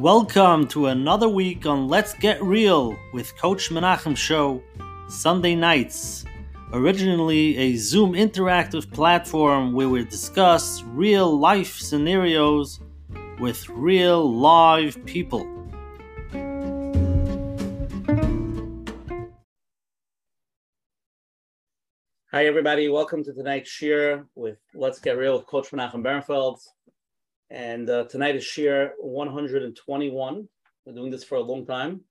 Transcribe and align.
Welcome 0.00 0.66
to 0.68 0.86
another 0.86 1.28
week 1.28 1.66
on 1.66 1.86
Let's 1.86 2.14
Get 2.14 2.42
Real 2.42 2.96
with 3.12 3.36
Coach 3.36 3.68
Menachem 3.68 4.16
Show, 4.16 4.62
Sunday 5.10 5.54
nights. 5.54 6.24
Originally 6.72 7.54
a 7.58 7.76
Zoom 7.76 8.14
interactive 8.14 8.90
platform 8.90 9.74
where 9.74 9.90
we 9.90 10.02
discuss 10.06 10.82
real 10.84 11.38
life 11.38 11.76
scenarios 11.76 12.80
with 13.40 13.68
real 13.68 14.32
live 14.32 15.04
people. 15.04 15.46
Hi, 22.32 22.46
everybody. 22.46 22.88
Welcome 22.88 23.22
to 23.24 23.34
tonight's 23.34 23.70
Shiur 23.70 24.24
with 24.34 24.56
Let's 24.74 24.98
Get 24.98 25.18
Real 25.18 25.36
with 25.36 25.46
Coach 25.46 25.72
Menachem 25.72 26.02
Bernfeld. 26.02 26.58
And 27.50 27.90
uh, 27.90 28.04
tonight 28.04 28.36
is 28.36 28.44
Shiur 28.44 28.90
121. 29.00 30.48
We're 30.86 30.92
doing 30.92 31.10
this 31.10 31.24
for 31.24 31.34
a 31.34 31.40
long 31.40 31.66
time. 31.66 32.02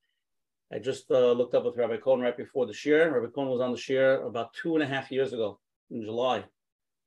I 0.71 0.79
just 0.79 1.09
uh, 1.09 1.31
looked 1.31 1.55
up 1.55 1.63
with 1.63 1.77
Rabbi 1.77 1.95
Cohen 1.95 2.19
right 2.19 2.35
before 2.35 2.65
the 2.65 2.73
Shiur. 2.73 3.09
Rabbi 3.09 3.31
Cohen 3.33 3.47
was 3.47 3.61
on 3.61 3.71
the 3.71 3.77
Shiur 3.77 4.27
about 4.27 4.53
two 4.53 4.75
and 4.75 4.83
a 4.83 4.85
half 4.85 5.09
years 5.09 5.31
ago 5.31 5.57
in 5.91 6.03
July. 6.03 6.43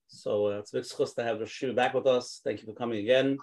So 0.08 0.46
uh, 0.46 0.60
it's 0.60 0.72
a 0.72 0.78
big 0.78 0.84
schus 0.84 1.14
to 1.16 1.24
have 1.24 1.41
the 1.41 1.45
Shiur 1.45 1.77
back 1.77 1.92
with 1.92 2.06
us. 2.06 2.41
Thank 2.42 2.60
you 2.60 2.66
for 2.66 2.72
coming 2.72 3.00
again. 3.00 3.36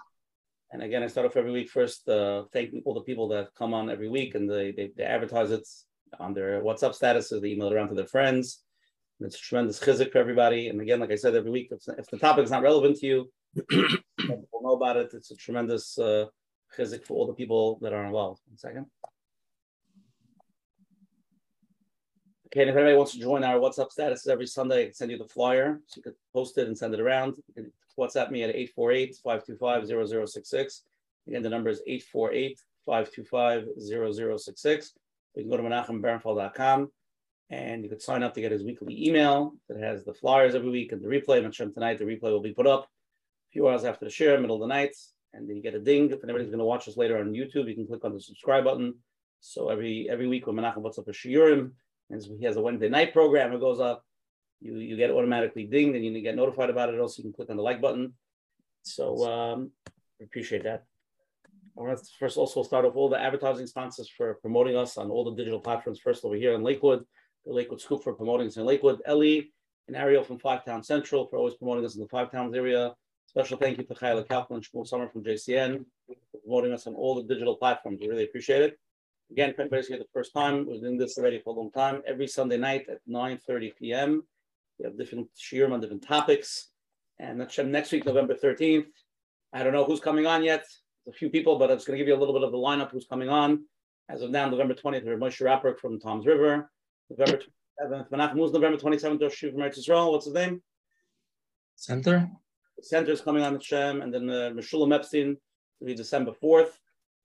And 0.72 0.82
again, 0.82 1.04
I 1.04 1.06
start 1.06 1.26
off 1.26 1.36
every 1.36 1.52
week 1.52 1.70
first 1.70 2.08
uh, 2.08 2.44
thanking 2.52 2.82
all 2.84 2.94
the 2.94 3.02
people 3.02 3.28
that 3.28 3.54
come 3.56 3.72
on 3.72 3.90
every 3.90 4.08
week 4.08 4.34
and 4.34 4.50
they, 4.50 4.72
they, 4.72 4.90
they 4.96 5.04
advertise 5.04 5.52
it 5.52 5.68
on 6.18 6.34
their 6.34 6.62
WhatsApp 6.62 6.94
status, 6.94 7.30
statuses, 7.30 7.42
they 7.42 7.50
email 7.50 7.68
it 7.68 7.74
around 7.74 7.90
to 7.90 7.94
their 7.94 8.06
friends. 8.06 8.64
And 9.20 9.28
it's 9.28 9.36
a 9.36 9.40
tremendous 9.40 9.78
chizik 9.78 10.10
for 10.10 10.18
everybody. 10.18 10.66
And 10.66 10.80
again, 10.80 10.98
like 10.98 11.12
I 11.12 11.16
said 11.16 11.36
every 11.36 11.52
week, 11.52 11.68
if, 11.70 11.82
if 11.96 12.06
the 12.10 12.18
topic 12.18 12.44
is 12.44 12.50
not 12.50 12.62
relevant 12.62 12.96
to 12.98 13.06
you, 13.06 13.30
people 13.68 14.60
know 14.62 14.74
about 14.74 14.96
it. 14.96 15.10
It's 15.12 15.30
a 15.30 15.36
tremendous 15.36 15.98
uh, 15.98 16.26
chizik 16.76 17.04
for 17.04 17.14
all 17.14 17.26
the 17.26 17.34
people 17.34 17.78
that 17.82 17.92
are 17.92 18.04
involved. 18.04 18.40
One 18.48 18.58
second. 18.58 18.86
Okay, 22.46 22.62
and 22.62 22.70
if 22.70 22.76
anybody 22.76 22.96
wants 22.96 23.12
to 23.12 23.20
join 23.20 23.44
our 23.44 23.60
WhatsApp 23.60 23.92
status 23.92 24.26
every 24.26 24.46
Sunday, 24.46 24.82
I 24.82 24.86
can 24.86 24.94
send 24.94 25.12
you 25.12 25.18
the 25.18 25.28
flyer. 25.28 25.80
So 25.86 25.98
you 25.98 26.02
could 26.02 26.16
post 26.32 26.58
it 26.58 26.66
and 26.66 26.76
send 26.76 26.94
it 26.94 27.00
around. 27.00 27.36
You 27.46 27.54
can 27.54 27.72
WhatsApp 27.96 28.32
me 28.32 28.42
at 28.42 28.56
848-525-0066. 28.76 30.80
Again, 31.28 31.42
the 31.42 31.48
number 31.48 31.70
is 31.70 31.80
848-525-0066. 32.88 34.86
You 35.36 35.42
can 35.42 35.50
go 35.50 35.58
to 35.58 35.62
menachembernfeld.com 35.62 36.90
and 37.50 37.84
you 37.84 37.88
could 37.88 38.02
sign 38.02 38.24
up 38.24 38.34
to 38.34 38.40
get 38.40 38.50
his 38.50 38.64
weekly 38.64 39.06
email 39.06 39.54
that 39.68 39.78
has 39.78 40.04
the 40.04 40.14
flyers 40.14 40.56
every 40.56 40.70
week 40.70 40.90
and 40.92 41.02
the 41.02 41.08
replay. 41.08 41.42
Mentioned 41.42 41.74
tonight, 41.74 41.98
the 41.98 42.04
replay 42.04 42.30
will 42.30 42.40
be 42.40 42.52
put 42.52 42.66
up 42.66 42.88
few 43.52 43.68
hours 43.68 43.84
after 43.84 44.04
the 44.04 44.10
share, 44.10 44.40
middle 44.40 44.56
of 44.56 44.62
the 44.62 44.74
night, 44.74 44.94
and 45.32 45.48
then 45.48 45.56
you 45.56 45.62
get 45.62 45.74
a 45.74 45.80
ding. 45.80 46.10
If 46.10 46.22
anybody's 46.24 46.48
going 46.48 46.58
to 46.58 46.64
watch 46.64 46.88
us 46.88 46.96
later 46.96 47.18
on 47.18 47.32
YouTube, 47.32 47.68
you 47.68 47.74
can 47.74 47.86
click 47.86 48.04
on 48.04 48.14
the 48.14 48.20
subscribe 48.20 48.64
button. 48.64 48.94
So 49.40 49.70
every 49.70 50.08
every 50.10 50.26
week 50.26 50.46
when 50.46 50.56
Menachem 50.56 50.82
puts 50.82 50.98
up 50.98 51.08
a 51.08 51.12
shiurim, 51.12 51.72
and 52.10 52.22
he 52.38 52.44
has 52.44 52.56
a 52.56 52.60
Wednesday 52.60 52.88
night 52.88 53.12
program, 53.12 53.52
it 53.52 53.60
goes 53.60 53.80
up. 53.80 54.04
You 54.60 54.76
you 54.76 54.96
get 54.96 55.10
automatically 55.10 55.64
dinged, 55.64 55.96
and 55.96 56.04
you 56.04 56.20
get 56.20 56.36
notified 56.36 56.70
about 56.70 56.92
it. 56.92 57.00
Also, 57.00 57.22
you 57.22 57.24
can 57.24 57.32
click 57.32 57.50
on 57.50 57.56
the 57.56 57.62
like 57.62 57.80
button. 57.80 58.14
So 58.82 59.24
um, 59.30 59.70
appreciate 60.22 60.64
that. 60.64 60.84
I 61.78 61.82
want 61.82 61.98
to 61.98 62.04
first 62.18 62.36
also 62.36 62.62
start 62.62 62.84
off 62.84 62.96
all 62.96 63.08
the 63.08 63.20
advertising 63.20 63.66
sponsors 63.66 64.08
for 64.08 64.34
promoting 64.34 64.76
us 64.76 64.98
on 64.98 65.10
all 65.10 65.24
the 65.24 65.34
digital 65.36 65.60
platforms. 65.60 66.00
First 66.00 66.24
over 66.24 66.34
here 66.34 66.54
in 66.54 66.62
Lakewood, 66.62 67.04
the 67.46 67.52
Lakewood 67.52 67.80
Scoop 67.80 68.02
for 68.02 68.12
promoting 68.12 68.48
us 68.48 68.56
in 68.56 68.66
Lakewood. 68.66 69.00
Ellie 69.06 69.52
and 69.88 69.96
Ariel 69.96 70.24
from 70.24 70.38
Five 70.38 70.64
Town 70.64 70.82
Central 70.82 71.26
for 71.26 71.36
always 71.38 71.54
promoting 71.54 71.84
us 71.84 71.94
in 71.94 72.02
the 72.02 72.08
Five 72.08 72.30
Towns 72.30 72.54
area. 72.54 72.92
Special 73.30 73.56
thank 73.58 73.78
you 73.78 73.84
to 73.84 73.94
Chayla 73.94 74.26
Kaplan 74.26 74.56
and 74.56 74.66
Shmuel 74.66 74.84
Summer 74.84 75.08
from 75.08 75.22
JCN 75.22 75.84
for 76.08 76.40
promoting 76.42 76.72
us 76.72 76.88
on 76.88 76.96
all 76.96 77.14
the 77.14 77.22
digital 77.22 77.54
platforms. 77.54 78.00
We 78.00 78.08
really 78.08 78.24
appreciate 78.24 78.60
it. 78.60 78.80
Again, 79.30 79.50
if 79.50 79.60
anybody's 79.60 79.86
here 79.86 79.98
the 79.98 80.04
first 80.12 80.34
time, 80.34 80.66
we've 80.66 80.80
doing 80.80 80.98
this 80.98 81.16
already 81.16 81.38
for 81.38 81.50
a 81.54 81.56
long 81.56 81.70
time. 81.70 82.02
Every 82.08 82.26
Sunday 82.26 82.56
night 82.56 82.86
at 82.90 82.98
9.30 83.08 83.76
p.m. 83.76 84.24
We 84.80 84.84
have 84.84 84.98
different 84.98 85.28
shiurim 85.38 85.70
on 85.70 85.78
different 85.78 86.02
topics. 86.02 86.70
And 87.20 87.38
next 87.38 87.92
week, 87.92 88.04
November 88.04 88.34
13th, 88.34 88.86
I 89.52 89.62
don't 89.62 89.74
know 89.74 89.84
who's 89.84 90.00
coming 90.00 90.26
on 90.26 90.42
yet. 90.42 90.66
a 91.08 91.12
few 91.12 91.30
people, 91.30 91.56
but 91.56 91.70
I'm 91.70 91.76
just 91.76 91.86
going 91.86 91.96
to 91.96 92.02
give 92.02 92.08
you 92.08 92.16
a 92.16 92.20
little 92.20 92.34
bit 92.34 92.42
of 92.42 92.52
the 92.52 92.58
lineup 92.58 92.90
who's 92.90 93.06
coming 93.06 93.28
on. 93.28 93.64
As 94.08 94.22
of 94.22 94.30
now, 94.30 94.48
November 94.48 94.74
20th, 94.74 95.04
we 95.04 95.10
have 95.10 95.18
Moshe 95.18 95.40
Rapper 95.40 95.76
from 95.76 96.00
Toms 96.00 96.26
River. 96.26 96.70
November 97.10 97.42
27th, 97.80 98.10
Menachem 98.10 98.36
Muz, 98.36 98.52
November 98.52 98.78
27th, 98.78 99.20
Rosh 99.22 99.34
Shiv 99.34 99.52
from 99.52 99.62
Eretz 99.62 99.78
Yisrael. 99.78 100.12
What's 100.12 100.26
his 100.26 100.34
name? 100.34 100.62
Center. 101.76 102.28
Center 102.82 103.12
is 103.12 103.20
coming 103.20 103.42
on 103.42 103.54
the 103.54 103.60
Shem, 103.60 104.02
and 104.02 104.12
then 104.12 104.28
uh, 104.28 104.50
Meshulam 104.54 104.94
Epstein 104.94 105.36
will 105.80 105.86
be 105.86 105.94
December 105.94 106.32
4th. 106.32 106.72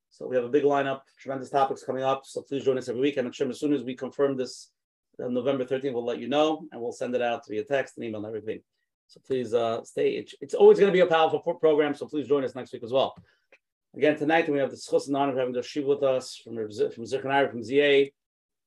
So 0.10 0.28
we 0.28 0.36
have 0.36 0.46
a 0.46 0.50
big 0.50 0.64
lineup, 0.64 1.02
tremendous 1.20 1.50
topics 1.50 1.84
coming 1.84 2.04
up. 2.04 2.26
So 2.26 2.42
please 2.42 2.64
join 2.64 2.78
us 2.78 2.88
every 2.88 3.02
week. 3.02 3.18
And 3.18 3.28
Hashem, 3.28 3.50
as 3.50 3.60
soon 3.60 3.74
as 3.74 3.84
we 3.84 3.96
confirm 3.96 4.38
this 4.38 4.72
uh, 5.22 5.28
November 5.28 5.66
13th, 5.66 5.94
we'll 5.94 6.06
let 6.06 6.20
you 6.20 6.30
know 6.30 6.66
and 6.72 6.82
we'll 6.82 6.94
send 6.94 7.16
it 7.16 7.22
out 7.22 7.46
via 7.50 7.64
text 7.66 7.98
and 7.98 8.06
email 8.06 8.26
and 8.26 8.28
everything. 8.28 8.62
So 9.08 9.20
please 9.26 9.54
uh, 9.54 9.84
stay. 9.84 10.12
It's, 10.12 10.34
it's 10.40 10.54
always 10.54 10.80
going 10.80 10.90
to 10.90 10.94
be 10.94 11.02
a 11.02 11.06
powerful 11.06 11.40
program. 11.40 11.94
So 11.96 12.06
please 12.06 12.28
join 12.28 12.46
us 12.46 12.56
next 12.56 12.72
week 12.72 12.84
as 12.84 12.94
well. 12.94 13.14
Again, 13.96 14.18
tonight 14.18 14.50
we 14.50 14.58
have 14.60 14.72
the 14.72 14.78
schus 14.78 15.08
and 15.08 15.18
honor 15.18 15.32
of 15.32 15.38
having 15.38 15.54
the 15.54 15.84
with 15.86 16.04
us 16.04 16.36
from 16.36 16.56
from 16.56 17.06
Zichron 17.06 17.52
from 17.52 17.64
ZA. 17.64 18.06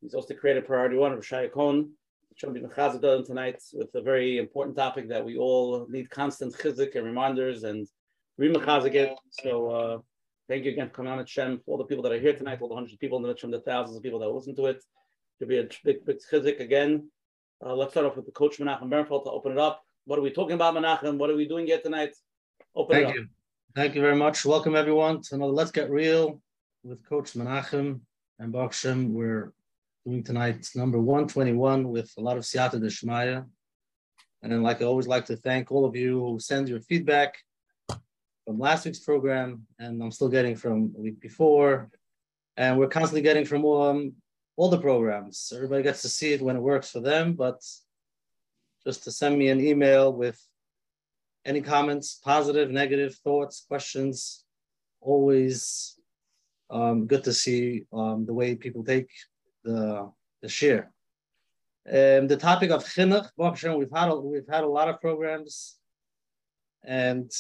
He's 0.00 0.14
also 0.14 0.28
the 0.28 0.34
creator 0.34 0.62
priority 0.62 0.96
one 0.96 1.12
of 1.12 1.20
Shaya 1.20 1.50
Cohen. 2.40 2.54
Shall 2.54 2.62
be 2.62 2.74
mechazik 2.74 3.26
tonight 3.26 3.62
with 3.72 3.94
a 3.94 4.00
very 4.00 4.38
important 4.38 4.76
topic 4.76 5.08
that 5.08 5.24
we 5.24 5.36
all 5.36 5.86
need 5.88 6.10
constant 6.10 6.54
chizik 6.54 6.94
and 6.94 7.04
reminders 7.04 7.64
and 7.64 7.86
remechazik 8.40 8.94
it. 8.94 9.18
So 9.30 9.70
uh, 9.70 9.98
thank 10.48 10.64
you 10.64 10.72
again 10.72 10.88
for 10.88 10.94
coming 10.94 11.12
on 11.12 11.18
at 11.18 11.28
Shem, 11.28 11.60
for 11.64 11.72
all 11.72 11.78
the 11.78 11.84
people 11.84 12.02
that 12.04 12.12
are 12.12 12.20
here 12.20 12.34
tonight, 12.34 12.60
all 12.60 12.68
the 12.68 12.74
hundreds 12.74 12.94
of 12.94 13.00
people 13.00 13.18
in 13.18 13.24
the 13.24 13.36
Shem, 13.36 13.50
the 13.50 13.60
thousands 13.60 13.96
of 13.96 14.02
people 14.02 14.18
that 14.20 14.28
listen 14.28 14.54
to 14.56 14.66
it. 14.66 14.82
To 15.40 15.46
be 15.46 15.58
a 15.58 15.68
big, 15.84 16.04
big 16.04 16.18
chizik 16.30 16.60
again. 16.60 17.08
Uh, 17.64 17.74
let's 17.74 17.92
start 17.92 18.06
off 18.06 18.16
with 18.16 18.26
the 18.26 18.32
coach 18.32 18.58
Menachem 18.58 18.88
Bernfeld 18.88 19.24
to 19.24 19.30
open 19.30 19.52
it 19.52 19.58
up. 19.58 19.84
What 20.04 20.18
are 20.18 20.22
we 20.22 20.30
talking 20.30 20.54
about, 20.54 20.74
Menachem? 20.74 21.16
What 21.18 21.30
are 21.30 21.36
we 21.36 21.46
doing 21.46 21.66
here 21.66 21.80
tonight? 21.80 22.14
Open 22.74 23.02
Thank 23.02 23.14
you. 23.14 23.26
Thank 23.74 23.94
you 23.94 24.00
very 24.00 24.16
much. 24.16 24.44
Welcome 24.44 24.74
everyone 24.74 25.22
to 25.22 25.34
another 25.36 25.52
Let's 25.52 25.70
Get 25.70 25.90
Real 25.90 26.40
with 26.82 27.06
Coach 27.08 27.34
Menachem 27.34 28.00
and 28.38 28.52
Bakshem. 28.52 29.10
We're 29.10 29.52
doing 30.08 30.24
tonight 30.24 30.66
number 30.74 30.98
121 30.98 31.86
with 31.86 32.10
a 32.16 32.20
lot 32.20 32.38
of 32.38 32.42
Siyata 32.42 32.80
Deshmaya. 32.80 33.44
And 34.42 34.50
then, 34.50 34.62
like 34.62 34.80
I 34.80 34.86
always 34.86 35.06
like 35.06 35.26
to 35.26 35.36
thank 35.36 35.70
all 35.70 35.84
of 35.84 35.94
you 35.94 36.18
who 36.18 36.38
send 36.40 36.66
your 36.66 36.80
feedback 36.80 37.36
from 38.46 38.58
last 38.58 38.86
week's 38.86 39.00
program, 39.00 39.66
and 39.78 40.02
I'm 40.02 40.10
still 40.10 40.30
getting 40.30 40.56
from 40.56 40.94
a 40.96 41.00
week 41.02 41.20
before. 41.20 41.90
And 42.56 42.78
we're 42.78 42.88
constantly 42.88 43.20
getting 43.20 43.44
from 43.44 43.66
um, 43.66 44.14
all 44.56 44.70
the 44.70 44.80
programs. 44.80 45.52
Everybody 45.54 45.82
gets 45.82 46.00
to 46.02 46.08
see 46.08 46.32
it 46.32 46.40
when 46.40 46.56
it 46.56 46.62
works 46.62 46.90
for 46.90 47.00
them, 47.00 47.34
but 47.34 47.60
just 48.86 49.04
to 49.04 49.12
send 49.12 49.38
me 49.38 49.48
an 49.48 49.60
email 49.60 50.10
with 50.10 50.42
any 51.44 51.60
comments, 51.60 52.18
positive, 52.24 52.70
negative 52.70 53.14
thoughts, 53.16 53.66
questions. 53.68 54.44
Always 55.02 55.98
um, 56.70 57.06
good 57.06 57.24
to 57.24 57.34
see 57.34 57.84
um, 57.92 58.24
the 58.24 58.32
way 58.32 58.54
people 58.54 58.82
take 58.82 59.10
the 59.68 60.10
the 60.42 60.48
share. 60.48 60.84
Um, 61.86 62.26
the 62.32 62.36
topic 62.36 62.70
of 62.70 62.84
chinuch, 62.84 63.28
we've 63.78 63.96
had 63.98 64.08
a, 64.10 64.16
we've 64.16 64.52
had 64.54 64.64
a 64.64 64.74
lot 64.78 64.88
of 64.88 65.00
programs, 65.00 65.76
and 66.84 67.30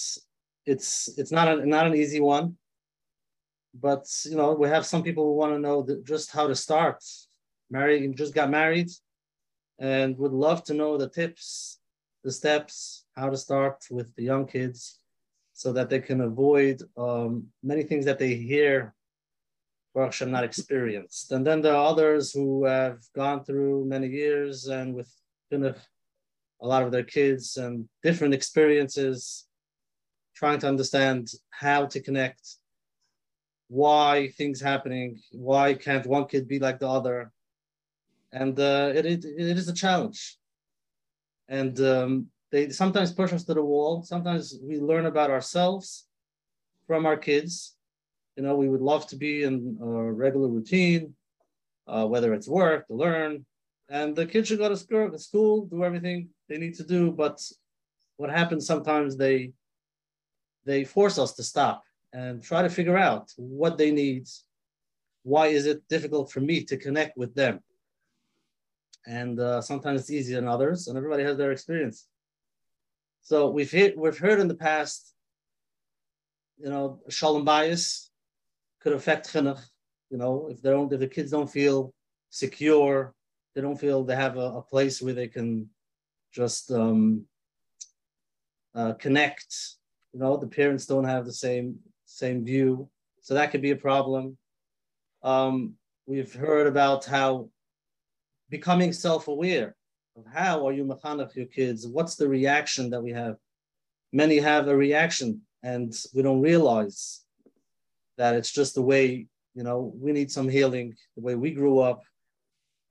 it's 0.66 1.08
it's 1.20 1.32
not 1.32 1.46
a, 1.48 1.66
not 1.66 1.86
an 1.86 1.94
easy 1.94 2.20
one. 2.20 2.56
But 3.74 4.04
you 4.24 4.36
know, 4.36 4.52
we 4.52 4.68
have 4.68 4.86
some 4.86 5.02
people 5.02 5.24
who 5.24 5.36
want 5.36 5.52
to 5.54 5.58
know 5.66 5.86
just 6.04 6.30
how 6.30 6.46
to 6.46 6.54
start. 6.54 7.02
Married, 7.70 8.16
just 8.16 8.34
got 8.34 8.50
married, 8.50 8.90
and 9.78 10.16
would 10.18 10.32
love 10.32 10.64
to 10.64 10.74
know 10.74 10.96
the 10.96 11.10
tips, 11.10 11.78
the 12.24 12.32
steps, 12.32 13.04
how 13.14 13.28
to 13.28 13.36
start 13.36 13.76
with 13.90 14.08
the 14.16 14.24
young 14.30 14.46
kids, 14.46 14.98
so 15.52 15.72
that 15.72 15.90
they 15.90 16.00
can 16.00 16.20
avoid 16.22 16.82
um, 16.96 17.46
many 17.62 17.82
things 17.82 18.04
that 18.06 18.18
they 18.18 18.34
hear 18.34 18.94
Baruch 19.98 20.28
not 20.28 20.44
experienced. 20.44 21.32
And 21.32 21.44
then 21.44 21.60
there 21.60 21.74
are 21.74 21.90
others 21.92 22.32
who 22.32 22.64
have 22.64 22.98
gone 23.16 23.42
through 23.42 23.84
many 23.86 24.06
years 24.06 24.66
and 24.66 24.94
with 24.94 25.10
kind 25.50 25.64
of 25.66 25.76
a 26.62 26.66
lot 26.68 26.84
of 26.84 26.92
their 26.92 27.02
kids 27.02 27.56
and 27.56 27.88
different 28.04 28.32
experiences, 28.32 29.48
trying 30.36 30.60
to 30.60 30.68
understand 30.68 31.22
how 31.50 31.86
to 31.86 31.98
connect, 32.00 32.44
why 33.66 34.28
things 34.38 34.60
happening, 34.60 35.18
why 35.32 35.74
can't 35.74 36.06
one 36.06 36.26
kid 36.26 36.46
be 36.46 36.60
like 36.60 36.78
the 36.78 36.88
other, 36.88 37.32
and 38.32 38.54
uh, 38.60 38.92
it, 38.94 39.04
it, 39.04 39.24
it 39.24 39.58
is 39.58 39.68
a 39.68 39.80
challenge. 39.84 40.38
And 41.48 41.80
um, 41.80 42.26
they 42.52 42.68
sometimes 42.70 43.10
push 43.12 43.32
us 43.32 43.44
to 43.44 43.54
the 43.54 43.64
wall. 43.64 44.02
Sometimes 44.02 44.54
we 44.62 44.78
learn 44.78 45.06
about 45.06 45.30
ourselves 45.30 46.06
from 46.86 47.04
our 47.04 47.16
kids, 47.16 47.77
you 48.38 48.44
know, 48.44 48.54
we 48.54 48.68
would 48.68 48.80
love 48.80 49.04
to 49.08 49.16
be 49.16 49.42
in 49.42 49.76
a 49.82 49.86
regular 49.86 50.46
routine, 50.46 51.12
uh, 51.88 52.06
whether 52.06 52.32
it's 52.32 52.46
work, 52.46 52.86
to 52.86 52.94
learn, 52.94 53.44
and 53.88 54.14
the 54.14 54.24
kids 54.24 54.46
should 54.46 54.60
go 54.60 54.68
to 54.68 54.76
school, 54.76 55.10
to 55.10 55.18
school, 55.18 55.66
do 55.66 55.82
everything 55.82 56.28
they 56.48 56.56
need 56.56 56.76
to 56.76 56.84
do. 56.84 57.10
But 57.10 57.42
what 58.16 58.30
happens 58.30 58.64
sometimes 58.64 59.16
they 59.16 59.52
they 60.64 60.84
force 60.84 61.18
us 61.18 61.32
to 61.34 61.42
stop. 61.42 61.82
and 62.12 62.42
try 62.50 62.60
to 62.62 62.70
figure 62.78 62.96
out 63.08 63.26
what 63.36 63.76
they 63.76 63.90
need. 63.90 64.24
Why 65.32 65.46
is 65.58 65.64
it 65.66 65.86
difficult 65.94 66.26
for 66.32 66.40
me 66.40 66.56
to 66.70 66.76
connect 66.84 67.18
with 67.22 67.34
them? 67.34 67.54
And 69.20 69.34
uh, 69.40 69.60
sometimes 69.60 70.00
it's 70.00 70.10
easier 70.18 70.36
than 70.40 70.48
others, 70.48 70.78
and 70.86 70.96
everybody 70.96 71.24
has 71.24 71.36
their 71.36 71.52
experience. 71.52 71.98
So 73.30 73.36
we've 73.56 73.74
hit, 73.80 73.98
we've 73.98 74.22
heard 74.26 74.40
in 74.40 74.48
the 74.48 74.62
past, 74.68 75.00
you 76.62 76.70
know, 76.70 76.86
shalom 77.08 77.44
bayis 77.44 78.07
could 78.80 78.92
affect 78.92 79.32
chinuch. 79.32 79.60
You 80.10 80.18
know, 80.18 80.48
if 80.50 80.62
they 80.62 80.70
don't, 80.70 80.92
if 80.92 81.00
the 81.00 81.06
kids 81.06 81.30
don't 81.30 81.50
feel 81.50 81.92
secure, 82.30 83.14
they 83.54 83.60
don't 83.60 83.78
feel 83.78 84.04
they 84.04 84.16
have 84.16 84.36
a, 84.36 84.56
a 84.56 84.62
place 84.62 85.02
where 85.02 85.14
they 85.14 85.28
can 85.28 85.68
just 86.32 86.70
um, 86.70 87.24
uh, 88.74 88.92
connect. 88.94 89.54
You 90.12 90.20
know, 90.20 90.36
the 90.36 90.46
parents 90.46 90.86
don't 90.86 91.04
have 91.04 91.26
the 91.26 91.32
same 91.32 91.78
same 92.04 92.44
view, 92.44 92.88
so 93.20 93.34
that 93.34 93.50
could 93.50 93.62
be 93.62 93.72
a 93.72 93.76
problem. 93.76 94.38
Um, 95.22 95.74
we've 96.06 96.32
heard 96.32 96.66
about 96.66 97.04
how 97.04 97.50
becoming 98.48 98.92
self-aware 98.92 99.76
of 100.16 100.24
how 100.32 100.66
are 100.66 100.72
you 100.72 100.84
mechanech 100.84 101.34
your 101.34 101.46
kids? 101.46 101.86
What's 101.86 102.16
the 102.16 102.28
reaction 102.28 102.90
that 102.90 103.02
we 103.02 103.12
have? 103.12 103.36
Many 104.12 104.38
have 104.38 104.68
a 104.68 104.76
reaction, 104.76 105.42
and 105.62 105.94
we 106.14 106.22
don't 106.22 106.40
realize 106.40 107.24
that 108.18 108.34
it's 108.34 108.52
just 108.52 108.74
the 108.74 108.82
way 108.82 109.26
you 109.54 109.62
know 109.62 109.92
we 109.96 110.12
need 110.12 110.30
some 110.30 110.48
healing, 110.48 110.94
the 111.16 111.22
way 111.22 111.34
we 111.34 111.50
grew 111.52 111.78
up, 111.80 112.02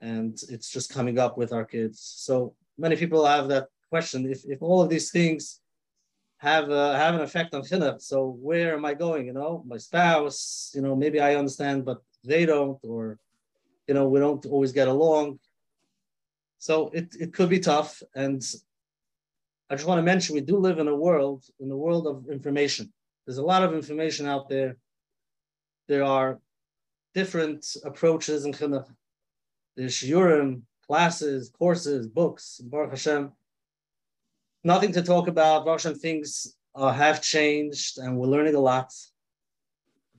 and 0.01 0.37
it's 0.49 0.71
just 0.71 0.93
coming 0.93 1.19
up 1.19 1.37
with 1.37 1.53
our 1.53 1.65
kids. 1.65 2.01
So 2.01 2.55
many 2.77 2.95
people 2.95 3.25
have 3.25 3.47
that 3.49 3.67
question: 3.89 4.29
if 4.29 4.43
if 4.45 4.61
all 4.61 4.81
of 4.81 4.89
these 4.89 5.11
things 5.11 5.61
have 6.37 6.69
uh, 6.69 6.93
have 6.93 7.15
an 7.15 7.21
effect 7.21 7.53
on 7.53 7.61
chinuch. 7.61 8.01
So 8.01 8.37
where 8.41 8.73
am 8.73 8.85
I 8.85 8.93
going? 8.93 9.25
You 9.25 9.33
know, 9.33 9.63
my 9.67 9.77
spouse. 9.77 10.71
You 10.75 10.81
know, 10.81 10.95
maybe 10.95 11.19
I 11.19 11.35
understand, 11.35 11.85
but 11.85 11.99
they 12.23 12.45
don't, 12.45 12.79
or 12.83 13.17
you 13.87 13.93
know, 13.93 14.07
we 14.07 14.19
don't 14.19 14.45
always 14.45 14.71
get 14.71 14.87
along. 14.87 15.39
So 16.59 16.89
it 16.93 17.15
it 17.19 17.33
could 17.33 17.49
be 17.49 17.59
tough. 17.59 18.01
And 18.15 18.41
I 19.69 19.75
just 19.75 19.87
want 19.87 19.99
to 19.99 20.03
mention 20.03 20.35
we 20.35 20.41
do 20.41 20.57
live 20.57 20.79
in 20.79 20.87
a 20.87 20.95
world 20.95 21.43
in 21.59 21.69
the 21.69 21.77
world 21.77 22.07
of 22.07 22.29
information. 22.29 22.93
There's 23.25 23.39
a 23.39 23.43
lot 23.43 23.63
of 23.63 23.73
information 23.73 24.25
out 24.25 24.47
there. 24.47 24.77
There 25.87 26.03
are 26.03 26.39
different 27.13 27.65
approaches 27.83 28.45
in 28.45 28.53
chinuch. 28.53 28.87
There's 29.75 29.95
shiurim, 29.95 30.61
classes, 30.85 31.49
courses, 31.49 32.07
books. 32.07 32.59
Baruch 32.63 32.91
Hashem 32.91 33.31
nothing 34.67 34.91
to 34.91 35.01
talk 35.01 35.27
about. 35.27 35.65
Russian 35.65 35.95
things 35.95 36.55
uh, 36.75 36.91
have 36.91 37.21
changed, 37.21 37.97
and 37.97 38.17
we're 38.17 38.27
learning 38.27 38.55
a 38.55 38.59
lot. 38.59 38.93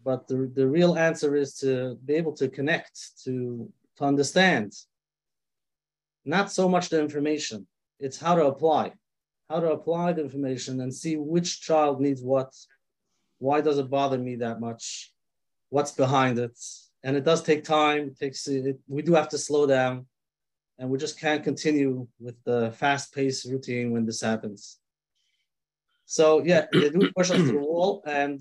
But 0.04 0.26
the, 0.26 0.50
the 0.54 0.66
real 0.66 0.96
answer 0.96 1.36
is 1.36 1.54
to 1.58 1.98
be 2.04 2.14
able 2.14 2.32
to 2.34 2.48
connect, 2.48 3.24
to, 3.24 3.70
to 3.96 4.04
understand. 4.04 4.72
Not 6.24 6.50
so 6.50 6.68
much 6.68 6.88
the 6.88 7.00
information, 7.00 7.66
it's 8.00 8.18
how 8.18 8.34
to 8.36 8.46
apply, 8.46 8.92
how 9.48 9.60
to 9.60 9.70
apply 9.72 10.12
the 10.12 10.22
information 10.22 10.80
and 10.80 10.92
see 10.92 11.16
which 11.16 11.60
child 11.60 12.00
needs 12.00 12.22
what. 12.22 12.52
Why 13.38 13.60
does 13.60 13.78
it 13.78 13.90
bother 13.90 14.18
me 14.18 14.36
that 14.36 14.60
much? 14.60 15.12
What's 15.70 15.92
behind 15.92 16.38
it? 16.38 16.58
And 17.04 17.16
it 17.16 17.24
does 17.24 17.42
take 17.42 17.64
time. 17.64 18.08
It 18.08 18.18
takes 18.18 18.46
it, 18.48 18.78
we 18.88 19.02
do 19.02 19.14
have 19.14 19.28
to 19.30 19.38
slow 19.38 19.66
down 19.66 20.06
and 20.78 20.88
we 20.90 20.98
just 20.98 21.18
can't 21.18 21.42
continue 21.42 22.06
with 22.20 22.36
the 22.44 22.72
fast-paced 22.76 23.46
routine 23.46 23.90
when 23.90 24.06
this 24.06 24.20
happens. 24.20 24.78
So 26.06 26.42
yeah, 26.42 26.66
they 26.72 26.90
do 26.90 27.10
push 27.16 27.30
us 27.30 27.36
to 27.36 27.52
the 27.52 27.58
wall 27.58 28.02
and 28.06 28.40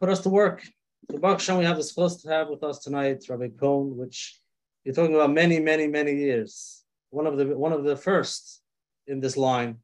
put 0.00 0.10
us 0.10 0.20
to 0.20 0.28
work. 0.28 0.62
The 1.08 1.18
Baruch 1.18 1.46
we 1.48 1.64
have 1.64 1.76
the 1.76 1.82
supposed 1.82 2.22
to 2.22 2.28
have 2.28 2.48
with 2.48 2.62
us 2.62 2.78
tonight, 2.80 3.24
Rabbi 3.28 3.48
Cohen, 3.58 3.96
which 3.96 4.40
you're 4.84 4.94
talking 4.94 5.14
about 5.14 5.32
many, 5.32 5.58
many, 5.60 5.86
many 5.86 6.14
years. 6.14 6.84
One 7.10 7.26
of 7.26 7.36
the 7.36 7.56
one 7.56 7.72
of 7.72 7.84
the 7.84 7.96
first 7.96 8.62
in 9.06 9.20
this 9.20 9.36
line. 9.36 9.78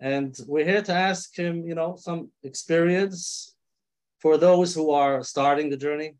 And 0.00 0.36
we're 0.46 0.64
here 0.64 0.82
to 0.82 0.94
ask 0.94 1.36
him, 1.36 1.66
you 1.66 1.74
know, 1.74 1.96
some 1.96 2.30
experience 2.42 3.54
for 4.20 4.36
those 4.36 4.74
who 4.74 4.90
are 4.90 5.22
starting 5.22 5.70
the 5.70 5.76
journey. 5.76 6.14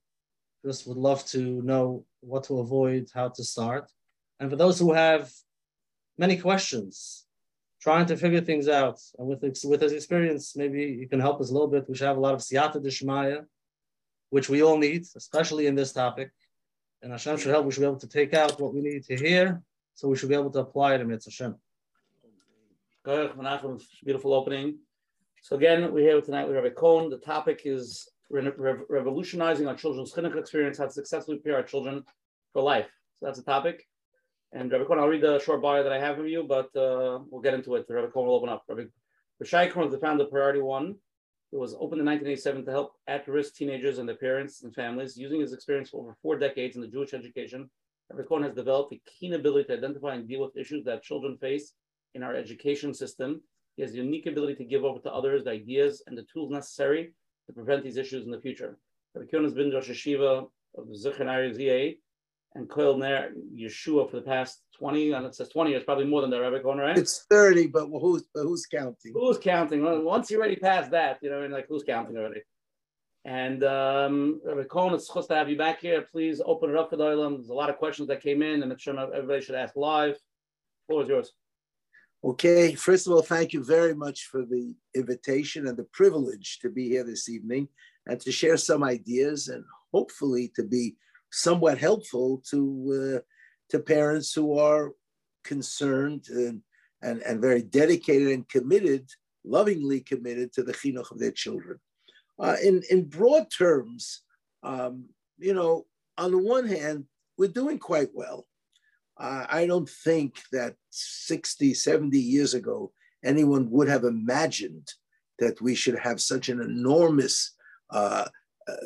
Just 0.64 0.86
would 0.86 0.96
love 0.96 1.24
to 1.26 1.62
know 1.62 2.04
what 2.20 2.44
to 2.44 2.58
avoid, 2.58 3.08
how 3.14 3.28
to 3.28 3.44
start. 3.44 3.90
And 4.38 4.50
for 4.50 4.56
those 4.56 4.78
who 4.78 4.92
have 4.92 5.30
many 6.18 6.36
questions, 6.36 7.26
trying 7.80 8.06
to 8.06 8.16
figure 8.16 8.42
things 8.42 8.68
out, 8.68 9.00
and 9.18 9.26
with, 9.26 9.42
with 9.64 9.80
his 9.80 9.92
experience, 9.92 10.54
maybe 10.54 10.82
you 10.82 11.08
can 11.08 11.20
help 11.20 11.40
us 11.40 11.50
a 11.50 11.52
little 11.52 11.68
bit. 11.68 11.88
We 11.88 11.94
should 11.94 12.08
have 12.08 12.18
a 12.18 12.20
lot 12.20 12.34
of 12.34 12.40
siyata 12.40 12.76
dishmaya, 12.84 13.46
which 14.28 14.48
we 14.48 14.62
all 14.62 14.76
need, 14.76 15.06
especially 15.16 15.66
in 15.66 15.74
this 15.74 15.92
topic. 15.92 16.30
And 17.02 17.12
Hashem 17.12 17.38
should 17.38 17.50
help. 17.50 17.64
We 17.64 17.72
should 17.72 17.80
be 17.80 17.86
able 17.86 17.96
to 18.00 18.08
take 18.08 18.34
out 18.34 18.60
what 18.60 18.74
we 18.74 18.82
need 18.82 19.04
to 19.04 19.16
hear, 19.16 19.62
so 19.94 20.08
we 20.08 20.16
should 20.16 20.28
be 20.28 20.34
able 20.34 20.50
to 20.50 20.60
apply 20.60 20.94
it 20.94 21.00
in 21.00 21.08
Mitzvah 21.08 21.30
Hashem. 21.30 21.54
Beautiful 24.04 24.34
opening. 24.34 24.78
So 25.42 25.56
again, 25.56 25.90
we're 25.92 26.04
here 26.04 26.20
tonight 26.20 26.46
with 26.46 26.56
Rabbi 26.56 26.68
Cohen. 26.68 27.08
The 27.08 27.16
topic 27.16 27.62
is 27.64 28.10
re- 28.28 28.52
re- 28.58 28.84
revolutionizing 28.90 29.66
our 29.66 29.74
children's 29.74 30.12
clinical 30.12 30.38
experience, 30.38 30.76
how 30.76 30.84
to 30.84 30.92
successfully 30.92 31.38
prepare 31.38 31.58
our 31.58 31.66
children 31.66 32.04
for 32.52 32.62
life. 32.62 32.88
So 33.18 33.26
that's 33.26 33.38
the 33.38 33.44
topic. 33.44 33.88
And 34.52 34.70
Rabbi 34.70 34.84
Cohen, 34.84 34.98
I'll 34.98 35.08
read 35.08 35.22
the 35.22 35.38
short 35.38 35.62
bio 35.62 35.82
that 35.82 35.92
I 35.92 35.98
have 35.98 36.18
of 36.18 36.28
you, 36.28 36.44
but 36.44 36.66
uh, 36.76 37.20
we'll 37.30 37.40
get 37.40 37.54
into 37.54 37.74
it. 37.76 37.86
Rabbi 37.88 38.10
Cohen 38.10 38.28
will 38.28 38.34
open 38.34 38.50
up. 38.50 38.64
Rabbi 38.68 38.82
Rashai 39.42 39.70
Cohen 39.72 39.86
is 39.86 39.92
the 39.92 39.98
founder 39.98 40.24
of 40.24 40.30
Priority 40.30 40.60
One. 40.60 40.96
It 41.52 41.56
was 41.56 41.72
opened 41.72 42.00
in 42.00 42.06
1987 42.06 42.66
to 42.66 42.70
help 42.70 42.92
at-risk 43.08 43.54
teenagers 43.54 43.96
and 43.96 44.06
their 44.06 44.16
parents 44.16 44.62
and 44.62 44.74
families. 44.74 45.16
Using 45.16 45.40
his 45.40 45.54
experience 45.54 45.88
for 45.88 46.02
over 46.02 46.16
four 46.22 46.38
decades 46.38 46.76
in 46.76 46.82
the 46.82 46.88
Jewish 46.88 47.14
education, 47.14 47.70
Rabbi 48.10 48.28
Cohen 48.28 48.42
has 48.42 48.54
developed 48.54 48.92
a 48.92 49.00
keen 49.06 49.32
ability 49.32 49.68
to 49.68 49.78
identify 49.78 50.14
and 50.14 50.28
deal 50.28 50.42
with 50.42 50.56
issues 50.56 50.84
that 50.84 51.02
children 51.02 51.38
face 51.38 51.72
in 52.14 52.22
our 52.22 52.36
education 52.36 52.92
system. 52.92 53.40
He 53.76 53.82
has 53.82 53.92
a 53.92 53.96
unique 53.96 54.26
ability 54.26 54.56
to 54.56 54.64
give 54.64 54.84
over 54.84 54.98
to 55.00 55.12
others 55.12 55.44
the 55.44 55.50
ideas 55.50 56.02
and 56.06 56.16
the 56.16 56.26
tools 56.32 56.50
necessary 56.50 57.12
to 57.46 57.52
prevent 57.52 57.82
these 57.82 57.96
issues 57.96 58.24
in 58.24 58.30
the 58.30 58.40
future. 58.40 58.78
Rabbi 59.14 59.30
Cohen 59.30 59.44
has 59.44 59.54
been 59.54 59.70
Rosh 59.70 59.88
HaYeshiva 59.88 60.48
of 60.76 60.88
the 60.88 60.96
ZA 60.96 61.96
and 62.54 62.68
Koil 62.68 62.98
Ner 62.98 63.32
Yeshua 63.54 64.10
for 64.10 64.16
the 64.16 64.22
past 64.22 64.62
20, 64.78 65.12
and 65.12 65.26
it 65.26 65.34
says 65.34 65.48
20 65.48 65.70
years, 65.70 65.84
probably 65.84 66.04
more 66.04 66.20
than 66.20 66.30
that, 66.30 66.40
Rabbi 66.40 66.60
Cohen, 66.60 66.78
right? 66.78 66.98
It's 66.98 67.24
30, 67.30 67.68
but 67.68 67.86
who's 67.86 68.24
but 68.34 68.42
who's 68.42 68.66
counting? 68.66 69.12
Who's 69.14 69.38
counting? 69.38 69.82
Once 70.04 70.30
you're 70.30 70.40
already 70.40 70.56
past 70.56 70.90
that, 70.90 71.18
you 71.22 71.30
know, 71.30 71.42
and 71.42 71.52
like 71.52 71.66
who's 71.68 71.84
counting 71.84 72.16
already? 72.16 72.40
And 73.24 73.62
um, 73.64 74.40
Rabbi 74.44 74.64
Cohen, 74.64 74.94
it's 74.94 75.06
supposed 75.06 75.28
to 75.28 75.34
have 75.34 75.48
you 75.50 75.58
back 75.58 75.80
here. 75.80 76.02
Please 76.10 76.40
open 76.44 76.70
it 76.70 76.76
up 76.76 76.90
for 76.90 76.96
the 76.96 77.04
Olam. 77.04 77.36
There's 77.36 77.50
a 77.50 77.54
lot 77.54 77.70
of 77.70 77.76
questions 77.76 78.08
that 78.08 78.22
came 78.22 78.42
in, 78.42 78.62
and 78.62 78.72
I'm 78.72 78.78
sure 78.78 78.98
everybody 78.98 79.42
should 79.42 79.54
ask 79.54 79.76
live. 79.76 80.14
The 80.14 80.86
floor 80.88 81.02
is 81.02 81.08
yours. 81.08 81.32
Okay, 82.22 82.74
first 82.74 83.06
of 83.06 83.14
all, 83.14 83.22
thank 83.22 83.54
you 83.54 83.64
very 83.64 83.94
much 83.94 84.24
for 84.30 84.44
the 84.44 84.74
invitation 84.94 85.66
and 85.66 85.76
the 85.76 85.84
privilege 85.84 86.58
to 86.60 86.68
be 86.68 86.86
here 86.86 87.02
this 87.02 87.30
evening 87.30 87.66
and 88.06 88.20
to 88.20 88.30
share 88.30 88.58
some 88.58 88.84
ideas 88.84 89.48
and 89.48 89.64
hopefully 89.90 90.52
to 90.54 90.62
be 90.62 90.96
somewhat 91.32 91.78
helpful 91.78 92.42
to 92.50 93.16
uh, 93.16 93.20
to 93.70 93.78
parents 93.78 94.34
who 94.34 94.58
are 94.58 94.92
concerned 95.44 96.26
and, 96.28 96.60
and, 97.02 97.22
and 97.22 97.40
very 97.40 97.62
dedicated 97.62 98.28
and 98.28 98.48
committed, 98.48 99.08
lovingly 99.44 100.00
committed 100.00 100.52
to 100.52 100.62
the 100.62 100.72
chinuch 100.72 101.10
of 101.10 101.18
their 101.18 101.30
children. 101.30 101.78
Uh, 102.38 102.56
in, 102.62 102.82
in 102.90 103.04
broad 103.04 103.46
terms, 103.56 104.22
um, 104.62 105.08
you 105.38 105.54
know, 105.54 105.86
on 106.18 106.32
the 106.32 106.38
one 106.38 106.66
hand, 106.66 107.04
we're 107.38 107.48
doing 107.48 107.78
quite 107.78 108.08
well. 108.12 108.46
Uh, 109.20 109.44
I 109.48 109.66
don't 109.66 109.88
think 109.88 110.40
that 110.50 110.76
60, 110.90 111.74
70 111.74 112.18
years 112.18 112.54
ago, 112.54 112.92
anyone 113.22 113.70
would 113.70 113.88
have 113.88 114.04
imagined 114.04 114.88
that 115.38 115.60
we 115.60 115.74
should 115.74 115.98
have 115.98 116.20
such 116.20 116.48
an 116.48 116.60
enormous 116.60 117.54
uh, 117.90 118.24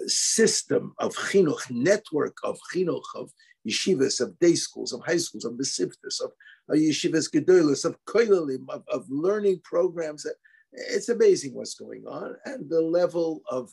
system 0.07 0.95
of 0.99 1.15
chinuch, 1.15 1.71
network 1.71 2.37
of 2.43 2.59
chinuch, 2.73 3.05
of 3.15 3.31
yeshivas, 3.67 4.21
of 4.21 4.39
day 4.39 4.55
schools, 4.55 4.93
of 4.93 5.01
high 5.05 5.17
schools, 5.17 5.45
of 5.45 5.55
mesivtas, 5.55 6.21
of, 6.23 6.33
of 6.69 6.77
yeshivas 6.77 7.31
gedolos, 7.31 7.85
of 7.85 7.97
koilalim, 8.07 8.65
of, 8.69 8.83
of 8.89 9.07
learning 9.09 9.61
programs. 9.63 10.27
It's 10.73 11.09
amazing 11.09 11.55
what's 11.55 11.75
going 11.75 12.05
on. 12.07 12.37
And 12.45 12.69
the 12.69 12.81
level 12.81 13.43
of, 13.49 13.71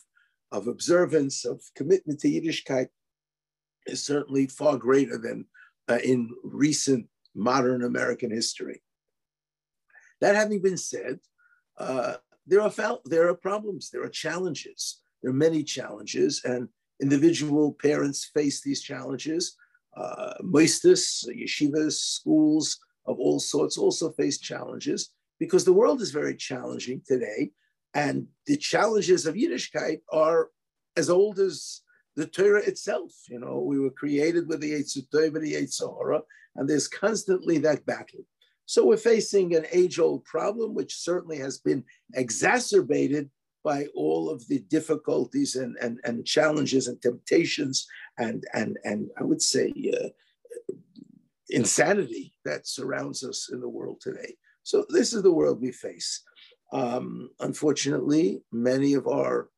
of 0.52 0.68
observance, 0.68 1.44
of 1.44 1.60
commitment 1.74 2.20
to 2.20 2.28
Yiddishkeit 2.28 2.88
is 3.86 4.04
certainly 4.04 4.46
far 4.46 4.76
greater 4.76 5.18
than 5.18 5.46
uh, 5.88 5.98
in 6.02 6.30
recent 6.44 7.06
modern 7.34 7.82
American 7.82 8.30
history. 8.30 8.82
That 10.20 10.34
having 10.34 10.62
been 10.62 10.76
said, 10.76 11.18
uh, 11.78 12.14
there 12.46 12.60
are 12.60 12.72
there 13.04 13.28
are 13.28 13.34
problems, 13.34 13.90
there 13.90 14.02
are 14.02 14.08
challenges. 14.08 15.00
There 15.22 15.30
are 15.30 15.34
many 15.34 15.62
challenges, 15.62 16.42
and 16.44 16.68
individual 17.00 17.76
parents 17.80 18.30
face 18.34 18.60
these 18.60 18.82
challenges. 18.82 19.56
Uh, 19.96 20.34
moistus, 20.42 21.24
yeshivas, 21.28 21.92
schools 21.92 22.78
of 23.06 23.18
all 23.18 23.38
sorts 23.38 23.76
also 23.76 24.10
face 24.12 24.38
challenges 24.38 25.10
because 25.38 25.64
the 25.64 25.72
world 25.72 26.00
is 26.00 26.10
very 26.10 26.36
challenging 26.36 27.02
today. 27.06 27.50
And 27.94 28.26
the 28.46 28.56
challenges 28.56 29.26
of 29.26 29.34
Yiddishkeit 29.34 30.00
are 30.10 30.48
as 30.96 31.10
old 31.10 31.38
as 31.38 31.82
the 32.16 32.26
Torah 32.26 32.62
itself. 32.62 33.12
You 33.28 33.40
know, 33.40 33.60
we 33.60 33.78
were 33.78 33.90
created 33.90 34.48
with 34.48 34.60
the 34.60 34.74
and 34.74 34.84
the 35.42 35.54
Yetzer 35.54 35.96
Hara, 35.96 36.22
and 36.56 36.68
there's 36.68 36.88
constantly 36.88 37.58
that 37.58 37.86
battle. 37.86 38.24
So 38.66 38.86
we're 38.86 38.96
facing 38.96 39.54
an 39.54 39.66
age-old 39.72 40.24
problem, 40.24 40.74
which 40.74 40.96
certainly 40.96 41.38
has 41.38 41.58
been 41.58 41.84
exacerbated 42.14 43.30
by 43.64 43.86
all 43.94 44.28
of 44.30 44.46
the 44.48 44.60
difficulties 44.60 45.56
and, 45.56 45.76
and, 45.80 46.00
and 46.04 46.26
challenges 46.26 46.88
and 46.88 47.00
temptations 47.00 47.86
and, 48.18 48.44
and, 48.54 48.76
and 48.84 49.08
I 49.18 49.22
would 49.22 49.40
say 49.40 49.72
uh, 49.94 50.08
insanity 51.48 52.34
that 52.44 52.66
surrounds 52.66 53.22
us 53.22 53.50
in 53.52 53.60
the 53.60 53.68
world 53.68 54.00
today. 54.00 54.34
So 54.64 54.84
this 54.88 55.12
is 55.12 55.22
the 55.22 55.32
world 55.32 55.60
we 55.60 55.72
face. 55.72 56.22
Um, 56.72 57.30
unfortunately, 57.40 58.42
many 58.50 58.94
of 58.94 59.06
our 59.06 59.48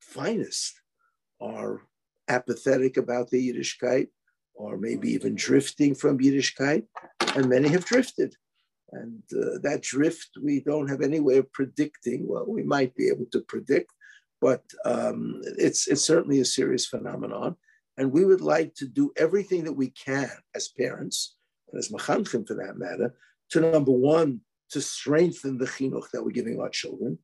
finest 0.00 0.80
are 1.40 1.82
apathetic 2.28 2.96
about 2.96 3.30
the 3.30 3.52
Yiddishkeit, 3.52 4.08
or 4.54 4.76
maybe 4.76 5.10
even 5.10 5.34
drifting 5.34 5.94
from 5.94 6.18
Yiddishkeit, 6.18 6.84
and 7.34 7.48
many 7.48 7.68
have 7.68 7.84
drifted. 7.84 8.34
And 8.92 9.22
uh, 9.32 9.58
that 9.62 9.82
drift, 9.82 10.30
we 10.40 10.60
don't 10.60 10.88
have 10.88 11.00
any 11.00 11.20
way 11.20 11.38
of 11.38 11.52
predicting. 11.52 12.28
Well, 12.28 12.46
we 12.46 12.62
might 12.62 12.94
be 12.94 13.08
able 13.08 13.26
to 13.32 13.40
predict, 13.40 13.90
but 14.40 14.62
um, 14.84 15.40
it's, 15.58 15.88
it's 15.88 16.04
certainly 16.04 16.40
a 16.40 16.44
serious 16.44 16.86
phenomenon. 16.86 17.56
And 17.96 18.12
we 18.12 18.24
would 18.24 18.40
like 18.40 18.74
to 18.76 18.86
do 18.86 19.12
everything 19.16 19.64
that 19.64 19.72
we 19.72 19.90
can 19.90 20.30
as 20.54 20.68
parents, 20.68 21.36
and 21.70 21.78
as 21.78 21.90
mechanchim 21.90 22.46
for 22.46 22.54
that 22.54 22.76
matter, 22.76 23.14
to 23.50 23.60
number 23.60 23.92
one, 23.92 24.40
to 24.70 24.80
strengthen 24.80 25.58
the 25.58 25.66
chinuch 25.66 26.10
that 26.12 26.24
we're 26.24 26.30
giving 26.30 26.60
our 26.60 26.70
children, 26.70 27.18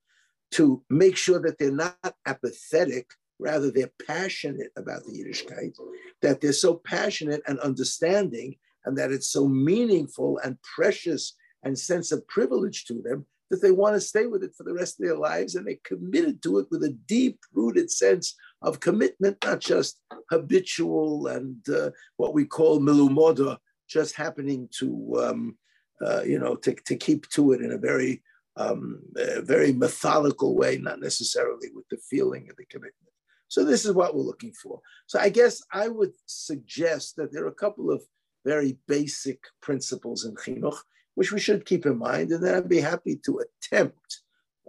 to 0.52 0.82
make 0.90 1.16
sure 1.16 1.40
that 1.40 1.58
they're 1.58 1.70
not 1.70 1.96
apathetic, 2.26 3.10
rather 3.40 3.70
they're 3.70 3.92
passionate 4.06 4.70
about 4.76 5.04
the 5.04 5.12
Yiddishkeit, 5.12 5.74
that 6.22 6.40
they're 6.40 6.52
so 6.52 6.74
passionate 6.74 7.42
and 7.46 7.58
understanding, 7.60 8.56
and 8.84 8.96
that 8.96 9.12
it's 9.12 9.30
so 9.30 9.48
meaningful 9.48 10.38
and 10.44 10.60
precious 10.62 11.34
and 11.62 11.78
sense 11.78 12.12
of 12.12 12.26
privilege 12.28 12.84
to 12.86 13.02
them 13.02 13.26
that 13.50 13.60
they 13.60 13.72
want 13.72 13.94
to 13.94 14.00
stay 14.00 14.26
with 14.26 14.44
it 14.44 14.54
for 14.56 14.62
the 14.62 14.72
rest 14.72 15.00
of 15.00 15.06
their 15.06 15.16
lives, 15.16 15.54
and 15.54 15.66
they're 15.66 15.74
committed 15.84 16.40
to 16.42 16.58
it 16.58 16.66
with 16.70 16.84
a 16.84 16.96
deep-rooted 17.06 17.90
sense 17.90 18.36
of 18.62 18.78
commitment, 18.78 19.36
not 19.44 19.58
just 19.58 20.00
habitual 20.30 21.26
and 21.26 21.68
uh, 21.68 21.90
what 22.16 22.32
we 22.32 22.44
call 22.44 22.80
milumoda, 22.80 23.58
just 23.88 24.14
happening 24.14 24.68
to 24.78 25.20
um, 25.20 25.56
uh, 26.04 26.22
you 26.22 26.38
know, 26.38 26.54
to, 26.56 26.74
to 26.86 26.96
keep 26.96 27.28
to 27.28 27.52
it 27.52 27.60
in 27.60 27.72
a 27.72 27.78
very, 27.78 28.22
um, 28.56 29.02
a 29.16 29.42
very 29.42 29.72
methodical 29.72 30.56
way, 30.56 30.78
not 30.78 31.00
necessarily 31.00 31.68
with 31.74 31.84
the 31.90 31.98
feeling 32.08 32.48
of 32.48 32.56
the 32.56 32.64
commitment. 32.66 33.09
So 33.50 33.64
this 33.64 33.84
is 33.84 33.92
what 33.92 34.14
we're 34.14 34.22
looking 34.22 34.52
for. 34.52 34.80
So 35.08 35.18
I 35.18 35.28
guess 35.28 35.60
I 35.72 35.88
would 35.88 36.12
suggest 36.26 37.16
that 37.16 37.32
there 37.32 37.44
are 37.44 37.48
a 37.48 37.62
couple 37.64 37.90
of 37.90 38.00
very 38.46 38.78
basic 38.86 39.40
principles 39.60 40.24
in 40.24 40.36
chinuch, 40.36 40.78
which 41.16 41.32
we 41.32 41.40
should 41.40 41.66
keep 41.66 41.84
in 41.84 41.98
mind, 41.98 42.30
and 42.30 42.42
then 42.42 42.54
I'd 42.54 42.68
be 42.68 42.80
happy 42.80 43.16
to 43.26 43.42
attempt, 43.44 44.20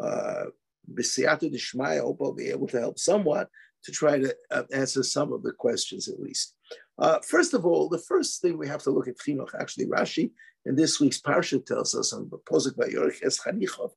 uh, 0.01 0.45
b'siyata 0.91 1.51
d'shmaya, 1.51 1.97
I 1.97 2.00
hope 2.00 2.19
I'll 2.21 2.33
be 2.33 2.50
able 2.50 2.67
to 2.69 2.79
help 2.79 2.97
somewhat 2.97 3.50
to 3.83 3.91
try 3.91 4.17
to 4.17 4.35
uh, 4.50 4.63
answer 4.73 5.03
some 5.03 5.31
of 5.31 5.43
the 5.43 5.53
questions 5.53 6.09
at 6.09 6.19
least. 6.19 6.55
Uh, 6.97 7.19
first 7.19 7.53
of 7.53 7.67
all, 7.67 7.88
the 7.88 8.00
first 8.00 8.41
thing 8.41 8.57
we 8.57 8.67
have 8.67 8.81
to 8.83 8.91
look 8.91 9.07
at 9.07 9.17
chinuch, 9.19 9.53
actually 9.59 9.85
Rashi 9.85 10.31
in 10.65 10.75
this 10.75 11.00
week's 11.00 11.21
parsha 11.21 11.63
tells 11.63 11.93
us 11.93 12.13
on 12.13 12.29
the 12.29 12.39
Posuk 12.39 12.75
by 12.77 12.88
Yorches 12.88 13.39
Chanichov 13.41 13.91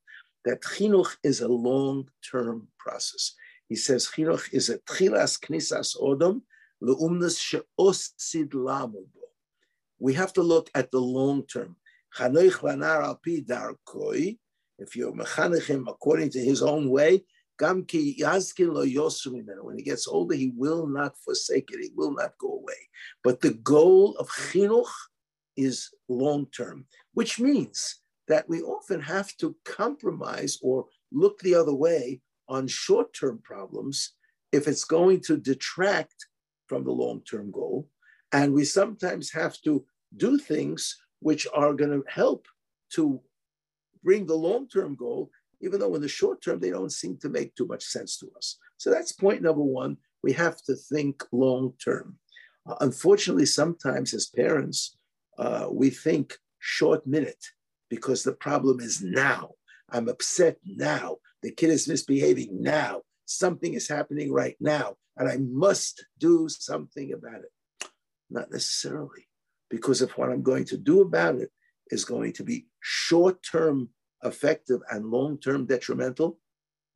that 0.45 0.61
chinuch 0.61 1.17
is 1.23 1.41
a 1.41 1.49
long-term 1.49 2.69
process. 2.79 3.35
He 3.69 3.77
says 3.77 4.09
chinuch 4.09 4.53
is 4.53 4.69
a 4.69 4.79
tchilas 4.79 5.41
knisas 5.41 5.97
odom 6.01 6.43
leumnas 6.83 7.39
sheosid 7.39 8.51
lamubo. 8.51 9.07
We 9.99 10.15
have 10.15 10.33
to 10.35 10.43
look 10.43 10.71
at 10.75 10.91
the 10.91 11.01
long 11.01 11.47
term. 11.47 11.77
Chanoich 12.17 12.61
lanar 12.61 13.03
al 13.03 13.21
pi 13.25 13.43
darkoi. 13.47 14.39
If 14.79 14.97
you're 14.97 15.13
mechanech 15.13 15.67
him 15.67 15.87
according 15.89 16.31
to 16.31 16.41
his 16.41 16.63
own 16.63 16.91
way, 16.91 17.25
Gam 17.59 17.85
ki 17.85 18.19
yazkin 18.21 18.73
lo 18.73 19.63
When 19.63 19.77
he 19.77 19.83
gets 19.83 20.09
older, 20.09 20.35
he 20.35 20.53
will 20.57 20.87
not 20.89 21.17
forsake 21.19 21.71
it. 21.71 21.81
He 21.81 21.91
will 21.95 22.13
not 22.13 22.37
go 22.39 22.55
away. 22.55 22.89
But 23.23 23.41
the 23.41 23.55
goal 23.55 24.17
of 24.19 24.29
chinuch 24.29 24.91
is 25.57 25.91
long 26.09 26.47
term, 26.47 26.87
which 27.13 27.39
means 27.39 28.01
that 28.27 28.49
we 28.49 28.61
often 28.63 29.01
have 29.01 29.37
to 29.37 29.55
compromise 29.65 30.59
or 30.63 30.87
look 31.13 31.39
the 31.41 31.55
other 31.55 31.75
way 31.75 32.21
on 32.49 32.67
short 32.67 33.13
term 33.15 33.41
problems 33.43 34.13
if 34.53 34.69
it's 34.69 34.85
going 34.85 35.21
to 35.21 35.37
detract 35.37 36.27
from 36.67 36.85
the 36.85 36.93
long 36.93 37.21
term 37.29 37.51
goal. 37.51 37.89
And 38.33 38.53
we 38.53 38.65
sometimes 38.65 39.31
have 39.33 39.61
to 39.63 39.85
do 40.17 40.39
things 40.39 40.97
which 41.21 41.47
are 41.55 41.75
going 41.75 41.91
to 41.91 42.05
help 42.09 42.47
to 42.95 43.21
bring 44.03 44.27
the 44.27 44.35
long 44.35 44.69
term 44.69 44.95
goal, 44.95 45.31
even 45.61 45.81
though 45.81 45.95
in 45.95 46.03
the 46.03 46.09
short 46.09 46.43
term 46.43 46.61
they 46.61 46.71
don't 46.71 46.93
seem 46.93 47.17
to 47.19 47.29
make 47.29 47.55
too 47.55 47.67
much 47.67 47.85
sense 47.85 48.19
to 48.19 48.31
us. 48.37 48.59
So 48.77 48.91
that's 48.91 49.13
point 49.13 49.43
number 49.43 49.63
one. 49.63 49.97
We 50.23 50.33
have 50.33 50.63
to 50.65 50.75
think 50.75 51.23
long 51.33 51.75
term. 51.83 52.19
Uh, 52.67 52.77
unfortunately, 52.81 53.47
sometimes 53.47 54.15
as 54.15 54.27
parents, 54.27 54.97
uh, 55.39 55.67
we 55.71 55.91
think 55.91 56.39
short 56.59 57.07
minute 57.07 57.45
because 57.91 58.23
the 58.23 58.33
problem 58.33 58.81
is 58.81 59.03
now. 59.03 59.51
I'm 59.91 60.09
upset 60.09 60.57
now. 60.65 61.19
The 61.45 61.53
kid 61.53 61.69
is 61.69 61.87
misbehaving 61.87 62.63
now. 62.63 63.03
Something 63.27 63.75
is 63.75 63.87
happening 63.87 64.33
right 64.33 64.57
now, 64.61 64.95
and 65.19 65.29
I 65.29 65.37
must 65.37 66.07
do 66.19 66.49
something 66.49 67.13
about 67.13 67.43
it. 67.43 67.91
Not 68.31 68.51
necessarily, 68.51 69.29
because 69.69 70.01
if 70.01 70.17
what 70.17 70.31
I'm 70.31 70.43
going 70.43 70.65
to 70.65 70.79
do 70.79 71.03
about 71.03 71.35
it 71.35 71.51
is 71.91 72.07
going 72.07 72.33
to 72.33 72.45
be 72.45 72.67
short 72.81 73.43
term 73.43 73.91
effective 74.23 74.81
and 74.91 75.11
long 75.11 75.37
term 75.37 75.67
detrimental, 75.67 76.39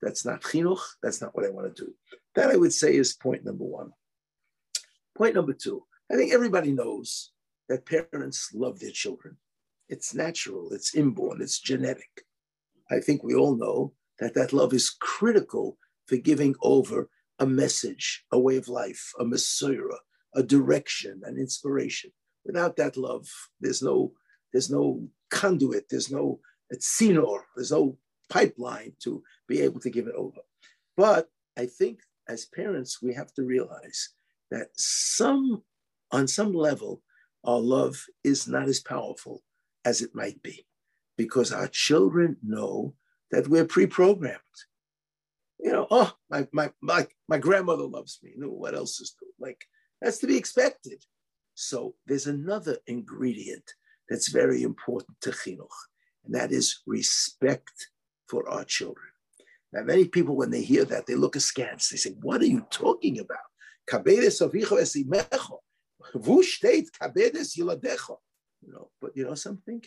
that's 0.01 0.25
not 0.25 0.41
chinuch. 0.41 0.81
That's 1.03 1.21
not 1.21 1.37
what 1.37 1.45
I 1.45 1.51
want 1.51 1.77
to 1.77 1.85
do. 1.85 1.93
That 2.35 2.49
I 2.49 2.57
would 2.57 2.73
say 2.73 2.97
is 2.97 3.13
point 3.13 3.45
number 3.45 3.65
one. 3.65 3.93
Point 5.15 5.35
number 5.35 5.53
two, 5.53 5.85
I 6.11 6.17
think 6.17 6.33
everybody 6.33 6.73
knows 6.73 7.33
that 7.69 7.85
parents 7.85 8.55
love 8.55 8.81
their 8.81 8.93
children. 8.93 9.37
It's 9.91 10.15
natural, 10.15 10.73
it's 10.73 10.95
inborn, 10.95 11.43
it's 11.43 11.61
genetic. 11.61 12.25
I 12.91 13.01
think 13.01 13.23
we 13.23 13.35
all 13.35 13.55
know 13.55 13.93
that 14.19 14.35
that 14.35 14.53
love 14.53 14.73
is 14.73 14.91
critical 14.91 15.79
for 16.07 16.17
giving 16.17 16.55
over 16.63 17.09
a 17.39 17.47
message, 17.47 18.25
a 18.33 18.39
way 18.39 18.57
of 18.57 18.69
life, 18.69 19.13
a 19.19 19.25
messiah, 19.25 19.99
a 20.35 20.43
direction, 20.43 21.21
an 21.25 21.37
inspiration. 21.37 22.11
Without 22.45 22.77
that 22.77 22.97
love, 22.97 23.29
there's 23.61 23.83
no 23.83 24.13
there's 24.53 24.71
no 24.71 25.07
conduit, 25.31 25.89
there's 25.91 26.11
no 26.11 26.41
tzinor, 26.73 27.41
there's 27.55 27.73
no 27.73 27.99
pipeline 28.29 28.93
to 29.01 29.23
be 29.47 29.61
able 29.61 29.81
to 29.81 29.91
give 29.91 30.07
it 30.07 30.15
over. 30.15 30.41
But 30.97 31.29
I 31.57 31.67
think 31.67 32.01
as 32.29 32.47
parents, 32.47 33.03
we 33.03 33.15
have 33.15 33.33
to 33.35 33.43
realize 33.43 34.11
that 34.51 34.69
some, 34.77 35.63
on 36.13 36.27
some 36.27 36.53
level, 36.53 37.03
our 37.45 37.59
love 37.59 38.05
is 38.25 38.47
not 38.47 38.69
as 38.69 38.81
powerful 38.81 39.43
as 39.85 40.01
it 40.01 40.15
might 40.15 40.43
be 40.43 40.67
because 41.17 41.53
our 41.53 41.69
children 41.69 42.37
know 42.43 42.95
that 43.31 43.49
we're 43.49 43.65
pre-programmed. 43.65 44.39
You 45.61 45.73
know, 45.73 45.87
oh, 45.91 46.13
my 46.31 46.47
my 46.53 46.71
my, 46.81 47.07
my 47.29 47.39
grandmother 47.39 47.85
loves 47.85 48.21
me. 48.23 48.33
Know, 48.37 48.49
what 48.49 48.75
else 48.75 49.01
is 49.01 49.17
good? 49.19 49.33
Like 49.39 49.65
that's 50.01 50.19
to 50.19 50.27
be 50.27 50.37
expected. 50.37 51.05
So 51.55 51.95
there's 52.07 52.29
another 52.29 52.79
ingredient 52.87 53.75
that's 54.09 54.29
very 54.29 54.63
important 54.63 55.21
to 55.23 55.31
chinuch, 55.31 55.67
and 56.25 56.35
that 56.35 56.53
is 56.53 56.81
respect 56.87 57.89
for 58.29 58.49
our 58.49 58.65
children. 58.65 59.09
Now, 59.73 59.83
many 59.83 60.07
people, 60.07 60.37
when 60.37 60.51
they 60.51 60.63
hear 60.63 60.85
that, 60.85 61.07
they 61.07 61.17
look 61.17 61.35
askance. 61.37 61.89
They 61.89 61.97
say, 61.97 62.11
"What 62.21 62.41
are 62.41 62.47
you 62.47 62.65
talking 62.71 63.19
about?" 63.19 63.39
You 68.61 68.73
know, 68.73 68.91
but 69.01 69.17
you 69.17 69.25
know 69.25 69.35
something? 69.35 69.83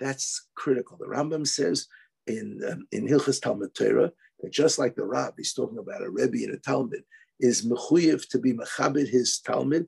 That's 0.00 0.48
critical. 0.54 0.96
The 0.96 1.06
Rambam 1.06 1.46
says 1.46 1.86
in 2.28 2.60
um, 2.70 2.86
in 2.92 3.08
Hilchas 3.08 3.40
Talmud 3.40 3.74
Torah 3.74 4.12
that 4.40 4.52
just 4.52 4.78
like 4.78 4.94
the 4.94 5.04
Rab, 5.04 5.34
he's 5.36 5.54
talking 5.54 5.78
about 5.78 6.02
a 6.02 6.10
Rebbe 6.10 6.44
and 6.44 6.54
a 6.54 6.58
Talmud, 6.58 7.02
is 7.40 7.66
mechuyev 7.66 8.28
to 8.28 8.38
be 8.38 8.52
mechabed 8.52 9.08
his 9.08 9.40
Talmud. 9.40 9.86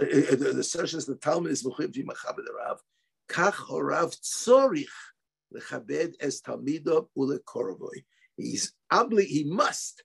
Uh, 0.00 0.04
uh, 0.04 0.36
the 0.36 0.64
such 0.64 0.94
as 0.94 1.06
the 1.06 1.16
Talmud 1.16 1.52
is 1.52 1.62
mechuyev 1.62 1.92
to 1.92 2.02
be 2.02 2.04
mechabed 2.04 2.44
the 2.44 2.52
Rav. 2.56 2.80
Kach 3.30 3.54
horav 3.54 4.16
tzorich 4.20 4.86
lechabed 5.54 6.14
es 6.20 6.40
talmido 6.40 7.08
ulekorovoi. 7.16 8.04
He's 8.36 8.72
obli, 8.92 9.24
he 9.24 9.44
must 9.44 10.02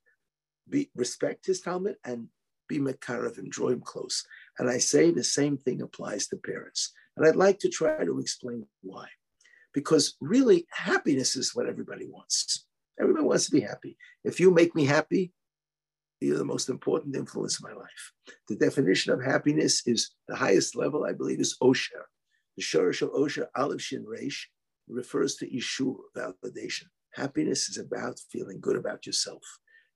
be 0.70 0.90
respect 0.96 1.46
his 1.46 1.62
Talmud 1.62 1.96
and 2.04 2.28
be 2.68 2.80
mekarav 2.80 3.38
and 3.38 3.52
draw 3.52 3.70
him 3.70 3.82
close. 3.82 4.26
And 4.60 4.70
I 4.70 4.78
say 4.78 5.12
the 5.12 5.24
same 5.24 5.58
thing 5.58 5.82
applies 5.82 6.28
to 6.28 6.38
parents. 6.38 6.94
And 7.16 7.28
I'd 7.28 7.36
like 7.36 7.60
to 7.60 7.70
try 7.70 8.04
to 8.04 8.20
explain 8.20 8.66
why. 8.82 9.08
Because 9.74 10.16
really, 10.22 10.68
happiness 10.72 11.36
is 11.36 11.56
what 11.56 11.68
everybody 11.68 12.08
wants. 12.08 12.66
Everybody 13.00 13.26
wants 13.26 13.46
to 13.46 13.52
be 13.52 13.62
happy. 13.62 13.98
If 14.24 14.40
you 14.40 14.52
make 14.52 14.76
me 14.76 14.86
happy, 14.86 15.34
you're 16.22 16.38
the 16.38 16.46
most 16.46 16.70
important 16.70 17.16
influence 17.16 17.60
in 17.60 17.70
my 17.70 17.76
life. 17.76 18.12
The 18.48 18.56
definition 18.56 19.12
of 19.12 19.24
happiness 19.24 19.86
is 19.86 20.12
the 20.28 20.36
highest 20.36 20.76
level, 20.76 21.06
I 21.06 21.14
believe, 21.14 21.40
is 21.40 21.58
Osher. 21.62 22.04
The 22.56 22.64
Shorish 22.64 23.02
of 23.02 23.12
Osher, 23.12 23.48
Aleph 23.56 23.82
Shin 23.82 24.06
Reish, 24.06 24.46
refers 24.88 25.36
to 25.38 25.50
Ishur, 25.50 25.96
validation. 26.16 26.86
Happiness 27.14 27.70
is 27.70 27.78
about 27.78 28.20
feeling 28.32 28.60
good 28.62 28.76
about 28.76 29.06
yourself. 29.06 29.42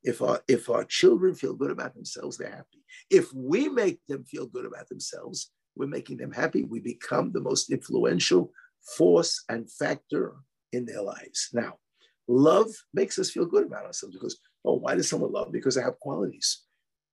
If 0.03 0.21
our, 0.21 0.41
if 0.47 0.69
our 0.69 0.83
children 0.83 1.35
feel 1.35 1.53
good 1.53 1.71
about 1.71 1.93
themselves, 1.95 2.37
they're 2.37 2.49
happy. 2.49 2.83
If 3.09 3.33
we 3.33 3.69
make 3.69 3.99
them 4.07 4.23
feel 4.23 4.47
good 4.47 4.65
about 4.65 4.89
themselves, 4.89 5.51
we're 5.75 5.87
making 5.87 6.17
them 6.17 6.31
happy. 6.31 6.63
We 6.63 6.79
become 6.79 7.31
the 7.31 7.41
most 7.41 7.71
influential 7.71 8.51
force 8.95 9.43
and 9.49 9.71
factor 9.71 10.35
in 10.71 10.85
their 10.85 11.01
lives. 11.01 11.49
Now, 11.53 11.75
love 12.27 12.69
makes 12.93 13.19
us 13.19 13.31
feel 13.31 13.45
good 13.45 13.65
about 13.65 13.85
ourselves 13.85 14.15
because, 14.15 14.39
oh, 14.65 14.75
why 14.75 14.95
does 14.95 15.09
someone 15.09 15.31
love? 15.31 15.51
Because 15.51 15.77
I 15.77 15.83
have 15.83 15.99
qualities. 15.99 16.63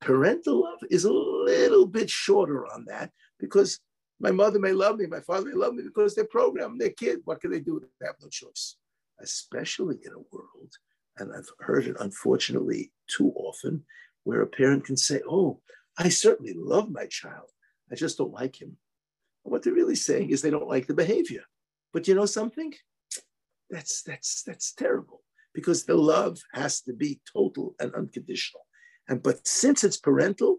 Parental 0.00 0.62
love 0.62 0.80
is 0.90 1.04
a 1.04 1.12
little 1.12 1.86
bit 1.86 2.10
shorter 2.10 2.66
on 2.66 2.84
that 2.88 3.10
because 3.38 3.80
my 4.20 4.30
mother 4.30 4.58
may 4.58 4.72
love 4.72 4.98
me, 4.98 5.06
my 5.06 5.20
father 5.20 5.46
may 5.46 5.54
love 5.54 5.74
me 5.74 5.82
because 5.82 6.14
they're 6.14 6.24
programmed, 6.24 6.80
they're 6.80 6.90
kid. 6.90 7.20
What 7.24 7.40
can 7.40 7.50
they 7.50 7.60
do? 7.60 7.80
They 8.00 8.06
have 8.06 8.16
no 8.20 8.28
choice, 8.28 8.76
especially 9.20 9.96
in 10.04 10.12
a 10.12 10.24
world, 10.30 10.72
and 11.18 11.32
I've 11.32 11.48
heard 11.60 11.86
it 11.86 11.96
unfortunately 12.00 12.92
too 13.08 13.32
often, 13.34 13.84
where 14.24 14.42
a 14.42 14.46
parent 14.46 14.84
can 14.84 14.96
say, 14.96 15.20
Oh, 15.28 15.60
I 15.98 16.08
certainly 16.08 16.54
love 16.56 16.90
my 16.90 17.06
child. 17.06 17.50
I 17.90 17.94
just 17.94 18.18
don't 18.18 18.32
like 18.32 18.60
him. 18.60 18.76
What 19.42 19.62
they're 19.62 19.74
really 19.74 19.96
saying 19.96 20.30
is 20.30 20.42
they 20.42 20.50
don't 20.50 20.68
like 20.68 20.86
the 20.86 20.94
behavior. 20.94 21.42
But 21.94 22.08
you 22.08 22.14
know 22.16 22.26
something? 22.26 22.74
That's 23.70 24.02
that's 24.02 24.42
that's 24.42 24.74
terrible 24.74 25.22
because 25.54 25.84
the 25.84 25.94
love 25.94 26.38
has 26.52 26.82
to 26.82 26.92
be 26.92 27.20
total 27.32 27.76
and 27.80 27.94
unconditional. 27.94 28.66
And 29.08 29.22
but 29.22 29.46
since 29.46 29.84
it's 29.84 29.96
parental, 29.96 30.58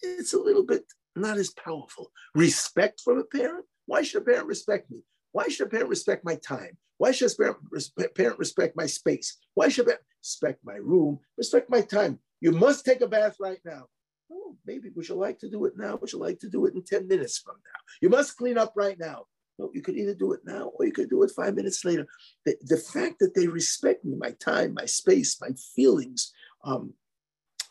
it's 0.00 0.32
a 0.32 0.38
little 0.38 0.64
bit 0.64 0.84
not 1.16 1.38
as 1.38 1.50
powerful. 1.50 2.12
Respect 2.36 3.02
from 3.04 3.18
a 3.18 3.24
parent. 3.24 3.66
Why 3.86 4.02
should 4.02 4.22
a 4.22 4.24
parent 4.24 4.46
respect 4.46 4.90
me? 4.90 5.00
Why 5.32 5.48
should 5.48 5.66
a 5.66 5.70
parent 5.70 5.90
respect 5.90 6.24
my 6.24 6.36
time? 6.36 6.76
Why 6.98 7.10
should 7.10 7.32
a 7.32 8.08
parent 8.14 8.38
respect, 8.38 8.76
my 8.76 8.86
space? 8.86 9.38
Why 9.54 9.68
should 9.68 9.86
a 9.86 9.86
parent 9.86 10.04
respect 10.22 10.60
my 10.64 10.76
room? 10.76 11.18
Respect 11.36 11.68
my 11.68 11.80
time. 11.80 12.20
You 12.40 12.52
must 12.52 12.84
take 12.84 13.00
a 13.00 13.08
bath 13.08 13.36
right 13.40 13.60
now. 13.64 13.86
Oh, 14.30 14.56
maybe 14.66 14.90
would 14.94 15.08
you 15.08 15.16
like 15.16 15.38
to 15.40 15.50
do 15.50 15.64
it 15.64 15.72
now? 15.76 15.96
Would 15.96 16.12
you 16.12 16.18
like 16.18 16.38
to 16.40 16.48
do 16.48 16.66
it 16.66 16.74
in 16.74 16.84
10 16.84 17.08
minutes 17.08 17.38
from 17.38 17.56
now? 17.56 17.80
You 18.00 18.10
must 18.10 18.36
clean 18.36 18.58
up 18.58 18.74
right 18.76 18.98
now. 18.98 19.24
No, 19.60 19.70
you 19.74 19.82
could 19.82 19.98
either 19.98 20.14
do 20.14 20.32
it 20.32 20.40
now 20.44 20.72
or 20.74 20.86
you 20.86 20.92
could 20.92 21.10
do 21.10 21.22
it 21.22 21.32
five 21.36 21.54
minutes 21.54 21.84
later. 21.84 22.06
The, 22.46 22.56
the 22.62 22.78
fact 22.78 23.18
that 23.20 23.34
they 23.34 23.46
respect 23.46 24.06
me, 24.06 24.16
my 24.16 24.30
time, 24.40 24.72
my 24.72 24.86
space, 24.86 25.38
my 25.38 25.50
feelings, 25.76 26.32
um, 26.64 26.94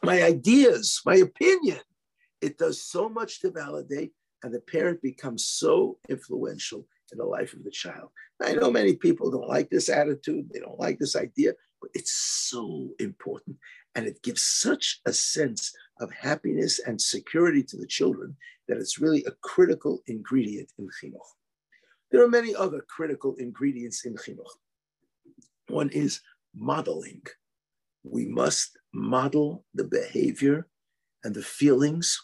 my 0.03 0.21
ideas, 0.21 1.01
my 1.03 1.15
opinion, 1.15 1.79
it 2.41 2.59
does 2.59 2.83
so 2.83 3.09
much 3.09 3.41
to 3.41 3.49
validate, 3.49 4.11
and 4.43 4.53
the 4.53 4.61
parent 4.61 5.01
becomes 5.01 5.45
so 5.45 5.97
influential 6.07 6.85
in 7.11 7.17
the 7.17 7.25
life 7.25 7.53
of 7.53 7.63
the 7.63 7.71
child. 7.71 8.09
I 8.39 8.53
know 8.53 8.69
many 8.71 8.95
people 8.95 9.31
don't 9.31 9.49
like 9.49 9.71
this 9.71 9.89
attitude, 9.89 10.49
they 10.53 10.59
don't 10.59 10.79
like 10.79 10.99
this 10.99 11.15
idea, 11.15 11.53
but 11.81 11.89
it's 11.95 12.11
so 12.11 12.91
important. 12.99 13.57
And 13.95 14.05
it 14.05 14.21
gives 14.21 14.43
such 14.43 15.01
a 15.07 15.11
sense 15.11 15.73
of 15.99 16.11
happiness 16.13 16.79
and 16.85 17.01
security 17.01 17.63
to 17.63 17.77
the 17.77 17.87
children 17.87 18.37
that 18.67 18.77
it's 18.77 18.99
really 18.99 19.25
a 19.25 19.31
critical 19.41 20.03
ingredient 20.05 20.71
in 20.77 20.87
chinuch. 20.87 21.38
There 22.11 22.23
are 22.23 22.29
many 22.29 22.55
other 22.55 22.81
critical 22.87 23.35
ingredients 23.35 24.05
in 24.05 24.15
chinuch. 24.15 24.45
One 25.67 25.89
is 25.89 26.21
modeling. 26.55 27.21
We 28.03 28.25
must 28.25 28.77
model 28.93 29.65
the 29.73 29.83
behavior 29.83 30.67
and 31.23 31.35
the 31.35 31.43
feelings, 31.43 32.19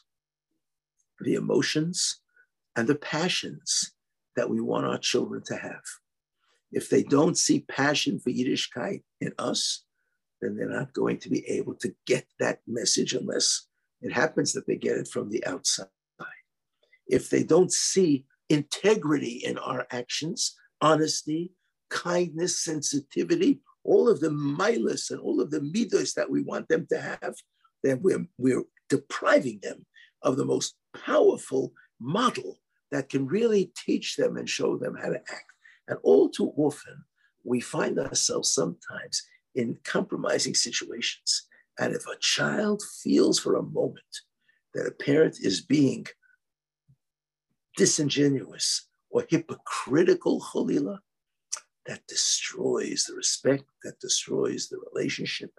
the 1.20 1.36
emotions, 1.36 2.22
and 2.76 2.88
the 2.88 2.96
passions 2.96 3.92
that 4.36 4.50
we 4.50 4.60
want 4.60 4.86
our 4.86 4.98
children 4.98 5.44
to 5.46 5.56
have. 5.56 5.84
If 6.72 6.90
they 6.90 7.04
don't 7.04 7.38
see 7.38 7.62
passion 7.62 8.20
for 8.20 8.32
Yiddishkeit 8.32 9.04
in 9.22 9.34
us, 9.38 9.84
then 10.42 10.56
they're 10.56 10.68
not 10.68 10.94
going 10.94 11.20
to 11.20 11.30
be 11.30 11.48
able 11.48 11.76
to 11.76 11.94
get 12.06 12.26
that 12.40 12.60
message 12.68 13.14
unless 13.14 13.68
it 14.02 14.12
happens 14.12 14.54
that 14.54 14.68
they 14.68 14.76
get 14.76 14.98
it 14.98 15.08
from 15.08 15.30
the 15.30 15.46
outside. 15.46 15.88
If 17.08 17.30
they 17.30 17.44
don't 17.44 17.72
see 17.72 18.26
integrity 18.50 19.42
in 19.46 19.58
our 19.58 19.88
actions, 19.92 20.56
honesty, 20.82 21.52
kindness, 21.90 22.64
sensitivity, 22.64 23.62
all 23.84 24.10
of 24.10 24.20
the 24.20 24.30
milas 24.30 25.12
and 25.12 25.20
all 25.20 25.42
of 25.42 25.52
the 25.52 25.60
midos 25.60 26.14
that 26.16 26.30
we 26.30 26.42
want 26.42 26.68
them 26.68 26.88
to 26.90 27.00
have, 27.00 27.36
then 27.84 28.00
we're, 28.02 28.26
we're 28.38 28.64
depriving 28.90 29.60
them 29.62 29.86
of 30.22 30.38
the 30.38 30.46
most 30.46 30.76
powerful 31.06 31.72
model 32.00 32.60
that 32.92 33.10
can 33.10 33.28
really 33.28 33.72
teach 33.86 34.16
them 34.16 34.38
and 34.38 34.50
show 34.50 34.78
them 34.78 34.96
how 34.96 35.10
to 35.10 35.20
act. 35.20 35.52
And 35.88 35.98
all 36.04 36.30
too 36.30 36.52
often, 36.58 37.04
we 37.44 37.60
find 37.60 38.00
ourselves 38.00 38.52
sometimes 38.54 39.22
in 39.54 39.78
compromising 39.84 40.56
situations. 40.56 41.48
And 41.80 41.94
if 41.94 42.08
a 42.08 42.18
child 42.20 42.82
feels 43.04 43.40
for 43.40 43.56
a 43.56 43.64
moment 43.64 44.00
that 44.74 44.88
a 44.88 44.92
parent 44.92 45.38
is 45.42 45.62
being 45.62 46.08
disingenuous 47.76 48.88
or 49.10 49.26
hypocritical, 49.30 50.42
cholila, 50.42 51.00
that 51.86 52.02
destroys 52.08 53.06
the 53.06 53.16
respect, 53.16 53.64
that 53.84 54.00
destroys 54.00 54.68
the 54.68 54.80
relationship, 54.94 55.52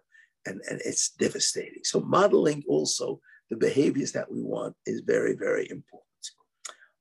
and, 0.44 0.60
and 0.68 0.80
it's 0.84 1.10
devastating. 1.10 1.82
So, 1.84 2.00
modeling 2.00 2.64
also 2.68 3.20
the 3.50 3.56
behaviors 3.56 4.12
that 4.12 4.30
we 4.30 4.42
want 4.42 4.74
is 4.86 5.00
very, 5.00 5.34
very 5.34 5.70
important. 5.70 6.02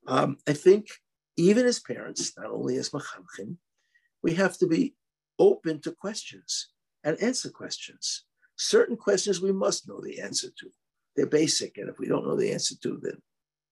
Um, 0.07 0.37
I 0.47 0.53
think 0.53 0.87
even 1.37 1.65
as 1.65 1.79
parents, 1.79 2.33
not 2.37 2.51
only 2.51 2.77
as 2.77 2.91
mechanchim, 2.91 3.57
we 4.21 4.35
have 4.35 4.57
to 4.59 4.67
be 4.67 4.95
open 5.39 5.81
to 5.81 5.91
questions 5.91 6.69
and 7.03 7.21
answer 7.21 7.49
questions. 7.49 8.25
Certain 8.57 8.95
questions 8.95 9.41
we 9.41 9.51
must 9.51 9.87
know 9.87 9.99
the 10.01 10.21
answer 10.21 10.47
to. 10.59 10.69
They're 11.15 11.25
basic, 11.25 11.77
and 11.77 11.89
if 11.89 11.99
we 11.99 12.07
don't 12.07 12.25
know 12.25 12.37
the 12.37 12.51
answer 12.51 12.75
to, 12.83 12.99
then 13.01 13.21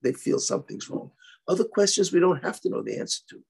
they 0.02 0.14
feel 0.14 0.40
something's 0.40 0.90
wrong. 0.90 1.12
Other 1.48 1.64
questions 1.64 2.12
we 2.12 2.20
don't 2.20 2.44
have 2.44 2.62
to 2.62 2.70
know 2.70 2.82
the 2.82 2.98
answer 2.98 3.22
to, 3.30 3.42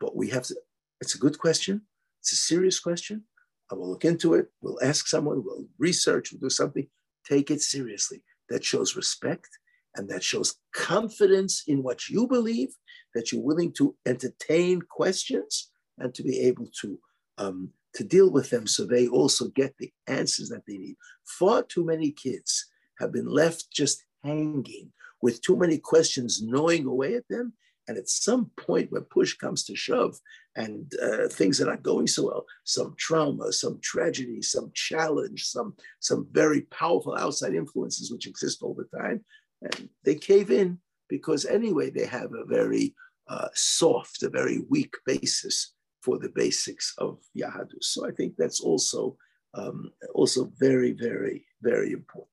but 0.00 0.16
we 0.16 0.28
have 0.30 0.44
to. 0.44 0.56
It's 1.00 1.14
a 1.14 1.18
good 1.18 1.38
question. 1.38 1.82
It's 2.20 2.32
a 2.32 2.36
serious 2.36 2.78
question. 2.78 3.24
I 3.70 3.74
will 3.74 3.90
look 3.90 4.04
into 4.04 4.34
it. 4.34 4.46
We'll 4.60 4.78
ask 4.82 5.08
someone. 5.08 5.42
We'll 5.44 5.66
research. 5.78 6.30
We'll 6.30 6.40
do 6.40 6.50
something. 6.50 6.86
Take 7.28 7.50
it 7.50 7.60
seriously. 7.60 8.22
That 8.48 8.64
shows 8.64 8.94
respect 8.96 9.48
and 9.96 10.08
that 10.10 10.22
shows 10.22 10.56
confidence 10.74 11.64
in 11.66 11.82
what 11.82 12.08
you 12.08 12.26
believe. 12.26 12.68
That 13.14 13.32
you're 13.32 13.42
willing 13.42 13.72
to 13.72 13.96
entertain 14.06 14.82
questions 14.82 15.70
and 15.98 16.14
to 16.14 16.22
be 16.22 16.38
able 16.40 16.68
to 16.80 16.98
um, 17.38 17.70
to 17.94 18.04
deal 18.04 18.30
with 18.30 18.50
them 18.50 18.66
so 18.66 18.84
they 18.84 19.08
also 19.08 19.48
get 19.48 19.74
the 19.78 19.92
answers 20.06 20.48
that 20.48 20.62
they 20.66 20.78
need. 20.78 20.96
Far 21.24 21.62
too 21.62 21.84
many 21.84 22.10
kids 22.10 22.66
have 22.98 23.12
been 23.12 23.26
left 23.26 23.70
just 23.72 24.04
hanging 24.22 24.92
with 25.22 25.40
too 25.40 25.56
many 25.56 25.78
questions 25.78 26.42
gnawing 26.42 26.84
away 26.86 27.14
at 27.14 27.26
them. 27.28 27.54
And 27.88 27.98
at 27.98 28.08
some 28.08 28.50
point, 28.56 28.92
when 28.92 29.02
push 29.04 29.36
comes 29.36 29.64
to 29.64 29.74
shove 29.74 30.16
and 30.54 30.92
uh, 31.02 31.28
things 31.28 31.60
are 31.60 31.66
not 31.66 31.82
going 31.82 32.06
so 32.06 32.26
well, 32.26 32.44
some 32.64 32.94
trauma, 32.98 33.52
some 33.52 33.80
tragedy, 33.82 34.40
some 34.42 34.70
challenge, 34.74 35.44
some, 35.46 35.74
some 36.00 36.28
very 36.30 36.62
powerful 36.62 37.16
outside 37.16 37.54
influences 37.54 38.12
which 38.12 38.28
exist 38.28 38.62
all 38.62 38.74
the 38.74 38.98
time, 38.98 39.24
and 39.62 39.88
they 40.04 40.14
cave 40.14 40.50
in 40.50 40.78
because 41.08 41.44
anyway, 41.44 41.90
they 41.90 42.06
have 42.06 42.32
a 42.32 42.44
very 42.46 42.94
uh, 43.28 43.48
soft, 43.54 44.22
a 44.22 44.28
very 44.28 44.64
weak 44.68 44.94
basis 45.06 45.74
for 46.02 46.18
the 46.18 46.30
basics 46.30 46.94
of 46.98 47.18
Yahadus. 47.36 47.84
So 47.84 48.06
I 48.06 48.12
think 48.12 48.34
that's 48.36 48.60
also 48.60 49.16
um, 49.54 49.90
also 50.14 50.50
very, 50.58 50.92
very, 50.92 51.44
very 51.62 51.92
important. 51.92 52.28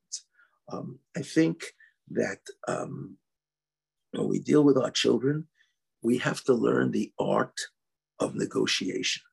Um, 0.72 1.00
I 1.18 1.22
think 1.22 1.64
that 2.12 2.40
um, 2.68 3.18
when 4.12 4.28
we 4.28 4.40
deal 4.40 4.64
with 4.64 4.78
our 4.78 4.92
children, 4.92 5.48
we 6.02 6.18
have 6.20 6.44
to 6.46 6.54
learn 6.54 6.92
the 6.92 7.12
art 7.20 7.60
of 8.20 8.36
negotiation. 8.36 9.24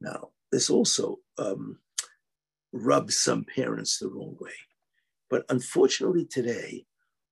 Now, 0.00 0.30
this 0.52 0.70
also 0.70 1.18
um, 1.38 1.78
rubs 2.72 3.18
some 3.18 3.44
parents 3.44 3.98
the 3.98 4.08
wrong 4.08 4.36
way. 4.40 4.52
But 5.30 5.44
unfortunately, 5.48 6.26
today, 6.26 6.86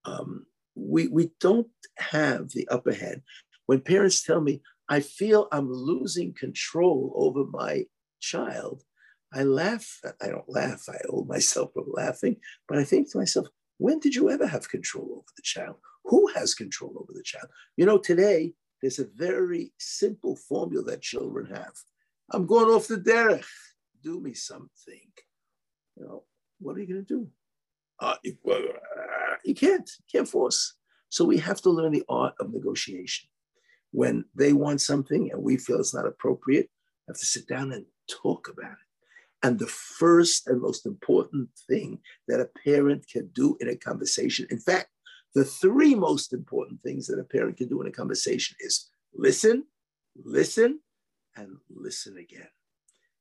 um, 0.04 0.46
we, 0.74 1.08
we 1.08 1.30
don't 1.40 1.68
have 1.96 2.50
the 2.50 2.66
upper 2.68 2.92
hand. 2.92 3.22
When 3.66 3.80
parents 3.80 4.22
tell 4.22 4.40
me, 4.40 4.60
I 4.88 5.00
feel 5.00 5.48
I'm 5.52 5.72
losing 5.72 6.34
control 6.34 7.12
over 7.14 7.44
my 7.44 7.84
child. 8.20 8.82
I 9.32 9.42
laugh. 9.44 10.00
I 10.20 10.28
don't 10.28 10.48
laugh. 10.48 10.82
I 10.88 10.98
hold 11.08 11.28
myself 11.28 11.72
from 11.72 11.86
laughing. 11.88 12.36
But 12.68 12.78
I 12.78 12.84
think 12.84 13.10
to 13.10 13.18
myself, 13.18 13.46
when 13.78 13.98
did 13.98 14.14
you 14.14 14.30
ever 14.30 14.46
have 14.46 14.68
control 14.68 15.08
over 15.12 15.32
the 15.36 15.42
child? 15.42 15.76
Who 16.04 16.26
has 16.34 16.54
control 16.54 16.94
over 16.96 17.12
the 17.12 17.22
child? 17.22 17.48
You 17.76 17.86
know, 17.86 17.98
today 17.98 18.54
there's 18.80 18.98
a 18.98 19.08
very 19.14 19.72
simple 19.78 20.36
formula 20.36 20.84
that 20.84 21.02
children 21.02 21.46
have. 21.46 21.72
I'm 22.30 22.46
going 22.46 22.74
off 22.74 22.86
the 22.86 22.96
derech. 22.96 23.44
do 24.02 24.20
me 24.20 24.34
something, 24.34 25.08
you 25.96 26.04
know, 26.04 26.24
what 26.58 26.76
are 26.76 26.80
you 26.80 26.86
going 26.86 27.04
to 27.04 27.14
do? 27.14 27.28
Uh, 28.00 28.16
you, 28.22 28.36
uh, 28.50 28.56
you 29.44 29.54
can't, 29.54 29.90
you 29.98 30.18
can't 30.18 30.28
force. 30.28 30.74
So 31.08 31.24
we 31.24 31.38
have 31.38 31.60
to 31.62 31.70
learn 31.70 31.92
the 31.92 32.04
art 32.08 32.34
of 32.40 32.52
negotiation. 32.52 33.28
When 33.92 34.24
they 34.34 34.52
want 34.52 34.80
something 34.80 35.30
and 35.30 35.42
we 35.42 35.56
feel 35.56 35.78
it's 35.78 35.94
not 35.94 36.06
appropriate, 36.06 36.68
have 37.08 37.18
to 37.18 37.24
sit 37.24 37.46
down 37.46 37.72
and 37.72 37.84
talk 38.10 38.48
about 38.48 38.72
it. 38.72 38.83
And 39.44 39.58
the 39.58 39.66
first 39.66 40.46
and 40.46 40.62
most 40.62 40.86
important 40.86 41.50
thing 41.68 41.98
that 42.28 42.40
a 42.40 42.48
parent 42.64 43.06
can 43.06 43.28
do 43.34 43.58
in 43.60 43.68
a 43.68 43.76
conversation, 43.76 44.46
in 44.48 44.58
fact, 44.58 44.88
the 45.34 45.44
three 45.44 45.94
most 45.94 46.32
important 46.32 46.80
things 46.82 47.06
that 47.08 47.18
a 47.18 47.24
parent 47.24 47.58
can 47.58 47.68
do 47.68 47.82
in 47.82 47.86
a 47.86 47.92
conversation 47.92 48.56
is 48.60 48.88
listen, 49.12 49.64
listen, 50.24 50.80
and 51.36 51.58
listen 51.68 52.16
again. 52.16 52.48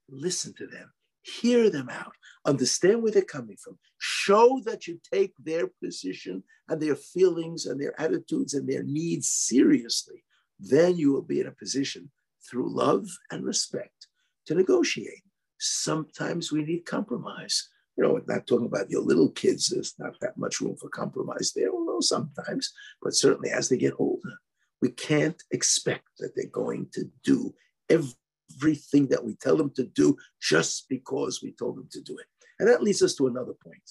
Listen 0.08 0.54
to 0.60 0.66
them, 0.66 0.94
hear 1.24 1.70
them 1.70 1.90
out, 1.90 2.14
understand 2.46 3.04
where 3.04 3.12
they're 3.12 3.24
coming 3.24 3.58
from, 3.58 3.78
show 3.98 4.62
that 4.64 4.88
you 4.88 5.02
take 5.12 5.34
their 5.38 5.68
position 5.84 6.42
and 6.70 6.82
their 6.82 6.96
feelings 6.96 7.66
and 7.66 7.82
their 7.82 8.00
attitudes 8.00 8.54
and 8.54 8.66
their 8.66 8.84
needs 8.84 9.30
seriously. 9.30 10.24
Then 10.58 10.96
you 10.96 11.12
will 11.12 11.22
be 11.22 11.42
in 11.42 11.48
a 11.48 11.52
position 11.52 12.12
through 12.50 12.74
love 12.74 13.10
and 13.30 13.44
respect 13.44 14.08
to 14.46 14.56
negotiate. 14.56 15.23
Sometimes 15.66 16.52
we 16.52 16.62
need 16.62 16.86
compromise. 16.86 17.70
You 17.96 18.04
know, 18.04 18.20
not 18.28 18.48
talking 18.48 18.66
about 18.66 18.90
your 18.90 19.02
little 19.02 19.30
kids, 19.30 19.68
there's 19.68 19.94
not 19.98 20.20
that 20.20 20.38
much 20.38 20.60
room 20.60 20.76
for 20.76 20.90
compromise 20.90 21.54
there, 21.56 21.70
although 21.70 22.02
sometimes, 22.02 22.74
but 23.02 23.14
certainly 23.14 23.50
as 23.50 23.70
they 23.70 23.78
get 23.78 23.94
older, 23.98 24.34
we 24.82 24.90
can't 24.90 25.42
expect 25.52 26.10
that 26.20 26.36
they're 26.36 26.48
going 26.52 26.88
to 26.94 27.06
do 27.24 27.54
everything 27.90 29.08
that 29.08 29.24
we 29.24 29.36
tell 29.36 29.56
them 29.56 29.70
to 29.76 29.86
do 29.86 30.18
just 30.42 30.90
because 30.90 31.42
we 31.42 31.54
told 31.54 31.78
them 31.78 31.88
to 31.92 32.02
do 32.02 32.18
it. 32.18 32.26
And 32.60 32.68
that 32.68 32.84
leads 32.84 33.02
us 33.02 33.16
to 33.16 33.28
another 33.28 33.54
point, 33.64 33.84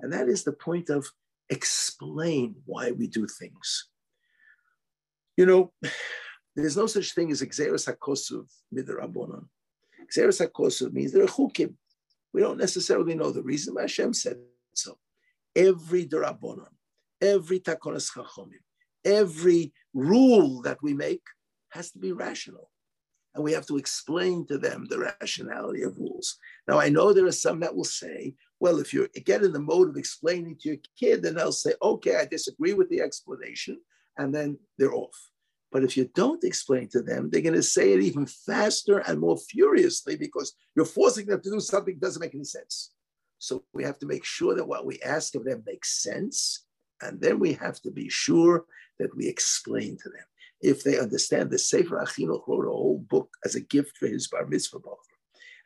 and 0.00 0.12
that 0.12 0.28
is 0.28 0.42
the 0.42 0.52
point 0.52 0.90
of 0.90 1.06
explain 1.48 2.56
why 2.64 2.90
we 2.90 3.06
do 3.06 3.28
things. 3.28 3.88
You 5.36 5.46
know, 5.46 5.72
there's 6.56 6.76
no 6.76 6.86
such 6.86 7.14
thing 7.14 7.30
as 7.30 7.42
exeris 7.42 7.88
hakosuv 7.88 8.48
midrabanon. 8.74 9.46
Hakosuv 10.16 10.92
means 10.92 11.12
there 11.12 11.24
are 11.24 11.26
chukim. 11.26 11.74
We 12.32 12.40
don't 12.40 12.58
necessarily 12.58 13.14
know 13.14 13.30
the 13.30 13.42
reason, 13.42 13.74
but 13.74 13.82
Hashem 13.82 14.14
said 14.14 14.38
so. 14.74 14.98
Every 15.54 16.06
derabonon, 16.06 16.68
every 17.20 17.60
takonas 17.60 18.10
chachomim, 18.10 18.62
every 19.04 19.72
rule 19.92 20.62
that 20.62 20.78
we 20.82 20.94
make 20.94 21.22
has 21.70 21.90
to 21.92 21.98
be 21.98 22.12
rational. 22.12 22.70
And 23.34 23.42
we 23.42 23.52
have 23.52 23.66
to 23.66 23.78
explain 23.78 24.46
to 24.48 24.58
them 24.58 24.86
the 24.88 24.98
rationality 24.98 25.82
of 25.82 25.96
rules. 25.96 26.38
Now, 26.68 26.78
I 26.78 26.90
know 26.90 27.12
there 27.12 27.26
are 27.26 27.32
some 27.32 27.60
that 27.60 27.74
will 27.74 27.84
say, 27.84 28.34
well, 28.60 28.78
if 28.78 28.92
you 28.92 29.08
get 29.24 29.42
in 29.42 29.52
the 29.52 29.60
mode 29.60 29.88
of 29.88 29.96
explaining 29.96 30.56
to 30.60 30.68
your 30.68 30.78
kid, 30.98 31.22
then 31.22 31.36
they'll 31.36 31.50
say, 31.50 31.72
okay, 31.82 32.16
I 32.16 32.26
disagree 32.26 32.74
with 32.74 32.90
the 32.90 33.00
explanation, 33.00 33.80
and 34.18 34.34
then 34.34 34.58
they're 34.78 34.94
off. 34.94 35.31
But 35.72 35.84
if 35.84 35.96
you 35.96 36.10
don't 36.14 36.44
explain 36.44 36.88
to 36.88 37.02
them, 37.02 37.30
they're 37.30 37.40
going 37.40 37.54
to 37.54 37.62
say 37.62 37.92
it 37.92 38.02
even 38.02 38.26
faster 38.26 38.98
and 38.98 39.18
more 39.18 39.38
furiously 39.38 40.16
because 40.16 40.54
you're 40.76 40.84
forcing 40.84 41.26
them 41.26 41.40
to 41.40 41.50
do 41.50 41.60
something 41.60 41.94
that 41.94 42.06
doesn't 42.06 42.20
make 42.20 42.34
any 42.34 42.44
sense. 42.44 42.92
So 43.38 43.64
we 43.72 43.82
have 43.82 43.98
to 44.00 44.06
make 44.06 44.24
sure 44.24 44.54
that 44.54 44.68
what 44.68 44.86
we 44.86 45.00
ask 45.00 45.34
of 45.34 45.44
them 45.44 45.62
makes 45.66 46.02
sense. 46.02 46.66
And 47.00 47.20
then 47.20 47.38
we 47.38 47.54
have 47.54 47.80
to 47.82 47.90
be 47.90 48.08
sure 48.08 48.66
that 48.98 49.16
we 49.16 49.26
explain 49.26 49.96
to 50.02 50.08
them. 50.10 50.24
If 50.60 50.84
they 50.84 50.98
understand 50.98 51.50
the 51.50 51.58
Sefer 51.58 51.96
HaChinuch 51.96 52.46
wrote 52.46 52.68
a 52.68 52.70
whole 52.70 53.04
book 53.08 53.30
as 53.44 53.56
a 53.56 53.60
gift 53.60 53.96
for 53.96 54.06
his 54.06 54.28
bar 54.28 54.46
mitzvah 54.46 54.78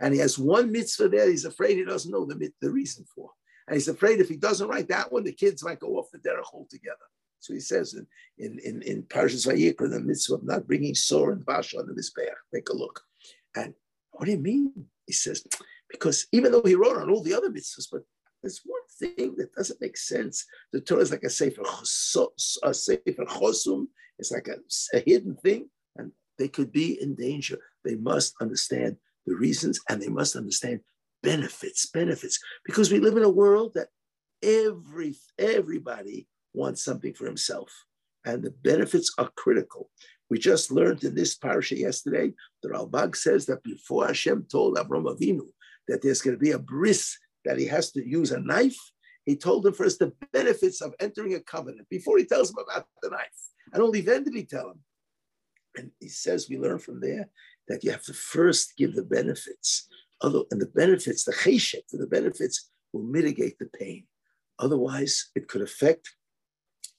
and 0.01 0.14
he 0.14 0.21
has 0.21 0.38
one 0.38 0.73
mitzvah 0.73 1.09
there 1.09 1.29
he's 1.29 1.45
afraid 1.45 1.77
he 1.77 1.85
doesn't 1.85 2.11
know 2.11 2.25
the, 2.25 2.51
the 2.61 2.71
reason 2.71 3.05
for. 3.14 3.31
And 3.66 3.75
he's 3.75 3.88
afraid 3.88 4.21
if 4.21 4.29
he 4.29 4.37
doesn't 4.37 4.69
write 4.69 4.88
that 4.88 5.11
one, 5.11 5.25
the 5.25 5.33
kids 5.33 5.64
might 5.64 5.81
go 5.81 5.97
off 5.97 6.11
the 6.12 6.19
derech 6.19 6.53
altogether. 6.53 6.97
So 7.47 7.55
he 7.55 7.61
says 7.61 7.95
in 7.95 8.07
in 8.39 8.59
in, 8.59 8.83
in 8.83 9.03
Parshas 9.05 9.47
Vayikra, 9.47 9.89
the 9.89 10.01
mitzvah 10.01 10.35
of 10.35 10.45
not 10.45 10.67
bringing 10.67 10.95
sore 10.95 11.31
and 11.31 11.47
basha 11.47 11.79
on 11.79 11.87
the 11.87 11.95
mizbeach. 11.95 12.35
Take 12.53 12.69
a 12.71 12.77
look. 12.77 13.01
And 13.55 13.73
what 14.11 14.25
do 14.25 14.33
you 14.33 14.39
mean? 14.39 14.73
He 15.07 15.13
says 15.13 15.47
because 15.89 16.27
even 16.33 16.51
though 16.51 16.63
he 16.63 16.75
wrote 16.75 16.97
on 16.97 17.09
all 17.09 17.23
the 17.23 17.35
other 17.35 17.51
mitzvahs, 17.51 17.87
but 17.91 18.03
there's 18.43 18.61
one 18.65 18.83
thing 18.99 19.37
that 19.37 19.55
doesn't 19.55 19.81
make 19.81 19.97
sense. 19.97 20.45
The 20.73 20.81
Torah 20.81 21.03
is 21.03 21.13
like 21.13 21.23
a 21.23 21.31
sefer, 21.31 21.63
a 21.63 22.75
sefer 22.75 23.25
chosum. 23.25 23.87
It's 24.19 24.33
like 24.33 24.49
a, 24.49 24.57
a 24.97 25.01
hidden 25.07 25.37
thing, 25.37 25.71
and 25.97 26.11
they 26.39 26.49
could 26.49 26.73
be 26.73 27.01
in 27.01 27.15
danger. 27.15 27.59
They 27.85 27.95
must 27.95 28.35
understand 28.41 28.97
the 29.25 29.37
reasons, 29.37 29.79
and 29.89 30.03
they 30.03 30.09
must 30.09 30.35
understand 30.35 30.81
benefits, 31.23 31.87
benefits, 31.87 32.39
because 32.65 32.91
we 32.91 32.99
live 32.99 33.17
in 33.17 33.23
a 33.23 33.29
world 33.29 33.73
that 33.75 33.89
every 34.43 35.15
everybody 35.39 36.27
wants 36.57 36.85
something 36.85 37.14
for 37.14 37.27
himself, 37.27 37.71
and 38.25 38.42
the 38.42 38.51
benefits 38.51 39.12
are 39.19 39.31
critical. 39.37 39.90
We 40.31 40.38
just 40.38 40.73
learned 40.73 41.05
in 41.05 41.14
this 41.14 41.37
parasha 41.37 41.77
yesterday, 41.77 42.33
the 42.62 42.71
Ralbag 42.71 43.14
says 43.14 43.47
that 43.47 43.62
before 43.62 44.07
Hashem 44.07 44.47
told 44.51 44.77
Avram 44.77 45.05
Avinu 45.05 45.47
that 45.87 46.03
there's 46.03 46.23
going 46.23 46.35
to 46.35 46.40
be 46.40 46.51
a 46.51 46.59
bris 46.59 47.16
that 47.45 47.59
he 47.59 47.66
has 47.66 47.92
to 47.92 48.05
use 48.05 48.33
a 48.33 48.40
knife, 48.40 48.79
he 49.25 49.37
told 49.37 49.66
him 49.66 49.73
first 49.73 49.99
the 49.99 50.12
benefits 50.33 50.81
of 50.81 50.95
entering 50.99 51.35
a 51.35 51.40
covenant 51.40 51.88
before 51.90 52.19
he 52.19 52.25
tells 52.25 52.51
him 52.51 52.57
about 52.59 52.87
the 53.03 53.11
knife. 53.11 53.40
And 53.73 53.83
only 53.83 54.01
then 54.01 54.25
did 54.25 54.35
he 54.35 54.45
tell 54.45 54.71
him. 54.71 54.81
And 55.77 55.90
he 56.01 56.09
says, 56.09 56.49
we 56.49 56.59
learn 56.59 56.79
from 56.79 57.01
there 57.01 57.29
that 57.69 57.85
you 57.85 57.90
have 57.90 58.05
to 58.05 58.14
first 58.14 58.77
give 58.77 58.95
the 58.95 59.03
benefits. 59.05 59.88
Other, 60.23 60.40
and 60.51 60.61
the 60.61 60.66
benefits, 60.66 61.25
the 61.25 61.33
cheshek 61.33 61.83
for 61.90 61.99
the 61.99 62.07
benefits 62.07 62.71
will 62.92 63.03
mitigate 63.03 63.59
the 63.59 63.66
pain. 63.66 64.07
Otherwise, 64.59 65.31
it 65.35 65.49
could 65.49 65.61
affect, 65.61 66.14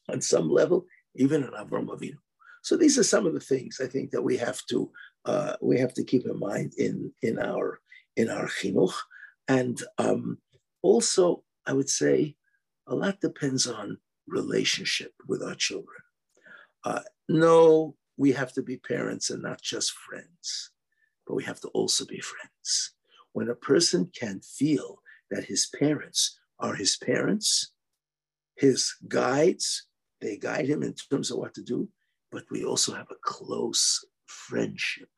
on 0.10 0.22
some 0.22 0.50
level, 0.50 0.86
even 1.15 1.43
an 1.43 1.52
Avram 1.52 1.88
Avinu. 1.88 2.17
So 2.63 2.76
these 2.76 2.98
are 2.98 3.04
some 3.04 3.26
of 3.26 3.34
the 3.34 3.39
things 3.39 3.80
I 3.82 3.88
think 3.88 4.12
that 4.12 4.22
we 4.22 4.38
have 4.38 4.62
to 4.70 4.91
uh, 5.26 5.56
we 5.62 5.78
have 5.80 5.93
to 5.96 6.04
keep 6.04 6.26
in 6.26 6.39
mind 6.39 6.74
in 6.78 7.12
in 7.22 7.39
our 7.39 7.80
in 8.15 8.30
our 8.30 8.48
chinuch. 8.48 8.93
And 9.48 9.82
um, 9.98 10.39
also, 10.82 11.43
I 11.65 11.74
would 11.74 11.89
say 11.89 12.36
a 12.88 12.96
lot 12.96 13.22
depends 13.22 13.67
on 13.67 13.98
relationship 14.28 15.13
with 15.28 15.41
our 15.41 15.56
children. 15.56 16.02
Uh, 16.84 17.02
no, 17.30 17.96
we 18.17 18.32
have 18.32 18.54
to 18.54 18.62
be 18.62 18.78
parents 18.78 19.30
and 19.30 19.41
not 19.41 19.62
just 19.62 19.91
friends, 19.91 20.72
but 21.26 21.36
we 21.36 21.43
have 21.43 21.60
to 21.62 21.67
also 21.70 22.06
be 22.06 22.20
friends. 22.20 22.93
When 23.34 23.50
a 23.50 23.56
person 23.56 24.12
can 24.17 24.41
feel 24.41 25.02
that 25.32 25.46
his 25.46 25.67
parents 25.78 26.39
are 26.60 26.76
his 26.76 26.98
parents, 26.98 27.72
his 28.56 28.93
guides, 29.08 29.88
they 30.22 30.38
guide 30.38 30.68
him 30.68 30.84
in 30.84 30.94
terms 30.94 31.32
of 31.32 31.38
what 31.38 31.54
to 31.56 31.64
do, 31.64 31.90
but 32.32 32.44
we 32.52 32.66
also 32.66 32.94
have 32.94 33.08
a 33.12 33.22
close 33.24 34.06
friendship 34.26 35.10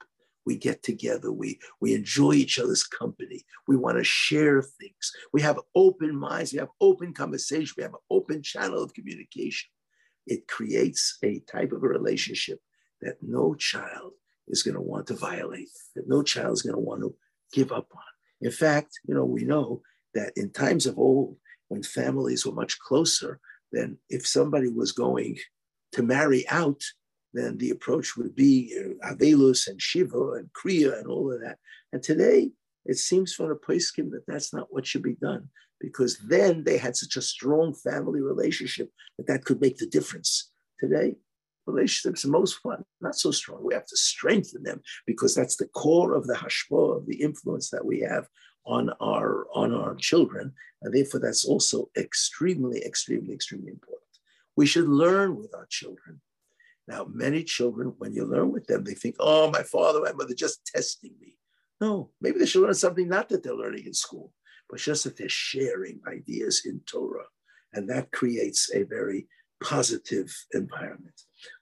we 0.50 0.58
get 0.58 0.82
together, 0.82 1.32
we, 1.32 1.60
we 1.80 1.94
enjoy 1.94 2.34
each 2.34 2.58
other's 2.58 2.84
company, 2.84 3.46
we 3.68 3.78
want 3.78 4.00
to 4.00 4.04
share 4.04 4.64
things, 4.64 5.12
we 5.32 5.44
have 5.44 5.60
open 5.76 6.16
minds, 6.16 6.52
we 6.52 6.58
have 6.58 6.70
open 6.82 7.14
conversation, 7.14 7.76
we 7.78 7.84
have 7.84 7.94
an 7.94 8.00
open 8.10 8.42
channel 8.42 8.82
of 8.82 8.94
communication. 8.96 9.70
It 10.26 10.48
creates 10.48 11.20
a 11.24 11.40
type 11.42 11.72
of 11.72 11.84
a 11.84 11.88
relationship 11.88 12.60
that 13.02 13.18
no 13.22 13.54
child 13.54 14.14
is 14.48 14.64
going 14.64 14.74
to 14.74 14.82
want 14.82 15.06
to 15.08 15.14
violate, 15.14 15.70
that 15.96 16.10
no 16.10 16.24
child 16.24 16.54
is 16.54 16.64
going 16.64 16.76
to 16.76 16.82
want 16.82 17.02
to 17.02 17.14
give 17.54 17.72
up 17.72 17.88
on. 17.94 18.02
In 18.42 18.52
fact, 18.52 19.00
you 19.08 19.14
know, 19.14 19.26
we 19.26 19.44
know 19.44 19.84
that 20.16 20.34
in 20.36 20.52
times 20.52 20.88
of 20.88 20.98
old, 20.98 21.38
when 21.68 21.84
families 21.84 22.44
were 22.44 22.54
much 22.54 22.80
closer, 22.80 23.40
then 23.71 23.97
if 24.10 24.25
somebody 24.27 24.67
was 24.67 24.91
going 24.91 25.38
to 25.93 26.03
marry 26.03 26.47
out, 26.49 26.82
then 27.34 27.58
the 27.58 27.69
approach 27.69 28.17
would 28.17 28.36
be 28.36 28.75
Avelus 29.03 29.67
and 29.67 29.82
Shiva 29.82 30.34
and 30.34 30.49
Kriya 30.53 30.97
and 30.97 31.08
all 31.08 31.32
of 31.32 31.41
that. 31.41 31.58
And 31.93 32.01
today, 32.01 32.51
it 32.86 32.97
seems 32.97 33.34
from 33.34 33.49
the 33.49 33.55
Poskim 33.55 34.10
that 34.12 34.25
that's 34.27 34.53
not 34.53 34.67
what 34.71 34.88
should 34.88 35.03
be 35.03 35.15
done 35.15 35.49
because 35.79 36.17
then 36.27 36.63
they 36.63 36.77
had 36.77 36.95
such 36.95 37.15
a 37.15 37.21
strong 37.21 37.73
family 37.73 38.21
relationship 38.21 38.89
that 39.17 39.27
that 39.27 39.45
could 39.45 39.62
make 39.62 39.77
the 39.77 39.86
difference. 39.88 40.51
Today, 40.79 41.15
relationships 41.67 42.25
are 42.25 42.29
most 42.29 42.60
fun, 42.60 42.84
not 43.01 43.15
so 43.15 43.32
strong. 43.32 43.63
We 43.63 43.73
have 43.73 43.86
to 43.86 43.97
strengthen 43.97 44.63
them 44.63 44.82
because 45.05 45.36
that's 45.36 45.58
the 45.58 45.67
core 45.67 46.15
of 46.15 46.25
the 46.25 46.34
hashpah, 46.34 46.97
of 46.97 47.05
the 47.05 47.21
influence 47.21 47.69
that 47.69 47.86
we 47.86 47.99
have 48.01 48.27
on 48.65 48.89
our 49.02 49.48
on 49.54 49.74
our 49.74 49.95
children, 49.95 50.54
and 50.82 50.93
therefore 50.93 51.19
that's 51.19 51.45
also 51.45 51.89
extremely, 51.98 52.84
extremely, 52.86 53.34
extremely 53.34 53.69
important. 53.69 54.04
We 54.56 54.65
should 54.65 54.88
learn 54.88 55.38
with 55.38 55.54
our 55.56 55.65
children 55.67 56.22
now, 56.89 57.06
many 57.08 57.43
children, 57.43 57.93
when 58.00 58.13
you 58.13 58.26
learn 58.26 58.52
with 58.52 58.65
them, 58.65 58.84
they 58.84 58.95
think, 58.95 59.15
oh, 59.19 59.52
my 59.52 59.62
father, 59.62 60.02
my 60.02 60.12
mother 60.12 60.34
just 60.34 60.65
testing 60.65 61.13
me. 61.22 61.36
No, 61.80 62.10
maybe 62.19 62.39
they 62.39 62.48
should 62.48 62.63
learn 62.63 62.74
something 62.74 63.08
not 63.08 63.30
that 63.30 63.43
they're 63.43 63.54
learning 63.54 63.86
in 63.86 63.93
school, 63.93 64.34
but 64.67 64.80
just 64.80 65.04
that 65.04 65.15
they're 65.15 65.30
sharing 65.30 66.02
ideas 66.08 66.63
in 66.65 66.82
Torah. 66.88 67.28
And 67.74 67.88
that 67.89 68.12
creates 68.12 68.72
a 68.74 68.84
very 68.84 69.28
positive 69.63 70.36
environment. 70.54 71.13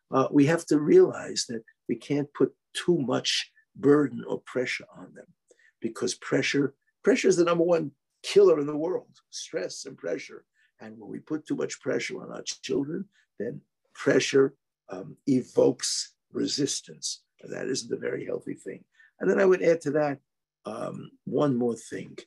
Uh, 0.09 0.29
we 0.31 0.45
have 0.45 0.65
to 0.67 0.79
realize 0.79 1.45
that 1.49 1.63
we 1.89 1.97
can't 1.97 2.33
put 2.33 2.53
too 2.73 2.97
much 2.97 3.51
burden 3.75 4.23
or 4.25 4.39
pressure 4.45 4.85
on 4.97 5.13
them 5.13 5.27
because 5.81 6.13
pressure 6.15 6.73
Pressure 7.07 7.29
is 7.29 7.37
the 7.37 7.45
number 7.45 7.63
one 7.63 7.91
killer 8.21 8.59
in 8.59 8.67
the 8.67 8.75
world, 8.75 9.21
stress 9.29 9.85
and 9.85 9.97
pressure. 9.97 10.43
And 10.81 10.99
when 10.99 11.09
we 11.09 11.19
put 11.19 11.47
too 11.47 11.55
much 11.55 11.79
pressure 11.79 12.21
on 12.21 12.33
our 12.33 12.41
children, 12.41 13.05
then 13.39 13.61
pressure 13.93 14.55
um, 14.89 15.15
evokes 15.25 16.15
resistance. 16.33 17.21
And 17.41 17.53
that 17.53 17.67
isn't 17.67 17.93
a 17.93 17.97
very 17.97 18.25
healthy 18.25 18.55
thing. 18.55 18.83
And 19.21 19.31
then 19.31 19.39
I 19.39 19.45
would 19.45 19.63
add 19.63 19.79
to 19.83 19.91
that 19.91 20.19
um, 20.65 21.11
one 21.23 21.55
more 21.55 21.77
thing. 21.77 22.17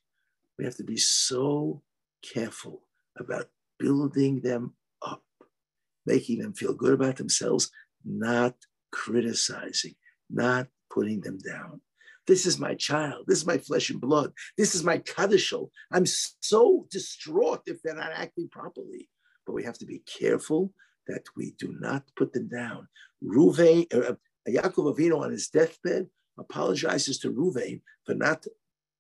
We 0.57 0.65
have 0.65 0.77
to 0.77 0.85
be 0.85 0.97
so 0.97 1.83
careful 2.23 2.81
about 3.19 3.51
building 3.79 4.41
them 4.41 4.73
up, 5.03 5.25
making 6.07 6.39
them 6.39 6.55
feel 6.55 6.73
good 6.73 6.95
about 6.95 7.17
themselves, 7.17 7.71
not 8.03 8.55
criticizing, 8.93 9.97
not 10.31 10.69
putting 10.91 11.21
them 11.21 11.37
down. 11.37 11.83
This 12.27 12.47
is 12.47 12.59
my 12.59 12.75
child. 12.75 13.25
This 13.27 13.39
is 13.39 13.47
my 13.47 13.59
flesh 13.59 13.91
and 13.91 14.01
blood. 14.01 14.33
This 14.57 14.75
is 14.75 14.85
my 14.85 14.99
kadishal. 14.99 15.71
I'm 15.93 16.07
so 16.07 16.87
distraught 16.91 17.63
if 17.67 17.83
they're 17.83 17.95
not 17.95 18.13
acting 18.15 18.49
properly. 18.51 19.09
But 19.47 19.55
we 19.55 19.65
have 19.65 19.79
to 19.79 19.87
be 19.87 20.03
careful 20.07 20.73
that 21.09 21.25
we 21.37 21.55
do 21.59 21.75
not 21.81 22.05
put 22.17 22.33
them 22.33 22.49
down. 22.49 22.87
Ruvain, 23.25 23.93
uh, 23.93 24.13
uh 24.13 24.15
Yaakov 24.49 24.97
Avinu 24.97 25.21
on 25.21 25.33
his 25.33 25.49
deathbed 25.49 26.07
apologizes 26.39 27.19
to 27.19 27.33
Ruvain 27.33 27.81
for 28.07 28.15
not 28.15 28.47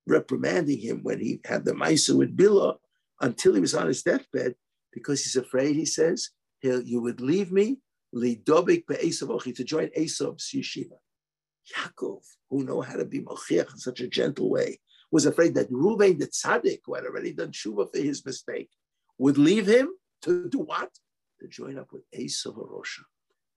reprimanding 0.06 0.78
him 0.78 1.00
when 1.02 1.20
he 1.20 1.40
had 1.44 1.64
the 1.64 1.72
Maisa 1.72 2.16
with 2.16 2.36
Bilhah 2.36 2.76
until 3.20 3.54
he 3.54 3.60
was 3.60 3.74
on 3.74 3.86
his 3.86 4.02
deathbed 4.02 4.54
because 4.92 5.22
he's 5.22 5.36
afraid, 5.36 5.76
he 5.76 5.86
says, 5.86 6.30
you 6.62 7.00
would 7.00 7.20
leave 7.20 7.52
me 7.52 7.78
lidobik 8.14 8.86
to 8.86 9.64
join 9.64 9.88
Esav's 9.96 10.50
yeshiva. 10.54 10.98
Yaakov, 11.74 12.22
who 12.48 12.64
know 12.64 12.80
how 12.80 12.96
to 12.96 13.04
be 13.04 13.20
mochiach 13.20 13.70
in 13.72 13.78
such 13.78 14.00
a 14.00 14.08
gentle 14.08 14.50
way, 14.50 14.80
was 15.10 15.26
afraid 15.26 15.54
that 15.54 15.70
Ruvain 15.70 16.18
the 16.18 16.26
tzaddik, 16.26 16.80
who 16.84 16.94
had 16.94 17.04
already 17.04 17.32
done 17.32 17.50
tshuva 17.52 17.90
for 17.90 17.98
his 17.98 18.24
mistake, 18.24 18.70
would 19.18 19.38
leave 19.38 19.66
him 19.66 19.90
to 20.22 20.48
do 20.48 20.58
what? 20.58 20.90
To 21.40 21.48
join 21.48 21.78
up 21.78 21.92
with 21.92 22.02
Esav 22.12 22.56
Rosha. 22.56 23.02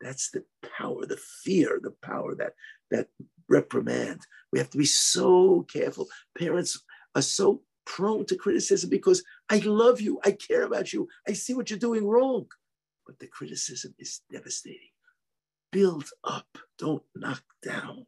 That's 0.02 0.32
the 0.32 0.44
power, 0.78 1.06
the 1.06 1.20
fear, 1.44 1.80
the 1.82 1.94
power 2.02 2.36
that 2.36 2.54
that 2.92 3.08
reprimand. 3.50 4.22
We 4.52 4.60
have 4.60 4.70
to 4.72 4.78
be 4.78 4.86
so 4.86 5.66
careful. 5.72 6.08
Parents 6.38 6.82
are 7.16 7.22
so 7.22 7.62
prone 7.86 8.26
to 8.28 8.36
criticism 8.36 8.90
because 8.90 9.24
I 9.50 9.58
love 9.60 10.02
you, 10.02 10.20
I 10.24 10.32
care 10.32 10.64
about 10.64 10.94
you, 10.94 11.08
I 11.28 11.34
see 11.34 11.54
what 11.54 11.70
you're 11.70 11.80
doing 11.80 12.06
wrong. 12.06 12.48
But 13.06 13.20
the 13.20 13.28
criticism 13.28 13.94
is 14.00 14.22
devastating. 14.32 14.93
Build 15.74 16.10
up, 16.24 16.48
don't 16.78 17.04
knock 17.16 17.44
down. 17.64 18.06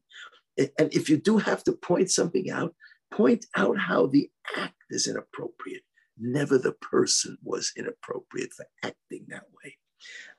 And 0.57 0.93
if 0.93 1.09
you 1.09 1.17
do 1.17 1.37
have 1.37 1.63
to 1.65 1.73
point 1.73 2.11
something 2.11 2.49
out, 2.49 2.73
point 3.11 3.45
out 3.55 3.77
how 3.77 4.07
the 4.07 4.29
act 4.55 4.75
is 4.89 5.07
inappropriate. 5.07 5.81
Never 6.17 6.57
the 6.57 6.73
person 6.73 7.37
was 7.43 7.73
inappropriate 7.75 8.53
for 8.53 8.65
acting 8.83 9.25
that 9.27 9.45
way. 9.63 9.75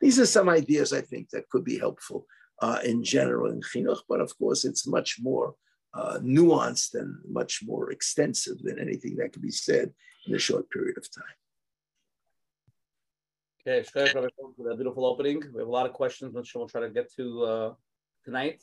These 0.01 0.19
are 0.19 0.27
some 0.27 0.49
ideas 0.49 0.93
I 0.93 1.01
think 1.01 1.31
that 1.31 1.49
could 1.51 1.65
be 1.65 1.79
helpful 1.79 2.27
uh, 2.63 2.79
in 2.85 3.05
general 3.05 3.51
in 3.51 3.61
chinuch, 3.61 4.01
but 4.09 4.21
of 4.21 4.37
course 4.39 4.65
it's 4.65 4.87
much 4.87 5.19
more 5.21 5.55
uh, 5.95 6.19
nuanced 6.23 6.95
and 6.95 7.17
much 7.29 7.61
more 7.65 7.91
extensive 7.91 8.59
than 8.63 8.79
anything 8.79 9.17
that 9.17 9.33
can 9.33 9.43
be 9.43 9.51
said 9.51 9.93
in 10.27 10.35
a 10.35 10.39
short 10.39 10.71
period 10.71 10.97
of 10.97 11.11
time. 11.11 11.37
Okay, 13.69 13.85
Shkaya 13.85 14.13
for 14.13 14.21
that 14.21 14.77
beautiful 14.77 15.05
opening. 15.05 15.43
We 15.53 15.59
have 15.59 15.67
a 15.67 15.71
lot 15.71 15.87
of 15.87 15.93
questions 15.93 16.33
which 16.33 16.55
we'll 16.55 16.69
try 16.69 16.83
to 16.83 16.89
get 16.89 17.13
to 17.15 17.43
uh, 17.43 17.75
tonight. 18.25 18.63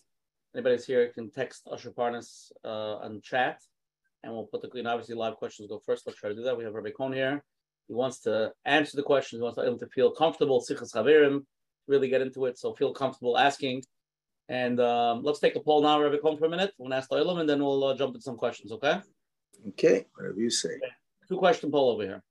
Anybody's 0.55 0.85
here 0.85 1.09
can 1.09 1.29
text 1.29 1.67
Usher 1.69 1.91
Parnas 1.91 2.53
uh, 2.63 2.99
on 2.99 3.19
chat, 3.19 3.59
and 4.23 4.31
we'll 4.31 4.45
put 4.45 4.61
the 4.61 4.69
and 4.79 4.87
obviously 4.87 5.15
live 5.15 5.35
questions 5.35 5.67
go 5.67 5.81
first. 5.85 6.07
Let's 6.07 6.17
try 6.17 6.29
to 6.29 6.35
do 6.35 6.43
that. 6.43 6.57
We 6.57 6.63
have 6.63 6.73
Rabbi 6.73 6.91
Cohen 6.91 7.11
here. 7.11 7.43
He 7.89 7.93
wants 7.93 8.19
to 8.19 8.53
answer 8.63 8.95
the 8.95 9.03
questions. 9.03 9.41
He 9.41 9.43
wants 9.43 9.57
to, 9.57 9.65
able 9.65 9.77
to 9.79 9.87
feel 9.87 10.09
comfortable. 10.09 10.61
Sichas 10.61 10.93
Chaverim, 10.93 11.43
really 11.85 12.07
get 12.07 12.21
into 12.21 12.45
it. 12.45 12.57
So 12.57 12.73
feel 12.73 12.93
comfortable 12.93 13.37
asking. 13.37 13.83
And 14.47 14.79
um, 14.79 15.21
let's 15.21 15.39
take 15.39 15.57
a 15.57 15.59
poll 15.59 15.83
now, 15.83 16.01
Rabbi 16.01 16.15
Cohen, 16.23 16.37
for 16.37 16.45
a 16.45 16.49
minute. 16.49 16.71
We'll 16.77 16.93
ask 16.93 17.09
the 17.09 17.17
Olam, 17.17 17.41
and 17.41 17.49
then 17.49 17.61
we'll 17.61 17.83
uh, 17.83 17.97
jump 17.97 18.15
into 18.15 18.23
some 18.23 18.37
questions. 18.37 18.71
Okay. 18.71 19.01
Okay, 19.67 20.05
whatever 20.15 20.39
you 20.39 20.49
say. 20.49 20.69
Okay. 20.69 20.93
Two 21.27 21.39
question 21.39 21.69
poll 21.71 21.89
over 21.89 22.03
here. 22.03 22.23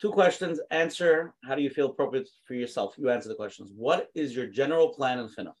Two 0.00 0.10
questions. 0.10 0.60
Answer. 0.70 1.34
How 1.44 1.54
do 1.54 1.62
you 1.62 1.70
feel 1.70 1.86
appropriate 1.86 2.28
for 2.46 2.54
yourself? 2.54 2.94
You 2.98 3.10
answer 3.10 3.28
the 3.28 3.34
questions. 3.34 3.70
What 3.74 4.08
is 4.14 4.36
your 4.36 4.46
general 4.46 4.90
plan 4.90 5.18
in 5.18 5.28
chinuch? 5.28 5.54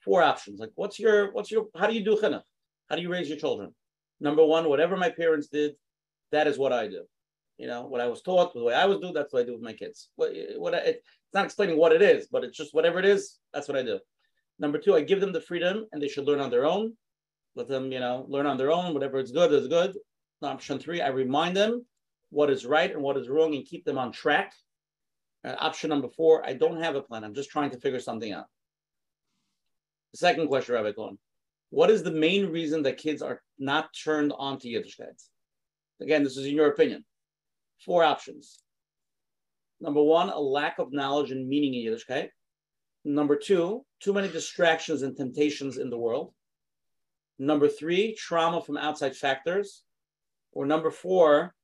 Four 0.00 0.22
options. 0.22 0.60
Like, 0.60 0.70
what's 0.76 0.98
your, 0.98 1.32
what's 1.32 1.50
your, 1.50 1.66
how 1.76 1.86
do 1.86 1.94
you 1.94 2.04
do 2.04 2.16
chinuch? 2.16 2.42
How 2.88 2.96
do 2.96 3.02
you 3.02 3.10
raise 3.10 3.28
your 3.28 3.38
children? 3.38 3.74
Number 4.20 4.44
one, 4.44 4.68
whatever 4.68 4.96
my 4.96 5.10
parents 5.10 5.48
did, 5.48 5.74
that 6.32 6.46
is 6.46 6.56
what 6.56 6.72
I 6.72 6.88
do. 6.88 7.02
You 7.58 7.66
know, 7.66 7.86
what 7.86 8.00
I 8.00 8.06
was 8.06 8.22
taught, 8.22 8.54
the 8.54 8.62
way 8.62 8.74
I 8.74 8.84
was 8.86 8.98
do, 8.98 9.12
that's 9.12 9.32
what 9.32 9.42
I 9.42 9.46
do 9.46 9.52
with 9.52 9.62
my 9.62 9.72
kids. 9.72 10.08
What, 10.16 10.32
what 10.56 10.74
I, 10.74 10.78
it's 10.78 11.02
not 11.34 11.44
explaining 11.44 11.76
what 11.76 11.92
it 11.92 12.02
is, 12.02 12.28
but 12.30 12.44
it's 12.44 12.56
just 12.56 12.74
whatever 12.74 12.98
it 12.98 13.04
is, 13.04 13.38
that's 13.52 13.68
what 13.68 13.76
I 13.76 13.82
do. 13.82 13.98
Number 14.58 14.78
two, 14.78 14.94
I 14.94 15.02
give 15.02 15.20
them 15.20 15.32
the 15.32 15.40
freedom, 15.40 15.86
and 15.92 16.02
they 16.02 16.08
should 16.08 16.26
learn 16.26 16.40
on 16.40 16.50
their 16.50 16.64
own. 16.66 16.94
Let 17.54 17.68
them, 17.68 17.92
you 17.92 18.00
know, 18.00 18.26
learn 18.28 18.46
on 18.46 18.56
their 18.56 18.72
own. 18.72 18.94
Whatever 18.94 19.18
is 19.18 19.32
good 19.32 19.52
is 19.52 19.68
good. 19.68 19.96
Option 20.42 20.78
three, 20.78 21.00
I 21.00 21.08
remind 21.08 21.56
them 21.56 21.84
what 22.36 22.50
is 22.50 22.66
right 22.66 22.92
and 22.92 23.02
what 23.02 23.16
is 23.16 23.30
wrong 23.30 23.54
and 23.54 23.64
keep 23.64 23.86
them 23.86 23.96
on 23.96 24.12
track. 24.12 24.52
Uh, 25.42 25.54
option 25.58 25.88
number 25.88 26.08
four, 26.08 26.44
I 26.44 26.52
don't 26.52 26.82
have 26.82 26.94
a 26.94 27.00
plan. 27.00 27.24
I'm 27.24 27.32
just 27.32 27.48
trying 27.48 27.70
to 27.70 27.80
figure 27.80 27.98
something 27.98 28.30
out. 28.30 28.44
The 30.12 30.18
second 30.18 30.48
question, 30.48 30.74
Rabbi 30.74 30.92
Cohen. 30.92 31.16
What 31.70 31.90
is 31.90 32.02
the 32.02 32.10
main 32.10 32.52
reason 32.52 32.82
that 32.82 32.98
kids 32.98 33.22
are 33.22 33.40
not 33.58 33.88
turned 34.04 34.34
on 34.36 34.58
to 34.58 34.68
Yiddishkeit? 34.68 35.18
Again, 36.02 36.24
this 36.24 36.36
is 36.36 36.44
in 36.44 36.54
your 36.54 36.68
opinion. 36.68 37.06
Four 37.82 38.04
options. 38.04 38.62
Number 39.80 40.02
one, 40.02 40.28
a 40.28 40.38
lack 40.38 40.78
of 40.78 40.92
knowledge 40.92 41.30
and 41.30 41.48
meaning 41.48 41.72
in 41.72 41.90
Yiddishkeit. 41.90 42.28
Number 43.06 43.36
two, 43.36 43.86
too 44.00 44.12
many 44.12 44.28
distractions 44.28 45.00
and 45.00 45.16
temptations 45.16 45.78
in 45.78 45.88
the 45.88 45.98
world. 45.98 46.34
Number 47.38 47.66
three, 47.66 48.14
trauma 48.14 48.60
from 48.60 48.76
outside 48.76 49.16
factors. 49.16 49.84
Or 50.52 50.66
number 50.66 50.90
four, 50.90 51.54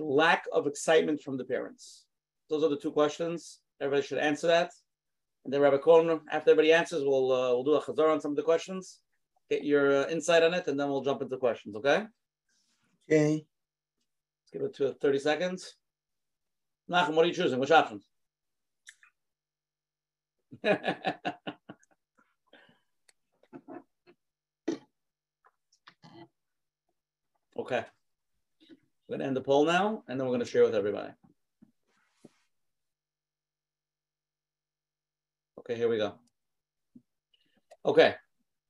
lack 0.00 0.44
of 0.52 0.66
excitement 0.66 1.20
from 1.20 1.36
the 1.36 1.44
parents? 1.44 2.04
Those 2.48 2.64
are 2.64 2.68
the 2.68 2.76
two 2.76 2.90
questions. 2.90 3.60
Everybody 3.80 4.06
should 4.06 4.18
answer 4.18 4.46
that. 4.48 4.72
And 5.44 5.52
then 5.54 5.60
Rabbi 5.60 5.78
Cohen, 5.78 6.20
after 6.30 6.50
everybody 6.50 6.72
answers, 6.72 7.02
we'll 7.04 7.32
uh, 7.32 7.50
we'll 7.50 7.64
do 7.64 7.74
a 7.74 7.80
chazar 7.80 8.12
on 8.12 8.20
some 8.20 8.32
of 8.32 8.36
the 8.36 8.42
questions, 8.42 8.98
get 9.48 9.64
your 9.64 10.04
uh, 10.04 10.08
insight 10.08 10.42
on 10.42 10.52
it, 10.54 10.66
and 10.66 10.78
then 10.78 10.88
we'll 10.88 11.02
jump 11.02 11.22
into 11.22 11.36
questions. 11.38 11.76
Okay? 11.76 12.04
Okay. 13.08 13.32
Let's 13.32 14.50
give 14.52 14.62
it 14.62 14.74
to 14.76 14.92
30 14.94 15.18
seconds. 15.18 15.76
Nachum, 16.90 17.14
what 17.14 17.24
are 17.24 17.28
you 17.28 17.34
choosing? 17.34 17.58
Which 17.58 17.70
option? 17.70 18.00
okay. 27.56 27.84
We're 29.10 29.16
going 29.16 29.24
to 29.24 29.26
end 29.26 29.36
the 29.36 29.40
poll 29.40 29.64
now, 29.64 30.04
and 30.06 30.20
then 30.20 30.24
we're 30.24 30.34
going 30.34 30.46
to 30.46 30.48
share 30.48 30.62
with 30.62 30.76
everybody. 30.76 31.12
Okay, 35.58 35.74
here 35.74 35.88
we 35.88 35.96
go. 35.96 36.14
Okay, 37.84 38.14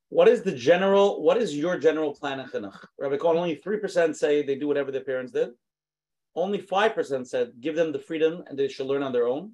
what 0.08 0.28
is 0.28 0.40
the 0.42 0.52
general, 0.52 1.22
what 1.22 1.36
is 1.36 1.54
your 1.54 1.78
general 1.78 2.14
plan 2.14 2.40
in 2.40 2.46
chinuch? 2.46 2.86
Rabbi 2.98 3.18
Cohen, 3.18 3.36
only 3.36 3.56
3% 3.56 4.16
say 4.16 4.42
they 4.42 4.54
do 4.54 4.66
whatever 4.66 4.90
their 4.90 5.04
parents 5.04 5.30
did. 5.30 5.50
Only 6.34 6.58
5% 6.58 7.26
said 7.26 7.52
give 7.60 7.76
them 7.76 7.92
the 7.92 7.98
freedom 7.98 8.42
and 8.46 8.58
they 8.58 8.68
should 8.68 8.86
learn 8.86 9.02
on 9.02 9.12
their 9.12 9.28
own. 9.28 9.52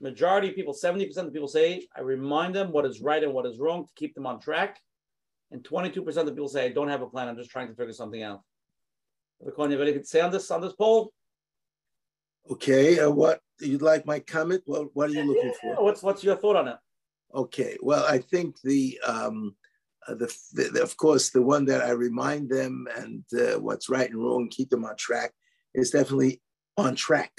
Majority 0.00 0.50
of 0.50 0.54
people, 0.54 0.74
70% 0.74 1.16
of 1.16 1.32
people 1.32 1.48
say, 1.48 1.88
I 1.96 2.02
remind 2.02 2.54
them 2.54 2.70
what 2.70 2.86
is 2.86 3.00
right 3.00 3.24
and 3.24 3.34
what 3.34 3.46
is 3.46 3.58
wrong 3.58 3.84
to 3.84 3.92
keep 3.96 4.14
them 4.14 4.26
on 4.26 4.38
track. 4.38 4.78
And 5.50 5.64
22% 5.64 6.06
of 6.16 6.26
people 6.28 6.46
say, 6.46 6.66
I 6.66 6.68
don't 6.68 6.88
have 6.88 7.02
a 7.02 7.08
plan, 7.08 7.26
I'm 7.26 7.36
just 7.36 7.50
trying 7.50 7.66
to 7.66 7.74
figure 7.74 7.92
something 7.92 8.22
out. 8.22 8.42
You 9.40 9.52
have 9.56 9.80
anything 9.80 10.02
to 10.02 10.06
say 10.06 10.20
on 10.20 10.30
this 10.30 10.50
on 10.50 10.60
this 10.60 10.72
poll? 10.72 11.12
Okay, 12.50 12.98
uh, 12.98 13.10
what 13.10 13.40
you'd 13.60 13.82
like 13.82 14.06
my 14.06 14.20
comment? 14.20 14.62
Well, 14.66 14.88
what 14.92 15.10
are 15.10 15.12
you 15.12 15.24
looking 15.24 15.54
for? 15.60 15.82
What's 15.82 16.02
what's 16.02 16.22
your 16.22 16.36
thought 16.36 16.56
on 16.56 16.68
it? 16.68 16.76
Okay, 17.34 17.76
well, 17.80 18.04
I 18.06 18.18
think 18.18 18.60
the 18.62 18.98
um, 19.06 19.56
uh, 20.06 20.14
the, 20.14 20.34
the, 20.52 20.82
of 20.82 20.96
course 20.96 21.30
the 21.30 21.42
one 21.42 21.64
that 21.66 21.82
I 21.82 21.90
remind 21.90 22.50
them 22.50 22.86
and 22.96 23.24
uh, 23.38 23.58
what's 23.60 23.88
right 23.88 24.08
and 24.08 24.22
wrong, 24.22 24.48
keep 24.50 24.70
them 24.70 24.84
on 24.84 24.96
track, 24.96 25.32
is 25.74 25.90
definitely 25.90 26.40
on 26.76 26.94
track. 26.94 27.32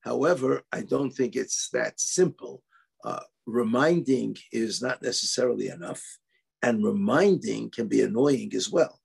However, 0.00 0.62
I 0.72 0.82
don't 0.82 1.10
think 1.10 1.34
it's 1.34 1.68
that 1.70 1.98
simple. 1.98 2.62
Uh, 3.04 3.20
reminding 3.46 4.36
is 4.52 4.80
not 4.80 5.02
necessarily 5.02 5.68
enough, 5.68 6.02
and 6.62 6.84
reminding 6.84 7.70
can 7.70 7.88
be 7.88 8.02
annoying 8.02 8.52
as 8.54 8.70
well. 8.70 9.00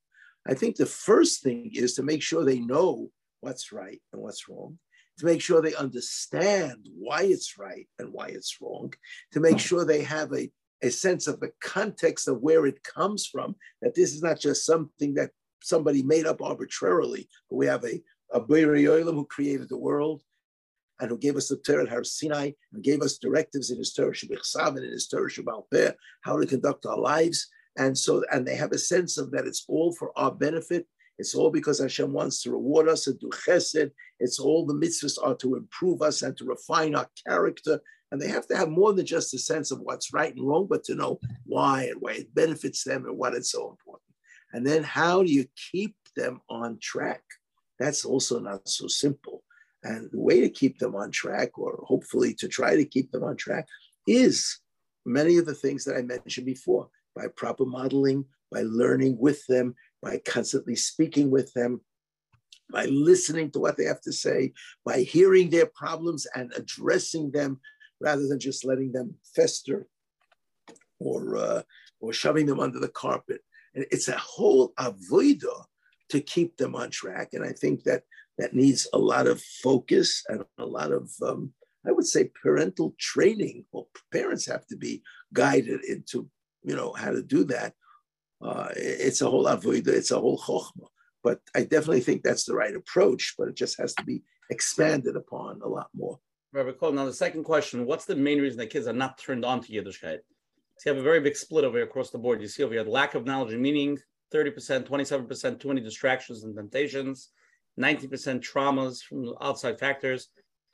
I 0.47 0.54
think 0.54 0.75
the 0.75 0.86
first 0.86 1.43
thing 1.43 1.71
is 1.73 1.93
to 1.95 2.04
make 2.04 2.21
sure 2.21 2.43
they 2.43 2.60
know 2.60 3.10
what's 3.41 3.71
right 3.71 4.01
and 4.12 4.21
what's 4.21 4.47
wrong, 4.49 4.80
to 5.19 5.25
make 5.25 5.41
sure 5.41 5.62
they 5.62 5.75
understand 5.75 6.88
why 6.97 7.23
it's 7.23 7.58
right 7.58 7.88
and 7.99 8.12
why 8.12 8.27
it's 8.27 8.58
wrong, 8.62 8.93
to 9.34 9.39
make 9.39 9.60
sure 9.60 9.86
they 9.86 10.04
have 10.04 10.34
a, 10.34 10.49
a 10.82 10.89
sense 10.89 11.27
of 11.27 11.39
the 11.39 11.51
context 11.62 12.27
of 12.27 12.41
where 12.41 12.65
it 12.65 12.84
comes 12.84 13.27
from, 13.27 13.56
that 13.82 13.93
this 13.93 14.13
is 14.13 14.23
not 14.23 14.39
just 14.39 14.65
something 14.65 15.13
that 15.15 15.32
somebody 15.62 16.01
made 16.01 16.25
up 16.25 16.41
arbitrarily. 16.41 17.30
But 17.49 17.58
we 17.58 17.67
have 17.67 17.84
a, 17.84 18.01
a 18.34 18.41
Yoilam 18.41 19.13
who 19.13 19.25
created 19.25 19.69
the 19.69 19.77
world 19.77 20.23
and 20.99 21.10
who 21.10 21.17
gave 21.17 21.36
us 21.36 21.49
the 21.49 21.58
Torah 21.58 21.84
at 21.84 21.89
Har 21.89 22.04
Sinai 22.04 22.51
and 22.73 22.84
gave 22.84 23.01
us 23.01 23.17
directives 23.17 23.71
in 23.71 23.77
his 23.77 23.93
Torah 23.93 24.13
Shabbat 24.13 24.77
and 24.77 24.86
in 24.86 24.91
his 24.91 25.08
Torah 25.08 25.30
Shabbat 25.30 25.95
how 26.21 26.39
to 26.39 26.45
conduct 26.45 26.86
our 26.86 26.97
lives. 26.97 27.47
And 27.78 27.98
so, 27.98 28.24
and 28.32 28.46
they 28.46 28.56
have 28.56 28.72
a 28.72 28.78
sense 28.78 29.18
of 29.18 29.32
that 29.32 29.48
it's 29.48 29.66
all 29.68 29.94
for 29.94 30.12
our 30.18 30.32
benefit. 30.32 30.88
It's 31.18 31.36
all 31.36 31.52
because 31.52 31.80
Hashem 31.80 32.12
wants 32.12 32.42
to 32.44 32.52
reward 32.52 32.88
us 32.90 33.08
and 33.08 33.20
do 33.20 33.30
chesed. 33.30 33.92
It's 34.20 34.40
all 34.40 34.66
the 34.66 34.74
mitzvahs 34.74 35.18
are 35.24 35.36
to 35.36 35.56
improve 35.56 36.02
us 36.02 36.22
and 36.22 36.36
to 36.38 36.46
refine 36.46 36.96
our 36.96 37.08
character. 37.28 37.80
And 38.12 38.22
they 38.22 38.28
have 38.28 38.48
to 38.48 38.58
have 38.58 38.70
more 38.70 38.92
than 38.94 39.06
just 39.06 39.34
a 39.34 39.38
sense 39.38 39.72
of 39.72 39.80
what's 39.80 40.14
right 40.14 40.36
and 40.36 40.46
wrong, 40.46 40.68
but 40.70 40.84
to 40.86 40.96
know 40.96 41.20
why 41.46 41.84
and 41.84 42.02
why 42.02 42.14
it 42.14 42.34
benefits 42.34 42.84
them 42.84 43.06
and 43.06 43.18
what 43.18 43.34
it's 43.34 43.52
so 43.52 43.70
important. 43.70 44.02
And 44.54 44.66
then 44.66 44.84
how 44.84 45.24
do 45.24 45.32
you 45.32 45.46
keep 45.72 45.96
them 46.18 46.42
on 46.50 46.78
track? 46.82 47.22
That's 47.80 48.04
also 48.04 48.40
not 48.40 48.68
so 48.68 48.88
simple. 48.88 49.44
And 49.84 50.10
the 50.12 50.20
way 50.20 50.42
to 50.42 50.50
keep 50.50 50.78
them 50.78 50.96
on 50.96 51.10
track, 51.10 51.58
or 51.58 51.84
hopefully 51.88 52.34
to 52.36 52.48
try 52.48 52.76
to 52.76 52.86
keep 52.86 53.12
them 53.12 53.24
on 53.24 53.38
track, 53.38 53.68
is 54.08 54.60
many 55.06 55.38
of 55.38 55.46
the 55.46 55.56
things 55.56 55.86
that 55.86 55.96
I 55.96 56.02
mentioned 56.02 56.46
before 56.46 56.90
by 57.15 57.26
proper 57.36 57.65
modeling, 57.65 58.26
by 58.52 58.62
learning 58.62 59.17
with 59.19 59.45
them, 59.47 59.76
by 60.02 60.21
constantly 60.26 60.76
speaking 60.76 61.30
with 61.30 61.52
them, 61.54 61.82
by 62.71 62.86
listening 62.86 63.52
to 63.52 63.60
what 63.60 63.78
they 63.78 63.86
have 63.86 64.02
to 64.02 64.13
say, 64.13 64.54
by 64.86 65.02
hearing 65.02 65.50
their 65.50 65.65
problems 65.65 66.26
and 66.36 66.52
addressing 66.56 67.32
them 67.32 67.60
rather 68.00 68.28
than 68.28 68.39
just 68.39 68.65
letting 68.65 68.91
them 68.91 69.13
fester 69.36 69.88
or, 71.00 71.36
uh, 71.38 71.62
or 72.00 72.13
shoving 72.13 72.45
them 72.45 72.60
under 72.60 72.80
the 72.80 72.88
carpet. 72.88 73.41
And 73.76 73.86
it's 73.91 74.08
a 74.08 74.17
whole 74.17 74.74
avoida 74.80 75.65
to 76.10 76.19
keep 76.19 76.58
them 76.58 76.76
on 76.76 76.89
track. 76.89 77.30
And 77.34 77.43
I 77.43 77.52
think 77.54 77.84
that 77.84 78.04
that 78.38 78.54
needs 78.54 78.88
a 78.93 78.97
lot 78.97 79.28
of 79.28 79.41
focus 79.41 80.24
and 80.28 80.43
a 80.58 80.65
lot 80.65 80.91
of, 80.91 81.10
um, 81.26 81.54
I 81.86 81.91
would 81.91 82.08
say, 82.08 82.32
parental 82.41 82.95
training. 83.00 83.65
Well, 83.71 83.88
parents 84.12 84.45
have 84.47 84.65
to 84.67 84.78
be 84.78 85.04
guided 85.34 85.84
into, 85.86 86.30
you 86.63 86.76
know, 86.76 86.93
how 86.93 87.12
to 87.12 87.21
do 87.21 87.43
that. 87.45 87.74
Uh, 88.41 88.69
it's 88.76 89.21
a 89.21 89.30
whole 89.30 89.45
avoida, 89.45 89.88
it's 89.88 90.12
a 90.12 90.19
whole 90.19 90.39
chokhmah. 90.39 90.88
But 91.24 91.39
I 91.56 91.62
definitely 91.62 92.02
think 92.02 92.24
that's 92.24 92.45
the 92.45 92.56
right 92.56 92.76
approach, 92.76 93.36
but 93.38 93.47
it 93.47 93.56
just 93.56 93.80
has 93.80 93.93
to 93.95 94.04
be 94.04 94.24
expanded 94.50 95.15
upon 95.15 95.62
a 95.62 95.67
lot 95.67 95.88
more. 95.95 96.19
Rabbi 96.54 96.71
Cole, 96.71 96.91
now 96.91 97.06
the 97.06 97.13
second 97.13 97.43
question, 97.43 97.86
what's 97.86 98.06
the 98.06 98.15
main 98.15 98.41
reason 98.41 98.58
that 98.60 98.71
kids 98.71 98.88
are 98.88 98.93
not 98.93 99.17
turned 99.17 99.45
on 99.45 99.62
to 99.62 99.71
Yiddishkeit? 99.71 100.19
So 100.78 100.89
you 100.89 100.95
have 100.95 100.97
a 100.97 101.04
very 101.04 101.19
big 101.19 101.36
split 101.36 101.63
over 101.63 101.78
here 101.78 101.86
across 101.86 102.10
the 102.10 102.17
board. 102.17 102.41
You 102.41 102.47
see 102.47 102.63
over 102.63 102.74
here, 102.74 102.84
lack 102.84 103.13
of 103.13 103.26
knowledge 103.26 103.54
and 103.54 103.62
meaning, 103.62 104.00
30%, 104.34 104.88
27%, 104.88 105.60
too 105.60 105.67
many 105.67 105.82
distractions 105.82 106.43
and 106.43 106.56
temptations, 106.56 107.30
19% 107.80 108.10
traumas 108.41 109.02
from 109.02 109.34
outside 109.41 109.80
factors, 109.80 110.30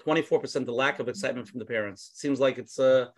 24% 0.06 0.66
the 0.66 0.72
lack 0.72 1.00
of 1.00 1.10
excitement 1.10 1.48
from 1.48 1.60
the 1.60 1.66
parents. 1.66 2.12
Seems 2.16 2.40
like 2.40 2.58
it's 2.58 2.80
a, 2.80 3.12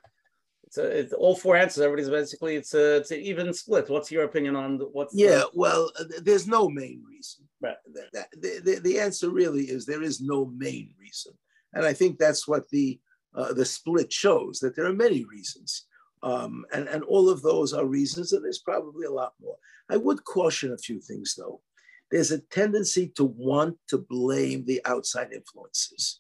it's 0.70 0.78
a, 0.78 0.84
it's 0.86 1.14
all 1.14 1.36
four 1.36 1.56
answers. 1.56 1.82
Everybody's 1.82 2.12
basically 2.12 2.56
it's 2.56 2.76
a, 2.76 2.98
it's 2.98 3.10
an 3.10 3.20
even 3.22 3.52
split. 3.54 3.90
What's 3.90 4.12
your 4.12 4.26
opinion 4.26 4.56
on 4.56 4.78
the, 4.78 4.86
what's? 4.86 5.16
Yeah, 5.16 5.40
the... 5.40 5.50
well, 5.56 5.92
there's 6.22 6.48
no 6.48 6.70
main 6.70 7.04
reason. 7.10 7.46
Right. 7.60 7.76
The, 7.92 8.26
the, 8.34 8.62
the, 8.64 8.80
the, 8.80 9.00
answer 9.00 9.32
really 9.32 9.64
is 9.64 9.86
there 9.86 10.04
is 10.04 10.22
no 10.22 10.46
main 10.56 10.94
reason, 11.00 11.34
and 11.74 11.86
I 11.86 11.94
think 11.94 12.20
that's 12.20 12.48
what 12.48 12.70
the 12.70 13.00
uh, 13.34 13.52
the 13.54 13.66
split 13.66 14.14
shows 14.14 14.60
that 14.60 14.76
there 14.76 14.86
are 14.86 14.94
many 14.94 15.26
reasons. 15.26 15.86
Um, 16.22 16.66
and, 16.72 16.88
and 16.88 17.04
all 17.04 17.30
of 17.30 17.42
those 17.42 17.74
are 17.74 17.86
reasons, 17.86 18.34
and 18.34 18.44
there's 18.44 18.60
probably 18.60 19.08
a 19.08 19.12
lot 19.12 19.34
more. 19.42 19.56
I 19.90 19.98
would 19.98 20.24
caution 20.24 20.74
a 20.74 20.78
few 20.78 21.00
things 21.00 21.34
though. 21.36 21.62
There's 22.12 22.32
a 22.32 22.40
tendency 22.40 23.08
to 23.16 23.24
want 23.24 23.78
to 23.88 23.98
blame 23.98 24.66
the 24.66 24.82
outside 24.86 25.32
influences. 25.34 26.20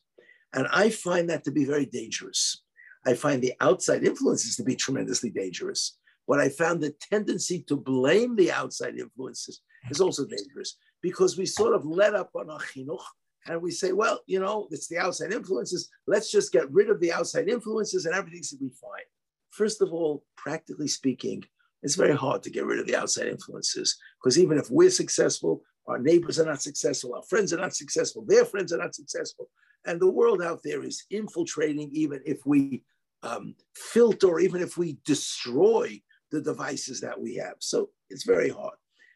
And 0.54 0.68
I 0.72 0.90
find 0.90 1.30
that 1.30 1.44
to 1.44 1.52
be 1.52 1.66
very 1.66 1.86
dangerous. 1.86 2.64
I 3.06 3.14
find 3.14 3.42
the 3.42 3.54
outside 3.62 4.04
influences 4.04 4.56
to 4.58 4.64
be 4.64 4.76
tremendously 4.76 5.30
dangerous. 5.30 5.98
But 6.28 6.40
I 6.40 6.50
found 6.50 6.82
the 6.82 6.94
tendency 7.10 7.64
to 7.64 7.76
blame 7.76 8.36
the 8.36 8.52
outside 8.52 9.00
influences 9.00 9.62
is 9.90 10.00
also 10.00 10.26
dangerous 10.26 10.78
because 11.02 11.38
we 11.38 11.46
sort 11.46 11.74
of 11.74 11.86
let 11.86 12.14
up 12.14 12.30
on 12.36 12.50
our 12.50 12.60
chinuch 12.60 13.02
and 13.48 13.62
we 13.62 13.72
say, 13.72 13.94
well, 13.94 14.20
you 14.28 14.40
know, 14.40 14.68
it's 14.70 14.88
the 14.88 14.98
outside 14.98 15.34
influences. 15.34 15.90
Let's 16.06 16.32
just 16.32 16.52
get 16.52 16.72
rid 16.72 16.90
of 16.90 17.00
the 17.00 17.12
outside 17.12 17.48
influences 17.48 18.06
and 18.06 18.14
everything's 18.14 18.52
going 18.52 18.70
to 18.70 18.74
be 18.74 18.80
fine. 18.80 19.08
First 19.50 19.82
of 19.82 19.92
all, 19.92 20.24
practically 20.38 20.88
speaking, 20.88 21.44
it's 21.82 21.96
very 21.96 22.16
hard 22.16 22.44
to 22.44 22.52
get 22.52 22.66
rid 22.66 22.80
of 22.80 22.86
the 22.86 22.96
outside 22.96 23.28
influences 23.28 23.98
because 24.22 24.38
even 24.38 24.58
if 24.58 24.70
we're 24.70 24.92
successful, 24.92 25.64
our 25.88 25.98
neighbors 25.98 26.40
are 26.40 26.46
not 26.46 26.62
successful, 26.62 27.16
our 27.16 27.24
friends 27.24 27.54
are 27.54 27.60
not 27.60 27.76
successful, 27.76 28.24
their 28.28 28.46
friends 28.46 28.72
are 28.72 28.78
not 28.78 28.94
successful. 28.94 29.50
And 29.86 30.00
the 30.00 30.12
world 30.12 30.42
out 30.42 30.62
there 30.64 30.84
is 30.84 31.06
infiltrating, 31.10 31.90
even 31.94 32.22
if 32.26 32.46
we 32.46 32.84
um, 33.24 33.56
filter, 33.76 34.40
even 34.40 34.62
if 34.62 34.78
we 34.78 34.98
destroy 35.06 36.02
the 36.32 36.42
devices 36.42 37.02
that 37.02 37.20
we 37.20 37.36
have. 37.36 37.56
So 37.60 37.90
it's 38.10 38.24
very 38.24 38.50
hard. 38.50 38.76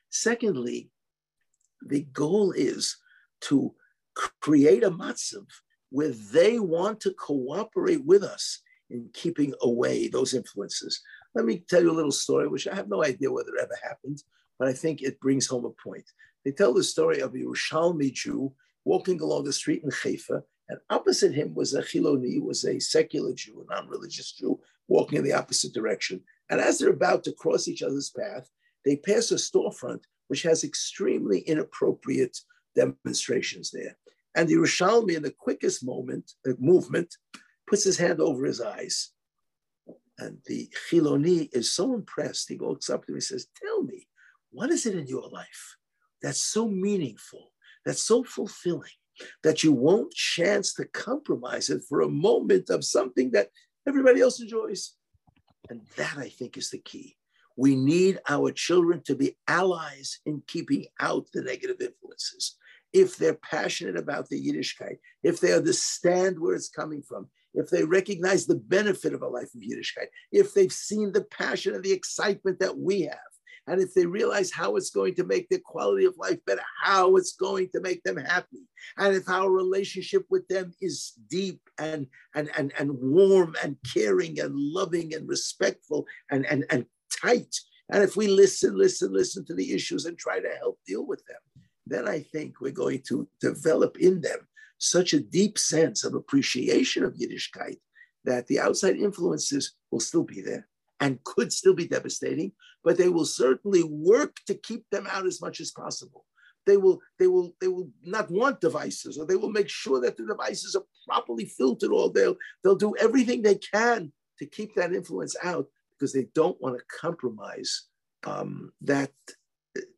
Secondly, 0.09 0.89
the 1.85 2.01
goal 2.13 2.51
is 2.51 2.97
to 3.41 3.73
create 4.41 4.83
a 4.83 4.91
matzav 4.91 5.45
where 5.89 6.09
they 6.09 6.59
want 6.59 6.99
to 7.01 7.13
cooperate 7.13 8.03
with 8.05 8.23
us 8.23 8.61
in 8.89 9.09
keeping 9.13 9.53
away 9.61 10.07
those 10.07 10.33
influences. 10.33 11.01
Let 11.35 11.45
me 11.45 11.63
tell 11.67 11.81
you 11.81 11.91
a 11.91 11.93
little 11.93 12.11
story, 12.11 12.47
which 12.47 12.67
I 12.67 12.75
have 12.75 12.89
no 12.89 13.03
idea 13.03 13.31
whether 13.31 13.55
it 13.55 13.61
ever 13.61 13.77
happened, 13.83 14.23
but 14.59 14.67
I 14.67 14.73
think 14.73 15.01
it 15.01 15.19
brings 15.19 15.47
home 15.47 15.65
a 15.65 15.71
point. 15.87 16.05
They 16.45 16.51
tell 16.51 16.73
the 16.73 16.83
story 16.83 17.19
of 17.19 17.33
a 17.33 17.37
Yerushalmi 17.37 18.13
Jew 18.13 18.53
walking 18.85 19.21
along 19.21 19.45
the 19.45 19.53
street 19.53 19.83
in 19.83 19.91
Haifa, 19.91 20.43
and 20.69 20.79
opposite 20.89 21.33
him 21.33 21.53
was 21.53 21.73
a 21.73 21.81
Chiloni, 21.81 22.41
was 22.41 22.63
a 22.63 22.79
secular 22.79 23.33
Jew, 23.33 23.65
a 23.69 23.73
non-religious 23.73 24.31
Jew, 24.33 24.59
walking 24.87 25.17
in 25.19 25.23
the 25.23 25.33
opposite 25.33 25.73
direction. 25.73 26.21
And 26.49 26.61
as 26.61 26.79
they're 26.79 26.89
about 26.89 27.23
to 27.25 27.33
cross 27.33 27.67
each 27.67 27.83
other's 27.83 28.09
path, 28.09 28.49
they 28.85 28.97
pass 28.97 29.31
a 29.31 29.35
storefront 29.35 30.03
which 30.27 30.43
has 30.43 30.63
extremely 30.63 31.39
inappropriate 31.39 32.39
demonstrations 32.75 33.71
there. 33.71 33.97
And 34.35 34.47
the 34.47 34.55
Yerushalmi, 34.55 35.15
in 35.15 35.23
the 35.23 35.31
quickest 35.31 35.85
moment, 35.85 36.31
uh, 36.47 36.53
movement, 36.59 37.15
puts 37.67 37.83
his 37.83 37.97
hand 37.97 38.19
over 38.19 38.45
his 38.45 38.61
eyes. 38.61 39.11
And 40.17 40.39
the 40.45 40.69
Chiloni 40.89 41.49
is 41.53 41.71
so 41.71 41.93
impressed. 41.93 42.49
He 42.49 42.55
walks 42.55 42.89
up 42.89 43.05
to 43.05 43.11
him 43.11 43.15
and 43.15 43.23
says, 43.23 43.47
Tell 43.61 43.83
me, 43.83 44.07
what 44.51 44.69
is 44.69 44.85
it 44.85 44.95
in 44.95 45.07
your 45.07 45.27
life 45.29 45.75
that's 46.21 46.41
so 46.41 46.67
meaningful, 46.67 47.51
that's 47.85 48.03
so 48.03 48.23
fulfilling, 48.23 48.89
that 49.43 49.63
you 49.63 49.71
won't 49.71 50.13
chance 50.13 50.73
to 50.75 50.85
compromise 50.85 51.69
it 51.69 51.83
for 51.87 52.01
a 52.01 52.09
moment 52.09 52.69
of 52.69 52.83
something 52.83 53.31
that 53.31 53.49
everybody 53.87 54.21
else 54.21 54.41
enjoys? 54.41 54.95
And 55.69 55.81
that, 55.97 56.17
I 56.17 56.29
think, 56.29 56.57
is 56.57 56.69
the 56.69 56.79
key. 56.79 57.17
We 57.55 57.75
need 57.75 58.19
our 58.27 58.51
children 58.51 59.01
to 59.05 59.15
be 59.15 59.37
allies 59.47 60.19
in 60.25 60.41
keeping 60.47 60.85
out 60.99 61.27
the 61.33 61.41
negative 61.41 61.77
influences. 61.79 62.57
If 62.91 63.17
they're 63.17 63.35
passionate 63.35 63.97
about 63.97 64.29
the 64.29 64.39
Yiddishkeit, 64.39 64.97
if 65.23 65.39
they 65.39 65.53
understand 65.53 66.39
where 66.39 66.55
it's 66.55 66.69
coming 66.69 67.01
from, 67.01 67.27
if 67.53 67.69
they 67.69 67.83
recognize 67.83 68.45
the 68.45 68.55
benefit 68.55 69.13
of 69.13 69.21
a 69.21 69.27
life 69.27 69.53
of 69.55 69.61
Yiddishkeit, 69.61 70.07
if 70.31 70.53
they've 70.53 70.73
seen 70.73 71.11
the 71.11 71.23
passion 71.25 71.75
and 71.75 71.83
the 71.83 71.91
excitement 71.91 72.59
that 72.59 72.77
we 72.77 73.01
have, 73.01 73.19
and 73.67 73.81
if 73.81 73.93
they 73.93 74.05
realize 74.05 74.51
how 74.51 74.75
it's 74.75 74.89
going 74.89 75.15
to 75.15 75.23
make 75.23 75.47
their 75.49 75.59
quality 75.59 76.05
of 76.05 76.17
life 76.17 76.39
better, 76.45 76.61
how 76.81 77.15
it's 77.15 77.33
going 77.33 77.69
to 77.69 77.81
make 77.81 78.03
them 78.03 78.17
happy, 78.17 78.67
and 78.97 79.15
if 79.15 79.29
our 79.29 79.49
relationship 79.49 80.25
with 80.29 80.47
them 80.47 80.73
is 80.81 81.13
deep 81.29 81.61
and 81.79 82.07
and 82.35 82.49
and, 82.57 82.73
and 82.77 82.91
warm 82.91 83.55
and 83.63 83.77
caring 83.93 84.39
and 84.39 84.53
loving 84.55 85.13
and 85.13 85.27
respectful 85.27 86.05
and, 86.31 86.45
and, 86.45 86.65
and 86.69 86.85
tight, 87.21 87.55
and 87.89 88.03
if 88.03 88.15
we 88.15 88.27
listen, 88.27 88.75
listen, 88.75 89.13
listen 89.13 89.45
to 89.45 89.53
the 89.53 89.73
issues 89.73 90.05
and 90.05 90.17
try 90.17 90.39
to 90.39 90.49
help 90.59 90.79
deal 90.85 91.05
with 91.05 91.23
them, 91.25 91.63
then 91.85 92.07
I 92.07 92.21
think 92.21 92.59
we're 92.59 92.71
going 92.71 93.01
to 93.07 93.27
develop 93.39 93.97
in 93.97 94.21
them 94.21 94.39
such 94.77 95.13
a 95.13 95.19
deep 95.19 95.57
sense 95.57 96.03
of 96.03 96.13
appreciation 96.13 97.03
of 97.03 97.13
Yiddishkeit 97.13 97.77
that 98.25 98.47
the 98.47 98.59
outside 98.59 98.97
influences 98.97 99.75
will 99.91 99.99
still 99.99 100.23
be 100.23 100.41
there 100.41 100.67
and 101.03 101.21
could 101.25 101.51
still 101.51 101.73
be 101.73 101.85
devastating, 101.85 102.53
but 102.81 102.97
they 102.97 103.09
will 103.09 103.25
certainly 103.25 103.83
work 103.83 104.37
to 104.47 104.55
keep 104.55 104.89
them 104.89 105.05
out 105.11 105.25
as 105.25 105.41
much 105.41 105.59
as 105.59 105.69
possible. 105.69 106.23
They 106.65 106.77
will, 106.77 107.01
they 107.19 107.27
will, 107.27 107.53
they 107.59 107.67
will 107.67 107.89
not 108.05 108.31
want 108.31 108.61
devices, 108.61 109.17
or 109.17 109.25
they 109.25 109.35
will 109.35 109.51
make 109.51 109.67
sure 109.67 109.99
that 109.99 110.15
the 110.15 110.25
devices 110.25 110.77
are 110.77 110.85
properly 111.05 111.45
filtered, 111.45 111.91
or 111.91 112.09
they'll 112.09 112.37
they'll 112.63 112.77
do 112.77 112.95
everything 112.97 113.41
they 113.41 113.55
can 113.55 114.13
to 114.39 114.45
keep 114.45 114.73
that 114.75 114.93
influence 114.93 115.35
out 115.43 115.67
because 115.91 116.13
they 116.13 116.27
don't 116.33 116.61
want 116.61 116.77
to 116.77 116.97
compromise 117.01 117.89
um, 118.25 118.71
that 118.81 119.11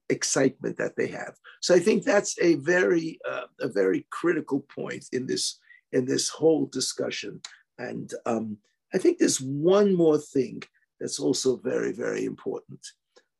excitement 0.09 0.75
that 0.77 0.95
they 0.95 1.07
have. 1.07 1.35
So 1.61 1.75
I 1.75 1.79
think 1.79 2.03
that's 2.03 2.35
a 2.41 2.55
very 2.55 3.19
uh, 3.29 3.47
a 3.59 3.67
very 3.67 4.07
critical 4.09 4.65
point 4.75 5.05
in 5.13 5.27
this 5.27 5.59
in 5.91 6.05
this 6.05 6.29
whole 6.29 6.65
discussion. 6.65 7.41
And 7.77 8.11
um, 8.25 8.57
I 8.91 8.97
think 8.97 9.19
there's 9.19 9.39
one 9.39 9.93
more 9.93 10.17
thing 10.17 10.63
that's 10.99 11.19
also 11.19 11.57
very 11.57 11.91
very 11.91 12.25
important. 12.25 12.79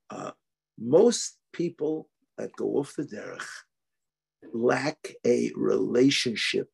Uh, 0.10 0.32
most 0.78 1.38
people 1.54 2.10
that 2.38 2.52
go 2.56 2.78
off 2.78 2.96
the 2.96 3.04
derech 3.04 3.46
lack 4.54 5.14
a 5.26 5.52
relationship 5.56 6.70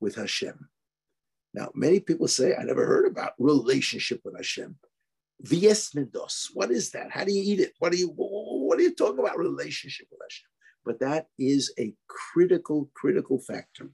with 0.00 0.16
Hashem. 0.16 0.68
Now, 1.54 1.70
many 1.74 2.00
people 2.00 2.28
say, 2.28 2.54
I 2.54 2.64
never 2.64 2.86
heard 2.86 3.06
about 3.06 3.34
relationship 3.38 4.20
with 4.24 4.36
Hashem. 4.36 4.76
Vies 5.40 5.90
mendos. 5.90 6.48
What 6.54 6.70
is 6.70 6.90
that? 6.92 7.10
How 7.10 7.24
do 7.24 7.32
you 7.32 7.42
eat 7.42 7.60
it? 7.60 7.72
What 7.78 7.92
do 7.92 7.98
you 7.98 8.12
what 8.16 8.78
are 8.78 8.82
you 8.82 8.94
talking 8.94 9.18
about 9.18 9.38
relationship 9.38 10.06
with 10.10 10.20
Hashem? 10.22 10.48
But 10.84 11.00
that 11.00 11.26
is 11.38 11.72
a 11.78 11.94
critical, 12.08 12.90
critical 12.94 13.38
factor. 13.38 13.90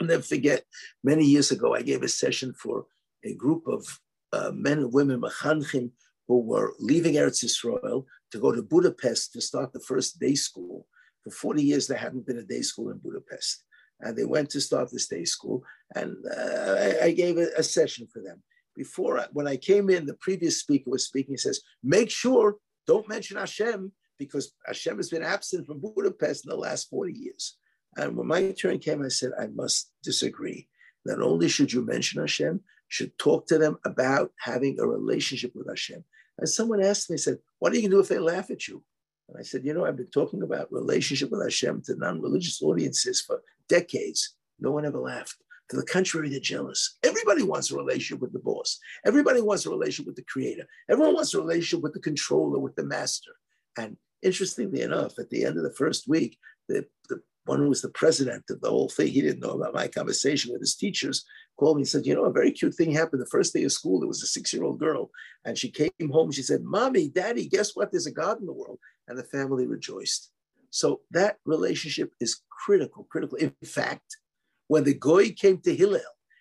I'll 0.00 0.06
never 0.06 0.22
forget, 0.22 0.64
many 1.02 1.24
years 1.24 1.50
ago, 1.50 1.74
I 1.74 1.82
gave 1.82 2.02
a 2.02 2.08
session 2.08 2.54
for 2.54 2.86
a 3.24 3.34
group 3.34 3.66
of 3.66 4.00
uh, 4.32 4.50
men 4.54 4.78
and 4.78 4.92
women, 4.92 5.20
Mechanchim, 5.20 5.90
who 6.26 6.40
were 6.40 6.74
leaving 6.78 7.14
Eretz 7.14 7.42
Israel 7.42 8.06
to 8.30 8.38
go 8.38 8.52
to 8.52 8.62
Budapest 8.62 9.32
to 9.32 9.40
start 9.40 9.72
the 9.72 9.80
first 9.80 10.20
day 10.20 10.34
school. 10.34 10.86
For 11.24 11.30
40 11.30 11.62
years, 11.62 11.86
there 11.86 11.98
hadn't 11.98 12.26
been 12.26 12.38
a 12.38 12.42
day 12.42 12.60
school 12.60 12.90
in 12.90 12.98
Budapest. 12.98 13.64
And 14.00 14.16
they 14.16 14.24
went 14.24 14.50
to 14.50 14.60
start 14.60 14.90
this 14.92 15.08
day 15.08 15.24
school, 15.24 15.64
and 15.96 16.14
uh, 16.30 16.74
I, 17.02 17.06
I, 17.06 17.10
gave 17.10 17.36
a, 17.36 17.48
a, 17.56 17.64
session 17.64 18.06
for 18.12 18.22
them. 18.22 18.40
Before, 18.76 19.18
I, 19.18 19.26
when 19.32 19.48
I 19.48 19.56
came 19.56 19.90
in, 19.90 20.06
the 20.06 20.14
previous 20.20 20.60
speaker 20.60 20.88
was 20.90 21.04
speaking. 21.04 21.32
He 21.32 21.38
says, 21.38 21.62
"Make 21.82 22.08
sure 22.08 22.58
don't 22.86 23.08
mention 23.08 23.38
Hashem 23.38 23.90
because 24.16 24.52
Hashem 24.66 24.98
has 24.98 25.10
been 25.10 25.24
absent 25.24 25.66
from 25.66 25.80
Budapest 25.80 26.46
in 26.46 26.50
the 26.50 26.56
last 26.56 26.88
40 26.90 27.12
years." 27.12 27.56
And 27.96 28.16
when 28.16 28.28
my 28.28 28.52
turn 28.52 28.78
came, 28.78 29.02
I 29.02 29.08
said, 29.08 29.32
"I 29.36 29.48
must 29.48 29.90
disagree. 30.04 30.68
Not 31.04 31.20
only 31.20 31.48
should 31.48 31.72
you 31.72 31.84
mention 31.84 32.20
Hashem, 32.20 32.60
should 32.88 33.16
talk 33.18 33.46
to 33.46 33.58
them 33.58 33.78
about 33.84 34.32
having 34.38 34.78
a 34.78 34.86
relationship 34.86 35.52
with 35.54 35.68
Hashem." 35.68 36.04
And 36.38 36.48
someone 36.48 36.82
asked 36.82 37.10
me, 37.10 37.16
said, 37.16 37.38
"What 37.58 37.72
are 37.72 37.76
you 37.76 37.82
going 37.82 37.90
to 37.90 37.96
do 37.96 38.00
if 38.00 38.08
they 38.08 38.18
laugh 38.18 38.50
at 38.50 38.68
you?" 38.68 38.82
And 39.28 39.38
I 39.38 39.42
said, 39.42 39.64
you 39.64 39.74
know, 39.74 39.84
I've 39.84 39.96
been 39.96 40.06
talking 40.06 40.42
about 40.42 40.72
relationship 40.72 41.30
with 41.30 41.42
Hashem 41.42 41.82
to 41.82 41.96
non-religious 41.96 42.62
audiences 42.62 43.20
for 43.20 43.42
decades. 43.68 44.36
No 44.58 44.70
one 44.70 44.86
ever 44.86 44.98
laughed. 44.98 45.36
To 45.70 45.76
the 45.76 45.84
contrary, 45.84 46.30
they're 46.30 46.40
jealous. 46.40 46.96
Everybody 47.02 47.42
wants 47.42 47.70
a 47.70 47.76
relationship 47.76 48.20
with 48.20 48.32
the 48.32 48.38
boss. 48.38 48.78
Everybody 49.04 49.42
wants 49.42 49.66
a 49.66 49.70
relationship 49.70 50.06
with 50.06 50.16
the 50.16 50.22
creator. 50.22 50.66
Everyone 50.88 51.14
wants 51.14 51.34
a 51.34 51.40
relationship 51.40 51.82
with 51.82 51.92
the 51.92 52.00
controller, 52.00 52.58
with 52.58 52.74
the 52.74 52.84
master. 52.84 53.32
And 53.76 53.98
interestingly 54.22 54.80
enough, 54.80 55.18
at 55.18 55.28
the 55.28 55.44
end 55.44 55.58
of 55.58 55.62
the 55.62 55.74
first 55.74 56.08
week, 56.08 56.38
the, 56.68 56.86
the 57.10 57.20
one 57.48 57.60
who 57.60 57.68
was 57.68 57.82
the 57.82 57.88
president 57.90 58.44
of 58.50 58.60
the 58.60 58.68
whole 58.68 58.88
thing, 58.88 59.08
he 59.08 59.22
didn't 59.22 59.40
know 59.40 59.52
about 59.52 59.74
my 59.74 59.88
conversation 59.88 60.52
with 60.52 60.60
his 60.60 60.76
teachers, 60.76 61.24
called 61.56 61.76
me 61.76 61.82
and 61.82 61.88
said, 61.88 62.06
You 62.06 62.14
know, 62.14 62.24
a 62.24 62.32
very 62.32 62.52
cute 62.52 62.74
thing 62.74 62.92
happened 62.92 63.22
the 63.22 63.26
first 63.26 63.52
day 63.54 63.64
of 63.64 63.72
school. 63.72 63.98
There 63.98 64.08
was 64.08 64.22
a 64.22 64.26
six 64.26 64.52
year 64.52 64.64
old 64.64 64.78
girl, 64.78 65.10
and 65.44 65.56
she 65.56 65.70
came 65.70 65.90
home. 66.12 66.30
She 66.30 66.42
said, 66.42 66.62
Mommy, 66.62 67.08
Daddy, 67.08 67.48
guess 67.48 67.74
what? 67.74 67.90
There's 67.90 68.06
a 68.06 68.12
God 68.12 68.40
in 68.40 68.46
the 68.46 68.52
world. 68.52 68.78
And 69.08 69.18
the 69.18 69.24
family 69.24 69.66
rejoiced. 69.66 70.30
So 70.70 71.00
that 71.12 71.38
relationship 71.46 72.12
is 72.20 72.42
critical, 72.50 73.04
critical. 73.10 73.38
In 73.38 73.54
fact, 73.64 74.18
when 74.66 74.84
the 74.84 74.94
Goy 74.94 75.30
came 75.30 75.58
to 75.62 75.74
Hillel 75.74 76.00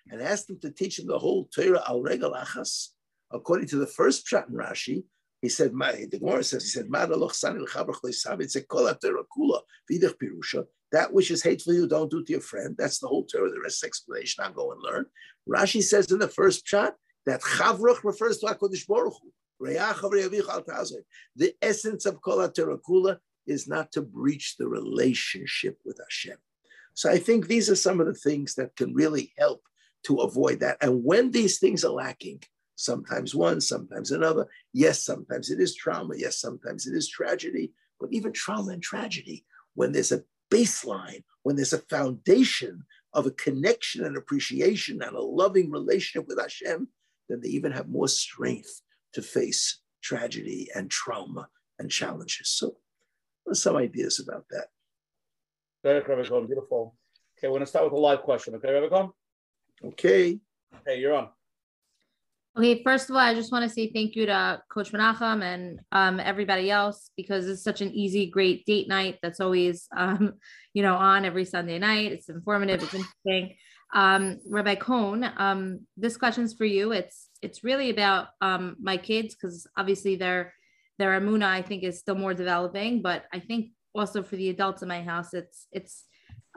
and 0.10 0.22
asked 0.22 0.49
him 0.49 0.60
to 0.62 0.72
teach 0.72 0.99
him 0.99 1.08
the 1.08 1.18
whole 1.18 1.45
Torah 1.45 1.84
al 1.88 2.01
regal 2.01 2.34
achas, 2.34 2.89
according 3.32 3.68
to 3.70 3.78
the 3.78 3.88
first 3.88 4.28
Pshat 4.28 4.49
in 4.49 4.55
Rashi, 4.55 5.03
he 5.41 5.49
said, 5.49 5.72
the 5.72 6.20
Gemara 6.20 6.43
says, 6.43 6.64
he 6.64 6.70
said, 6.70 6.88
that 10.91 11.13
which 11.13 11.31
is 11.31 11.43
hateful 11.43 11.73
you 11.73 11.88
don't 11.88 12.11
do 12.11 12.23
to 12.23 12.31
your 12.31 12.41
friend. 12.41 12.75
That's 12.77 12.99
the 12.99 13.07
whole 13.07 13.25
Torah, 13.25 13.49
the 13.49 13.59
rest 13.61 13.83
explanation. 13.83 14.43
I'll 14.43 14.53
go 14.53 14.71
and 14.71 14.81
learn. 14.81 15.05
Rashi 15.49 15.81
says 15.81 16.11
in 16.11 16.19
the 16.19 16.27
first 16.27 16.65
Pshat 16.65 16.93
that 17.25 17.41
Chavruch 17.41 18.03
refers 18.03 18.39
to 18.39 18.47
HaKadosh 18.47 18.88
Baruch 18.88 19.13
Hu. 19.21 19.31
The 21.35 21.53
essence 21.61 22.05
of 22.05 22.21
Kol 22.21 22.47
Kula 22.47 23.17
is 23.47 23.67
not 23.67 23.91
to 23.93 24.01
breach 24.01 24.55
the 24.57 24.67
relationship 24.67 25.79
with 25.83 25.99
Hashem. 25.99 26.38
So 26.93 27.09
I 27.09 27.17
think 27.17 27.47
these 27.47 27.69
are 27.69 27.75
some 27.75 27.99
of 27.99 28.07
the 28.07 28.13
things 28.13 28.55
that 28.55 28.75
can 28.75 28.93
really 28.93 29.33
help 29.38 29.61
to 30.05 30.17
avoid 30.17 30.59
that. 30.59 30.77
And 30.81 31.03
when 31.03 31.31
these 31.31 31.59
things 31.59 31.83
are 31.83 31.91
lacking, 31.91 32.43
sometimes 32.75 33.33
one, 33.33 33.59
sometimes 33.61 34.11
another, 34.11 34.47
yes, 34.73 35.03
sometimes 35.03 35.49
it 35.49 35.59
is 35.59 35.75
trauma, 35.75 36.13
yes, 36.15 36.39
sometimes 36.39 36.88
it 36.88 36.95
is 36.95 37.09
tragedy, 37.09 37.73
but 37.99 38.09
even 38.11 38.31
trauma 38.31 38.73
and 38.73 38.83
tragedy, 38.83 39.45
when 39.73 39.91
there's 39.91 40.11
a 40.11 40.23
baseline, 40.51 41.23
when 41.43 41.55
there's 41.55 41.73
a 41.73 41.79
foundation 41.79 42.83
of 43.13 43.25
a 43.25 43.31
connection 43.31 44.05
and 44.05 44.17
appreciation 44.17 45.01
and 45.01 45.15
a 45.15 45.21
loving 45.21 45.71
relationship 45.71 46.27
with 46.27 46.39
Hashem, 46.39 46.87
then 47.29 47.41
they 47.41 47.49
even 47.49 47.71
have 47.71 47.89
more 47.89 48.07
strength 48.07 48.81
to 49.13 49.21
face 49.21 49.81
tragedy 50.01 50.69
and 50.75 50.91
trauma 50.91 51.47
and 51.79 51.89
challenges. 51.89 52.49
So 52.49 52.77
some 53.53 53.77
ideas 53.77 54.19
about 54.19 54.45
that. 54.51 54.67
Very 55.83 56.01
beautiful. 56.01 56.95
Okay, 57.37 57.47
we're 57.47 57.51
going 57.51 57.61
to 57.61 57.65
start 57.65 57.85
with 57.85 57.93
a 57.93 57.97
live 57.97 58.21
question. 58.23 58.55
Okay, 58.55 58.71
Rebecca? 58.71 59.09
Okay. 59.83 60.39
Hey, 60.85 60.99
you're 60.99 61.13
on. 61.13 61.29
Okay, 62.58 62.82
first 62.82 63.08
of 63.08 63.16
all, 63.16 63.22
I 63.22 63.36
just 63.36 63.51
want 63.51 63.64
to 63.66 63.70
say 63.70 63.91
thank 63.93 64.16
you 64.16 64.26
to 64.26 64.60
Coach 64.74 64.91
Menachem 64.91 65.43
and 65.43 65.80
um, 65.91 66.20
everybody 66.20 66.72
else 66.72 67.12
because 67.16 67.47
it's 67.47 67.62
such 67.62 67.82
an 67.82 67.91
easy, 67.91 68.32
great 68.32 68.66
date 68.66 68.88
night 68.88 69.20
that's 69.22 69.39
always, 69.39 69.88
um, 69.95 70.34
you 70.74 70.82
know, 70.82 70.95
on 70.95 71.24
every 71.24 71.45
Sunday 71.45 71.78
night. 71.78 72.12
It's 72.12 72.30
informative, 72.30 72.82
it's 72.82 72.95
interesting. 72.95 73.55
Um, 73.93 74.39
Rabbi 74.49 74.74
Cohen, 74.74 75.30
um, 75.38 75.82
this 75.97 76.18
question's 76.18 76.55
for 76.55 76.66
you. 76.66 76.93
It's 76.93 77.30
it's 77.43 77.64
really 77.64 77.91
about 77.91 78.30
um, 78.41 78.76
my 78.82 78.97
kids 78.97 79.36
because 79.36 79.68
obviously 79.78 80.16
their 80.16 80.53
their 80.97 81.12
emunah 81.20 81.45
I 81.45 81.62
think 81.62 81.84
is 81.84 81.99
still 81.99 82.16
more 82.16 82.34
developing, 82.34 83.03
but 83.03 83.26
I 83.32 83.39
think 83.39 83.70
also 83.93 84.24
for 84.24 84.36
the 84.36 84.49
adults 84.49 84.82
in 84.82 84.88
my 84.88 85.03
house, 85.03 85.36
it's 85.36 85.68
it's 85.72 86.05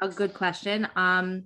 a 0.01 0.09
good 0.09 0.33
question. 0.33 0.89
Um, 0.97 1.45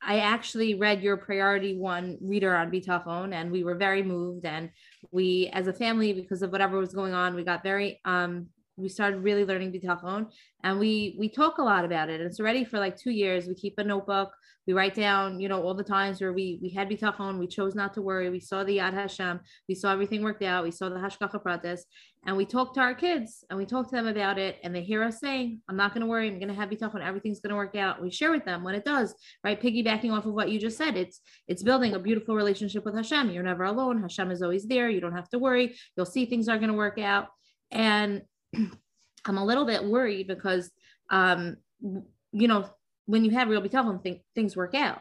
I 0.00 0.20
actually 0.20 0.74
read 0.74 1.02
your 1.02 1.16
priority 1.16 1.76
one 1.76 2.18
reader 2.20 2.54
on 2.54 2.70
Bitachon, 2.70 3.32
and 3.34 3.50
we 3.50 3.64
were 3.64 3.74
very 3.74 4.02
moved. 4.02 4.44
And 4.44 4.70
we, 5.10 5.50
as 5.52 5.66
a 5.66 5.72
family, 5.72 6.12
because 6.12 6.42
of 6.42 6.52
whatever 6.52 6.78
was 6.78 6.94
going 6.94 7.14
on, 7.14 7.34
we 7.34 7.42
got 7.44 7.62
very 7.62 8.00
um, 8.04 8.46
we 8.78 8.88
started 8.88 9.18
really 9.18 9.44
learning 9.44 9.72
bitachon 9.72 10.26
and 10.62 10.78
we 10.78 11.16
we 11.18 11.28
talk 11.28 11.58
a 11.58 11.62
lot 11.62 11.84
about 11.84 12.08
it. 12.08 12.20
And 12.20 12.28
it's 12.28 12.40
already 12.40 12.64
for 12.64 12.78
like 12.78 12.96
two 12.96 13.10
years. 13.10 13.46
We 13.46 13.54
keep 13.54 13.74
a 13.78 13.84
notebook. 13.84 14.32
We 14.66 14.74
write 14.74 14.94
down 14.94 15.40
you 15.40 15.48
know 15.48 15.62
all 15.62 15.74
the 15.74 15.84
times 15.84 16.20
where 16.20 16.32
we 16.32 16.58
we 16.62 16.70
had 16.70 16.88
bitachon 16.88 17.38
we 17.38 17.46
chose 17.46 17.74
not 17.74 17.94
to 17.94 18.02
worry. 18.02 18.30
We 18.30 18.40
saw 18.40 18.64
the 18.64 18.78
yad 18.78 18.94
hashem. 18.94 19.40
We 19.68 19.74
saw 19.74 19.92
everything 19.92 20.22
worked 20.22 20.42
out. 20.42 20.64
We 20.64 20.70
saw 20.70 20.88
the 20.88 20.96
hashgacha 20.96 21.42
pratis. 21.42 21.80
And 22.26 22.36
we 22.36 22.44
talk 22.44 22.74
to 22.74 22.80
our 22.80 22.94
kids 22.94 23.44
and 23.48 23.58
we 23.58 23.64
talk 23.64 23.88
to 23.88 23.96
them 23.96 24.06
about 24.06 24.38
it 24.38 24.58
and 24.62 24.74
they 24.74 24.82
hear 24.82 25.02
us 25.02 25.20
saying 25.20 25.60
i'm 25.68 25.76
not 25.76 25.94
going 25.94 26.02
to 26.02 26.06
worry. 26.06 26.28
I'm 26.28 26.38
going 26.38 26.48
to 26.48 26.54
have 26.54 26.68
bitachon 26.68 27.04
everything's 27.04 27.40
going 27.40 27.50
to 27.50 27.56
work 27.56 27.76
out. 27.76 28.02
We 28.02 28.10
share 28.10 28.30
with 28.30 28.44
them 28.44 28.62
when 28.62 28.74
it 28.74 28.84
does 28.84 29.14
right? 29.42 29.60
Piggybacking 29.60 30.12
off 30.12 30.26
of 30.26 30.34
what 30.34 30.50
you 30.50 30.58
just 30.60 30.78
said 30.78 30.96
it's 30.96 31.20
it's 31.46 31.62
building 31.62 31.94
a 31.94 31.98
beautiful 31.98 32.36
relationship 32.36 32.84
with 32.84 32.94
hashem. 32.94 33.30
You're 33.30 33.42
never 33.42 33.64
alone. 33.64 34.02
Hashem 34.02 34.30
is 34.30 34.42
always 34.42 34.66
there. 34.66 34.88
You 34.88 35.00
don't 35.00 35.16
have 35.16 35.28
to 35.30 35.38
worry. 35.38 35.76
You'll 35.96 36.06
see 36.06 36.26
things 36.26 36.48
are 36.48 36.58
going 36.58 36.70
to 36.70 36.76
work 36.76 36.98
out. 36.98 37.28
And 37.70 38.22
I'm 38.54 39.38
a 39.38 39.44
little 39.44 39.64
bit 39.64 39.84
worried 39.84 40.26
because, 40.26 40.70
um, 41.10 41.56
you 41.80 42.48
know, 42.48 42.68
when 43.06 43.24
you 43.24 43.30
have 43.32 43.48
real 43.48 43.62
bitachon, 43.62 44.02
think 44.02 44.22
things 44.34 44.56
work 44.56 44.74
out. 44.74 45.00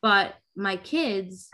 But 0.00 0.34
my 0.56 0.76
kids, 0.76 1.50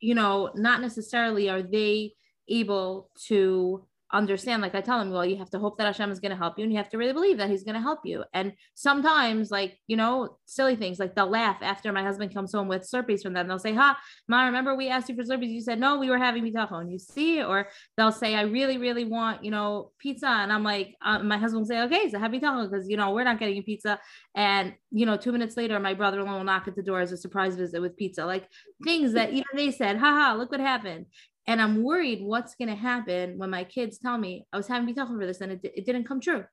you 0.00 0.14
know, 0.14 0.50
not 0.54 0.80
necessarily 0.80 1.48
are 1.48 1.62
they 1.62 2.14
able 2.48 3.10
to 3.26 3.86
understand 4.12 4.62
like 4.62 4.74
i 4.74 4.80
tell 4.80 4.98
them 4.98 5.10
well 5.10 5.24
you 5.24 5.36
have 5.36 5.50
to 5.50 5.58
hope 5.58 5.78
that 5.78 5.86
hashem 5.86 6.10
is 6.10 6.20
going 6.20 6.30
to 6.30 6.36
help 6.36 6.58
you 6.58 6.64
and 6.64 6.72
you 6.72 6.78
have 6.78 6.88
to 6.88 6.98
really 6.98 7.12
believe 7.12 7.38
that 7.38 7.50
he's 7.50 7.62
going 7.62 7.74
to 7.74 7.80
help 7.80 8.00
you. 8.04 8.24
And 8.32 8.52
sometimes 8.74 9.50
like 9.50 9.78
you 9.86 9.96
know 9.96 10.38
silly 10.46 10.76
things 10.76 10.98
like 10.98 11.14
they'll 11.14 11.30
laugh 11.30 11.58
after 11.62 11.92
my 11.92 12.02
husband 12.02 12.34
comes 12.34 12.52
home 12.52 12.68
with 12.68 12.82
slurpees 12.82 13.22
from 13.22 13.32
them. 13.32 13.48
They'll 13.48 13.58
say 13.58 13.74
ha 13.74 13.98
ma 14.28 14.44
remember 14.46 14.74
we 14.74 14.88
asked 14.88 15.08
you 15.08 15.16
for 15.16 15.22
slurpees? 15.22 15.50
You 15.50 15.60
said 15.60 15.80
no 15.80 15.98
we 15.98 16.10
were 16.10 16.18
having 16.18 16.44
bitachon 16.44 16.90
you 16.90 16.98
see? 16.98 17.42
Or 17.42 17.68
they'll 17.96 18.12
say 18.12 18.34
i 18.34 18.42
really 18.42 18.78
really 18.78 19.04
want 19.04 19.44
you 19.44 19.50
know 19.50 19.92
pizza. 19.98 20.28
And 20.28 20.52
i'm 20.52 20.64
like 20.64 20.94
uh, 21.04 21.20
my 21.20 21.38
husband 21.38 21.60
will 21.60 21.68
say 21.68 21.82
okay 21.82 22.10
so 22.10 22.18
have 22.18 22.32
bitachon 22.32 22.70
because 22.70 22.88
you 22.88 22.96
know 22.96 23.10
we're 23.10 23.24
not 23.24 23.38
getting 23.38 23.62
pizza. 23.62 23.98
And 24.34 24.74
you 24.90 25.06
know 25.06 25.16
two 25.16 25.32
minutes 25.32 25.56
later 25.56 25.78
my 25.78 25.94
brother-in-law 25.94 26.38
will 26.38 26.44
knock 26.44 26.68
at 26.68 26.76
the 26.76 26.82
door 26.82 27.00
as 27.00 27.12
a 27.12 27.16
surprise 27.16 27.56
visit 27.56 27.80
with 27.80 27.96
pizza. 27.96 28.24
Like 28.24 28.48
things 28.84 29.12
that 29.14 29.30
even 29.30 29.44
they 29.54 29.70
said 29.70 29.98
haha 29.98 30.34
look 30.34 30.50
what 30.50 30.60
happened 30.60 31.06
and 31.46 31.60
I'm 31.60 31.82
worried 31.82 32.22
what's 32.22 32.54
going 32.54 32.68
to 32.68 32.74
happen 32.74 33.38
when 33.38 33.50
my 33.50 33.64
kids 33.64 33.98
tell 33.98 34.16
me 34.16 34.46
I 34.52 34.56
was 34.56 34.68
having 34.68 34.92
bitachon 34.92 35.18
for 35.18 35.26
this 35.26 35.40
and 35.40 35.52
it, 35.52 35.60
it 35.62 35.86
didn't 35.86 36.04
come 36.04 36.20
true. 36.20 36.44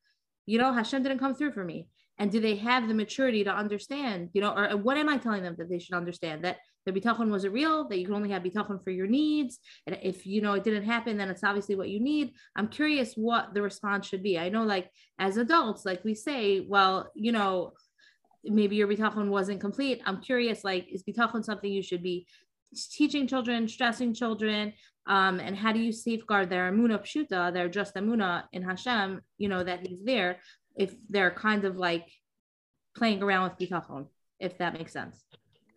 You 0.46 0.58
know, 0.58 0.74
Hashem 0.74 1.04
didn't 1.04 1.20
come 1.20 1.36
through 1.36 1.52
for 1.52 1.64
me. 1.64 1.88
And 2.18 2.32
do 2.32 2.42
they 2.42 2.56
have 2.56 2.88
the 2.88 2.94
maturity 2.94 3.46
to 3.46 3.54
understand, 3.54 4.30
you 4.34 4.42
know, 4.42 4.52
or 4.52 4.76
what 4.76 4.98
am 4.98 5.08
I 5.08 5.18
telling 5.18 5.42
them 5.42 5.56
that 5.58 5.70
they 5.70 5.80
should 5.80 5.96
understand 5.96 6.44
that 6.44 6.58
the 6.86 6.92
bitachon 6.92 7.30
wasn't 7.30 7.54
real, 7.54 7.88
that 7.88 7.98
you 7.98 8.06
can 8.06 8.16
only 8.16 8.32
have 8.32 8.44
bitachon 8.44 8.84
for 8.84 8.90
your 8.90 9.08
needs. 9.08 9.60
And 9.88 9.98
if, 10.02 10.26
you 10.26 10.42
know, 10.42 10.54
it 10.54 10.66
didn't 10.66 10.84
happen, 10.84 11.18
then 11.18 11.30
it's 11.30 11.44
obviously 11.44 11.76
what 11.76 11.90
you 11.90 12.02
need. 12.02 12.34
I'm 12.58 12.68
curious 12.68 13.14
what 13.14 13.54
the 13.54 13.62
response 13.62 14.08
should 14.08 14.24
be. 14.24 14.38
I 14.38 14.50
know 14.50 14.64
like 14.64 14.90
as 15.18 15.38
adults, 15.38 15.86
like 15.86 16.04
we 16.04 16.14
say, 16.14 16.66
well, 16.68 17.10
you 17.16 17.32
know, 17.32 17.74
maybe 18.44 18.76
your 18.76 18.88
bitachon 18.88 19.30
wasn't 19.30 19.62
complete. 19.62 20.02
I'm 20.06 20.22
curious, 20.22 20.64
like, 20.64 20.88
is 20.92 21.04
bitachon 21.04 21.44
something 21.44 21.72
you 21.72 21.84
should 21.84 22.04
be 22.04 22.28
teaching 22.92 23.28
children, 23.28 23.68
stressing 23.68 24.14
children, 24.14 24.74
um, 25.08 25.40
and 25.40 25.58
how 25.58 25.72
do 25.72 25.80
you 25.80 25.92
safeguard 25.92 26.50
their 26.50 26.72
emunah 26.72 27.02
pshuta, 27.02 27.52
their 27.54 27.68
just 27.68 27.96
emunah 27.96 28.44
in 28.54 28.62
Hashem, 28.62 29.22
you 29.38 29.50
know, 29.50 29.64
that 29.64 29.86
he's 29.86 30.04
there, 30.04 30.40
if 30.76 30.94
they're 31.10 31.32
kind 31.32 31.66
of 31.66 31.78
like 31.78 32.08
playing 32.96 33.24
around 33.24 33.50
with 33.50 33.70
bitachon, 33.70 34.08
if 34.40 34.58
that 34.60 34.74
makes 34.74 34.94
sense. 34.94 35.24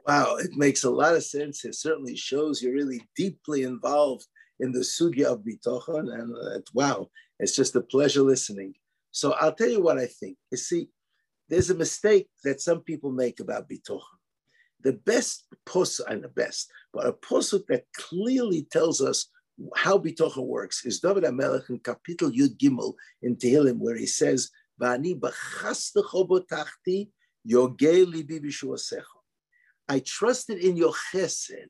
Wow, 0.07 0.37
it 0.37 0.51
makes 0.57 0.85
a 0.85 0.91
lot 0.91 1.15
of 1.15 1.25
sense. 1.25 1.65
It 1.65 1.77
certainly 1.77 2.17
shows 2.17 2.61
you're 2.61 2.75
really 2.75 3.03
deeply 3.17 3.63
involved 3.63 4.27
in 4.61 4.73
the 4.73 4.81
sugya 4.81 5.27
of 5.27 5.45
bitachon, 5.45 6.13
and 6.13 6.35
uh, 6.37 6.61
wow, 6.75 7.09
it's 7.39 7.57
just 7.57 7.77
a 7.77 7.81
pleasure 7.81 8.23
listening. 8.23 8.75
So 9.13 9.33
I'll 9.33 9.55
tell 9.55 9.69
you 9.69 9.83
what 9.83 9.99
I 9.99 10.07
think. 10.07 10.37
You 10.51 10.59
see, 10.59 10.89
there's 11.49 11.71
a 11.71 11.75
mistake 11.75 12.29
that 12.45 12.61
some 12.61 12.81
people 12.81 13.13
make 13.13 13.41
about 13.41 13.69
bitachon. 13.69 14.01
The 14.83 14.95
best 14.95 15.47
posuk, 15.67 16.07
and 16.09 16.25
the 16.25 16.29
best, 16.29 16.71
but 16.93 17.07
a 17.07 17.13
posuk 17.13 17.67
that 17.69 17.85
clearly 17.95 18.67
tells 18.71 19.01
us 19.01 19.29
how 19.77 19.99
bitachon 19.99 20.47
works 20.47 20.85
is 20.85 21.01
David 21.01 21.25
HaMelech 21.25 21.71
in 21.71 21.79
Kapitel 21.79 22.35
Yud 22.35 22.57
Gimel 22.57 22.95
in 23.23 23.37
Tehillim, 23.37 23.79
where 23.79 23.97
he 23.97 24.07
says, 24.07 24.51
"Va'ani 24.81 25.19
b'chastecho 25.19 26.29
botachti 26.29 27.11
yogei 27.49 28.05
libi 28.05 28.41
b'shuasecho." 28.41 29.21
I 29.89 30.01
trusted 30.01 30.59
in 30.59 30.77
your 30.77 30.95
chesed, 31.13 31.69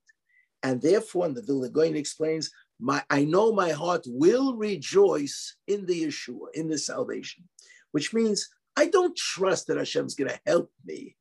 and 0.62 0.80
therefore, 0.80 1.26
and 1.26 1.36
the 1.36 1.42
Vilna 1.42 1.68
Gaon 1.68 1.96
explains, 1.96 2.50
my, 2.78 3.02
I 3.10 3.24
know 3.24 3.52
my 3.52 3.70
heart 3.70 4.04
will 4.06 4.56
rejoice 4.56 5.56
in 5.66 5.86
the 5.86 6.04
Yeshua, 6.04 6.46
in 6.54 6.68
the 6.68 6.78
salvation, 6.78 7.48
which 7.92 8.12
means 8.12 8.48
I 8.76 8.86
don't 8.86 9.16
trust 9.16 9.66
that 9.66 9.76
Hashem's 9.76 10.14
going 10.14 10.30
to 10.30 10.40
help 10.46 10.70
me. 10.84 11.16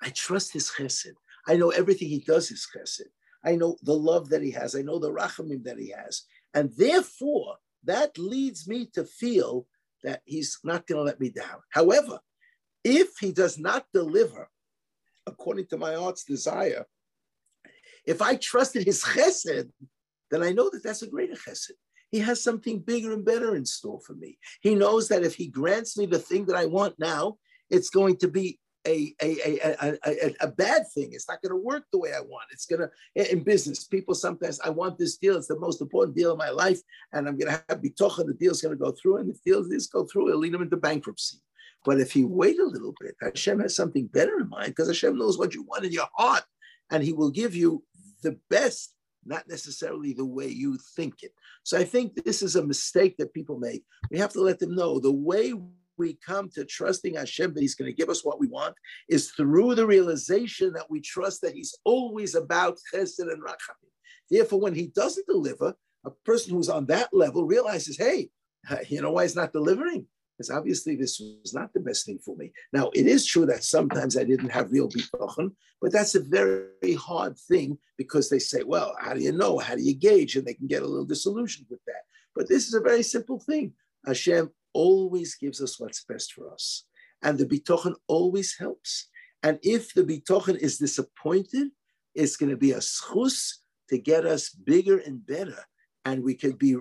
I 0.00 0.10
trust 0.10 0.52
His 0.52 0.70
chesed. 0.70 1.14
I 1.46 1.56
know 1.56 1.70
everything 1.70 2.08
He 2.08 2.20
does 2.20 2.50
is 2.50 2.66
chesed. 2.74 3.08
I 3.44 3.56
know 3.56 3.76
the 3.82 3.94
love 3.94 4.28
that 4.30 4.42
He 4.42 4.50
has. 4.52 4.74
I 4.74 4.82
know 4.82 4.98
the 4.98 5.12
rachamim 5.12 5.64
that 5.64 5.78
He 5.78 5.90
has, 5.90 6.22
and 6.54 6.70
therefore 6.76 7.56
that 7.84 8.16
leads 8.18 8.68
me 8.68 8.86
to 8.94 9.04
feel 9.04 9.66
that 10.04 10.22
He's 10.24 10.58
not 10.64 10.86
going 10.86 10.98
to 10.98 11.04
let 11.04 11.20
me 11.20 11.30
down. 11.30 11.60
However, 11.70 12.20
if 12.84 13.18
He 13.20 13.32
does 13.32 13.58
not 13.58 13.86
deliver 13.92 14.48
according 15.26 15.66
to 15.66 15.78
my 15.78 15.94
heart's 15.94 16.24
desire, 16.24 16.84
if 18.06 18.20
I 18.20 18.36
trusted 18.36 18.84
His 18.84 19.02
chesed, 19.02 19.70
then 20.30 20.42
I 20.42 20.50
know 20.50 20.70
that 20.70 20.82
that's 20.82 21.02
a 21.02 21.08
greater 21.08 21.34
chesed. 21.34 21.72
He 22.12 22.18
has 22.18 22.42
something 22.42 22.80
bigger 22.80 23.12
and 23.12 23.24
better 23.24 23.56
in 23.56 23.64
store 23.64 24.00
for 24.00 24.12
me. 24.12 24.38
He 24.60 24.74
knows 24.74 25.08
that 25.08 25.24
if 25.24 25.34
he 25.34 25.46
grants 25.48 25.96
me 25.96 26.04
the 26.04 26.18
thing 26.18 26.44
that 26.46 26.56
I 26.56 26.66
want 26.66 26.94
now, 26.98 27.38
it's 27.70 27.88
going 27.88 28.18
to 28.18 28.28
be 28.28 28.60
a, 28.86 29.14
a, 29.22 29.76
a, 29.82 29.98
a, 30.04 30.34
a, 30.40 30.48
bad 30.48 30.82
thing. 30.92 31.10
It's 31.12 31.28
not 31.28 31.40
going 31.40 31.50
to 31.50 31.56
work 31.56 31.84
the 31.92 31.98
way 31.98 32.12
I 32.12 32.20
want. 32.20 32.46
It's 32.50 32.66
going 32.66 32.80
to, 32.80 33.32
in 33.32 33.42
business, 33.42 33.84
people 33.84 34.14
sometimes, 34.14 34.60
I 34.60 34.70
want 34.70 34.98
this 34.98 35.16
deal. 35.16 35.36
It's 35.36 35.46
the 35.46 35.58
most 35.58 35.80
important 35.80 36.16
deal 36.16 36.32
of 36.32 36.38
my 36.38 36.50
life. 36.50 36.80
And 37.12 37.28
I'm 37.28 37.38
going 37.38 37.52
to 37.52 37.64
have 37.68 37.80
bitocha. 37.80 38.26
The 38.26 38.34
deal's 38.34 38.62
going 38.62 38.76
to 38.76 38.84
go 38.84 38.92
through. 38.92 39.18
And 39.18 39.30
if 39.30 39.42
deals 39.42 39.68
this 39.68 39.86
go 39.86 40.04
through, 40.04 40.28
it'll 40.28 40.40
lead 40.40 40.54
him 40.54 40.62
into 40.62 40.76
bankruptcy. 40.76 41.38
But 41.84 42.00
if 42.00 42.12
he 42.12 42.24
wait 42.24 42.58
a 42.58 42.64
little 42.64 42.94
bit, 43.00 43.16
Hashem 43.20 43.60
has 43.60 43.74
something 43.74 44.06
better 44.06 44.38
in 44.38 44.48
mind 44.48 44.68
because 44.68 44.88
Hashem 44.88 45.18
knows 45.18 45.38
what 45.38 45.54
you 45.54 45.62
want 45.62 45.84
in 45.84 45.92
your 45.92 46.08
heart. 46.14 46.44
And 46.90 47.02
he 47.02 47.12
will 47.12 47.30
give 47.30 47.54
you 47.54 47.84
the 48.22 48.38
best 48.50 48.94
not 49.24 49.48
necessarily 49.48 50.12
the 50.12 50.24
way 50.24 50.48
you 50.48 50.78
think 50.96 51.22
it. 51.22 51.32
So 51.62 51.78
I 51.78 51.84
think 51.84 52.14
this 52.14 52.42
is 52.42 52.56
a 52.56 52.66
mistake 52.66 53.16
that 53.18 53.34
people 53.34 53.58
make. 53.58 53.84
We 54.10 54.18
have 54.18 54.32
to 54.32 54.40
let 54.40 54.58
them 54.58 54.74
know 54.74 54.98
the 54.98 55.12
way 55.12 55.54
we 56.02 56.18
come 56.24 56.50
to 56.50 56.64
trusting 56.64 57.14
Hashem 57.14 57.54
that 57.54 57.60
He's 57.60 57.74
going 57.74 57.90
to 57.90 57.96
give 57.96 58.10
us 58.10 58.24
what 58.24 58.40
we 58.40 58.48
want 58.48 58.74
is 59.08 59.30
through 59.30 59.74
the 59.74 59.86
realization 59.86 60.72
that 60.74 60.90
we 60.90 61.00
trust 61.00 61.40
that 61.42 61.54
He's 61.54 61.74
always 61.84 62.34
about 62.34 62.78
chesed 62.92 63.20
and 63.20 63.42
rachamim. 63.42 63.90
Therefore, 64.30 64.60
when 64.60 64.74
He 64.74 64.88
doesn't 64.88 65.26
deliver, 65.26 65.74
a 66.04 66.10
person 66.24 66.54
who's 66.54 66.68
on 66.68 66.86
that 66.86 67.08
level 67.12 67.44
realizes, 67.44 67.96
hey, 67.96 68.28
you 68.88 69.00
know 69.00 69.12
why 69.12 69.22
He's 69.22 69.36
not 69.36 69.52
delivering? 69.52 70.06
because 70.42 70.50
obviously 70.50 70.96
this 70.96 71.20
was 71.20 71.54
not 71.54 71.72
the 71.72 71.78
best 71.78 72.04
thing 72.04 72.18
for 72.18 72.34
me. 72.36 72.50
Now, 72.72 72.90
it 72.94 73.06
is 73.06 73.26
true 73.26 73.46
that 73.46 73.62
sometimes 73.62 74.16
I 74.16 74.24
didn't 74.24 74.48
have 74.48 74.72
real 74.72 74.88
bitachon, 74.88 75.52
but 75.80 75.92
that's 75.92 76.14
a 76.14 76.20
very 76.20 76.94
hard 76.98 77.38
thing 77.38 77.78
because 77.96 78.28
they 78.28 78.38
say, 78.38 78.62
well, 78.64 78.96
how 78.98 79.14
do 79.14 79.20
you 79.20 79.30
know? 79.30 79.58
How 79.58 79.76
do 79.76 79.82
you 79.82 79.94
gauge? 79.94 80.34
And 80.34 80.44
they 80.44 80.54
can 80.54 80.66
get 80.66 80.82
a 80.82 80.86
little 80.86 81.04
disillusioned 81.04 81.66
with 81.70 81.80
that. 81.86 82.02
But 82.34 82.48
this 82.48 82.66
is 82.66 82.74
a 82.74 82.80
very 82.80 83.02
simple 83.02 83.38
thing. 83.38 83.74
Hashem 84.06 84.50
always 84.72 85.34
gives 85.34 85.60
us 85.62 85.78
what's 85.78 86.04
best 86.04 86.32
for 86.32 86.52
us. 86.52 86.84
And 87.22 87.38
the 87.38 87.46
bitachon 87.46 87.94
always 88.08 88.56
helps. 88.58 89.08
And 89.42 89.58
if 89.62 89.94
the 89.94 90.04
bitachon 90.04 90.56
is 90.56 90.78
disappointed, 90.78 91.68
it's 92.14 92.36
going 92.36 92.50
to 92.50 92.56
be 92.56 92.72
a 92.72 92.78
schus 92.78 93.54
to 93.88 93.98
get 93.98 94.24
us 94.24 94.50
bigger 94.50 94.98
and 94.98 95.24
better. 95.26 95.64
And 96.04 96.22
we 96.22 96.34
can 96.34 96.52
be 96.52 96.76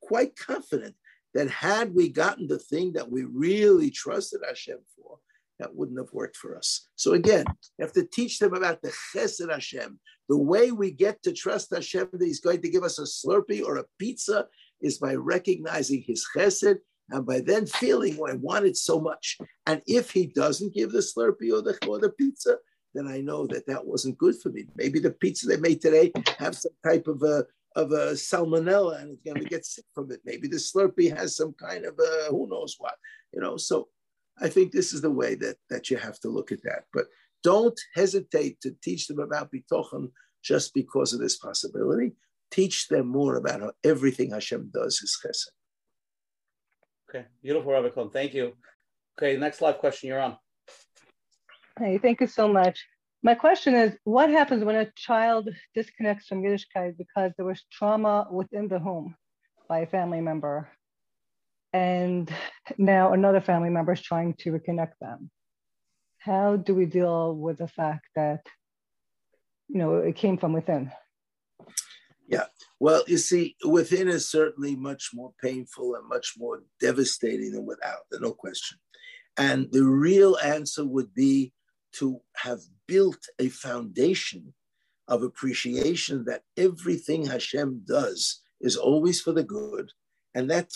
quite 0.00 0.36
confident 0.36 0.94
that 1.34 1.50
had 1.50 1.94
we 1.94 2.08
gotten 2.08 2.46
the 2.46 2.58
thing 2.58 2.92
that 2.92 3.10
we 3.10 3.24
really 3.24 3.90
trusted 3.90 4.40
Hashem 4.46 4.78
for, 4.96 5.18
that 5.58 5.74
wouldn't 5.74 5.98
have 5.98 6.12
worked 6.12 6.36
for 6.36 6.56
us. 6.56 6.88
So 6.96 7.12
again, 7.12 7.44
you 7.78 7.84
have 7.84 7.92
to 7.92 8.06
teach 8.06 8.38
them 8.38 8.54
about 8.54 8.82
the 8.82 8.92
chesed 9.14 9.50
Hashem. 9.50 9.98
The 10.28 10.38
way 10.38 10.72
we 10.72 10.90
get 10.90 11.22
to 11.22 11.32
trust 11.32 11.74
Hashem 11.74 12.08
that 12.12 12.24
He's 12.24 12.40
going 12.40 12.62
to 12.62 12.70
give 12.70 12.82
us 12.82 12.98
a 12.98 13.02
Slurpee 13.02 13.64
or 13.64 13.76
a 13.76 13.84
pizza 13.98 14.46
is 14.80 14.98
by 14.98 15.14
recognizing 15.14 16.02
His 16.02 16.26
chesed 16.36 16.78
and 17.10 17.26
by 17.26 17.40
then 17.40 17.66
feeling, 17.66 18.16
well, 18.16 18.32
I 18.32 18.36
want 18.36 18.66
it 18.66 18.76
so 18.76 19.00
much. 19.00 19.38
And 19.66 19.82
if 19.86 20.10
He 20.10 20.26
doesn't 20.26 20.74
give 20.74 20.92
the 20.92 20.98
Slurpee 20.98 21.52
or 21.52 21.62
the, 21.62 21.78
or 21.86 21.98
the 21.98 22.10
pizza, 22.10 22.56
then 22.94 23.06
I 23.06 23.20
know 23.20 23.46
that 23.48 23.66
that 23.66 23.84
wasn't 23.84 24.18
good 24.18 24.36
for 24.40 24.50
me. 24.50 24.66
Maybe 24.76 25.00
the 25.00 25.10
pizza 25.10 25.46
they 25.46 25.56
made 25.56 25.80
today 25.80 26.12
have 26.38 26.56
some 26.56 26.72
type 26.84 27.06
of 27.08 27.22
a 27.22 27.44
of 27.76 27.90
a 27.90 28.12
salmonella 28.12 29.02
and 29.02 29.10
it's 29.10 29.22
going 29.24 29.42
to 29.42 29.48
get 29.48 29.66
sick 29.66 29.84
from 29.94 30.10
it. 30.12 30.20
Maybe 30.24 30.46
the 30.46 30.56
Slurpee 30.56 31.16
has 31.16 31.36
some 31.36 31.54
kind 31.54 31.84
of 31.84 31.98
a 31.98 32.30
who 32.30 32.48
knows 32.48 32.76
what, 32.78 32.94
you 33.32 33.40
know. 33.40 33.56
So 33.56 33.88
I 34.40 34.48
think 34.48 34.70
this 34.70 34.92
is 34.92 35.00
the 35.00 35.10
way 35.10 35.34
that 35.36 35.56
that 35.70 35.90
you 35.90 35.96
have 35.96 36.20
to 36.20 36.28
look 36.28 36.52
at 36.52 36.62
that. 36.62 36.84
But 36.92 37.06
don't 37.42 37.78
hesitate 37.94 38.60
to 38.62 38.74
teach 38.82 39.08
them 39.08 39.18
about 39.18 39.50
bitachon 39.52 40.10
just 40.42 40.72
because 40.72 41.12
of 41.12 41.20
this 41.20 41.36
possibility. 41.36 42.12
Teach 42.50 42.88
them 42.88 43.08
more 43.08 43.36
about 43.36 43.60
how 43.60 43.72
everything 43.82 44.30
Hashem 44.30 44.70
does 44.72 45.00
is 45.02 45.18
chesed. 45.24 45.50
Okay, 47.14 47.26
beautiful, 47.44 47.70
Rabbi 47.70 47.90
Cohen. 47.90 48.10
Thank 48.10 48.34
you. 48.34 48.54
Okay, 49.16 49.36
next 49.36 49.60
live 49.60 49.78
question. 49.78 50.08
You're 50.08 50.20
on. 50.20 50.36
Hey, 51.78 51.98
thank 51.98 52.20
you 52.20 52.26
so 52.26 52.48
much. 52.48 52.84
My 53.22 53.36
question 53.36 53.74
is, 53.74 53.96
what 54.02 54.30
happens 54.30 54.64
when 54.64 54.74
a 54.74 54.90
child 54.96 55.48
disconnects 55.76 56.26
from 56.26 56.42
Yiddishkeit 56.42 56.98
because 56.98 57.32
there 57.36 57.46
was 57.46 57.62
trauma 57.70 58.26
within 58.32 58.66
the 58.66 58.80
home 58.80 59.14
by 59.68 59.80
a 59.80 59.86
family 59.86 60.20
member, 60.20 60.68
and 61.72 62.28
now 62.78 63.12
another 63.12 63.40
family 63.40 63.70
member 63.70 63.92
is 63.92 64.02
trying 64.02 64.34
to 64.40 64.50
reconnect 64.50 64.94
them? 65.00 65.30
How 66.18 66.56
do 66.56 66.74
we 66.74 66.84
deal 66.84 67.36
with 67.36 67.58
the 67.58 67.68
fact 67.68 68.06
that, 68.16 68.40
you 69.68 69.78
know, 69.78 69.98
it 69.98 70.16
came 70.16 70.36
from 70.36 70.52
within? 70.52 70.90
Yeah, 72.26 72.46
well, 72.80 73.04
you 73.06 73.18
see, 73.18 73.56
within 73.64 74.08
is 74.08 74.28
certainly 74.28 74.76
much 74.76 75.10
more 75.14 75.32
painful 75.42 75.94
and 75.94 76.08
much 76.08 76.34
more 76.36 76.62
devastating 76.80 77.52
than 77.52 77.66
without, 77.66 78.00
no 78.12 78.32
question. 78.32 78.78
And 79.36 79.68
the 79.72 79.84
real 79.84 80.36
answer 80.44 80.84
would 80.84 81.14
be 81.14 81.52
to 81.94 82.20
have 82.36 82.60
built 82.86 83.18
a 83.38 83.48
foundation 83.48 84.54
of 85.08 85.22
appreciation 85.22 86.24
that 86.24 86.42
everything 86.56 87.26
Hashem 87.26 87.82
does 87.86 88.40
is 88.60 88.76
always 88.76 89.20
for 89.20 89.32
the 89.32 89.44
good. 89.44 89.90
And 90.34 90.50
that, 90.50 90.70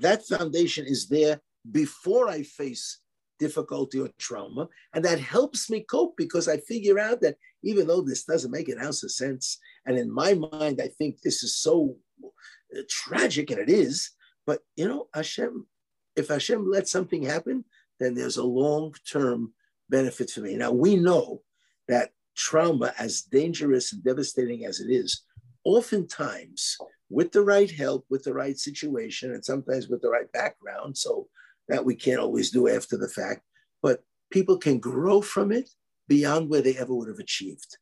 that 0.00 0.26
foundation 0.26 0.86
is 0.86 1.08
there 1.08 1.40
before 1.70 2.28
I 2.28 2.42
face 2.42 3.00
difficulty 3.40 3.98
or 3.98 4.10
trauma. 4.18 4.68
And 4.94 5.04
that 5.04 5.18
helps 5.18 5.68
me 5.70 5.80
cope 5.80 6.16
because 6.16 6.46
I 6.46 6.58
figure 6.58 7.00
out 7.00 7.20
that 7.22 7.36
even 7.64 7.88
though 7.88 8.02
this 8.02 8.24
doesn't 8.24 8.52
make 8.52 8.68
an 8.68 8.78
ounce 8.78 9.02
of 9.02 9.10
sense, 9.10 9.58
and 9.86 9.98
in 9.98 10.12
my 10.12 10.34
mind, 10.34 10.80
I 10.80 10.88
think 10.88 11.20
this 11.20 11.42
is 11.42 11.56
so 11.56 11.96
uh, 12.24 12.82
tragic, 12.88 13.50
and 13.50 13.58
it 13.58 13.70
is, 13.70 14.10
but 14.46 14.60
you 14.76 14.86
know, 14.86 15.08
Hashem, 15.14 15.66
if 16.14 16.28
Hashem 16.28 16.70
lets 16.70 16.92
something 16.92 17.24
happen, 17.24 17.64
then 17.98 18.14
there's 18.14 18.36
a 18.36 18.44
long 18.44 18.94
term 19.10 19.52
benefit 19.88 20.30
for 20.30 20.40
me. 20.40 20.56
Now, 20.56 20.70
we 20.70 20.96
know 20.96 21.42
that 21.88 22.10
trauma, 22.36 22.92
as 22.98 23.22
dangerous 23.22 23.92
and 23.92 24.04
devastating 24.04 24.64
as 24.64 24.80
it 24.80 24.90
is, 24.90 25.24
oftentimes 25.64 26.76
with 27.10 27.32
the 27.32 27.42
right 27.42 27.70
help, 27.70 28.06
with 28.08 28.22
the 28.22 28.32
right 28.32 28.58
situation, 28.58 29.32
and 29.32 29.44
sometimes 29.44 29.88
with 29.88 30.00
the 30.00 30.08
right 30.08 30.30
background, 30.32 30.96
so 30.96 31.28
that 31.70 31.84
we 31.84 31.94
can't 31.94 32.20
always 32.20 32.50
do 32.50 32.68
after 32.68 32.96
the 32.96 33.08
fact, 33.08 33.42
but 33.80 34.02
people 34.30 34.58
can 34.58 34.78
grow 34.78 35.22
from 35.22 35.52
it 35.52 35.70
beyond 36.08 36.50
where 36.50 36.60
they 36.60 36.76
ever 36.76 36.92
would 36.92 37.08
have 37.08 37.20
achieved. 37.20 37.78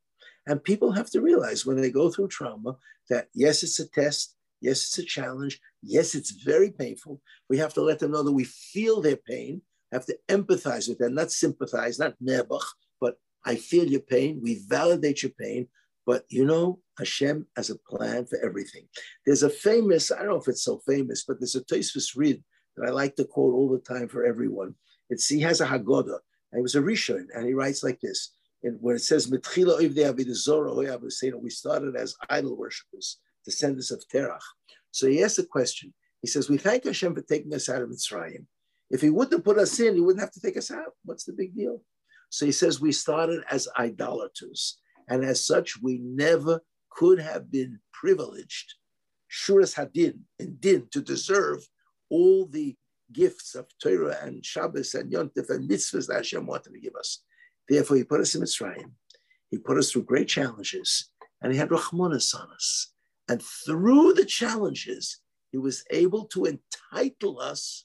And 0.47 0.63
people 0.63 0.93
have 0.93 1.11
to 1.11 1.23
realize 1.23 1.65
when 1.65 1.81
they 1.81 1.91
go 1.91 2.11
through 2.11 2.29
trauma 2.29 2.77
that 3.09 3.29
yes, 3.35 3.63
it's 3.63 3.81
a 3.81 3.89
test, 3.89 4.37
yes, 4.61 4.85
it's 4.85 4.99
a 4.99 5.05
challenge, 5.05 5.59
yes, 5.83 6.15
it's 6.15 6.31
very 6.31 6.71
painful. 6.71 7.23
We 7.49 7.57
have 7.59 7.73
to 7.75 7.81
let 7.81 7.99
them 7.99 8.13
know 8.13 8.23
that 8.23 8.33
we 8.33 8.45
feel 8.45 9.01
their 9.01 9.17
pain, 9.17 9.63
have 9.91 10.05
to 10.07 10.19
empathize 10.29 10.87
with 10.87 10.99
them, 10.99 11.15
not 11.15 11.33
sympathize, 11.33 11.99
not 11.99 12.15
nebuch, 12.23 12.65
but 13.01 13.17
I 13.47 13.57
feel 13.57 13.87
your 13.87 14.01
pain. 14.01 14.41
We 14.43 14.63
validate 14.69 15.23
your 15.23 15.33
pain. 15.41 15.69
But 16.05 16.25
you 16.29 16.45
know, 16.45 16.81
Hashem 16.99 17.47
has 17.57 17.71
a 17.71 17.79
plan 17.89 18.27
for 18.27 18.39
everything. 18.45 18.89
There's 19.25 19.43
a 19.43 19.51
famous, 19.51 20.11
I 20.11 20.19
don't 20.19 20.29
know 20.29 20.37
if 20.37 20.49
it's 20.49 20.65
so 20.65 20.81
famous, 20.87 21.25
but 21.27 21.39
there's 21.41 21.57
a 21.57 21.65
Tosfos 21.65 22.17
read 22.17 22.43
that 22.79 22.89
I 22.89 22.91
like 22.91 23.17
to 23.17 23.25
quote 23.25 23.55
all 23.55 23.69
the 23.69 23.79
time 23.79 24.09
for 24.09 24.25
everyone. 24.25 24.75
It's 25.11 25.29
he 25.29 25.41
has 25.41 25.61
a 25.61 25.67
Haggadah, 25.67 26.19
and 26.53 26.61
it 26.61 26.63
was 26.63 26.75
a 26.75 26.81
Rishon, 26.81 27.27
and 27.35 27.47
he 27.47 27.55
writes 27.55 27.83
like 27.83 28.01
this. 28.01 28.33
And 28.63 28.79
when 28.81 28.97
it 28.97 29.03
says 29.03 29.29
we 29.29 29.41
started 31.51 31.97
as 31.97 32.17
idol 32.29 32.57
worshippers, 32.57 33.19
descendants 33.45 33.91
of 33.91 34.03
Terach. 34.13 34.41
So 34.91 35.09
he 35.09 35.23
asks 35.23 35.39
a 35.39 35.47
question. 35.47 35.95
He 36.23 36.29
says, 36.29 36.49
We 36.49 36.59
thank 36.59 36.85
Hashem 36.85 37.15
for 37.15 37.23
taking 37.23 37.55
us 37.55 37.69
out 37.69 37.83
of 37.83 37.89
Mitzrayim. 37.89 38.47
If 38.91 39.01
he 39.01 39.11
wouldn't 39.11 39.35
have 39.35 39.45
put 39.45 39.59
us 39.59 39.79
in, 39.81 39.95
he 39.95 40.01
wouldn't 40.01 40.21
have 40.21 40.33
to 40.33 40.41
take 40.41 40.57
us 40.57 40.71
out. 40.71 40.93
What's 41.05 41.25
the 41.25 41.33
big 41.33 41.55
deal? 41.55 41.83
So 42.31 42.47
he 42.47 42.53
says, 42.53 42.81
We 42.81 42.93
started 42.93 43.45
as 43.51 43.69
idolaters. 43.79 44.79
And 45.09 45.25
as 45.25 45.45
such, 45.47 45.81
we 45.81 45.99
never 45.99 46.61
could 46.91 47.21
have 47.21 47.51
been 47.51 47.79
privileged, 47.93 48.75
Shuras 49.31 49.75
Hadin, 49.75 50.21
and 50.39 50.61
Din, 50.61 50.89
to 50.91 51.01
deserve 51.01 51.67
all 52.11 52.47
the 52.47 52.77
gifts 53.13 53.55
of 53.55 53.67
Torah 53.83 54.19
and 54.23 54.45
Shabbos 54.45 54.95
and 54.95 55.13
Yontif 55.13 55.51
and 55.51 55.69
mitzvahs 55.69 56.07
that 56.09 56.17
Hashem 56.17 56.47
wanted 56.47 56.75
to 56.75 56.81
give 56.81 56.95
us. 56.95 57.23
Therefore, 57.69 57.97
he 57.97 58.05
put 58.05 58.21
us 58.21 58.35
in 58.35 58.43
Mitzrayim. 58.43 58.93
He 59.51 59.59
put 59.59 59.79
us 59.79 59.91
through 59.91 60.05
great 60.05 60.29
challenges, 60.29 61.11
and 61.43 61.53
he 61.53 61.59
had 61.59 61.71
Rahmanas 61.71 62.35
on 62.35 62.51
us. 62.53 62.93
And 63.29 63.43
through 63.43 64.15
the 64.15 64.25
challenges, 64.25 65.21
he 65.53 65.59
was 65.59 65.85
able 65.91 66.25
to 66.27 66.47
entitle 66.47 67.41
us 67.41 67.85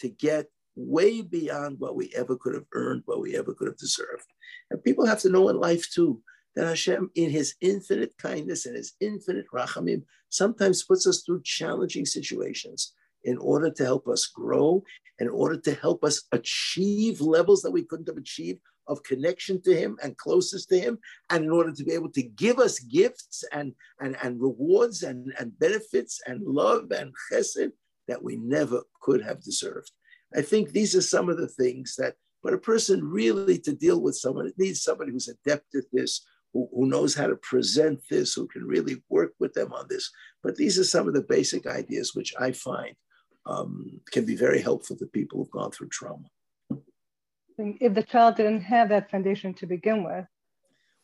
to 0.00 0.08
get 0.08 0.46
way 0.76 1.22
beyond 1.22 1.78
what 1.78 1.94
we 1.94 2.12
ever 2.16 2.36
could 2.36 2.54
have 2.54 2.66
earned, 2.72 3.02
what 3.06 3.20
we 3.20 3.36
ever 3.36 3.54
could 3.54 3.68
have 3.68 3.76
deserved. 3.76 4.26
And 4.70 4.82
people 4.82 5.06
have 5.06 5.20
to 5.20 5.30
know 5.30 5.48
in 5.48 5.56
life 5.56 5.88
too 5.90 6.20
that 6.56 6.66
Hashem, 6.66 7.10
in 7.14 7.30
His 7.30 7.54
infinite 7.60 8.16
kindness 8.18 8.66
and 8.66 8.76
His 8.76 8.94
infinite 9.00 9.46
rachamim, 9.52 10.02
sometimes 10.30 10.84
puts 10.84 11.06
us 11.06 11.22
through 11.22 11.42
challenging 11.42 12.04
situations 12.04 12.92
in 13.24 13.38
order 13.38 13.70
to 13.70 13.84
help 13.84 14.06
us 14.08 14.26
grow, 14.26 14.82
in 15.18 15.28
order 15.28 15.56
to 15.58 15.74
help 15.74 16.04
us 16.04 16.22
achieve 16.32 17.20
levels 17.20 17.62
that 17.62 17.70
we 17.70 17.84
couldn't 17.84 18.08
have 18.08 18.16
achieved 18.16 18.60
of 18.86 19.02
connection 19.02 19.60
to 19.62 19.74
him 19.74 19.96
and 20.02 20.16
closest 20.16 20.68
to 20.68 20.78
him, 20.78 20.98
and 21.30 21.44
in 21.44 21.50
order 21.50 21.72
to 21.72 21.84
be 21.84 21.92
able 21.92 22.10
to 22.10 22.22
give 22.22 22.58
us 22.58 22.78
gifts 22.80 23.44
and, 23.52 23.72
and, 24.00 24.16
and 24.22 24.40
rewards 24.40 25.02
and, 25.02 25.32
and 25.38 25.58
benefits 25.58 26.20
and 26.26 26.42
love 26.42 26.90
and 26.92 27.12
chesed 27.32 27.72
that 28.08 28.22
we 28.22 28.36
never 28.36 28.82
could 29.00 29.22
have 29.22 29.42
deserved. 29.42 29.90
I 30.36 30.42
think 30.42 30.70
these 30.70 30.94
are 30.94 31.02
some 31.02 31.28
of 31.28 31.38
the 31.38 31.48
things 31.48 31.96
that, 31.96 32.16
but 32.42 32.52
a 32.52 32.58
person 32.58 33.02
really 33.02 33.58
to 33.60 33.74
deal 33.74 34.02
with 34.02 34.16
someone, 34.16 34.46
it 34.46 34.58
needs 34.58 34.82
somebody 34.82 35.12
who's 35.12 35.28
adept 35.28 35.74
at 35.74 35.84
this, 35.92 36.20
who, 36.52 36.68
who 36.74 36.86
knows 36.86 37.14
how 37.14 37.26
to 37.26 37.36
present 37.36 38.00
this, 38.10 38.34
who 38.34 38.46
can 38.48 38.64
really 38.64 39.02
work 39.08 39.32
with 39.40 39.54
them 39.54 39.72
on 39.72 39.86
this. 39.88 40.10
But 40.42 40.56
these 40.56 40.78
are 40.78 40.84
some 40.84 41.08
of 41.08 41.14
the 41.14 41.22
basic 41.22 41.66
ideas 41.66 42.14
which 42.14 42.34
I 42.38 42.52
find 42.52 42.94
um, 43.46 44.00
can 44.10 44.24
be 44.24 44.36
very 44.36 44.60
helpful 44.60 44.96
to 44.96 45.06
people 45.06 45.38
who've 45.38 45.50
gone 45.50 45.70
through 45.70 45.88
trauma 45.88 46.28
if 47.58 47.94
the 47.94 48.02
child 48.02 48.36
didn't 48.36 48.62
have 48.62 48.88
that 48.88 49.10
foundation 49.10 49.52
to 49.54 49.66
begin 49.66 50.04
with. 50.04 50.26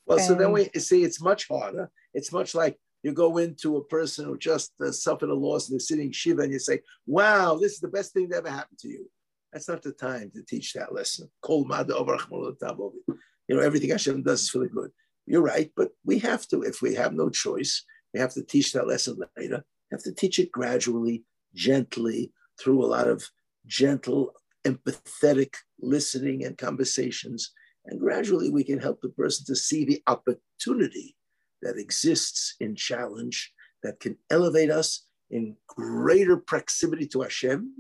Well, 0.07 0.19
and... 0.19 0.27
so 0.27 0.35
then 0.35 0.53
we 0.53 0.69
see 0.79 1.05
it's 1.05 1.21
much 1.21 1.49
harder. 1.49 1.91
It's 2.15 2.33
much 2.33 2.55
like 2.55 2.79
you 3.03 3.13
go 3.13 3.39
into 3.39 3.77
a 3.77 3.85
person 3.85 4.27
who 4.27 4.37
just 4.37 4.73
uh, 4.85 4.93
suffered 4.93 5.31
a 5.31 5.35
loss 5.35 5.69
and 5.69 5.75
they're 5.75 5.81
sitting 5.81 6.13
shiva 6.13 6.43
and 6.43 6.53
you 6.53 6.59
say, 6.59 6.81
wow, 7.07 7.57
this 7.57 7.73
is 7.73 7.81
the 7.81 7.89
best 7.89 8.13
thing 8.13 8.29
that 8.29 8.39
ever 8.39 8.51
happened 8.51 8.79
to 8.81 8.89
you. 8.89 9.09
That's 9.53 9.69
not 9.69 9.83
the 9.83 9.93
time 9.93 10.31
to 10.35 10.43
teach 10.43 10.75
that 10.75 10.95
lesson. 10.95 11.31
You 11.49 13.57
know, 13.57 13.63
everything 13.63 13.91
Hashem 13.91 14.23
does 14.23 14.43
is 14.43 14.51
for 14.51 14.59
the 14.59 14.69
good. 14.69 14.91
You're 15.27 15.43
right, 15.43 15.71
but 15.77 15.91
we 16.05 16.19
have 16.21 16.47
to, 16.49 16.63
if 16.63 16.83
we 16.83 16.95
have 16.95 17.15
no 17.15 17.31
choice, 17.31 17.85
we 18.13 18.21
have 18.21 18.35
to 18.35 18.45
teach 18.45 18.73
that 18.73 18.87
lesson 18.87 19.19
later. 19.37 19.65
We 19.91 19.95
have 19.95 20.05
to 20.05 20.15
teach 20.15 20.39
it 20.39 20.53
gradually, 20.53 21.25
gently, 21.55 22.33
through 22.61 22.85
a 22.85 22.87
lot 22.87 23.09
of 23.09 23.25
gentle 23.67 24.33
empathetic 24.65 25.55
listening 25.81 26.45
and 26.45 26.59
conversations. 26.59 27.53
And 27.87 27.99
gradually 27.99 28.51
we 28.51 28.65
can 28.65 28.79
help 28.79 29.01
the 29.01 29.09
person 29.09 29.47
to 29.47 29.57
see 29.57 29.85
the 29.85 30.03
opportunity 30.07 31.17
that 31.63 31.79
exists 31.79 32.57
in 32.61 32.75
challenge 32.75 33.53
that 33.83 34.01
can 34.01 34.17
elevate 34.31 34.71
us 34.71 35.07
in 35.31 35.57
greater 35.67 36.37
proximity 36.37 37.07
to 37.09 37.23
Hashem, 37.23 37.73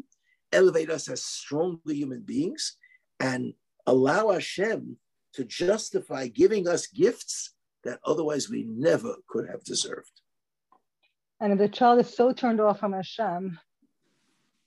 elevate 0.52 0.90
us 0.90 1.08
as 1.08 1.24
stronger 1.24 1.92
human 1.92 2.20
beings, 2.20 2.76
and 3.18 3.52
allow 3.86 4.30
Hashem 4.30 4.96
to 5.34 5.44
justify 5.44 6.28
giving 6.28 6.68
us 6.68 6.86
gifts 6.86 7.54
that 7.84 8.00
otherwise 8.04 8.48
we 8.48 8.64
never 8.68 9.14
could 9.28 9.48
have 9.48 9.64
deserved. 9.64 10.19
And 11.40 11.52
if 11.52 11.58
the 11.58 11.68
child 11.68 12.00
is 12.00 12.14
so 12.14 12.32
turned 12.32 12.60
off 12.60 12.80
from 12.80 12.92
Hashem, 12.92 13.58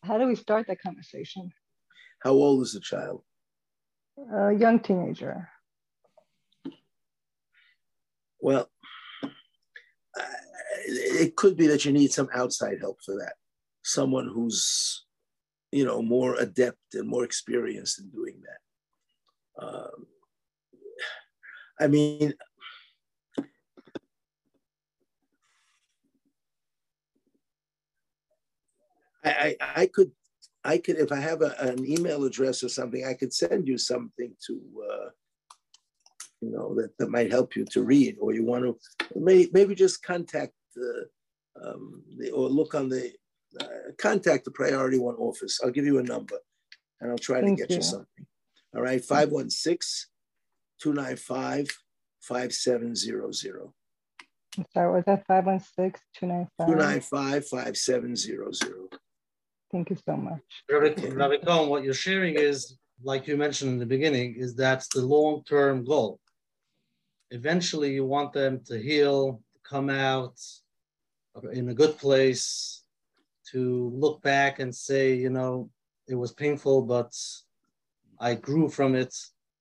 how 0.04 0.18
do 0.18 0.28
we 0.28 0.36
start 0.36 0.68
that 0.68 0.82
conversation? 0.82 1.52
How 2.20 2.32
old 2.32 2.64
is 2.64 2.74
the 2.74 2.80
child? 2.80 3.24
A 4.36 4.52
young 4.52 4.80
teenager. 4.80 5.50
Well, 8.40 8.70
it 10.86 11.36
could 11.36 11.56
be 11.56 11.68
that 11.68 11.86
you 11.86 11.94
need 11.94 12.12
some 12.12 12.30
outside 12.34 12.80
help 12.80 12.98
for 13.06 13.16
that. 13.16 13.36
Someone 13.84 14.30
who's, 14.34 15.06
you 15.72 15.86
know, 15.86 16.02
more 16.02 16.36
adept 16.36 16.96
and 16.96 17.08
more 17.08 17.24
experienced 17.24 18.00
in 18.00 18.10
doing 18.10 18.42
that. 18.42 19.66
Um, 19.66 20.08
I 21.80 21.88
mean, 21.88 22.34
I, 29.24 29.56
I, 29.60 29.82
I 29.82 29.86
could 29.88 30.12
I 30.66 30.78
could, 30.78 30.98
if 30.98 31.12
I 31.12 31.20
have 31.20 31.42
a, 31.42 31.56
an 31.60 31.86
email 31.86 32.24
address 32.24 32.64
or 32.64 32.70
something, 32.70 33.06
I 33.06 33.14
could 33.14 33.34
send 33.34 33.68
you 33.68 33.78
something 33.78 34.34
to, 34.48 34.62
uh, 34.92 35.10
you 36.42 36.52
know, 36.52 36.74
that, 36.76 36.98
that 37.00 37.10
might 37.10 37.32
help 37.32 37.56
you 37.56 37.66
to 37.66 37.84
read, 37.84 38.18
or 38.20 38.34
you 38.34 38.46
want 38.46 38.64
to, 38.64 38.78
maybe, 39.16 39.50
maybe 39.54 39.76
just 39.76 40.04
contact 40.04 40.54
the, 40.76 41.08
um, 41.64 42.04
the, 42.18 42.32
or 42.32 42.48
look 42.48 42.76
on 42.76 42.88
the, 42.90 43.12
uh, 43.60 43.92
contact 43.98 44.46
the 44.46 44.52
priority 44.52 45.00
one 45.00 45.16
office. 45.16 45.60
I'll 45.64 45.72
give 45.72 45.86
you 45.86 46.00
a 46.00 46.04
number 46.04 46.38
and 47.02 47.12
I'll 47.12 47.18
try 47.18 47.42
Thank 47.42 47.58
to 47.60 47.64
get 47.64 47.70
you. 47.72 47.78
you 47.78 47.82
something. 47.82 48.26
All 48.76 48.82
right, 48.82 49.04
516 49.04 50.10
295 50.82 51.68
5700. 52.22 53.36
Sorry, 54.74 54.94
was 54.94 55.04
that 55.06 55.26
516 55.28 56.02
295? 56.20 56.68
295 56.68 57.48
5700. 57.48 59.00
Thank 59.74 59.90
you 59.90 59.98
so 60.06 60.16
much. 60.16 60.40
Rabbi 60.70 61.38
Cohen, 61.38 61.68
what 61.68 61.84
you're 61.84 61.96
sharing 61.96 62.36
is, 62.36 62.78
like 63.04 63.26
you 63.26 63.36
mentioned 63.36 63.72
in 63.72 63.80
the 63.80 63.88
beginning, 63.88 64.36
is 64.38 64.54
that's 64.54 64.88
the 64.90 65.02
long-term 65.02 65.84
goal. 65.84 66.20
Eventually, 67.32 67.92
you 67.92 68.06
want 68.06 68.34
them 68.34 68.62
to 68.68 68.78
heal, 68.78 69.42
to 69.56 69.60
come 69.68 69.90
out 69.90 70.40
in 71.52 71.70
a 71.70 71.74
good 71.74 71.98
place, 71.98 72.84
to 73.52 73.92
look 73.96 74.22
back 74.22 74.60
and 74.60 74.74
say, 74.74 75.16
you 75.16 75.32
know, 75.32 75.72
it 76.08 76.14
was 76.14 76.32
painful, 76.32 76.84
but 76.84 77.12
I 78.20 78.36
grew 78.36 78.70
from 78.70 78.94
it. 78.94 79.16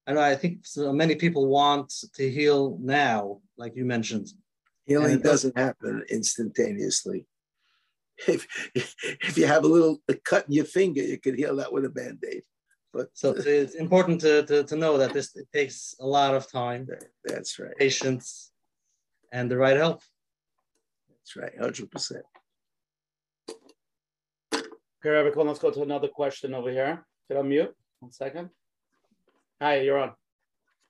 And 0.07 0.19
I 0.19 0.35
think 0.35 0.67
so 0.67 0.93
many 0.93 1.15
people 1.15 1.47
want 1.49 1.91
to 2.17 2.31
heal 2.31 2.77
now, 2.83 3.41
like 3.57 3.75
you 3.77 3.87
mentioned. 3.87 4.29
Healing 4.85 5.21
uh, 5.21 5.23
doesn't 5.23 5.57
happen 5.57 6.05
instantaneously 6.11 7.25
if 8.29 8.47
if 8.75 9.39
you 9.39 9.47
have 9.47 9.65
a 9.65 9.69
little 9.69 10.01
a 10.09 10.15
cut 10.15 10.47
in 10.47 10.55
your 10.55 10.65
finger, 10.65 11.03
you 11.03 11.19
can 11.19 11.37
heal 11.37 11.57
that 11.57 11.73
with 11.73 11.85
a 11.85 11.91
band-aid. 11.91 12.43
But 12.93 13.09
so 13.15 13.35
it's 13.37 13.75
important 13.75 14.21
to, 14.21 14.43
to, 14.45 14.65
to 14.65 14.77
know 14.77 14.99
that 14.99 15.15
this 15.15 15.35
takes 15.55 15.95
a 15.99 16.07
lot 16.07 16.35
of 16.35 16.51
time. 16.51 16.87
That's 17.25 17.59
right. 17.59 17.75
Patience 17.79 18.53
and 19.33 19.51
the 19.51 19.57
right 19.57 19.77
help. 19.77 20.03
That's 21.09 21.37
right, 21.37 21.59
hundred 21.59 21.91
percent. 21.91 22.25
Okay, 23.49 25.11
Rabbi 25.11 25.41
let's 25.41 25.59
go 25.59 25.71
to 25.71 25.83
another 25.83 26.09
question 26.09 26.55
over 26.55 26.71
here. 26.71 27.05
Can 27.29 27.39
I 27.39 27.43
mute? 27.43 27.75
One 28.01 28.13
second. 28.13 28.51
Hi, 29.61 29.81
you're 29.81 29.99
on. 29.99 30.13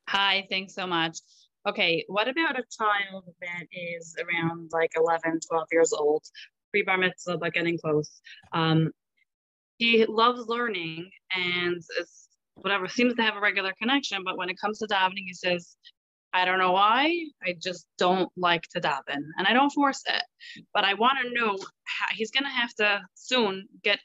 Hi, 0.08 0.46
thanks 0.50 0.74
so 0.74 0.86
much. 0.86 1.18
Okay, 1.68 2.04
what 2.08 2.26
about 2.26 2.58
a 2.58 2.64
child 2.76 3.24
that 3.40 3.66
is 3.70 4.16
around 4.18 4.70
like 4.72 4.90
11, 4.96 5.40
12 5.48 5.68
years 5.70 5.92
old 5.92 6.24
pre 6.72 6.82
bar 6.82 6.98
mitzvah, 6.98 7.38
but 7.38 7.52
getting 7.52 7.78
close. 7.78 8.20
Um, 8.52 8.90
he 9.78 10.04
loves 10.06 10.46
learning 10.46 11.10
and 11.34 11.76
it's 11.98 12.28
whatever 12.54 12.88
seems 12.88 13.14
to 13.14 13.22
have 13.22 13.36
a 13.36 13.40
regular 13.40 13.72
connection, 13.80 14.22
but 14.24 14.36
when 14.36 14.48
it 14.48 14.58
comes 14.60 14.78
to 14.78 14.86
davening, 14.86 15.24
he 15.26 15.34
says, 15.34 15.76
I 16.34 16.44
don't 16.44 16.58
know 16.58 16.72
why. 16.72 17.24
I 17.42 17.54
just 17.60 17.86
don't 17.98 18.30
like 18.36 18.62
to 18.70 18.80
daven, 18.80 19.22
and 19.36 19.46
I 19.46 19.52
don't 19.52 19.70
force 19.70 20.02
it. 20.06 20.22
But 20.72 20.84
I 20.84 20.94
want 20.94 21.18
to 21.22 21.34
know 21.34 21.58
how 21.84 22.06
he's 22.12 22.30
gonna 22.30 22.48
have 22.48 22.72
to 22.76 23.02
soon 23.14 23.66
get 23.82 24.00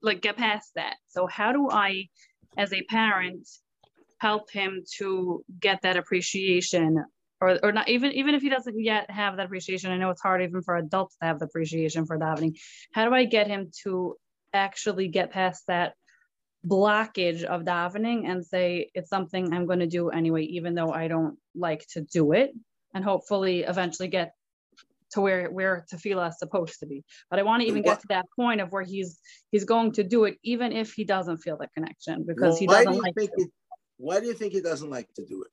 like 0.00 0.20
get 0.20 0.36
past 0.36 0.70
that. 0.76 0.96
So 1.08 1.26
how 1.26 1.52
do 1.52 1.68
I, 1.70 2.08
as 2.56 2.72
a 2.72 2.82
parent, 2.82 3.48
help 4.18 4.50
him 4.50 4.84
to 4.98 5.44
get 5.58 5.82
that 5.82 5.96
appreciation 5.96 7.04
or, 7.48 7.58
or 7.62 7.72
not 7.72 7.88
even 7.88 8.12
even 8.12 8.34
if 8.34 8.42
he 8.42 8.48
doesn't 8.48 8.82
yet 8.82 9.10
have 9.10 9.36
that 9.36 9.46
appreciation 9.46 9.90
i 9.90 9.96
know 9.96 10.10
it's 10.10 10.22
hard 10.22 10.42
even 10.42 10.62
for 10.62 10.76
adults 10.76 11.16
to 11.16 11.26
have 11.26 11.38
the 11.38 11.44
appreciation 11.44 12.06
for 12.06 12.18
davening 12.18 12.58
how 12.92 13.04
do 13.04 13.14
i 13.14 13.24
get 13.24 13.46
him 13.46 13.70
to 13.82 14.16
actually 14.52 15.08
get 15.08 15.30
past 15.30 15.64
that 15.66 15.94
blockage 16.66 17.44
of 17.44 17.62
davening 17.62 18.28
and 18.30 18.44
say 18.44 18.90
it's 18.94 19.10
something 19.10 19.52
i'm 19.52 19.66
going 19.66 19.80
to 19.80 19.86
do 19.86 20.08
anyway 20.08 20.42
even 20.42 20.74
though 20.74 20.92
i 20.92 21.08
don't 21.08 21.36
like 21.54 21.86
to 21.88 22.00
do 22.00 22.32
it 22.32 22.52
and 22.94 23.04
hopefully 23.04 23.62
eventually 23.62 24.08
get 24.08 24.32
to 25.14 25.20
where 25.20 25.50
where 25.50 25.86
tefillah 25.92 26.28
is 26.28 26.38
supposed 26.38 26.80
to 26.80 26.86
be. 26.86 27.04
But 27.30 27.38
I 27.38 27.42
want 27.42 27.62
to 27.62 27.68
even 27.68 27.82
get 27.82 28.00
to 28.00 28.06
that 28.08 28.26
point 28.36 28.60
of 28.60 28.70
where 28.72 28.82
he's 28.82 29.18
he's 29.50 29.64
going 29.64 29.92
to 29.92 30.04
do 30.04 30.24
it 30.24 30.38
even 30.42 30.72
if 30.72 30.92
he 30.92 31.04
doesn't 31.04 31.38
feel 31.38 31.56
the 31.56 31.68
connection 31.68 32.24
because 32.26 32.52
well, 32.52 32.58
he 32.58 32.66
doesn't 32.66 32.92
do 32.92 33.00
like. 33.00 33.14
It, 33.16 33.50
why 33.96 34.20
do 34.20 34.26
you 34.26 34.34
think 34.34 34.52
he 34.52 34.60
doesn't 34.60 34.90
like 34.90 35.12
to 35.14 35.24
do 35.24 35.42
it? 35.42 35.50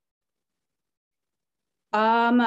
Um, 1.94 2.42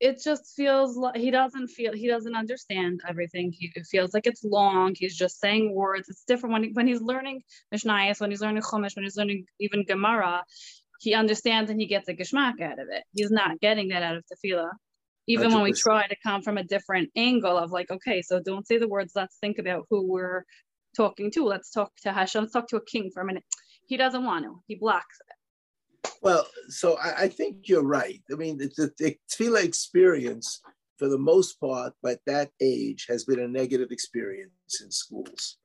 it 0.00 0.22
just 0.22 0.54
feels 0.56 0.96
like 0.96 1.16
he 1.16 1.30
doesn't 1.30 1.68
feel 1.68 1.92
he 1.92 2.08
doesn't 2.08 2.34
understand 2.34 3.00
everything. 3.06 3.52
He 3.52 3.70
feels 3.90 4.14
like 4.14 4.26
it's 4.26 4.42
long. 4.44 4.94
He's 4.96 5.16
just 5.16 5.38
saying 5.40 5.74
words. 5.74 6.08
It's 6.08 6.24
different 6.24 6.54
when 6.54 6.70
when 6.72 6.86
he's 6.86 7.02
learning 7.02 7.42
Mishnayos, 7.74 8.20
when 8.20 8.30
he's 8.30 8.40
learning 8.40 8.62
Chumash, 8.62 8.96
when 8.96 9.04
he's 9.04 9.16
learning 9.16 9.44
even 9.58 9.84
Gemara. 9.84 10.44
He 11.00 11.14
understands 11.14 11.70
and 11.70 11.80
he 11.80 11.86
gets 11.86 12.08
a 12.08 12.14
geschmack 12.14 12.60
out 12.60 12.78
of 12.78 12.88
it. 12.90 13.04
He's 13.14 13.30
not 13.30 13.58
getting 13.60 13.88
that 13.88 14.02
out 14.02 14.16
of 14.16 14.24
tefillah 14.24 14.70
even 15.30 15.50
100%. 15.50 15.54
when 15.54 15.62
we 15.62 15.72
try 15.72 16.06
to 16.06 16.16
come 16.22 16.42
from 16.42 16.58
a 16.58 16.64
different 16.64 17.10
angle 17.16 17.56
of 17.56 17.70
like 17.70 17.90
okay 17.90 18.22
so 18.22 18.40
don't 18.40 18.66
say 18.66 18.78
the 18.78 18.88
words 18.88 19.12
let's 19.14 19.36
think 19.38 19.58
about 19.58 19.86
who 19.90 20.10
we're 20.10 20.44
talking 20.96 21.30
to 21.30 21.44
let's 21.44 21.70
talk 21.70 21.92
to 22.02 22.12
hashem 22.12 22.42
let's 22.42 22.52
talk 22.52 22.68
to 22.68 22.76
a 22.76 22.84
king 22.84 23.10
for 23.12 23.22
a 23.22 23.24
minute 23.24 23.44
he 23.86 23.96
doesn't 23.96 24.24
want 24.24 24.44
to 24.44 24.60
he 24.66 24.74
blocks 24.74 25.18
it 25.28 25.36
well 26.20 26.46
so 26.68 26.96
i, 26.98 27.22
I 27.24 27.28
think 27.28 27.68
you're 27.68 27.82
right. 27.84 28.22
I 28.30 28.34
mean 28.34 28.58
the, 28.58 28.90
the 28.98 29.16
tefillah 29.30 29.64
experience 29.64 30.60
for 30.98 31.08
the 31.08 31.18
most 31.18 31.58
part 31.58 31.94
at 32.06 32.20
that 32.26 32.50
age 32.60 33.06
has 33.08 33.24
been 33.24 33.40
a 33.40 33.48
negative 33.48 33.88
experience 33.90 34.82
in 34.82 34.90
schools 34.90 35.56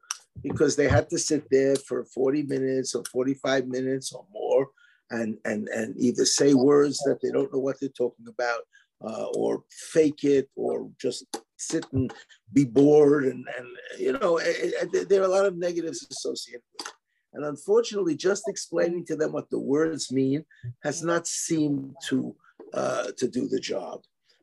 because 0.41 0.75
they 0.75 0.87
had 0.87 1.09
to 1.09 1.19
sit 1.19 1.43
there 1.49 1.75
for 1.75 2.05
40 2.05 2.43
minutes 2.43 2.95
or 2.95 3.03
45 3.11 3.67
minutes 3.67 4.13
or 4.13 4.25
more 4.31 4.67
and 5.11 5.37
and 5.45 5.67
and 5.69 5.95
either 5.97 6.25
say 6.25 6.53
words 6.53 6.97
that 7.05 7.19
they 7.21 7.31
don't 7.31 7.53
know 7.53 7.59
what 7.59 7.79
they're 7.79 7.89
talking 7.89 8.27
about 8.27 8.61
uh, 9.05 9.27
or 9.37 9.63
fake 9.69 10.23
it 10.23 10.49
or 10.55 10.89
just 10.99 11.25
sit 11.57 11.85
and 11.93 12.13
be 12.53 12.65
bored 12.65 13.25
and, 13.25 13.45
and 13.57 13.67
you 13.99 14.13
know 14.13 14.37
it, 14.37 14.73
it, 14.93 15.09
there 15.09 15.21
are 15.21 15.25
a 15.25 15.35
lot 15.37 15.45
of 15.45 15.57
negatives 15.57 16.05
associated 16.09 16.63
with 16.79 16.87
it 16.87 16.93
and 17.35 17.45
unfortunately 17.45 18.15
just 18.15 18.43
explaining 18.47 19.05
to 19.05 19.15
them 19.15 19.31
what 19.31 19.49
the 19.49 19.59
words 19.59 20.11
mean 20.11 20.43
has 20.83 21.03
not 21.03 21.27
seemed 21.27 21.93
to 22.07 22.35
uh, 22.73 23.07
to 23.17 23.27
do 23.27 23.47
the 23.47 23.59
job 23.59 24.01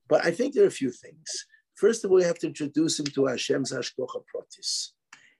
but 0.08 0.24
i 0.24 0.30
think 0.30 0.54
there 0.54 0.64
are 0.64 0.74
a 0.74 0.80
few 0.82 0.90
things 0.90 1.46
first 1.74 2.04
of 2.04 2.10
all 2.10 2.16
we 2.16 2.22
have 2.22 2.38
to 2.38 2.46
introduce 2.46 2.98
him 2.98 3.06
to 3.06 3.26
hashem's 3.26 3.72
hashkocha 3.72 4.22
pratis 4.30 4.90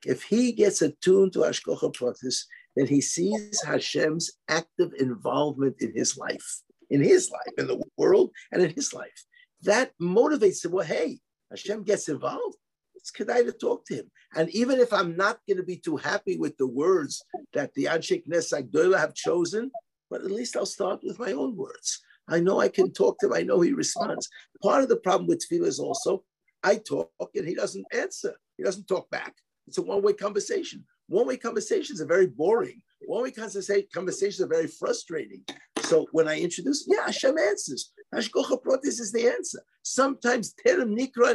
if 0.04 0.22
he 0.22 0.52
gets 0.52 0.82
attuned 0.82 1.32
to 1.32 1.40
hashkocha 1.40 1.94
pratis 1.94 2.44
then 2.76 2.86
he 2.86 3.00
sees 3.00 3.62
hashem's 3.62 4.32
active 4.48 4.92
involvement 4.98 5.76
in 5.80 5.92
his 5.94 6.16
life 6.16 6.62
in 6.92 7.00
his 7.00 7.30
life, 7.30 7.54
in 7.58 7.66
the 7.66 7.82
world, 7.96 8.30
and 8.52 8.62
in 8.62 8.70
his 8.70 8.92
life. 8.92 9.24
That 9.62 9.92
motivates 10.00 10.64
him. 10.64 10.72
Well, 10.72 10.86
hey, 10.86 11.20
Hashem 11.50 11.84
gets 11.84 12.08
involved. 12.08 12.56
It's 12.94 13.10
kedai 13.10 13.44
to 13.46 13.52
talk 13.52 13.86
to 13.86 13.94
him. 13.96 14.10
And 14.34 14.48
even 14.50 14.80
if 14.80 14.92
I'm 14.92 15.16
not 15.16 15.40
going 15.46 15.58
to 15.58 15.62
be 15.62 15.76
too 15.76 15.96
happy 15.96 16.36
with 16.38 16.56
the 16.56 16.66
words 16.66 17.22
that 17.52 17.74
the 17.74 17.84
Anshe 17.84 18.22
Knesset 18.26 18.70
Gdola 18.70 18.98
have 18.98 19.14
chosen, 19.14 19.70
but 20.10 20.22
at 20.22 20.30
least 20.30 20.56
I'll 20.56 20.66
start 20.66 21.00
with 21.02 21.18
my 21.18 21.32
own 21.32 21.56
words. 21.56 22.02
I 22.28 22.40
know 22.40 22.60
I 22.60 22.68
can 22.68 22.92
talk 22.92 23.18
to 23.18 23.26
him. 23.26 23.32
I 23.34 23.42
know 23.42 23.60
he 23.60 23.72
responds. 23.72 24.28
Part 24.62 24.82
of 24.82 24.88
the 24.88 24.96
problem 24.96 25.26
with 25.28 25.44
tefillah 25.44 25.66
is 25.66 25.78
also 25.78 26.24
I 26.62 26.76
talk 26.76 27.10
and 27.34 27.46
he 27.46 27.54
doesn't 27.54 27.84
answer. 27.92 28.34
He 28.56 28.62
doesn't 28.62 28.86
talk 28.86 29.10
back. 29.10 29.34
It's 29.66 29.78
a 29.78 29.82
one-way 29.82 30.12
conversation. 30.14 30.84
One-way 31.08 31.36
conversations 31.36 32.00
are 32.00 32.06
very 32.06 32.26
boring. 32.26 32.80
One-way 33.06 33.32
conversations 33.32 34.40
are 34.40 34.46
very 34.46 34.68
frustrating. 34.68 35.44
So 35.82 36.06
when 36.12 36.28
I 36.28 36.40
introduce, 36.40 36.84
yeah, 36.86 37.06
Hashem 37.06 37.36
answers. 37.38 37.92
Hashkocha 38.14 38.62
protis 38.62 39.00
is 39.00 39.12
the 39.12 39.26
answer. 39.26 39.60
Sometimes 39.82 40.54
terem 40.64 40.96
nikra 40.96 41.34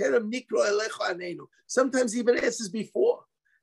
terem 0.00 0.32
nikra 0.32 0.70
elecha 0.70 1.12
anenu. 1.12 1.46
Sometimes 1.66 2.16
even 2.16 2.36
answers 2.36 2.68
before. 2.68 3.20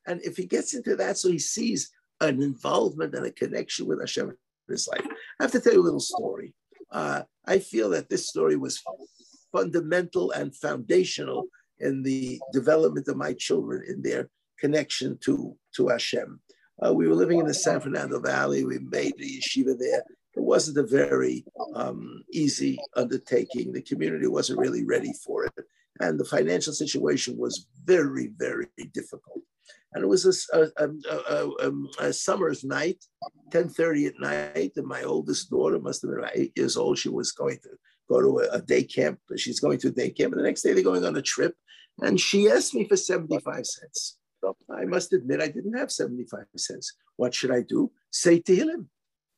And 0.08 0.22
if 0.24 0.38
he 0.38 0.46
gets 0.46 0.74
into 0.74 0.96
that, 0.98 1.18
so 1.18 1.30
he 1.30 1.40
sees 1.40 1.92
an 2.22 2.42
involvement 2.42 3.16
and 3.16 3.26
a 3.26 3.32
connection 3.32 3.88
with 3.88 4.00
Hashem 4.00 4.30
in 4.30 4.36
his 4.68 4.88
life. 4.88 5.06
I 5.40 5.44
have 5.44 5.52
to 5.52 5.60
tell 5.60 5.74
you 5.74 5.82
a 5.82 5.84
little 5.84 6.00
story. 6.00 6.54
Uh, 6.92 7.24
I 7.46 7.60
feel 7.60 7.90
that 7.92 8.10
this 8.10 8.28
story 8.28 8.56
was 8.56 8.82
fundamental 9.52 10.32
and 10.32 10.56
foundational 10.56 11.46
in 11.80 12.04
the 12.04 12.40
development 12.54 13.08
of 13.08 13.18
my 13.18 13.34
children 13.34 13.84
in 13.88 14.02
their 14.02 14.30
connection 14.60 15.18
to, 15.26 15.56
to 15.76 15.88
Hashem. 15.90 16.40
Uh, 16.84 16.94
we 16.94 17.08
were 17.08 17.16
living 17.16 17.40
in 17.40 17.48
the 17.48 17.54
San 17.54 17.80
Fernando 17.80 18.20
Valley. 18.20 18.66
We 18.66 18.80
made 18.80 19.14
a 19.20 19.24
yeshiva 19.24 19.78
there. 19.78 20.04
It 20.36 20.44
wasn't 20.44 20.78
a 20.78 20.84
very 20.84 21.46
um, 21.74 22.24
easy 22.32 22.78
undertaking. 22.96 23.72
The 23.72 23.82
community 23.82 24.28
wasn't 24.28 24.60
really 24.60 24.84
ready 24.84 25.14
for 25.26 25.46
it. 25.46 25.54
And 26.02 26.20
the 26.20 26.26
financial 26.26 26.74
situation 26.74 27.38
was 27.38 27.68
very, 27.86 28.32
very 28.38 28.68
difficult. 28.94 29.42
And 29.94 30.04
it 30.04 30.08
was 30.08 30.26
a, 30.54 30.68
a, 30.78 30.90
a, 31.30 31.72
a 32.00 32.14
summer's 32.14 32.66
night, 32.66 32.98
10.30 33.52 34.08
at 34.08 34.20
night, 34.20 34.72
and 34.76 34.86
my 34.86 35.04
oldest 35.04 35.50
daughter 35.50 35.80
must 35.80 36.02
have 36.02 36.12
been 36.12 36.30
eight 36.34 36.52
years 36.58 36.76
old. 36.76 36.98
She 36.98 37.08
was 37.08 37.32
going 37.32 37.60
to 37.64 37.70
go 38.10 38.20
to 38.20 38.50
a, 38.52 38.62
day 38.62 38.84
camp. 38.84 39.20
She's 39.38 39.62
going 39.62 39.78
to 39.80 39.88
a 39.88 39.92
day 39.92 40.10
camp. 40.10 40.34
And 40.34 40.42
the 40.42 40.46
next 40.46 40.64
day 40.64 40.74
they're 40.74 40.84
going 40.84 41.06
on 41.06 41.16
a 41.16 41.22
trip. 41.22 41.56
And 42.02 42.20
she 42.20 42.50
asked 42.50 42.74
me 42.74 42.86
for 42.86 42.98
75 42.98 43.66
cents. 43.66 44.18
I 44.70 44.86
must 44.86 45.14
admit, 45.14 45.42
I 45.42 45.48
didn't 45.48 45.78
have 45.78 45.92
75 45.92 46.46
cents. 46.58 46.94
What 47.16 47.34
should 47.34 47.52
I 47.52 47.62
do? 47.62 47.92
Say 48.12 48.40
to 48.40 48.56
Tehillim. 48.56 48.86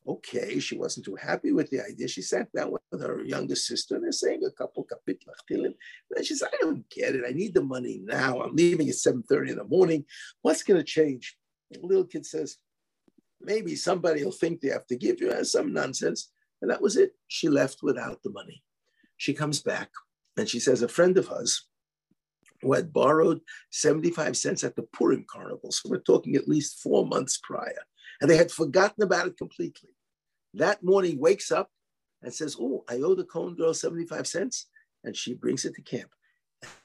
Okay, 0.08 0.60
she 0.60 0.78
wasn't 0.78 1.05
too 1.05 1.16
happy 1.16 1.51
with 1.51 1.70
the 1.70 1.82
idea. 1.82 2.08
She 2.08 2.22
sat 2.22 2.49
down 2.53 2.72
with 2.72 3.01
her 3.01 3.24
younger 3.26 3.55
sister 3.55 3.95
and 3.95 4.05
they're 4.05 4.14
saying 4.14 4.41
a 4.45 4.51
couple 4.51 4.86
kapitla 4.86 5.34
Tehillim. 5.49 5.74
And 6.16 6.26
she 6.26 6.36
said, 6.36 6.49
I 6.53 6.58
don't 6.62 6.89
get 6.89 7.16
it. 7.16 7.26
I 7.28 7.32
need 7.32 7.53
the 7.53 7.64
money 7.64 7.99
now. 8.03 8.41
I'm 8.41 8.55
leaving 8.55 8.88
at 8.88 8.95
7.30 8.95 9.49
in 9.49 9.55
the 9.58 9.66
morning. 9.66 10.05
What's 10.43 10.64
going 10.64 10.80
to 10.80 10.84
change? 10.84 11.36
The 11.72 11.80
little 11.82 12.05
kid 12.05 12.26
says, 12.26 12.58
maybe 13.41 13.76
somebody 13.76 14.24
will 14.24 14.32
think 14.32 14.62
they 14.62 14.70
have 14.70 14.88
to 14.88 14.95
give 14.95 15.20
you 15.20 15.43
some 15.43 15.74
nonsense. 15.74 16.32
And 16.62 16.72
that 16.72 16.82
was 16.82 16.95
it. 16.95 17.12
She 17.28 17.49
left 17.49 17.80
without 17.84 18.24
the 18.24 18.32
money. 18.32 18.64
She 19.18 19.34
comes 19.34 19.62
back 19.62 19.89
and 20.38 20.47
she 20.47 20.60
says, 20.60 20.82
a 20.82 20.88
friend 20.88 21.18
of 21.18 21.28
hers 21.28 21.68
who 22.68 22.74
had 22.74 22.93
borrowed 22.93 23.39
75 23.72 24.36
cents 24.36 24.63
at 24.63 24.76
the 24.76 24.84
Purim 24.84 25.26
carnival. 25.30 25.72
So 25.72 25.89
we're 25.89 25.99
talking 25.99 26.36
at 26.36 26.47
least 26.47 26.80
four 26.82 27.05
months 27.05 27.39
prior. 27.41 27.84
And 28.22 28.30
they 28.30 28.38
had 28.38 28.51
forgotten 28.51 29.03
about 29.03 29.28
it 29.28 29.38
completely. 29.38 29.89
That 30.53 30.84
morning 30.84 31.20
wakes 31.20 31.51
up 31.51 31.70
and 32.22 32.34
says, 32.34 32.57
Oh, 32.59 32.84
I 32.89 32.95
owe 32.95 33.15
the 33.15 33.24
Cohen 33.24 33.55
girl 33.55 33.74
75 33.74 34.28
cents. 34.28 34.68
And 35.03 35.15
she 35.15 35.34
brings 35.34 35.63
it 35.65 35.76
to 35.76 35.82
camp. 35.82 36.09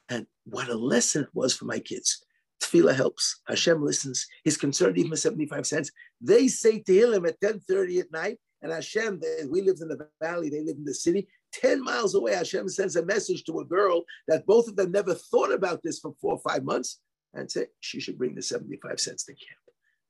And 0.08 0.26
what 0.44 0.68
a 0.68 0.74
lesson 0.74 1.24
it 1.24 1.30
was 1.34 1.56
for 1.56 1.64
my 1.64 1.78
kids. 1.78 2.24
Tefillah 2.62 2.94
helps. 2.94 3.40
Hashem 3.48 3.82
listens. 3.82 4.26
He's 4.44 4.56
concerned 4.56 4.98
even 4.98 5.10
for 5.10 5.16
75 5.16 5.66
cents. 5.66 5.90
They 6.20 6.46
say 6.48 6.78
to 6.80 7.12
him 7.12 7.26
at 7.26 7.40
10:30 7.40 8.00
at 8.00 8.12
night, 8.12 8.38
and 8.60 8.70
Hashem, 8.70 9.20
they, 9.20 9.46
we 9.48 9.62
lived 9.62 9.80
in 9.80 9.88
the 9.88 10.08
valley, 10.20 10.48
they 10.48 10.60
lived 10.60 10.78
in 10.78 10.84
the 10.84 10.94
city. 10.94 11.26
10 11.53 11.82
miles 11.82 12.14
away, 12.14 12.34
Hashem 12.34 12.68
sends 12.68 12.96
a 12.96 13.05
message 13.05 13.44
to 13.44 13.61
a 13.61 13.64
girl 13.64 14.05
that 14.28 14.46
both 14.46 14.68
of 14.68 14.76
them 14.76 14.92
never 14.92 15.14
thought 15.14 15.53
about 15.53 15.82
this 15.82 15.98
for 15.98 16.14
four 16.20 16.32
or 16.32 16.40
five 16.40 16.64
months 16.64 17.00
and 17.34 17.50
say 17.50 17.66
she 17.80 18.00
should 18.00 18.18
bring 18.18 18.34
the 18.34 18.42
75 18.42 19.00
cents 19.00 19.24
to 19.24 19.32
camp. 19.32 19.61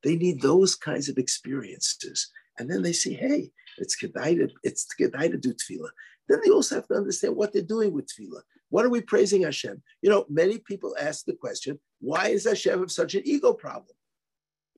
They 0.02 0.16
need 0.16 0.40
those 0.40 0.74
kinds 0.74 1.08
of 1.08 1.18
experiences. 1.18 2.30
And 2.58 2.70
then 2.70 2.82
they 2.82 2.92
say, 2.92 3.14
hey, 3.14 3.50
it's 3.78 3.96
kedai 3.96 4.36
to, 4.36 4.48
it's 4.62 4.86
kedai 5.00 5.30
to 5.30 5.38
do 5.38 5.54
tefillah. 5.54 5.90
Then 6.28 6.40
they 6.44 6.50
also 6.50 6.76
have 6.76 6.88
to 6.88 6.94
understand 6.94 7.36
what 7.36 7.52
they're 7.52 7.62
doing 7.62 7.92
with 7.92 8.06
tefillah. 8.06 8.42
What 8.70 8.84
are 8.84 8.90
we 8.90 9.00
praising 9.00 9.42
Hashem? 9.42 9.82
You 10.00 10.10
know, 10.10 10.24
many 10.28 10.58
people 10.58 10.96
ask 10.98 11.24
the 11.24 11.34
question, 11.34 11.78
why 12.00 12.28
is 12.28 12.44
Hashem 12.44 12.80
have 12.80 12.90
such 12.90 13.14
an 13.14 13.22
ego 13.24 13.52
problem? 13.52 13.94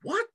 What? 0.02 0.26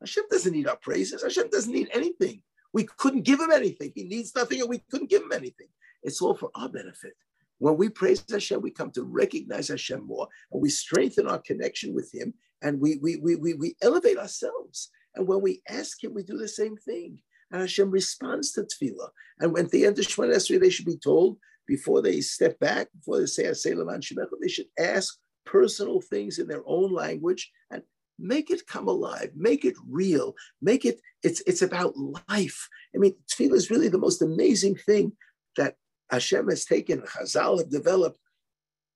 Hashem 0.00 0.24
doesn't 0.30 0.52
need 0.52 0.68
our 0.68 0.76
praises. 0.76 1.22
Hashem 1.22 1.48
doesn't 1.50 1.72
need 1.72 1.88
anything. 1.92 2.42
We 2.76 2.84
couldn't 2.98 3.22
give 3.22 3.40
him 3.40 3.52
anything. 3.52 3.90
He 3.94 4.04
needs 4.04 4.34
nothing 4.34 4.60
and 4.60 4.68
we 4.68 4.80
couldn't 4.90 5.08
give 5.08 5.22
him 5.22 5.32
anything. 5.32 5.68
It's 6.02 6.20
all 6.20 6.34
for 6.34 6.50
our 6.54 6.68
benefit. 6.68 7.14
When 7.56 7.78
we 7.78 7.88
praise 7.88 8.22
Hashem, 8.30 8.60
we 8.60 8.70
come 8.70 8.90
to 8.90 9.02
recognize 9.02 9.68
Hashem 9.68 10.06
more 10.06 10.28
and 10.52 10.60
we 10.60 10.68
strengthen 10.68 11.26
our 11.26 11.38
connection 11.38 11.94
with 11.94 12.12
Him 12.12 12.34
and 12.60 12.78
we, 12.78 12.98
we, 13.00 13.16
we, 13.16 13.36
we, 13.36 13.54
we 13.54 13.76
elevate 13.80 14.18
ourselves. 14.18 14.90
And 15.14 15.26
when 15.26 15.40
we 15.40 15.62
ask 15.70 16.04
Him, 16.04 16.12
we 16.12 16.22
do 16.22 16.36
the 16.36 16.48
same 16.48 16.76
thing. 16.76 17.18
And 17.50 17.62
Hashem 17.62 17.90
responds 17.90 18.52
to 18.52 18.64
tefillah. 18.64 19.08
And 19.40 19.54
when 19.54 19.68
the 19.68 19.86
end 19.86 19.98
of 19.98 20.04
Shemona 20.04 20.34
Esrei, 20.34 20.60
they 20.60 20.68
should 20.68 20.84
be 20.84 20.98
told 20.98 21.38
before 21.66 22.02
they 22.02 22.20
step 22.20 22.58
back, 22.58 22.88
before 22.92 23.20
they 23.20 23.26
say 23.26 23.44
Asay 23.44 24.28
they 24.42 24.48
should 24.48 24.68
ask 24.78 25.16
personal 25.46 26.02
things 26.02 26.38
in 26.38 26.46
their 26.46 26.62
own 26.66 26.92
language 26.92 27.50
and 27.70 27.82
make 28.18 28.50
it 28.50 28.66
come 28.66 28.88
alive, 28.88 29.30
make 29.34 29.64
it 29.64 29.74
real, 29.88 30.34
make 30.62 30.84
it, 30.84 31.00
it's, 31.22 31.42
it's 31.46 31.62
about 31.62 31.94
life. 32.28 32.68
I 32.94 32.98
mean, 32.98 33.14
tefillah 33.28 33.54
is 33.54 33.70
really 33.70 33.88
the 33.88 33.98
most 33.98 34.22
amazing 34.22 34.76
thing 34.76 35.12
that 35.56 35.76
Hashem 36.10 36.48
has 36.48 36.64
taken, 36.64 37.02
Chazal 37.02 37.58
have 37.58 37.70
developed 37.70 38.18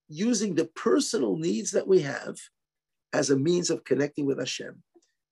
using 0.08 0.54
the 0.54 0.66
personal 0.66 1.36
needs 1.36 1.70
that 1.72 1.86
we 1.86 2.00
have 2.02 2.36
as 3.12 3.30
a 3.30 3.36
means 3.36 3.70
of 3.70 3.84
connecting 3.84 4.26
with 4.26 4.38
Hashem. 4.38 4.82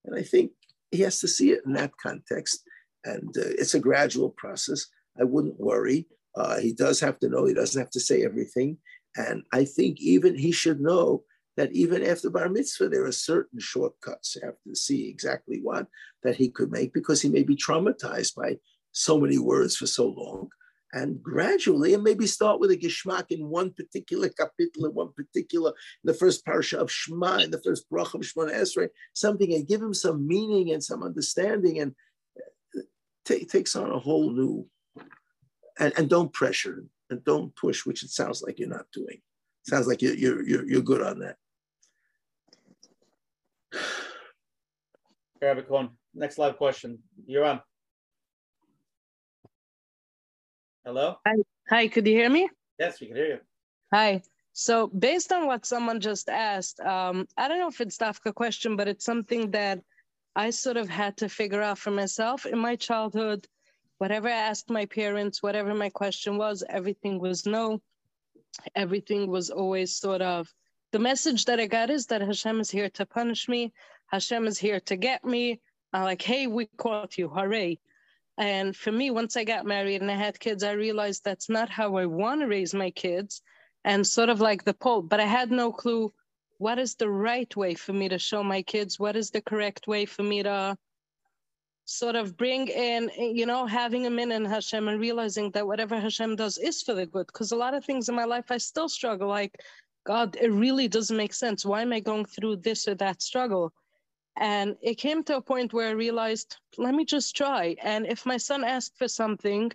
And 0.04 0.16
I 0.16 0.22
think 0.22 0.52
he 0.90 1.00
has 1.02 1.20
to 1.20 1.28
see 1.28 1.52
it 1.52 1.62
in 1.66 1.72
that 1.74 1.92
context. 2.02 2.62
And 3.04 3.28
uh, 3.36 3.42
it's 3.58 3.74
a 3.74 3.80
gradual 3.80 4.30
process. 4.30 4.86
I 5.20 5.24
wouldn't 5.24 5.60
worry. 5.60 6.06
Uh, 6.36 6.58
he 6.58 6.72
does 6.72 7.00
have 7.00 7.18
to 7.20 7.28
know, 7.28 7.44
he 7.44 7.54
doesn't 7.54 7.80
have 7.80 7.90
to 7.90 8.00
say 8.00 8.24
everything. 8.24 8.78
And 9.16 9.42
I 9.52 9.64
think 9.64 10.00
even 10.00 10.36
he 10.36 10.52
should 10.52 10.80
know 10.80 11.24
that 11.58 11.72
even 11.72 12.06
after 12.06 12.30
bar 12.30 12.48
mitzvah, 12.48 12.88
there 12.88 13.04
are 13.04 13.12
certain 13.12 13.58
shortcuts. 13.58 14.36
To 14.36 14.76
see 14.76 15.08
exactly 15.08 15.58
what 15.60 15.88
that 16.22 16.36
he 16.36 16.50
could 16.50 16.70
make 16.70 16.94
because 16.94 17.20
he 17.20 17.28
may 17.28 17.42
be 17.42 17.56
traumatized 17.56 18.36
by 18.36 18.58
so 18.92 19.18
many 19.18 19.38
words 19.38 19.76
for 19.76 19.86
so 19.86 20.06
long. 20.06 20.50
And 20.92 21.20
gradually, 21.20 21.94
and 21.94 22.04
maybe 22.04 22.28
start 22.28 22.60
with 22.60 22.70
a 22.70 22.76
gishmak 22.76 23.26
in 23.30 23.48
one 23.48 23.72
particular 23.72 24.28
kapitel, 24.28 24.86
in 24.86 24.94
one 24.94 25.12
particular, 25.12 25.70
in 25.70 26.04
the 26.04 26.14
first 26.14 26.46
parsha 26.46 26.78
of 26.78 26.92
Shema, 26.92 27.38
in 27.38 27.50
the 27.50 27.60
first 27.60 27.90
bracha 27.90 28.14
of 28.14 28.20
Shemona 28.20 28.54
Esrei, 28.54 28.88
something, 29.12 29.52
and 29.52 29.66
give 29.66 29.82
him 29.82 29.92
some 29.92 30.26
meaning 30.26 30.72
and 30.72 30.82
some 30.82 31.02
understanding, 31.02 31.80
and 31.80 31.94
uh, 32.38 32.82
t- 33.26 33.44
takes 33.44 33.74
on 33.74 33.90
a 33.90 33.98
whole 33.98 34.30
new. 34.30 34.66
And, 35.80 35.92
and 35.96 36.08
don't 36.08 36.32
pressure 36.32 36.84
and 37.10 37.22
don't 37.24 37.54
push, 37.54 37.84
which 37.84 38.02
it 38.02 38.10
sounds 38.10 38.42
like 38.42 38.58
you're 38.58 38.68
not 38.68 38.86
doing. 38.92 39.20
Sounds 39.68 39.86
like 39.86 40.00
you're 40.00 40.14
you're, 40.14 40.66
you're 40.66 40.80
good 40.80 41.02
on 41.02 41.18
that. 41.18 41.36
Rabbi 45.40 45.62
Cohen, 45.62 45.90
next 46.14 46.38
live 46.38 46.56
question. 46.56 46.98
You're 47.26 47.44
on. 47.44 47.60
Hello? 50.84 51.16
Hi. 51.26 51.34
Hi, 51.70 51.88
could 51.88 52.06
you 52.06 52.14
hear 52.14 52.30
me? 52.30 52.48
Yes, 52.78 53.00
we 53.00 53.08
can 53.08 53.16
hear 53.16 53.26
you. 53.26 53.38
Hi. 53.92 54.22
So 54.52 54.88
based 54.88 55.32
on 55.32 55.46
what 55.46 55.66
someone 55.66 56.00
just 56.00 56.28
asked, 56.28 56.80
um, 56.80 57.28
I 57.36 57.46
don't 57.46 57.58
know 57.60 57.68
if 57.68 57.80
it's 57.80 57.98
Dafka 57.98 58.34
question, 58.34 58.76
but 58.76 58.88
it's 58.88 59.04
something 59.04 59.50
that 59.52 59.80
I 60.34 60.50
sort 60.50 60.76
of 60.76 60.88
had 60.88 61.16
to 61.18 61.28
figure 61.28 61.62
out 61.62 61.78
for 61.78 61.90
myself 61.90 62.46
in 62.46 62.58
my 62.58 62.74
childhood. 62.76 63.46
Whatever 63.98 64.28
I 64.28 64.32
asked 64.32 64.70
my 64.70 64.86
parents, 64.86 65.42
whatever 65.42 65.74
my 65.74 65.90
question 65.90 66.38
was, 66.38 66.64
everything 66.68 67.20
was 67.20 67.46
no. 67.46 67.80
Everything 68.74 69.30
was 69.30 69.50
always 69.50 69.94
sort 69.94 70.22
of 70.22 70.52
the 70.90 70.98
message 70.98 71.44
that 71.44 71.60
I 71.60 71.66
got 71.66 71.90
is 71.90 72.06
that 72.06 72.22
Hashem 72.22 72.60
is 72.60 72.70
here 72.70 72.88
to 72.90 73.04
punish 73.04 73.48
me. 73.48 73.72
Hashem 74.08 74.46
is 74.46 74.58
here 74.58 74.80
to 74.80 74.96
get 74.96 75.24
me. 75.24 75.60
I'm 75.92 76.02
like, 76.02 76.22
hey, 76.22 76.46
we 76.46 76.66
caught 76.76 77.16
you, 77.16 77.28
hooray. 77.28 77.78
And 78.36 78.76
for 78.76 78.92
me, 78.92 79.10
once 79.10 79.36
I 79.36 79.44
got 79.44 79.66
married 79.66 80.00
and 80.00 80.10
I 80.10 80.14
had 80.14 80.38
kids, 80.38 80.62
I 80.62 80.72
realized 80.72 81.24
that's 81.24 81.48
not 81.48 81.68
how 81.68 81.96
I 81.96 82.06
want 82.06 82.40
to 82.40 82.46
raise 82.46 82.74
my 82.74 82.90
kids. 82.90 83.42
And 83.84 84.06
sort 84.06 84.28
of 84.28 84.40
like 84.40 84.64
the 84.64 84.74
poll, 84.74 85.02
but 85.02 85.20
I 85.20 85.24
had 85.24 85.50
no 85.50 85.72
clue 85.72 86.12
what 86.58 86.78
is 86.78 86.96
the 86.96 87.08
right 87.08 87.54
way 87.56 87.74
for 87.74 87.92
me 87.92 88.08
to 88.08 88.18
show 88.18 88.42
my 88.42 88.62
kids, 88.62 88.98
what 88.98 89.16
is 89.16 89.30
the 89.30 89.40
correct 89.40 89.86
way 89.86 90.04
for 90.04 90.22
me 90.22 90.42
to 90.42 90.76
sort 91.84 92.16
of 92.16 92.36
bring 92.36 92.68
in, 92.68 93.10
you 93.16 93.46
know, 93.46 93.64
having 93.66 94.06
a 94.06 94.10
min 94.10 94.32
in 94.32 94.44
Hashem 94.44 94.88
and 94.88 95.00
realizing 95.00 95.50
that 95.52 95.66
whatever 95.66 95.98
Hashem 95.98 96.36
does 96.36 96.58
is 96.58 96.82
for 96.82 96.94
the 96.94 97.06
good. 97.06 97.28
Because 97.28 97.52
a 97.52 97.56
lot 97.56 97.74
of 97.74 97.84
things 97.84 98.08
in 98.08 98.14
my 98.14 98.24
life 98.24 98.50
I 98.50 98.58
still 98.58 98.88
struggle, 98.88 99.28
like, 99.28 99.58
God, 100.04 100.36
it 100.40 100.52
really 100.52 100.88
doesn't 100.88 101.16
make 101.16 101.32
sense. 101.32 101.64
Why 101.64 101.82
am 101.82 101.92
I 101.92 102.00
going 102.00 102.26
through 102.26 102.56
this 102.56 102.88
or 102.88 102.94
that 102.96 103.22
struggle? 103.22 103.72
And 104.40 104.76
it 104.80 104.94
came 104.94 105.24
to 105.24 105.36
a 105.36 105.42
point 105.42 105.72
where 105.72 105.88
I 105.88 105.92
realized, 105.92 106.56
let 106.76 106.94
me 106.94 107.04
just 107.04 107.36
try. 107.36 107.74
And 107.82 108.06
if 108.06 108.24
my 108.24 108.36
son 108.36 108.62
asked 108.62 108.96
for 108.96 109.08
something, 109.08 109.72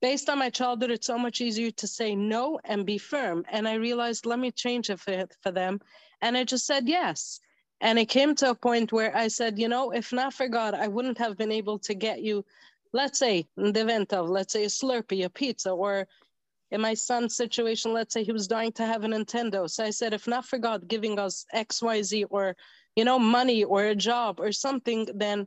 based 0.00 0.28
on 0.28 0.38
my 0.38 0.50
childhood, 0.50 0.92
it's 0.92 1.06
so 1.06 1.18
much 1.18 1.40
easier 1.40 1.72
to 1.72 1.86
say 1.86 2.14
no 2.14 2.60
and 2.64 2.86
be 2.86 2.96
firm. 2.96 3.44
And 3.48 3.66
I 3.66 3.74
realized, 3.74 4.24
let 4.24 4.38
me 4.38 4.52
change 4.52 4.88
it 4.88 5.00
for, 5.00 5.26
for 5.42 5.50
them. 5.50 5.80
And 6.20 6.36
I 6.36 6.44
just 6.44 6.64
said 6.64 6.88
yes. 6.88 7.40
And 7.80 7.98
it 7.98 8.06
came 8.08 8.34
to 8.36 8.50
a 8.50 8.54
point 8.54 8.92
where 8.92 9.14
I 9.16 9.28
said, 9.28 9.58
you 9.58 9.68
know, 9.68 9.90
if 9.90 10.12
not 10.12 10.32
for 10.32 10.48
God, 10.48 10.74
I 10.74 10.86
wouldn't 10.88 11.18
have 11.18 11.36
been 11.36 11.52
able 11.52 11.78
to 11.80 11.94
get 11.94 12.22
you, 12.22 12.44
let's 12.92 13.18
say, 13.18 13.48
the 13.56 13.80
event 13.80 14.12
of, 14.12 14.28
let's 14.28 14.52
say, 14.52 14.64
a 14.64 14.68
Slurpee, 14.68 15.24
a 15.24 15.28
pizza, 15.28 15.70
or 15.70 16.06
in 16.70 16.80
my 16.80 16.94
son's 16.94 17.36
situation, 17.36 17.92
let's 17.92 18.14
say 18.14 18.24
he 18.24 18.32
was 18.32 18.48
dying 18.48 18.72
to 18.72 18.86
have 18.86 19.04
a 19.04 19.08
Nintendo. 19.08 19.68
So 19.68 19.84
I 19.84 19.90
said, 19.90 20.14
if 20.14 20.26
not 20.26 20.46
for 20.46 20.58
God 20.58 20.88
giving 20.88 21.18
us 21.18 21.46
X, 21.52 21.82
Y, 21.82 22.02
Z, 22.02 22.24
or 22.24 22.56
you 22.96 23.04
know, 23.04 23.18
money 23.18 23.62
or 23.62 23.84
a 23.84 23.94
job 23.94 24.40
or 24.40 24.50
something, 24.50 25.06
then 25.14 25.46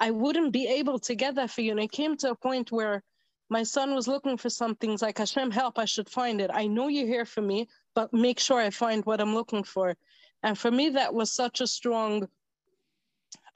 I 0.00 0.10
wouldn't 0.10 0.52
be 0.52 0.66
able 0.66 0.98
to 1.00 1.14
get 1.14 1.34
that 1.34 1.50
for 1.50 1.60
you. 1.60 1.72
And 1.72 1.80
it 1.80 1.92
came 1.92 2.16
to 2.18 2.30
a 2.30 2.36
point 2.36 2.72
where 2.72 3.02
my 3.50 3.62
son 3.62 3.94
was 3.94 4.08
looking 4.08 4.36
for 4.36 4.48
something 4.48 4.96
like 5.02 5.18
Hashem, 5.18 5.50
help, 5.50 5.78
I 5.78 5.84
should 5.84 6.08
find 6.08 6.40
it. 6.40 6.50
I 6.52 6.66
know 6.66 6.88
you're 6.88 7.06
here 7.06 7.26
for 7.26 7.42
me, 7.42 7.68
but 7.94 8.12
make 8.12 8.40
sure 8.40 8.58
I 8.58 8.70
find 8.70 9.04
what 9.04 9.20
I'm 9.20 9.34
looking 9.34 9.64
for. 9.64 9.96
And 10.42 10.58
for 10.58 10.70
me, 10.70 10.90
that 10.90 11.12
was 11.12 11.32
such 11.32 11.60
a 11.60 11.66
strong 11.66 12.28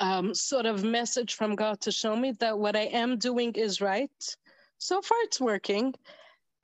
um, 0.00 0.34
sort 0.34 0.66
of 0.66 0.84
message 0.84 1.34
from 1.34 1.54
God 1.54 1.80
to 1.82 1.92
show 1.92 2.14
me 2.14 2.32
that 2.40 2.58
what 2.58 2.76
I 2.76 2.84
am 2.84 3.18
doing 3.18 3.52
is 3.54 3.80
right. 3.80 4.36
So 4.78 5.00
far, 5.00 5.18
it's 5.22 5.40
working. 5.40 5.94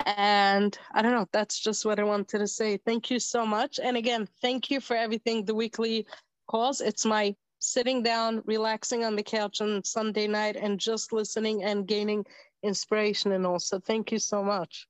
And 0.05 0.77
I 0.93 1.03
don't 1.03 1.12
know, 1.12 1.29
that's 1.33 1.59
just 1.61 1.85
what 1.85 2.01
I 2.01 2.05
wanted 2.05 2.39
to 2.39 2.49
say. 2.49 2.79
Thank 2.79 3.11
you 3.11 3.18
so 3.18 3.47
much. 3.47 3.79
And 3.83 3.97
again, 3.97 4.29
thank 4.43 4.70
you 4.70 4.81
for 4.81 4.97
everything 4.97 5.45
the 5.45 5.55
weekly 5.55 6.07
calls. 6.47 6.80
It's 6.80 7.05
my 7.05 7.34
sitting 7.59 8.03
down, 8.03 8.42
relaxing 8.45 9.05
on 9.05 9.16
the 9.16 9.22
couch 9.22 9.61
on 9.61 9.82
Sunday 9.84 10.26
night 10.26 10.57
and 10.57 10.78
just 10.78 11.12
listening 11.12 11.62
and 11.64 11.86
gaining 11.86 12.24
inspiration 12.62 13.32
and 13.32 13.47
all. 13.47 13.59
So 13.59 13.78
thank 13.78 14.12
you 14.12 14.18
so 14.18 14.42
much. 14.42 14.86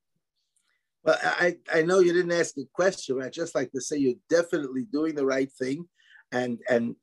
Well, 1.03 1.17
I, 1.21 1.57
I 1.71 1.83
know 1.83 1.99
you 1.99 2.13
didn't 2.13 2.31
ask 2.31 2.57
a 2.57 2.65
question. 2.73 3.21
I 3.21 3.29
just 3.29 3.53
like 3.53 3.71
to 3.71 3.81
say 3.81 3.97
you're 3.97 4.15
definitely 4.29 4.87
doing 4.91 5.15
the 5.15 5.25
right 5.25 5.51
thing. 5.51 5.87
And 6.31 6.59
and 6.69 6.95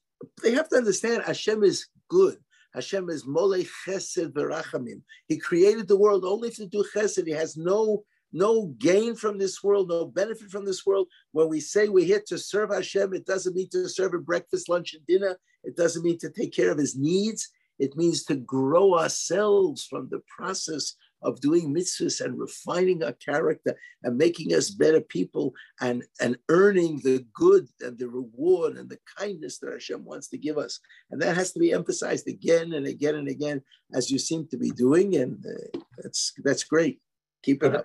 they 0.42 0.52
have 0.52 0.68
to 0.70 0.76
understand 0.76 1.22
Hashem 1.24 1.62
is 1.62 1.86
good. 2.08 2.36
Hashem 2.74 3.08
is 3.10 3.26
Molech 3.26 3.66
Chesed 3.86 4.32
Verachamim. 4.32 5.02
He 5.28 5.38
created 5.38 5.88
the 5.88 5.96
world 5.96 6.24
only 6.24 6.50
to 6.50 6.66
do 6.66 6.84
Chesed. 6.94 7.26
He 7.26 7.32
has 7.32 7.56
no 7.56 8.04
no 8.32 8.66
gain 8.78 9.14
from 9.14 9.38
this 9.38 9.62
world, 9.62 9.88
no 9.88 10.06
benefit 10.06 10.50
from 10.50 10.64
this 10.64 10.86
world. 10.86 11.08
When 11.32 11.48
we 11.48 11.60
say 11.60 11.88
we're 11.88 12.06
here 12.06 12.22
to 12.28 12.38
serve 12.38 12.70
Hashem, 12.72 13.14
it 13.14 13.26
doesn't 13.26 13.54
mean 13.54 13.68
to 13.70 13.88
serve 13.88 14.14
him 14.14 14.22
breakfast, 14.22 14.68
lunch, 14.68 14.94
and 14.94 15.06
dinner. 15.06 15.38
It 15.64 15.76
doesn't 15.76 16.04
mean 16.04 16.18
to 16.18 16.30
take 16.30 16.52
care 16.52 16.70
of 16.70 16.78
his 16.78 16.96
needs. 16.96 17.48
It 17.78 17.96
means 17.96 18.24
to 18.24 18.36
grow 18.36 18.98
ourselves 18.98 19.84
from 19.84 20.08
the 20.08 20.22
process 20.36 20.94
of 21.22 21.40
doing 21.40 21.72
mitzvahs 21.72 22.20
and 22.20 22.38
refining 22.38 23.02
our 23.02 23.12
character 23.12 23.76
and 24.02 24.18
making 24.18 24.52
us 24.54 24.70
better 24.70 25.00
people 25.00 25.54
and, 25.80 26.02
and 26.20 26.36
earning 26.48 27.00
the 27.04 27.24
good 27.32 27.68
and 27.80 27.98
the 27.98 28.08
reward 28.08 28.76
and 28.76 28.90
the 28.90 28.98
kindness 29.16 29.58
that 29.58 29.72
Hashem 29.72 30.04
wants 30.04 30.28
to 30.28 30.38
give 30.38 30.58
us. 30.58 30.80
And 31.10 31.22
that 31.22 31.36
has 31.36 31.52
to 31.52 31.60
be 31.60 31.72
emphasized 31.72 32.28
again 32.28 32.72
and 32.72 32.86
again 32.86 33.14
and 33.14 33.28
again, 33.28 33.62
as 33.94 34.10
you 34.10 34.18
seem 34.18 34.48
to 34.48 34.56
be 34.56 34.70
doing. 34.70 35.16
And 35.16 35.44
uh, 35.46 35.78
that's, 35.98 36.32
that's 36.42 36.64
great. 36.64 37.00
Keep 37.42 37.62
it 37.64 37.74
up. 37.74 37.84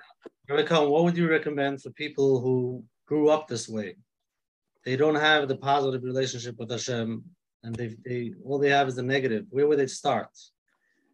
What 0.50 1.04
would 1.04 1.18
you 1.18 1.30
recommend 1.30 1.82
for 1.82 1.90
people 1.92 2.40
who 2.40 2.84
grew 3.06 3.30
up 3.30 3.48
this 3.48 3.68
way? 3.68 3.96
They 4.86 4.96
don't 4.96 5.16
have 5.16 5.48
the 5.48 5.58
positive 5.58 6.04
relationship 6.04 6.58
with 6.58 6.72
Hashem, 6.72 7.24
and 7.64 7.76
they, 7.76 7.96
they 8.06 8.34
all 8.46 8.60
they 8.60 8.70
have 8.70 8.88
is 8.88 8.96
the 8.96 9.04
negative. 9.04 9.46
Where 9.50 9.68
would 9.68 9.80
they 9.80 9.88
start? 9.88 10.30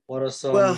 What 0.06 0.22
are 0.22 0.30
some? 0.30 0.54
Well, 0.54 0.78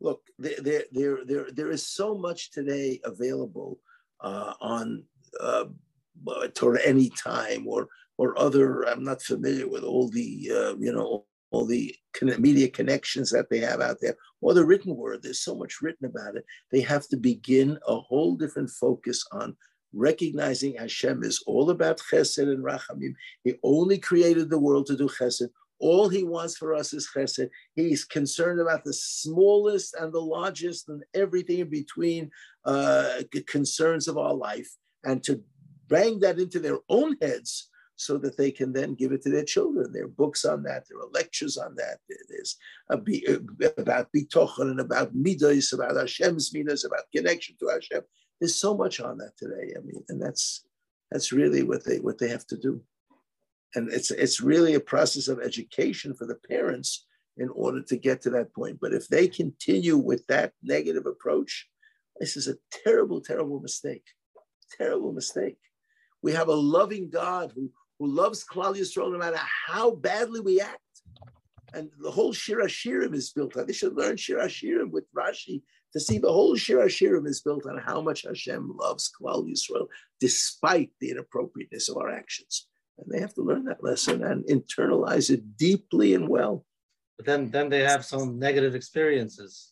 look, 0.00 0.20
there, 0.38 0.84
there, 0.92 1.18
there, 1.24 1.46
there 1.52 1.70
is 1.70 1.86
so 1.86 2.14
much 2.14 2.50
today 2.50 3.00
available 3.04 3.78
uh, 4.20 4.54
on 4.60 5.04
uh, 5.40 5.66
Torah 6.54 6.82
Anytime 6.84 7.66
or 7.66 7.88
or 8.18 8.38
other. 8.38 8.82
I'm 8.82 9.04
not 9.04 9.22
familiar 9.22 9.68
with 9.68 9.84
all 9.84 10.08
the 10.08 10.50
uh, 10.52 10.76
you 10.78 10.92
know 10.92 11.24
all 11.50 11.66
the 11.66 11.94
media 12.38 12.68
connections 12.68 13.30
that 13.30 13.50
they 13.50 13.58
have 13.58 13.80
out 13.80 13.98
there, 14.00 14.16
or 14.40 14.54
the 14.54 14.64
written 14.64 14.96
word. 14.96 15.22
There's 15.22 15.42
so 15.42 15.54
much 15.54 15.80
written 15.82 16.06
about 16.06 16.36
it. 16.36 16.44
They 16.72 16.80
have 16.82 17.08
to 17.08 17.16
begin 17.16 17.78
a 17.86 17.96
whole 17.96 18.36
different 18.36 18.70
focus 18.70 19.24
on 19.32 19.56
recognizing 19.92 20.76
Hashem 20.76 21.22
is 21.24 21.42
all 21.46 21.70
about 21.70 22.00
chesed 22.12 22.38
and 22.38 22.64
rachamim. 22.64 23.14
He 23.44 23.54
only 23.62 23.98
created 23.98 24.50
the 24.50 24.58
world 24.58 24.86
to 24.86 24.96
do 24.96 25.08
chesed. 25.08 25.48
All 25.80 26.08
he 26.08 26.22
wants 26.22 26.56
for 26.56 26.74
us 26.74 26.92
is 26.92 27.08
chesed. 27.14 27.48
He's 27.74 28.04
concerned 28.04 28.60
about 28.60 28.84
the 28.84 28.92
smallest 28.92 29.94
and 29.98 30.12
the 30.12 30.20
largest 30.20 30.88
and 30.88 31.02
everything 31.14 31.60
in 31.60 31.70
between 31.70 32.30
uh, 32.64 33.22
concerns 33.46 34.06
of 34.06 34.18
our 34.18 34.34
life. 34.34 34.68
And 35.04 35.22
to 35.24 35.42
bang 35.88 36.20
that 36.20 36.38
into 36.38 36.60
their 36.60 36.78
own 36.88 37.16
heads 37.20 37.69
so 38.06 38.14
that 38.22 38.36
they 38.38 38.50
can 38.50 38.70
then 38.72 38.94
give 39.00 39.12
it 39.12 39.22
to 39.22 39.30
their 39.32 39.44
children. 39.54 39.92
There 39.92 40.06
are 40.08 40.20
books 40.22 40.42
on 40.52 40.62
that. 40.62 40.82
There 40.88 41.00
are 41.02 41.18
lectures 41.20 41.56
on 41.64 41.72
that. 41.76 41.96
There's 42.30 42.56
a, 42.90 42.96
uh, 42.96 43.70
about 43.84 44.08
bitochen 44.16 44.70
and 44.72 44.80
about 44.80 45.14
midas, 45.14 45.72
about 45.74 45.96
Hashem's 46.00 46.48
midas, 46.54 46.82
about 46.84 47.12
connection 47.14 47.56
to 47.58 47.66
Hashem. 47.68 48.02
There's 48.38 48.56
so 48.66 48.72
much 48.82 48.96
on 49.08 49.18
that 49.18 49.34
today. 49.36 49.66
I 49.76 49.80
mean, 49.86 50.02
and 50.08 50.20
that's 50.24 50.44
that's 51.10 51.30
really 51.40 51.62
what 51.70 51.82
they 51.84 51.98
what 52.06 52.18
they 52.18 52.30
have 52.36 52.46
to 52.46 52.56
do. 52.56 52.74
And 53.74 53.92
it's 53.92 54.10
it's 54.24 54.40
really 54.52 54.74
a 54.74 54.88
process 54.94 55.28
of 55.28 55.38
education 55.40 56.14
for 56.14 56.26
the 56.26 56.40
parents 56.52 57.06
in 57.36 57.48
order 57.64 57.82
to 57.82 57.96
get 58.06 58.22
to 58.22 58.30
that 58.30 58.54
point. 58.58 58.78
But 58.80 58.94
if 58.94 59.08
they 59.08 59.28
continue 59.28 59.96
with 59.98 60.22
that 60.26 60.50
negative 60.62 61.06
approach, 61.14 61.52
This 62.20 62.36
is 62.36 62.48
a 62.48 62.56
terrible, 62.84 63.20
terrible 63.22 63.60
mistake. 63.60 64.04
Terrible 64.76 65.12
mistake. 65.12 65.56
We 66.22 66.32
have 66.32 66.48
a 66.48 66.54
loving 66.54 67.08
God 67.08 67.52
who, 67.54 67.72
who 68.00 68.08
loves 68.08 68.44
Klal 68.44 68.74
Yisrael 68.74 69.12
no 69.12 69.18
matter 69.18 69.38
how 69.66 69.92
badly 69.92 70.40
we 70.40 70.60
act. 70.60 70.78
And 71.74 71.90
the 72.00 72.10
whole 72.10 72.32
Shir 72.32 72.62
Hashirim 72.62 73.14
is 73.14 73.30
built 73.30 73.56
on. 73.56 73.66
They 73.66 73.74
should 73.74 73.94
learn 73.94 74.16
Shir 74.16 74.38
Hashirim 74.38 74.90
with 74.90 75.04
Rashi 75.12 75.62
to 75.92 76.00
see 76.00 76.18
the 76.18 76.32
whole 76.32 76.56
Shir 76.56 76.78
Hashirim 76.78 77.28
is 77.28 77.42
built 77.42 77.66
on 77.66 77.78
how 77.78 78.00
much 78.00 78.22
Hashem 78.22 78.74
loves 78.76 79.12
Klal 79.20 79.46
Yisrael, 79.46 79.86
despite 80.18 80.90
the 81.00 81.10
inappropriateness 81.10 81.90
of 81.90 81.98
our 81.98 82.10
actions. 82.10 82.66
And 82.98 83.12
they 83.12 83.20
have 83.20 83.34
to 83.34 83.42
learn 83.42 83.66
that 83.66 83.84
lesson 83.84 84.24
and 84.24 84.44
internalize 84.46 85.30
it 85.30 85.56
deeply 85.58 86.14
and 86.14 86.26
well. 86.26 86.64
But 87.18 87.26
then, 87.26 87.50
then 87.50 87.68
they 87.68 87.80
have 87.80 88.04
some 88.04 88.38
negative 88.38 88.74
experiences. 88.74 89.69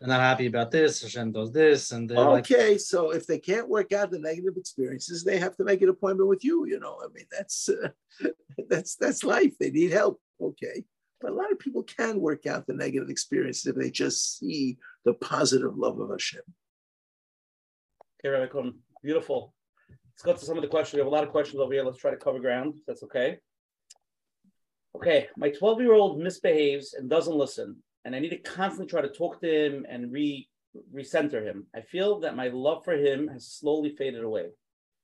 They're 0.00 0.08
not 0.08 0.20
happy 0.20 0.46
about 0.46 0.70
this. 0.70 1.02
Hashem 1.02 1.32
does 1.32 1.52
this, 1.52 1.92
and 1.92 2.10
okay. 2.12 2.72
Like, 2.72 2.80
so 2.80 3.12
if 3.12 3.26
they 3.26 3.38
can't 3.38 3.68
work 3.68 3.92
out 3.92 4.10
the 4.10 4.18
negative 4.18 4.56
experiences, 4.56 5.24
they 5.24 5.38
have 5.38 5.56
to 5.56 5.64
make 5.64 5.80
an 5.80 5.88
appointment 5.88 6.28
with 6.28 6.44
you. 6.44 6.66
You 6.66 6.78
know, 6.78 7.00
I 7.02 7.06
mean, 7.14 7.24
that's 7.30 7.70
uh, 7.70 7.88
that's 8.68 8.96
that's 8.96 9.24
life. 9.24 9.56
They 9.58 9.70
need 9.70 9.92
help. 9.92 10.20
Okay, 10.40 10.84
but 11.20 11.30
a 11.30 11.34
lot 11.34 11.50
of 11.50 11.58
people 11.58 11.82
can 11.82 12.20
work 12.20 12.46
out 12.46 12.66
the 12.66 12.74
negative 12.74 13.08
experiences 13.08 13.66
if 13.66 13.76
they 13.76 13.90
just 13.90 14.38
see 14.38 14.76
the 15.06 15.14
positive 15.14 15.78
love 15.78 15.98
of 15.98 16.10
Hashem. 16.10 16.42
Okay, 18.20 18.28
Rabbi 18.28 18.52
Cohen, 18.52 18.74
beautiful. 19.02 19.54
Let's 19.88 20.22
go 20.22 20.32
to 20.34 20.44
some 20.44 20.56
of 20.56 20.62
the 20.62 20.68
questions. 20.68 20.94
We 20.94 21.00
have 21.00 21.06
a 21.06 21.14
lot 21.14 21.24
of 21.24 21.30
questions 21.30 21.60
over 21.60 21.72
here. 21.72 21.84
Let's 21.84 21.98
try 21.98 22.10
to 22.10 22.16
cover 22.16 22.38
ground. 22.38 22.74
If 22.76 22.86
That's 22.86 23.02
okay. 23.04 23.38
Okay, 24.94 25.28
my 25.36 25.50
12 25.50 25.80
year 25.82 25.92
old 25.92 26.18
misbehaves 26.18 26.94
and 26.94 27.08
doesn't 27.08 27.36
listen, 27.36 27.76
and 28.06 28.14
I 28.14 28.20
need 28.20 28.30
to 28.30 28.38
constantly 28.38 28.86
try 28.86 29.02
to 29.02 29.08
talk 29.08 29.40
to 29.40 29.66
him 29.66 29.84
and 29.90 30.12
re 30.12 30.48
recenter 30.94 31.42
him. 31.42 31.66
I 31.74 31.80
feel 31.80 32.20
that 32.20 32.36
my 32.36 32.48
love 32.48 32.84
for 32.84 32.94
him 32.94 33.26
has 33.28 33.48
slowly 33.48 33.96
faded 33.96 34.22
away. 34.22 34.50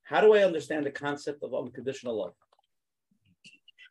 How 0.04 0.20
do 0.20 0.34
I 0.34 0.44
understand 0.44 0.86
the 0.86 0.92
concept 0.92 1.42
of 1.42 1.52
unconditional 1.52 2.20
love? 2.20 2.34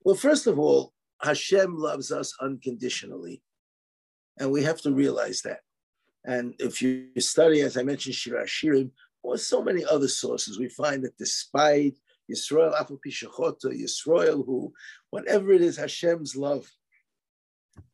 Well, 0.06 0.16
first 0.16 0.48
of 0.48 0.58
all, 0.58 0.94
Hashem 1.22 1.78
loves 1.78 2.12
us 2.12 2.34
unconditionally, 2.40 3.42
and 4.40 4.50
we 4.50 4.64
have 4.64 4.80
to 4.82 4.94
realize 4.94 5.42
that. 5.42 5.60
And 6.24 6.54
if 6.60 6.82
you 6.82 7.10
study, 7.18 7.62
as 7.62 7.78
I 7.78 7.84
mentioned, 7.84 8.16
Shir 8.16 8.42
Hashirim, 8.42 8.92
or 9.24 9.38
so 9.38 9.62
many 9.62 9.84
other 9.84 10.08
sources, 10.08 10.58
we 10.58 10.70
find 10.70 11.04
that 11.04 11.18
despite 11.18 11.98
Yisrael, 12.32 12.74
Yisrael, 12.80 14.46
who, 14.46 14.74
whatever 15.10 15.52
it 15.52 15.62
is, 15.62 15.76
Hashem's 15.78 16.36
love 16.36 16.72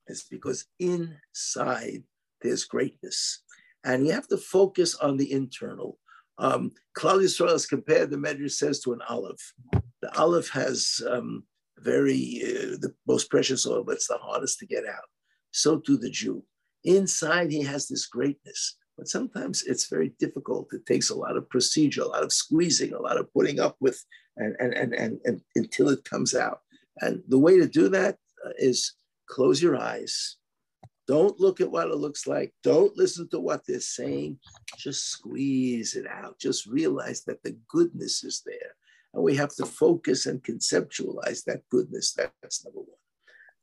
is 0.07 0.25
because 0.29 0.65
inside 0.79 2.03
there's 2.41 2.65
greatness. 2.65 3.43
And 3.83 4.05
you 4.05 4.13
have 4.13 4.27
to 4.29 4.37
focus 4.37 4.95
on 4.95 5.17
the 5.17 5.31
internal. 5.31 5.97
Um, 6.37 6.71
Klal 6.97 7.21
Yisrael 7.21 7.53
is 7.53 7.65
compared, 7.65 8.09
the 8.09 8.17
Medrash 8.17 8.51
says, 8.51 8.79
to 8.81 8.93
an 8.93 8.99
olive. 9.09 9.39
The 10.01 10.15
olive 10.17 10.49
has 10.49 11.01
um, 11.09 11.43
very, 11.79 12.41
uh, 12.43 12.77
the 12.79 12.93
most 13.07 13.29
precious 13.29 13.65
oil, 13.65 13.83
but 13.83 13.95
it's 13.95 14.07
the 14.07 14.17
hardest 14.21 14.59
to 14.59 14.65
get 14.65 14.85
out. 14.85 15.07
So 15.51 15.79
too 15.79 15.97
the 15.97 16.09
Jew. 16.09 16.43
Inside, 16.83 17.51
he 17.51 17.63
has 17.63 17.87
this 17.87 18.05
greatness. 18.05 18.77
But 18.97 19.07
sometimes 19.07 19.63
it's 19.63 19.89
very 19.89 20.13
difficult. 20.19 20.73
It 20.73 20.85
takes 20.85 21.09
a 21.09 21.15
lot 21.15 21.37
of 21.37 21.49
procedure, 21.49 22.01
a 22.01 22.07
lot 22.07 22.23
of 22.23 22.33
squeezing, 22.33 22.93
a 22.93 23.01
lot 23.01 23.17
of 23.17 23.31
putting 23.31 23.59
up 23.59 23.75
with, 23.79 24.03
and, 24.37 24.55
and, 24.59 24.73
and, 24.73 24.93
and, 24.93 25.19
and 25.23 25.41
until 25.55 25.89
it 25.89 26.03
comes 26.03 26.33
out. 26.33 26.61
And 26.99 27.21
the 27.27 27.37
way 27.37 27.59
to 27.59 27.67
do 27.67 27.89
that 27.89 28.17
uh, 28.45 28.53
is 28.57 28.93
close 29.27 29.61
your 29.61 29.77
eyes. 29.77 30.37
Don't 31.07 31.39
look 31.39 31.61
at 31.61 31.71
what 31.71 31.87
it 31.87 31.95
looks 31.95 32.27
like. 32.27 32.53
Don't 32.63 32.95
listen 32.97 33.29
to 33.29 33.39
what 33.39 33.61
they're 33.65 33.79
saying. 33.79 34.39
Just 34.77 35.07
squeeze 35.07 35.95
it 35.95 36.05
out. 36.05 36.37
Just 36.37 36.65
realize 36.65 37.23
that 37.23 37.41
the 37.43 37.57
goodness 37.69 38.23
is 38.25 38.43
there. 38.45 38.75
And 39.13 39.23
we 39.23 39.35
have 39.37 39.55
to 39.55 39.65
focus 39.65 40.25
and 40.25 40.43
conceptualize 40.43 41.45
that 41.45 41.61
goodness. 41.69 42.13
That's 42.13 42.65
number 42.65 42.79
one. 42.81 42.97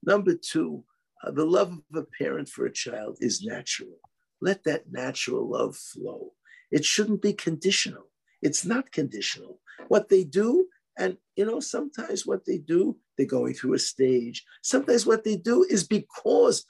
Number 0.02 0.34
two, 0.34 0.84
uh, 1.22 1.32
the 1.32 1.44
love 1.44 1.72
of 1.72 1.82
a 1.94 2.06
parent 2.18 2.48
for 2.48 2.64
a 2.64 2.72
child 2.72 3.18
is 3.20 3.42
natural. 3.42 3.98
Let 4.40 4.64
that 4.64 4.90
natural 4.90 5.48
love 5.48 5.76
flow. 5.76 6.32
It 6.70 6.84
shouldn't 6.84 7.22
be 7.22 7.34
conditional. 7.34 8.08
It's 8.42 8.64
not 8.64 8.90
conditional. 8.90 9.60
What 9.88 10.08
they 10.08 10.24
do, 10.24 10.68
and 10.98 11.16
you 11.36 11.44
know, 11.44 11.60
sometimes 11.60 12.26
what 12.26 12.44
they 12.46 12.58
do, 12.58 12.96
they're 13.16 13.26
going 13.26 13.54
through 13.54 13.74
a 13.74 13.78
stage. 13.78 14.44
Sometimes 14.62 15.06
what 15.06 15.24
they 15.24 15.36
do 15.36 15.64
is 15.68 15.86
because 15.86 16.64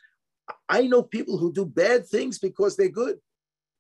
I 0.69 0.87
know 0.87 1.03
people 1.03 1.39
who 1.39 1.53
do 1.53 1.65
bad 1.65 2.07
things 2.07 2.39
because 2.39 2.77
they're 2.77 2.89
good, 2.89 3.19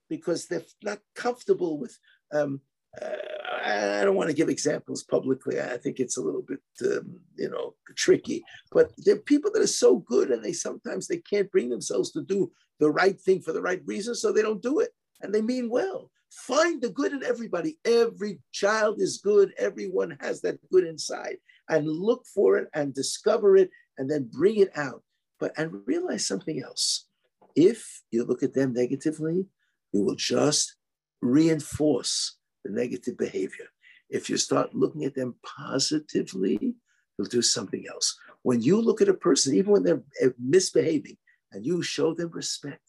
because 0.09 0.47
they're 0.47 0.64
not 0.82 0.99
comfortable 1.14 1.78
with 1.78 1.99
um, 2.32 2.61
uh, 3.01 3.16
I 3.64 4.05
don't 4.05 4.14
want 4.14 4.28
to 4.28 4.36
give 4.36 4.49
examples 4.49 5.03
publicly. 5.03 5.61
I 5.61 5.78
think 5.78 5.99
it's 5.99 6.16
a 6.16 6.22
little 6.22 6.42
bit, 6.42 6.61
um, 6.82 7.18
you 7.36 7.49
know, 7.49 7.74
tricky. 7.97 8.45
But 8.70 8.92
there 8.99 9.16
are 9.16 9.20
people 9.20 9.51
that 9.53 9.62
are 9.62 9.66
so 9.66 9.99
good, 9.99 10.30
and 10.30 10.45
they 10.45 10.53
sometimes 10.53 11.07
they 11.07 11.18
can't 11.18 11.51
bring 11.51 11.70
themselves 11.70 12.11
to 12.12 12.22
do 12.22 12.53
the 12.80 12.90
right 12.90 13.18
thing 13.18 13.40
for 13.40 13.53
the 13.53 13.62
right 13.62 13.80
reason, 13.86 14.14
so 14.14 14.32
they 14.32 14.42
don't 14.42 14.62
do 14.62 14.80
it, 14.80 14.90
and 15.22 15.34
they 15.34 15.40
mean 15.40 15.70
well. 15.70 16.11
Find 16.35 16.82
the 16.82 16.91
good 16.91 17.12
in 17.12 17.22
everybody. 17.22 17.78
Every 17.85 18.41
child 18.53 19.01
is 19.01 19.18
good. 19.18 19.55
Everyone 19.57 20.16
has 20.20 20.41
that 20.43 20.59
good 20.70 20.85
inside, 20.85 21.37
and 21.68 21.89
look 21.89 22.26
for 22.26 22.59
it 22.59 22.68
and 22.74 22.93
discover 22.93 23.57
it, 23.57 23.70
and 23.99 24.11
then 24.11 24.28
bring 24.32 24.57
it 24.57 24.76
out. 24.76 25.03
But 25.39 25.53
and 25.57 25.87
realize 25.87 26.26
something 26.26 26.62
else. 26.62 27.07
If 27.55 28.03
you 28.11 28.24
look 28.24 28.43
at 28.43 28.55
them 28.55 28.72
negatively, 28.72 29.47
you 29.93 30.03
will 30.03 30.16
just 30.16 30.76
reinforce 31.22 32.37
the 32.64 32.72
negative 32.72 33.16
behavior. 33.16 33.66
If 34.11 34.28
you 34.28 34.37
start 34.37 34.74
looking 34.74 35.05
at 35.05 35.14
them 35.14 35.37
positively, 35.45 36.74
you'll 37.16 37.28
do 37.28 37.43
something 37.43 37.85
else. 37.89 38.18
When 38.43 38.61
you 38.61 38.80
look 38.80 39.01
at 39.01 39.09
a 39.09 39.14
person, 39.14 39.55
even 39.55 39.72
when 39.72 39.82
they're 39.85 40.03
eh, 40.20 40.30
misbehaving, 40.39 41.16
and 41.53 41.64
you 41.64 41.82
show 41.82 42.12
them 42.12 42.30
respect 42.32 42.80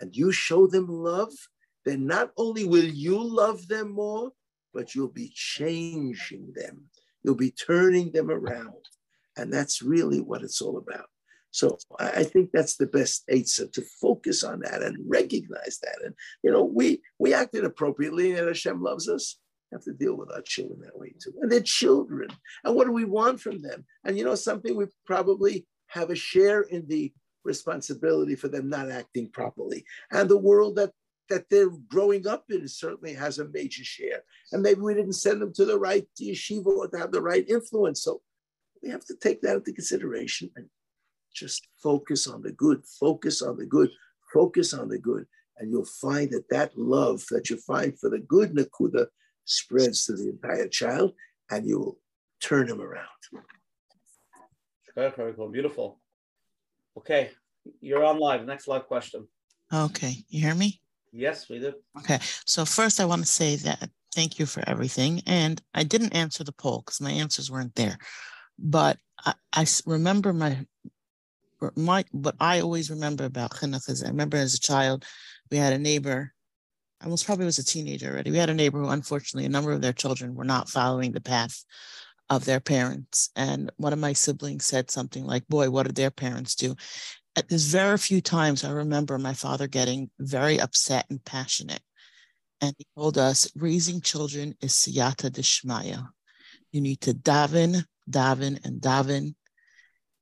and 0.00 0.16
you 0.16 0.32
show 0.32 0.66
them 0.66 0.86
love, 0.88 1.32
then 1.84 2.06
not 2.06 2.30
only 2.36 2.64
will 2.64 2.84
you 2.84 3.22
love 3.22 3.66
them 3.68 3.92
more, 3.92 4.32
but 4.72 4.94
you'll 4.94 5.08
be 5.08 5.30
changing 5.34 6.52
them. 6.54 6.84
You'll 7.22 7.36
be 7.36 7.52
turning 7.52 8.12
them 8.12 8.30
around. 8.30 8.88
And 9.36 9.52
that's 9.52 9.82
really 9.82 10.20
what 10.20 10.42
it's 10.42 10.60
all 10.60 10.78
about. 10.78 11.06
So 11.54 11.78
I 12.00 12.24
think 12.24 12.50
that's 12.52 12.76
the 12.76 12.86
best 12.86 13.22
answer 13.28 13.68
to 13.68 13.82
focus 14.00 14.42
on 14.42 14.58
that 14.60 14.82
and 14.82 14.96
recognize 15.06 15.78
that. 15.82 15.98
And 16.04 16.12
you 16.42 16.50
know, 16.50 16.64
we 16.64 17.00
we 17.20 17.32
acted 17.32 17.64
appropriately, 17.64 18.32
and 18.32 18.48
Hashem 18.48 18.82
loves 18.82 19.08
us. 19.08 19.38
We 19.70 19.76
have 19.76 19.84
to 19.84 19.92
deal 19.92 20.16
with 20.16 20.32
our 20.32 20.42
children 20.42 20.80
that 20.80 20.98
way 20.98 21.14
too, 21.22 21.32
and 21.40 21.52
they're 21.52 21.60
children. 21.60 22.28
And 22.64 22.74
what 22.74 22.86
do 22.86 22.92
we 22.92 23.04
want 23.04 23.40
from 23.40 23.62
them? 23.62 23.84
And 24.04 24.18
you 24.18 24.24
know, 24.24 24.34
something 24.34 24.76
we 24.76 24.86
probably 25.06 25.64
have 25.86 26.10
a 26.10 26.16
share 26.16 26.62
in 26.62 26.88
the 26.88 27.12
responsibility 27.44 28.34
for 28.34 28.48
them 28.48 28.68
not 28.68 28.90
acting 28.90 29.30
properly, 29.30 29.84
and 30.10 30.28
the 30.28 30.36
world 30.36 30.74
that 30.74 30.90
that 31.30 31.48
they're 31.50 31.70
growing 31.88 32.26
up 32.26 32.44
in 32.50 32.68
certainly 32.68 33.14
has 33.14 33.38
a 33.38 33.48
major 33.48 33.84
share. 33.84 34.22
And 34.52 34.62
maybe 34.62 34.80
we 34.80 34.94
didn't 34.94 35.14
send 35.14 35.40
them 35.40 35.52
to 35.54 35.64
the 35.64 35.78
right 35.78 36.06
yeshiva 36.20 36.66
or 36.66 36.88
to 36.88 36.98
have 36.98 37.12
the 37.12 37.22
right 37.22 37.48
influence. 37.48 38.02
So 38.02 38.20
we 38.82 38.90
have 38.90 39.04
to 39.06 39.16
take 39.16 39.40
that 39.42 39.56
into 39.56 39.72
consideration 39.72 40.50
and 40.56 40.66
just 41.34 41.66
focus 41.82 42.26
on 42.26 42.42
the 42.42 42.52
good, 42.52 42.84
focus 43.00 43.42
on 43.42 43.56
the 43.56 43.66
good, 43.66 43.90
focus 44.32 44.74
on 44.74 44.88
the 44.88 44.98
good. 44.98 45.26
And 45.58 45.70
you'll 45.70 45.86
find 45.86 46.30
that 46.32 46.48
that 46.50 46.76
love 46.76 47.24
that 47.30 47.48
you 47.48 47.56
find 47.56 47.98
for 47.98 48.10
the 48.10 48.18
good 48.18 48.54
Nakuda 48.54 49.06
spreads 49.44 50.04
to 50.06 50.14
the 50.14 50.30
entire 50.30 50.68
child 50.68 51.14
and 51.50 51.66
you 51.66 51.78
will 51.78 51.98
turn 52.40 52.68
him 52.68 52.80
around. 52.80 53.06
Beautiful. 55.52 56.00
Okay, 56.96 57.30
you're 57.80 58.04
on 58.04 58.18
live. 58.18 58.44
Next 58.44 58.68
live 58.68 58.86
question. 58.86 59.26
Okay, 59.72 60.24
you 60.28 60.40
hear 60.40 60.54
me? 60.54 60.80
Yes, 61.14 61.48
we 61.48 61.60
do. 61.60 61.74
Okay, 61.98 62.18
so 62.44 62.64
first 62.64 62.98
I 62.98 63.04
want 63.04 63.22
to 63.22 63.28
say 63.28 63.54
that 63.56 63.88
thank 64.14 64.40
you 64.40 64.46
for 64.46 64.68
everything. 64.68 65.22
And 65.26 65.62
I 65.72 65.84
didn't 65.84 66.14
answer 66.14 66.42
the 66.42 66.52
poll 66.52 66.82
because 66.84 67.00
my 67.00 67.12
answers 67.12 67.50
weren't 67.50 67.76
there. 67.76 67.98
But 68.58 68.98
I, 69.24 69.34
I 69.52 69.66
remember 69.86 70.32
my 70.32 70.66
my 71.76 72.04
what 72.10 72.34
I 72.40 72.60
always 72.60 72.90
remember 72.90 73.24
about 73.24 73.52
chinuch 73.52 73.88
is 73.88 74.02
I 74.02 74.08
remember 74.08 74.36
as 74.36 74.54
a 74.54 74.60
child, 74.60 75.04
we 75.50 75.56
had 75.56 75.72
a 75.72 75.78
neighbor. 75.78 76.32
I 77.00 77.08
was 77.08 77.22
probably 77.22 77.44
was 77.44 77.58
a 77.58 77.64
teenager 77.64 78.10
already. 78.10 78.32
We 78.32 78.38
had 78.38 78.50
a 78.50 78.54
neighbor 78.54 78.80
who, 78.80 78.88
unfortunately, 78.88 79.46
a 79.46 79.50
number 79.50 79.70
of 79.72 79.82
their 79.82 79.92
children 79.92 80.34
were 80.34 80.44
not 80.44 80.68
following 80.68 81.12
the 81.12 81.20
path 81.20 81.64
of 82.28 82.44
their 82.44 82.60
parents. 82.60 83.30
And 83.36 83.70
one 83.76 83.92
of 83.92 83.98
my 83.98 84.14
siblings 84.14 84.66
said 84.66 84.90
something 84.90 85.24
like, 85.24 85.46
"Boy, 85.46 85.70
what 85.70 85.86
did 85.86 85.94
their 85.94 86.10
parents 86.10 86.56
do?" 86.56 86.74
There's 87.48 87.66
very 87.66 87.98
few 87.98 88.20
times 88.20 88.62
I 88.62 88.70
remember 88.70 89.18
my 89.18 89.34
father 89.34 89.66
getting 89.66 90.10
very 90.18 90.60
upset 90.60 91.06
and 91.10 91.24
passionate. 91.24 91.82
And 92.60 92.74
he 92.78 92.86
told 92.96 93.18
us, 93.18 93.50
raising 93.56 94.00
children 94.00 94.54
is 94.60 94.72
siyata 94.72 95.30
dishmaya. 95.30 96.08
You 96.70 96.80
need 96.80 97.00
to 97.02 97.12
daven, 97.12 97.84
daven, 98.08 98.64
and 98.64 98.80
daven 98.80 99.34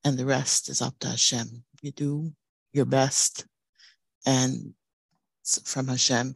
and 0.04 0.18
the 0.18 0.26
rest 0.26 0.68
is 0.68 0.82
up 0.82 0.98
to 1.00 1.08
Hashem. 1.08 1.64
You 1.80 1.92
do 1.92 2.32
your 2.72 2.84
best, 2.84 3.46
and 4.26 4.74
from 5.64 5.88
Hashem. 5.88 6.34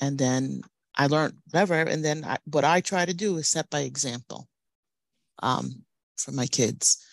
and 0.00 0.18
then 0.18 0.62
I 0.96 1.06
learned 1.06 1.34
whatever. 1.50 1.74
And 1.74 2.04
then 2.04 2.24
I, 2.24 2.38
what 2.44 2.64
I 2.64 2.80
try 2.80 3.04
to 3.04 3.14
do 3.14 3.36
is 3.36 3.48
set 3.48 3.68
by 3.70 3.80
example 3.80 4.48
um, 5.42 5.82
for 6.16 6.32
my 6.32 6.46
kids. 6.46 7.04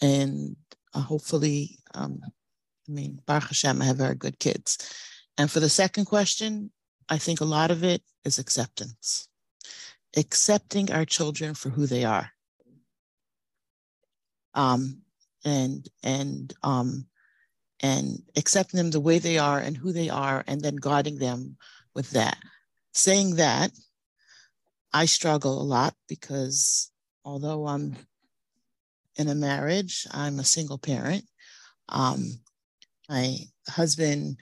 And 0.00 0.56
uh, 0.94 1.00
hopefully, 1.00 1.78
um, 1.94 2.20
I 2.88 2.92
mean, 2.92 3.20
Baruch 3.26 3.48
Hashem, 3.48 3.82
I 3.82 3.84
have 3.84 3.96
very 3.96 4.14
good 4.14 4.38
kids. 4.38 4.78
And 5.36 5.50
for 5.50 5.60
the 5.60 5.68
second 5.68 6.06
question, 6.06 6.70
I 7.08 7.18
think 7.18 7.40
a 7.40 7.44
lot 7.44 7.70
of 7.70 7.84
it 7.84 8.02
is 8.24 8.38
acceptance, 8.38 9.28
accepting 10.16 10.90
our 10.90 11.04
children 11.04 11.54
for 11.54 11.70
who 11.70 11.86
they 11.86 12.04
are. 12.04 12.30
Um, 14.54 15.02
and 15.44 15.86
and 16.02 16.52
um, 16.62 17.06
and 17.80 18.22
accepting 18.36 18.78
them 18.78 18.90
the 18.90 19.00
way 19.00 19.18
they 19.18 19.38
are 19.38 19.60
and 19.60 19.76
who 19.76 19.92
they 19.92 20.08
are, 20.08 20.42
and 20.46 20.60
then 20.60 20.76
guiding 20.76 21.18
them 21.18 21.56
with 21.94 22.10
that. 22.10 22.38
Saying 22.92 23.36
that, 23.36 23.70
I 24.92 25.04
struggle 25.06 25.60
a 25.60 25.62
lot 25.62 25.94
because 26.08 26.90
although 27.24 27.68
I'm 27.68 27.96
in 29.16 29.28
a 29.28 29.34
marriage, 29.34 30.06
I'm 30.10 30.38
a 30.38 30.44
single 30.44 30.78
parent. 30.78 31.24
Um, 31.88 32.40
my 33.08 33.38
husband 33.68 34.36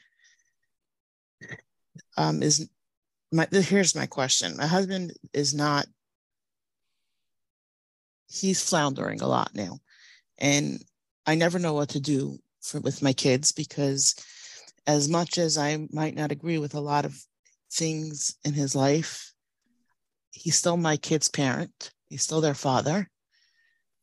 um, 2.17 2.43
is 2.43 2.69
my. 3.33 3.47
Here's 3.51 3.95
my 3.95 4.07
question: 4.07 4.57
My 4.57 4.67
husband 4.67 5.13
is 5.33 5.55
not. 5.55 5.87
He's 8.29 8.63
floundering 8.63 9.21
a 9.21 9.29
lot 9.29 9.55
now, 9.55 9.79
and 10.39 10.83
I 11.27 11.35
never 11.35 11.59
know 11.59 11.75
what 11.75 11.91
to 11.91 12.01
do 12.01 12.39
for, 12.61 12.81
with 12.81 13.03
my 13.03 13.13
kids 13.13 13.53
because, 13.53 14.15
as 14.87 15.09
much 15.09 15.39
as 15.39 15.57
I 15.57 15.87
might 15.91 16.15
not 16.15 16.33
agree 16.33 16.59
with 16.59 16.75
a 16.75 16.81
lot 16.81 17.05
of 17.05 17.17
things 17.73 18.37
in 18.45 18.53
his 18.53 18.75
life, 18.75 19.33
he's 20.31 20.57
still 20.57 20.77
my 20.77 20.97
kid's 20.97 21.29
parent. 21.29 21.93
He's 22.09 22.23
still 22.23 22.41
their 22.41 22.55
father. 22.55 23.11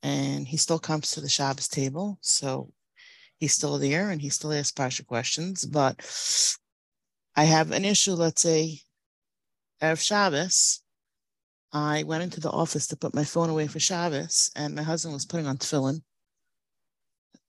And 0.01 0.45
he 0.45 0.57
still 0.57 0.79
comes 0.79 1.11
to 1.11 1.21
the 1.21 1.29
Shabbos 1.29 1.69
table. 1.69 2.17
So 2.21 2.73
he's 3.43 3.53
still 3.53 3.77
there 3.77 4.09
and 4.09 4.21
he 4.21 4.29
still 4.29 4.53
asks 4.53 4.71
parsha 4.71 5.05
questions. 5.05 5.65
But 5.65 5.99
I 7.35 7.43
have 7.43 7.71
an 7.71 7.83
issue, 7.83 8.13
let's 8.13 8.41
say, 8.41 8.79
of 9.81 9.99
Shabbos. 9.99 10.81
I 11.73 12.03
went 12.03 12.23
into 12.23 12.39
the 12.39 12.51
office 12.51 12.87
to 12.87 12.95
put 12.95 13.13
my 13.13 13.25
phone 13.25 13.49
away 13.49 13.67
for 13.67 13.81
Shabbos, 13.81 14.49
and 14.55 14.75
my 14.75 14.83
husband 14.83 15.13
was 15.13 15.25
putting 15.25 15.45
on 15.45 15.57
tefillin. 15.57 16.01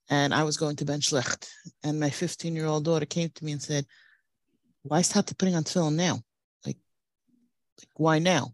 And 0.09 0.33
I 0.33 0.43
was 0.43 0.57
going 0.57 0.75
to 0.77 0.85
bentch 0.85 1.13
licht. 1.13 1.49
And 1.83 1.97
my 1.97 2.09
15 2.09 2.53
year 2.55 2.65
old 2.65 2.83
daughter 2.83 3.05
came 3.05 3.29
to 3.29 3.45
me 3.45 3.53
and 3.53 3.61
said, 3.61 3.85
why 4.83 5.01
start 5.01 5.31
putting 5.37 5.55
on 5.55 5.63
film 5.63 5.95
now? 5.95 6.19
Like, 6.65 6.77
like, 7.79 7.89
why 7.95 8.19
now? 8.19 8.53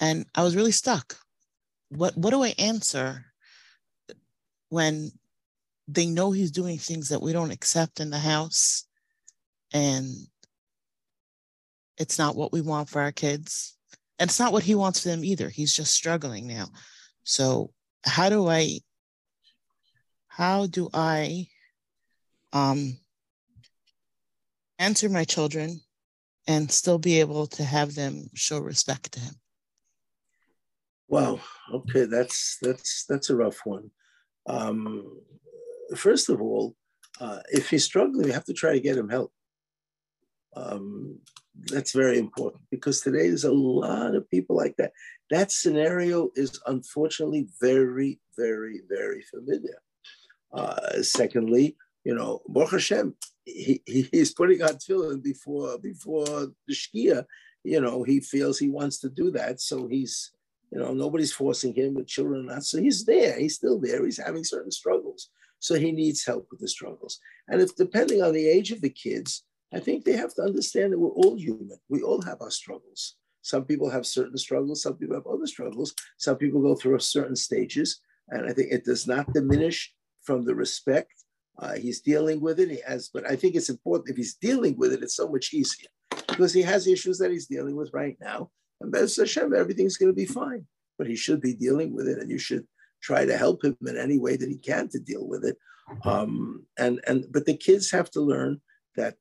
And 0.00 0.26
I 0.34 0.42
was 0.42 0.56
really 0.56 0.72
stuck. 0.72 1.16
What 1.88 2.16
what 2.16 2.30
do 2.30 2.42
I 2.42 2.54
answer 2.58 3.26
when 4.70 5.12
they 5.94 6.06
know 6.06 6.30
he's 6.30 6.50
doing 6.50 6.78
things 6.78 7.08
that 7.08 7.22
we 7.22 7.32
don't 7.32 7.50
accept 7.50 8.00
in 8.00 8.10
the 8.10 8.18
house. 8.18 8.84
And 9.72 10.06
it's 11.98 12.18
not 12.18 12.36
what 12.36 12.52
we 12.52 12.60
want 12.60 12.88
for 12.88 13.00
our 13.00 13.12
kids. 13.12 13.76
And 14.18 14.28
it's 14.28 14.40
not 14.40 14.52
what 14.52 14.62
he 14.62 14.74
wants 14.74 15.00
for 15.00 15.08
them 15.08 15.24
either. 15.24 15.48
He's 15.48 15.74
just 15.74 15.94
struggling 15.94 16.46
now. 16.46 16.68
So 17.24 17.72
how 18.04 18.30
do 18.30 18.48
i 18.48 18.80
how 20.28 20.66
do 20.66 20.88
i 20.94 21.46
um 22.52 22.96
answer 24.78 25.08
my 25.08 25.24
children 25.24 25.80
and 26.46 26.70
still 26.70 26.98
be 26.98 27.20
able 27.20 27.46
to 27.46 27.62
have 27.62 27.94
them 27.94 28.28
show 28.34 28.58
respect 28.58 29.12
to 29.12 29.20
him? 29.20 29.34
Wow. 31.08 31.40
Okay. 31.72 32.04
That's 32.06 32.56
that's 32.62 33.04
that's 33.08 33.30
a 33.30 33.36
rough 33.36 33.60
one. 33.64 33.90
Um, 34.46 35.19
first 35.96 36.28
of 36.28 36.40
all 36.40 36.74
uh, 37.20 37.40
if 37.50 37.70
he's 37.70 37.84
struggling 37.84 38.24
we 38.24 38.32
have 38.32 38.44
to 38.44 38.54
try 38.54 38.72
to 38.72 38.80
get 38.80 38.96
him 38.96 39.08
help 39.08 39.32
um, 40.56 41.18
that's 41.66 41.92
very 41.92 42.18
important 42.18 42.62
because 42.70 43.00
today 43.00 43.28
there's 43.28 43.44
a 43.44 43.52
lot 43.52 44.14
of 44.14 44.28
people 44.30 44.56
like 44.56 44.74
that 44.76 44.92
that 45.30 45.52
scenario 45.52 46.30
is 46.34 46.60
unfortunately 46.66 47.48
very 47.60 48.18
very 48.36 48.80
very 48.88 49.22
familiar 49.22 49.80
uh, 50.52 51.02
secondly 51.02 51.76
you 52.04 52.14
know, 52.14 52.40
Baruch 52.48 52.72
Hashem, 52.72 53.14
he, 53.44 53.82
he, 53.86 54.08
he's 54.10 54.32
putting 54.32 54.62
on 54.62 54.74
tefillin 54.74 55.22
before 55.22 55.78
before 55.78 56.24
the 56.26 56.74
Shkia. 56.74 57.24
You 57.62 57.80
know, 57.80 58.02
he 58.02 58.20
feels 58.20 58.58
he 58.58 58.70
wants 58.70 58.98
to 59.00 59.10
do 59.10 59.30
that, 59.32 59.60
so 59.60 59.86
he's, 59.86 60.32
you 60.72 60.78
know, 60.78 60.94
nobody's 60.94 61.32
forcing 61.32 61.74
him, 61.74 61.94
the 61.94 62.04
children 62.04 62.40
or 62.40 62.54
not. 62.54 62.64
So 62.64 62.80
he's 62.80 63.04
there. 63.04 63.38
He's 63.38 63.56
still 63.56 63.78
there. 63.78 64.04
He's 64.04 64.22
having 64.24 64.44
certain 64.44 64.70
struggles, 64.70 65.28
so 65.60 65.76
he 65.76 65.92
needs 65.92 66.26
help 66.26 66.48
with 66.50 66.60
the 66.60 66.68
struggles. 66.68 67.20
And 67.48 67.60
if 67.60 67.76
depending 67.76 68.22
on 68.22 68.32
the 68.32 68.48
age 68.48 68.72
of 68.72 68.80
the 68.80 68.90
kids, 68.90 69.44
I 69.72 69.78
think 69.78 70.04
they 70.04 70.16
have 70.16 70.34
to 70.34 70.42
understand 70.42 70.92
that 70.92 70.98
we're 70.98 71.10
all 71.10 71.36
human. 71.36 71.78
We 71.88 72.02
all 72.02 72.20
have 72.22 72.40
our 72.40 72.50
struggles. 72.50 73.14
Some 73.42 73.64
people 73.64 73.88
have 73.88 74.04
certain 74.04 74.36
struggles. 74.36 74.82
Some 74.82 74.96
people 74.96 75.14
have 75.14 75.26
other 75.26 75.46
struggles. 75.46 75.94
Some 76.18 76.36
people 76.36 76.60
go 76.60 76.74
through 76.74 76.98
certain 76.98 77.36
stages, 77.36 78.00
and 78.28 78.50
I 78.50 78.52
think 78.52 78.72
it 78.72 78.84
does 78.84 79.06
not 79.06 79.32
diminish 79.32 79.94
from 80.22 80.44
the 80.44 80.54
respect 80.54 81.12
uh, 81.60 81.74
he's 81.74 82.00
dealing 82.00 82.40
with 82.40 82.58
it. 82.58 82.70
He 82.70 82.80
has, 82.86 83.10
but 83.12 83.30
I 83.30 83.36
think 83.36 83.54
it's 83.54 83.68
important 83.68 84.10
if 84.10 84.16
he's 84.16 84.34
dealing 84.34 84.76
with 84.78 84.92
it, 84.92 85.02
it's 85.02 85.16
so 85.16 85.28
much 85.28 85.52
easier 85.52 85.88
because 86.28 86.54
he 86.54 86.62
has 86.62 86.86
issues 86.86 87.18
that 87.18 87.30
he's 87.30 87.46
dealing 87.46 87.76
with 87.76 87.90
right 87.92 88.16
now. 88.20 88.50
And 88.80 88.90
Bez 88.90 89.16
Hashem, 89.16 89.54
everything's 89.54 89.98
going 89.98 90.10
to 90.10 90.16
be 90.16 90.24
fine. 90.26 90.66
But 90.98 91.06
he 91.06 91.16
should 91.16 91.40
be 91.40 91.54
dealing 91.54 91.94
with 91.94 92.08
it, 92.08 92.18
and 92.18 92.30
you 92.30 92.38
should 92.38 92.66
try 93.02 93.24
to 93.24 93.36
help 93.36 93.64
him 93.64 93.76
in 93.86 93.96
any 93.96 94.18
way 94.18 94.36
that 94.36 94.48
he 94.48 94.58
can 94.58 94.88
to 94.90 94.98
deal 94.98 95.26
with 95.26 95.44
it. 95.44 95.56
Um, 96.04 96.66
and 96.78 97.00
and 97.06 97.26
but 97.30 97.46
the 97.46 97.56
kids 97.56 97.90
have 97.90 98.10
to 98.12 98.20
learn 98.20 98.60
that 98.96 99.16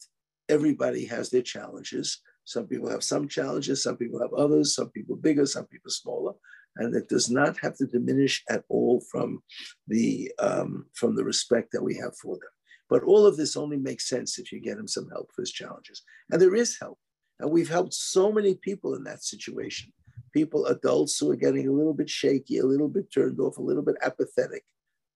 everybody 0.47 1.05
has 1.05 1.29
their 1.29 1.41
challenges. 1.41 2.21
Some 2.45 2.67
people 2.67 2.89
have 2.89 3.03
some 3.03 3.27
challenges, 3.27 3.83
some 3.83 3.97
people 3.97 4.19
have 4.19 4.33
others, 4.33 4.75
some 4.75 4.89
people 4.89 5.15
bigger, 5.15 5.45
some 5.45 5.65
people 5.65 5.91
smaller 5.91 6.33
and 6.79 6.95
it 6.95 7.09
does 7.09 7.29
not 7.29 7.57
have 7.57 7.75
to 7.77 7.85
diminish 7.85 8.43
at 8.49 8.63
all 8.69 9.01
from 9.11 9.43
the 9.87 10.31
um, 10.39 10.85
from 10.93 11.15
the 11.15 11.23
respect 11.23 11.71
that 11.71 11.83
we 11.83 11.95
have 11.95 12.15
for 12.17 12.35
them. 12.35 12.49
But 12.89 13.03
all 13.03 13.25
of 13.25 13.37
this 13.37 13.55
only 13.55 13.77
makes 13.77 14.09
sense 14.09 14.39
if 14.39 14.51
you 14.51 14.59
get 14.59 14.77
him 14.77 14.87
some 14.87 15.09
help 15.09 15.29
for 15.33 15.41
his 15.41 15.51
challenges, 15.51 16.01
and 16.31 16.41
there 16.41 16.55
is 16.55 16.77
help, 16.79 16.97
and 17.39 17.51
we've 17.51 17.69
helped 17.69 17.93
so 17.93 18.31
many 18.31 18.55
people 18.55 18.95
in 18.95 19.03
that 19.03 19.23
situation. 19.23 19.91
People, 20.31 20.65
adults 20.65 21.19
who 21.19 21.31
are 21.31 21.35
getting 21.35 21.67
a 21.67 21.71
little 21.71 21.93
bit 21.93 22.09
shaky, 22.09 22.57
a 22.59 22.65
little 22.65 22.87
bit 22.87 23.11
turned 23.13 23.39
off, 23.39 23.57
a 23.57 23.61
little 23.61 23.83
bit 23.83 23.95
apathetic. 24.03 24.63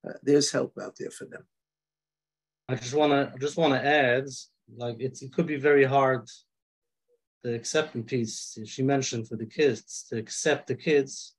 Uh, 0.07 0.14
there's 0.22 0.52
help 0.52 0.73
out 0.81 0.95
there 0.99 1.11
for 1.11 1.26
them. 1.26 1.45
I 2.69 2.76
just 2.76 2.94
want 2.94 3.11
to 3.11 3.40
just 3.40 3.57
want 3.57 3.73
to 3.73 3.85
add, 3.85 4.26
like 4.76 4.98
it's 4.99 5.22
it 5.22 5.34
could 5.34 5.48
be 5.48 5.57
very 5.57 5.85
hard 5.85 6.27
the 7.44 7.53
acceptance 7.53 8.10
piece 8.10 8.57
she 8.65 8.81
mentioned 8.81 9.27
for 9.27 9.35
the 9.35 9.45
kids 9.45 10.06
to 10.10 10.18
accept 10.18 10.68
the 10.68 10.76
kids 10.76 11.35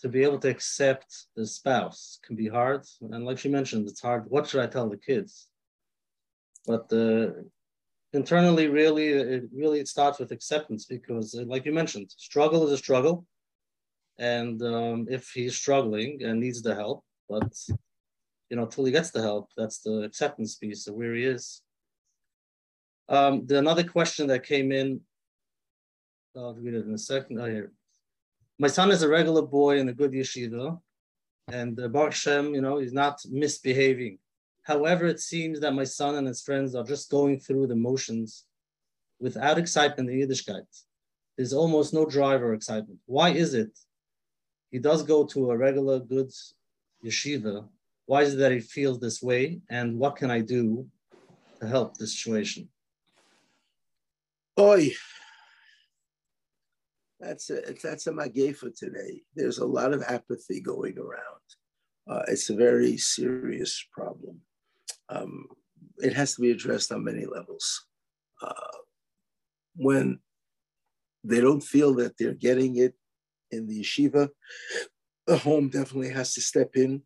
to 0.00 0.08
be 0.08 0.22
able 0.22 0.38
to 0.38 0.48
accept 0.48 1.26
the 1.36 1.46
spouse 1.46 2.18
can 2.24 2.34
be 2.34 2.48
hard. 2.48 2.86
And 3.02 3.26
like 3.26 3.38
she 3.38 3.50
mentioned, 3.50 3.86
it's 3.86 4.00
hard. 4.00 4.24
What 4.28 4.48
should 4.48 4.62
I 4.62 4.66
tell 4.66 4.88
the 4.88 4.96
kids? 4.96 5.48
But 6.66 6.90
uh, 6.90 7.42
internally, 8.12 8.68
really, 8.68 9.08
it 9.08 9.44
really 9.52 9.80
it 9.80 9.88
starts 9.88 10.18
with 10.18 10.32
acceptance 10.32 10.84
because, 10.84 11.34
uh, 11.34 11.44
like 11.46 11.64
you 11.64 11.72
mentioned, 11.72 12.12
struggle 12.16 12.66
is 12.66 12.72
a 12.72 12.78
struggle. 12.78 13.26
And 14.18 14.62
um, 14.62 15.06
if 15.10 15.30
he's 15.30 15.56
struggling 15.56 16.22
and 16.22 16.40
needs 16.40 16.60
the 16.62 16.74
help, 16.74 17.04
but 17.28 17.52
you 18.50 18.56
know, 18.56 18.66
till 18.66 18.84
he 18.84 18.92
gets 18.92 19.10
the 19.10 19.22
help, 19.22 19.48
that's 19.56 19.78
the 19.78 20.02
acceptance 20.02 20.56
piece 20.56 20.86
of 20.86 20.94
where 20.94 21.14
he 21.14 21.24
is. 21.24 21.62
Um, 23.08 23.46
the 23.46 23.58
another 23.58 23.84
question 23.84 24.26
that 24.26 24.44
came 24.44 24.72
in, 24.72 25.00
I'll 26.36 26.54
read 26.54 26.74
it 26.74 26.86
in 26.86 26.94
a 26.94 26.98
second. 26.98 27.40
Oh, 27.40 27.46
here 27.46 27.72
my 28.60 28.68
son 28.68 28.90
is 28.90 29.02
a 29.02 29.08
regular 29.08 29.40
boy 29.40 29.78
in 29.78 29.88
a 29.88 29.94
good 29.94 30.12
yeshiva, 30.12 30.78
and 31.48 31.80
uh, 31.80 31.88
Baruch 31.88 32.12
Shem, 32.12 32.54
you 32.54 32.60
know, 32.60 32.76
he's 32.76 32.92
not 32.92 33.18
misbehaving. 33.30 34.18
However, 34.62 35.06
it 35.06 35.20
seems 35.20 35.60
that 35.60 35.74
my 35.74 35.84
son 35.84 36.16
and 36.16 36.26
his 36.26 36.42
friends 36.42 36.74
are 36.74 36.84
just 36.84 37.10
going 37.10 37.40
through 37.40 37.66
the 37.66 37.76
motions 37.76 38.44
without 39.18 39.58
excitement 39.58 40.10
in 40.10 40.20
Yiddishkeit. 40.20 40.66
There's 41.36 41.52
almost 41.52 41.94
no 41.94 42.04
drive 42.04 42.42
or 42.42 42.54
excitement. 42.54 42.98
Why 43.06 43.30
is 43.30 43.54
it? 43.54 43.78
He 44.70 44.78
does 44.78 45.02
go 45.02 45.24
to 45.26 45.50
a 45.50 45.56
regular 45.56 45.98
good 45.98 46.30
yeshiva. 47.04 47.66
Why 48.06 48.22
is 48.22 48.34
it 48.34 48.38
that 48.38 48.52
he 48.52 48.60
feels 48.60 49.00
this 49.00 49.22
way? 49.22 49.60
And 49.70 49.98
what 49.98 50.16
can 50.16 50.30
I 50.30 50.40
do 50.40 50.86
to 51.60 51.66
help 51.66 51.96
the 51.96 52.06
situation? 52.06 52.68
Oi, 54.58 54.90
that's 57.18 57.50
a 57.50 57.62
that's 57.82 58.06
a 58.06 58.12
magefa 58.12 58.76
today. 58.76 59.22
There's 59.34 59.58
a 59.58 59.64
lot 59.64 59.92
of 59.92 60.02
apathy 60.02 60.60
going 60.60 60.98
around. 60.98 61.46
Uh, 62.08 62.22
it's 62.28 62.50
a 62.50 62.56
very 62.56 62.96
serious 62.96 63.84
problem. 63.92 64.40
Um, 65.10 65.46
it 65.98 66.14
has 66.14 66.34
to 66.34 66.42
be 66.42 66.50
addressed 66.50 66.92
on 66.92 67.04
many 67.04 67.26
levels. 67.26 67.86
Uh, 68.40 68.78
when 69.76 70.20
they 71.24 71.40
don't 71.40 71.62
feel 71.62 71.94
that 71.94 72.16
they're 72.16 72.32
getting 72.32 72.76
it 72.76 72.94
in 73.50 73.66
the 73.66 73.80
yeshiva, 73.80 74.28
the 75.26 75.36
home 75.36 75.68
definitely 75.68 76.10
has 76.10 76.34
to 76.34 76.40
step 76.40 76.76
in 76.76 77.02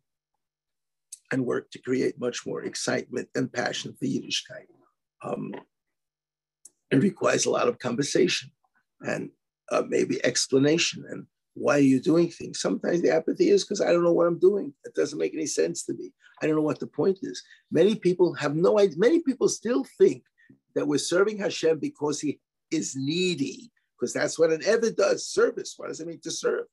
and 1.31 1.45
work 1.45 1.69
to 1.71 1.81
create 1.81 2.19
much 2.19 2.45
more 2.45 2.63
excitement 2.63 3.27
and 3.35 3.51
passion 3.51 3.93
for 3.97 4.05
Yiddishkeit. 4.05 4.67
Um, 5.23 5.53
it 6.91 6.97
requires 6.97 7.45
a 7.45 7.49
lot 7.49 7.67
of 7.67 7.79
conversation 7.79 8.51
and 9.01 9.31
uh, 9.71 9.83
maybe 9.87 10.23
explanation 10.23 11.03
and 11.09 11.25
why 11.55 11.77
are 11.77 11.79
you 11.79 12.01
doing 12.01 12.29
things? 12.29 12.59
Sometimes 12.59 13.01
the 13.01 13.11
apathy 13.11 13.49
is 13.49 13.63
because 13.63 13.81
I 13.81 13.91
don't 13.91 14.03
know 14.03 14.13
what 14.13 14.27
I'm 14.27 14.39
doing. 14.39 14.73
It 14.83 14.93
doesn't 14.93 15.17
make 15.17 15.33
any 15.33 15.45
sense 15.45 15.83
to 15.85 15.93
me. 15.93 16.11
I 16.41 16.47
don't 16.47 16.55
know 16.57 16.61
what 16.61 16.79
the 16.79 16.87
point 16.87 17.19
is. 17.21 17.41
Many 17.71 17.95
people 17.95 18.33
have 18.35 18.55
no 18.55 18.77
idea. 18.77 18.97
Many 18.97 19.21
people 19.21 19.47
still 19.47 19.85
think 19.97 20.23
that 20.75 20.87
we're 20.87 20.97
serving 20.97 21.37
Hashem 21.37 21.79
because 21.79 22.19
he 22.19 22.39
is 22.71 22.95
needy, 22.97 23.71
because 23.97 24.13
that's 24.13 24.37
what 24.37 24.51
an 24.51 24.59
Eved 24.61 24.97
does, 24.97 25.25
service. 25.27 25.75
What 25.77 25.87
does 25.87 26.01
it 26.01 26.07
mean 26.07 26.19
to 26.23 26.31
serve? 26.31 26.65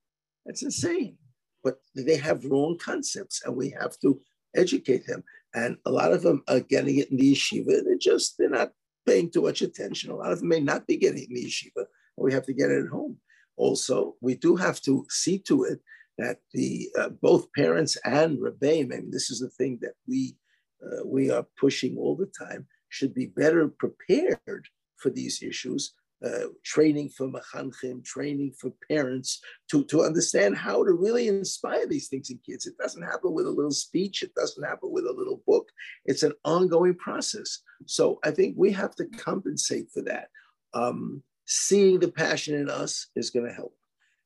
That's 0.45 0.65
insane. 0.65 1.17
But 1.63 1.77
they 1.95 2.17
have 2.17 2.45
wrong 2.45 2.77
concepts 2.77 3.43
and 3.45 3.55
we 3.55 3.71
have 3.71 3.97
to 4.01 4.21
educate 4.57 5.07
them. 5.07 5.23
And 5.55 5.77
a 5.87 5.91
lot 5.91 6.13
of 6.13 6.23
them 6.23 6.43
are 6.49 6.59
getting 6.59 6.99
it 6.99 7.13
in 7.13 7.19
the 7.19 7.33
yeshiva. 7.33 7.85
They're 7.85 7.97
just, 8.01 8.37
they're 8.37 8.51
not 8.51 8.73
paying 9.07 9.31
too 9.31 9.43
much 9.43 9.63
attention. 9.63 10.11
A 10.11 10.17
lot 10.17 10.33
of 10.33 10.41
them 10.41 10.49
may 10.49 10.61
not 10.61 10.89
be 10.89 10.97
getting 10.97 11.23
it 11.23 11.29
in 11.29 11.35
the 11.35 11.45
yeshiva. 11.45 11.85
We 12.17 12.33
have 12.33 12.47
to 12.47 12.53
get 12.53 12.71
it 12.71 12.85
at 12.85 12.91
home. 12.91 13.19
Also, 13.67 14.17
we 14.21 14.35
do 14.35 14.57
have 14.57 14.81
to 14.81 15.07
see 15.09 15.39
to 15.39 15.63
it 15.63 15.79
that 16.19 16.39
the 16.53 16.89
uh, 16.99 17.11
both 17.29 17.53
parents 17.53 17.97
and 18.05 18.39
Rebbeim, 18.39 18.87
I 18.93 18.97
mean, 18.97 19.11
this 19.13 19.31
is 19.31 19.39
the 19.39 19.51
thing 19.59 19.79
that 19.83 19.95
we 20.09 20.37
uh, 20.85 21.05
we 21.07 21.31
are 21.31 21.47
pushing 21.65 21.97
all 21.97 22.17
the 22.17 22.31
time, 22.45 22.67
should 22.89 23.15
be 23.15 23.27
better 23.27 23.69
prepared 23.69 24.65
for 24.97 25.11
these 25.11 25.43
issues. 25.43 25.95
Uh, 26.29 26.49
training 26.65 27.09
for 27.09 27.27
mechanchim, 27.29 28.05
training 28.05 28.53
for 28.61 28.71
parents 28.89 29.41
to, 29.69 29.85
to 29.87 30.03
understand 30.03 30.57
how 30.57 30.85
to 30.85 30.93
really 30.93 31.27
inspire 31.27 31.87
these 31.87 32.09
things 32.09 32.31
in 32.31 32.39
kids. 32.47 32.65
It 32.65 32.79
doesn't 32.79 33.11
happen 33.13 33.33
with 33.33 33.47
a 33.47 33.57
little 33.59 33.73
speech. 33.87 34.23
It 34.23 34.33
doesn't 34.37 34.63
happen 34.63 34.91
with 34.93 35.05
a 35.05 35.19
little 35.21 35.43
book. 35.49 35.67
It's 36.05 36.23
an 36.23 36.35
ongoing 36.45 36.95
process. 36.95 37.59
So 37.87 38.21
I 38.23 38.31
think 38.31 38.55
we 38.57 38.71
have 38.73 38.95
to 38.97 39.07
compensate 39.07 39.89
for 39.93 40.03
that. 40.03 40.29
Um, 40.75 41.25
seeing 41.53 42.01
the 42.01 42.11
passion 42.11 42.55
in 42.55 42.71
us 42.71 43.09
is 43.15 43.29
going 43.29 43.47
to 43.47 43.53
help. 43.53 43.75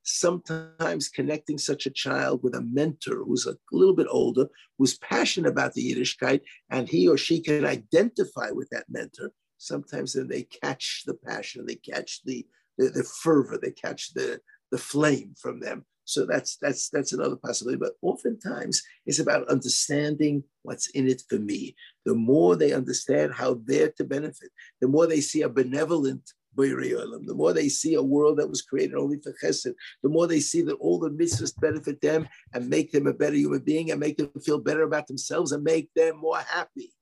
Sometimes 0.04 1.08
connecting 1.08 1.58
such 1.58 1.84
a 1.86 1.90
child 1.90 2.40
with 2.44 2.54
a 2.54 2.60
mentor 2.60 3.24
who's 3.24 3.46
a 3.46 3.56
little 3.72 3.96
bit 3.96 4.06
older, 4.08 4.46
who's 4.78 4.96
passionate 4.98 5.50
about 5.50 5.72
the 5.72 5.92
Yiddishkeit, 5.92 6.42
and 6.70 6.88
he 6.88 7.08
or 7.08 7.18
she 7.18 7.40
can 7.40 7.64
identify 7.64 8.50
with 8.52 8.68
that 8.70 8.84
mentor. 8.88 9.32
Sometimes 9.58 10.12
then 10.12 10.28
they 10.28 10.44
catch 10.44 11.02
the 11.04 11.14
passion, 11.14 11.66
they 11.66 11.74
catch 11.74 12.22
the, 12.24 12.46
the, 12.78 12.90
the 12.90 13.02
fervor, 13.02 13.58
they 13.60 13.72
catch 13.72 14.14
the, 14.14 14.40
the 14.70 14.78
flame 14.78 15.34
from 15.36 15.58
them. 15.58 15.84
So 16.04 16.24
that's 16.24 16.56
that's 16.58 16.88
that's 16.90 17.12
another 17.12 17.34
possibility. 17.34 17.78
But 17.78 17.94
oftentimes 18.00 18.80
it's 19.06 19.18
about 19.18 19.48
understanding 19.48 20.44
what's 20.62 20.88
in 20.90 21.08
it 21.08 21.24
for 21.28 21.40
me. 21.40 21.74
The 22.04 22.14
more 22.14 22.54
they 22.54 22.72
understand 22.72 23.34
how 23.34 23.60
they're 23.64 23.90
to 23.96 24.04
benefit, 24.04 24.50
the 24.80 24.86
more 24.86 25.08
they 25.08 25.20
see 25.20 25.42
a 25.42 25.48
benevolent 25.48 26.32
the 26.56 27.34
more 27.34 27.52
they 27.52 27.68
see 27.68 27.94
a 27.94 28.02
world 28.02 28.38
that 28.38 28.48
was 28.48 28.62
created 28.62 28.96
only 28.96 29.18
for 29.18 29.34
chesed, 29.42 29.74
the 30.02 30.08
more 30.08 30.26
they 30.26 30.40
see 30.40 30.62
that 30.62 30.74
all 30.74 30.98
the 30.98 31.10
mitzvahs 31.10 31.58
benefit 31.60 32.00
them 32.00 32.28
and 32.54 32.68
make 32.68 32.92
them 32.92 33.06
a 33.06 33.12
better 33.12 33.36
human 33.36 33.60
being 33.60 33.90
and 33.90 34.00
make 34.00 34.16
them 34.16 34.30
feel 34.44 34.58
better 34.58 34.82
about 34.82 35.06
themselves 35.06 35.52
and 35.52 35.62
make 35.62 35.92
them 35.94 36.18
more 36.18 36.38
happy. 36.38 36.92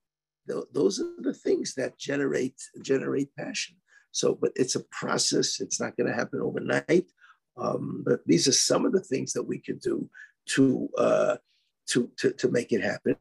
Those 0.47 0.99
are 0.99 1.09
the 1.19 1.33
things 1.33 1.73
that 1.75 1.97
generate 1.97 2.61
generate 2.81 3.35
passion. 3.35 3.77
So, 4.11 4.37
but 4.39 4.51
it's 4.55 4.75
a 4.75 4.83
process. 4.91 5.59
It's 5.59 5.81
not 5.81 5.97
going 5.97 6.07
to 6.07 6.15
happen 6.15 6.39
overnight. 6.39 7.11
Um, 7.57 8.03
but 8.05 8.19
these 8.25 8.47
are 8.47 8.53
some 8.53 8.85
of 8.85 8.91
the 8.91 9.01
things 9.01 9.33
that 9.33 9.43
we 9.43 9.59
can 9.59 9.77
do 9.77 10.09
to, 10.49 10.89
uh, 10.97 11.35
to, 11.87 12.09
to, 12.17 12.31
to 12.31 12.51
make 12.51 12.71
it 12.71 12.81
happen. 12.81 13.17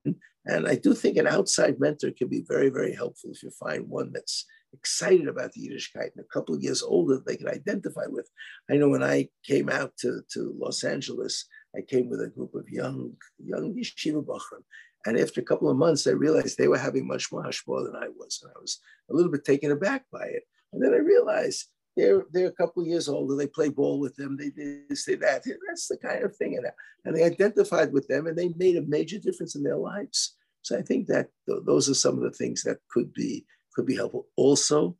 And 0.47 0.69
I 0.69 0.75
do 0.75 0.95
think 0.95 1.17
an 1.17 1.27
outside 1.27 1.81
mentor 1.81 2.11
can 2.11 2.29
be 2.29 2.45
very, 2.47 2.69
very 2.69 2.95
helpful 2.95 3.31
if 3.31 3.43
you 3.43 3.51
find 3.51 3.89
one 3.89 4.13
that's 4.13 4.45
excited 4.75 5.29
about 5.29 5.53
the 5.53 5.69
Yiddishkeit 5.69 6.11
and 6.17 6.25
a 6.25 6.33
couple 6.33 6.55
of 6.55 6.63
years 6.63 6.83
older 6.83 7.19
they 7.19 7.37
could 7.37 7.49
identify 7.49 8.05
with. 8.09 8.29
I 8.71 8.75
know 8.75 8.89
when 8.89 9.03
I 9.03 9.29
came 9.45 9.69
out 9.69 9.97
to, 9.99 10.21
to 10.33 10.55
Los 10.59 10.85
Angeles, 10.85 11.47
I 11.77 11.81
came 11.83 12.09
with 12.09 12.21
a 12.21 12.29
group 12.29 12.55
of 12.55 12.69
young, 12.69 13.13
young 13.45 13.75
yeshiva 13.75 14.25
bachrim. 14.25 14.63
And 15.07 15.19
after 15.19 15.41
a 15.41 15.45
couple 15.45 15.71
of 15.71 15.77
months, 15.77 16.07
I 16.07 16.13
realized 16.13 16.57
they 16.57 16.69
were 16.69 16.79
having 16.79 17.07
much 17.07 17.31
more 17.31 17.45
hashpah 17.45 17.85
than 17.85 17.97
I 17.97 18.09
was. 18.17 18.41
And 18.43 18.53
I 18.57 18.61
was 18.61 18.81
a 19.11 19.15
little 19.15 19.31
bit 19.31 19.45
taken 19.45 19.71
aback 19.71 20.05
by 20.11 20.25
it. 20.25 20.45
And 20.73 20.83
then 20.83 20.95
I 20.95 20.99
realized 20.99 21.67
they're, 21.97 22.25
they're 22.33 22.49
a 22.49 22.53
couple 22.53 22.83
of 22.83 22.89
years 22.89 23.09
older. 23.09 23.37
They 23.37 23.47
play 23.47 23.69
ball 23.69 24.01
with 24.01 24.17
them. 24.17 24.37
They 24.37 24.51
did 24.51 24.89
this, 24.89 25.05
they 25.05 25.17
that. 25.17 25.43
That's 25.69 25.89
the 25.89 25.99
kind 25.99 26.25
of 26.25 26.35
thing. 26.37 26.57
And, 26.57 26.67
and 27.05 27.15
they 27.15 27.25
identified 27.25 27.93
with 27.93 28.09
them 28.09 28.27
and 28.27 28.37
they 28.37 28.49
made 28.57 28.77
a 28.77 28.83
major 28.83 29.19
difference 29.19 29.55
in 29.55 29.63
their 29.63 29.77
lives. 29.77 30.37
So 30.63 30.79
I 30.79 30.83
think 30.83 31.07
that 31.09 31.29
th- 31.47 31.61
those 31.67 31.91
are 31.91 31.95
some 31.95 32.17
of 32.17 32.23
the 32.23 32.31
things 32.31 32.63
that 32.63 32.79
could 32.91 33.13
be 33.13 33.45
could 33.75 33.87
be 33.87 33.97
helpful. 33.97 34.29
Also, 34.37 34.97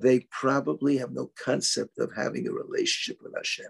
they 0.00 0.20
probably 0.30 0.98
have 0.98 1.12
no 1.12 1.30
concept 1.42 1.98
of 1.98 2.10
having 2.16 2.48
a 2.48 2.52
relationship 2.52 3.18
with 3.22 3.34
Hashem. 3.36 3.66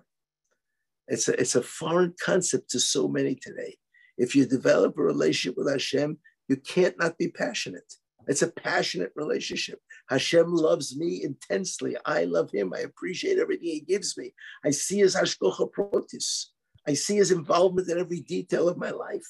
It's 1.08 1.28
a, 1.28 1.40
it's 1.40 1.56
a 1.56 1.62
foreign 1.62 2.14
concept 2.24 2.70
to 2.70 2.80
so 2.80 3.08
many 3.08 3.34
today. 3.34 3.76
If 4.16 4.36
you 4.36 4.46
develop 4.46 4.96
a 4.96 5.02
relationship 5.02 5.56
with 5.56 5.70
Hashem, 5.70 6.18
you 6.48 6.56
can't 6.56 6.98
not 6.98 7.18
be 7.18 7.28
passionate. 7.28 7.94
It's 8.28 8.42
a 8.42 8.52
passionate 8.52 9.12
relationship. 9.16 9.80
Hashem 10.08 10.52
loves 10.52 10.96
me 10.96 11.22
intensely. 11.24 11.96
I 12.04 12.24
love 12.24 12.50
him. 12.52 12.72
I 12.74 12.80
appreciate 12.80 13.38
everything 13.38 13.68
he 13.68 13.80
gives 13.80 14.16
me. 14.16 14.34
I 14.64 14.70
see 14.70 14.98
his 14.98 15.16
hashgacha 15.16 15.70
pratis. 15.72 16.46
I 16.86 16.94
see 16.94 17.16
his 17.16 17.32
involvement 17.32 17.88
in 17.88 17.98
every 17.98 18.20
detail 18.20 18.68
of 18.68 18.76
my 18.76 18.90
life. 18.90 19.26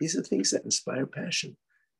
These 0.00 0.16
are 0.16 0.22
things 0.22 0.50
that 0.50 0.64
inspire 0.64 1.06
passion. 1.06 1.56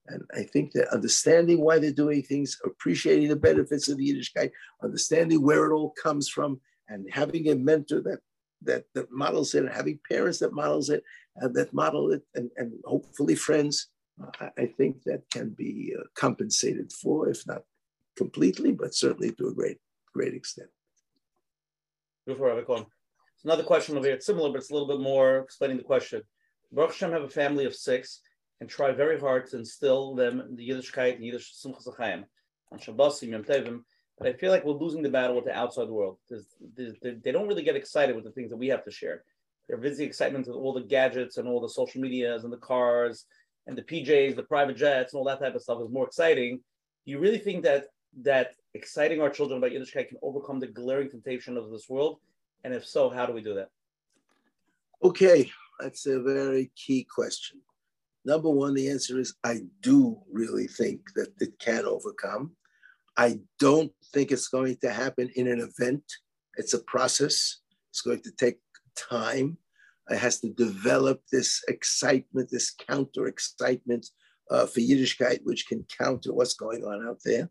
And 0.07 0.23
I 0.35 0.43
think 0.43 0.73
that 0.73 0.93
understanding 0.93 1.61
why 1.61 1.79
they're 1.79 1.91
doing 1.91 2.23
things, 2.23 2.59
appreciating 2.65 3.29
the 3.29 3.37
benefits 3.37 3.89
of 3.89 3.97
the 3.97 4.13
Yiddishkeit, 4.13 4.51
understanding 4.83 5.43
where 5.43 5.71
it 5.71 5.75
all 5.75 5.95
comes 6.03 6.29
from, 6.29 6.61
and 6.89 7.07
having 7.11 7.49
a 7.49 7.55
mentor 7.55 8.03
that 8.03 8.21
that, 8.63 8.85
that 8.95 9.11
models 9.11 9.55
it, 9.55 9.65
and 9.65 9.75
having 9.75 9.99
parents 10.11 10.39
that 10.39 10.53
models 10.55 10.89
it, 10.91 11.03
and 11.37 11.55
that 11.55 11.73
model 11.75 12.13
it, 12.13 12.23
and, 12.35 12.51
and 12.57 12.73
hopefully 12.85 13.35
friends, 13.35 13.89
uh, 14.23 14.31
I, 14.41 14.63
I, 14.63 14.67
think 14.67 15.03
that 15.05 15.23
can 15.31 15.51
be 15.51 15.95
uh, 15.99 16.05
compensated 16.15 16.91
for, 16.93 17.29
if 17.29 17.47
not 17.47 17.63
completely, 18.17 18.73
but 18.73 18.95
certainly 18.95 19.33
to 19.33 19.49
a 19.49 19.55
great, 19.55 19.79
great 20.15 20.35
extent. 20.35 20.71
Another 23.45 23.65
question 23.65 23.97
over 23.97 24.07
here. 24.07 24.15
It's 24.15 24.27
similar, 24.27 24.51
but 24.51 24.59
it's 24.59 24.71
a 24.71 24.73
little 24.73 24.89
bit 24.89 25.01
more 25.01 25.39
explaining 25.39 25.77
the 25.77 25.83
question. 25.83 26.23
Baruch 26.73 26.93
Hashem 26.93 27.13
have 27.13 27.23
a 27.23 27.29
family 27.29 27.67
of 27.67 27.75
six 27.75 28.21
and 28.61 28.69
try 28.69 28.93
very 28.93 29.19
hard 29.19 29.47
to 29.51 29.59
instill 29.59 30.15
them 30.15 30.41
in 30.41 30.57
the 30.57 30.69
Yiddishkeit 30.69 31.17
and 31.17 31.25
Yiddish 31.25 31.55
Simchas 31.55 31.97
Chaim 31.97 32.25
on 32.73 32.79
Shabbosim, 32.79 33.31
Yom. 33.31 33.85
But 34.19 34.29
I 34.29 34.33
feel 34.35 34.53
like 34.53 34.65
we're 34.65 34.73
losing 34.73 35.03
the 35.03 35.11
battle 35.11 35.35
with 35.35 35.45
the 35.45 35.57
outside 35.57 35.89
world 35.89 36.19
because 36.29 36.47
they 36.77 37.33
don't 37.33 37.49
really 37.49 37.65
get 37.65 37.77
excited 37.77 38.15
with 38.15 38.25
the 38.25 38.31
things 38.31 38.51
that 38.51 38.57
we 38.57 38.69
have 38.69 38.85
to 38.85 38.91
share. 38.91 39.25
They're 39.69 39.77
busy 39.77 40.05
excitement 40.05 40.47
with 40.47 40.57
all 40.57 40.73
the 40.73 40.83
gadgets 40.83 41.37
and 41.37 41.49
all 41.49 41.61
the 41.61 41.69
social 41.69 42.01
medias 42.01 42.45
and 42.45 42.53
the 42.53 42.59
cars 42.59 43.27
and 43.67 43.77
the 43.77 43.83
PJs, 43.83 44.37
the 44.37 44.43
private 44.43 44.77
jets, 44.77 45.13
and 45.13 45.19
all 45.19 45.25
that 45.25 45.41
type 45.41 45.55
of 45.55 45.63
stuff 45.63 45.81
is 45.83 45.91
more 45.91 46.07
exciting. 46.07 46.61
Do 47.05 47.11
you 47.11 47.19
really 47.19 47.39
think 47.39 47.65
that 47.65 47.87
that 48.23 48.53
exciting 48.75 49.21
our 49.21 49.31
children 49.31 49.59
about 49.59 49.73
Yiddishkeit 49.73 50.09
can 50.09 50.19
overcome 50.23 50.61
the 50.61 50.67
glaring 50.69 51.11
temptation 51.11 51.57
of 51.57 51.71
this 51.71 51.89
world? 51.89 52.21
And 52.63 52.73
if 52.73 52.87
so, 52.87 53.11
how 53.11 53.27
do 53.27 53.33
we 53.33 53.43
do 53.43 53.55
that? 53.55 53.71
Okay, 55.03 55.51
that's 55.81 56.07
a 56.07 56.21
very 56.23 56.71
key 56.77 57.05
question. 57.05 57.61
Number 58.25 58.49
one, 58.49 58.75
the 58.75 58.89
answer 58.89 59.19
is 59.19 59.35
I 59.45 59.61
do 59.81 60.19
really 60.33 60.67
think 60.67 61.01
that 61.15 61.33
it 61.41 61.59
can 61.59 61.85
overcome. 61.85 62.53
I 63.17 63.41
don't 63.59 63.93
think 64.13 64.33
it's 64.33 64.49
going 64.49 64.77
to 64.83 64.91
happen 64.91 65.31
in 65.37 65.47
an 65.47 65.61
event. 65.61 66.03
It's 66.57 66.75
a 66.75 66.83
process. 66.85 67.59
It's 67.91 68.01
going 68.01 68.23
to 68.23 68.33
take 68.33 68.59
time. 68.97 69.59
It 70.11 70.19
has 70.19 70.41
to 70.41 70.51
develop 70.51 71.21
this 71.31 71.63
excitement, 71.69 72.51
this 72.51 72.71
counter 72.71 73.27
excitement 73.27 74.07
uh, 74.51 74.67
for 74.67 74.81
Yiddishkeit, 74.81 75.41
which 75.45 75.67
can 75.67 75.87
counter 75.99 76.33
what's 76.33 76.55
going 76.55 76.85
on 76.85 77.07
out 77.07 77.19
there. 77.25 77.51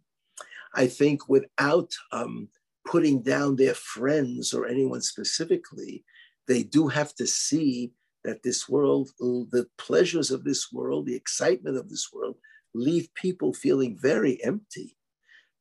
I 0.76 0.88
think 0.88 1.30
without 1.30 1.92
um, 2.12 2.50
putting 2.86 3.22
down 3.22 3.56
their 3.56 3.74
friends 3.74 4.54
or 4.54 4.68
anyone 4.68 5.02
specifically, 5.02 6.04
they 6.48 6.64
do 6.64 6.88
have 6.88 7.16
to 7.16 7.28
see 7.28 7.94
that 8.24 8.44
this 8.44 8.70
world, 8.70 9.10
the 9.20 9.68
pleasures 9.78 10.32
of 10.32 10.44
this 10.44 10.72
world, 10.72 11.06
the 11.06 11.16
excitement 11.16 11.78
of 11.78 11.90
this 11.90 12.10
world, 12.14 12.36
leave 12.74 13.14
people 13.16 13.54
feeling 13.54 13.98
very 14.02 14.44
empty 14.44 14.98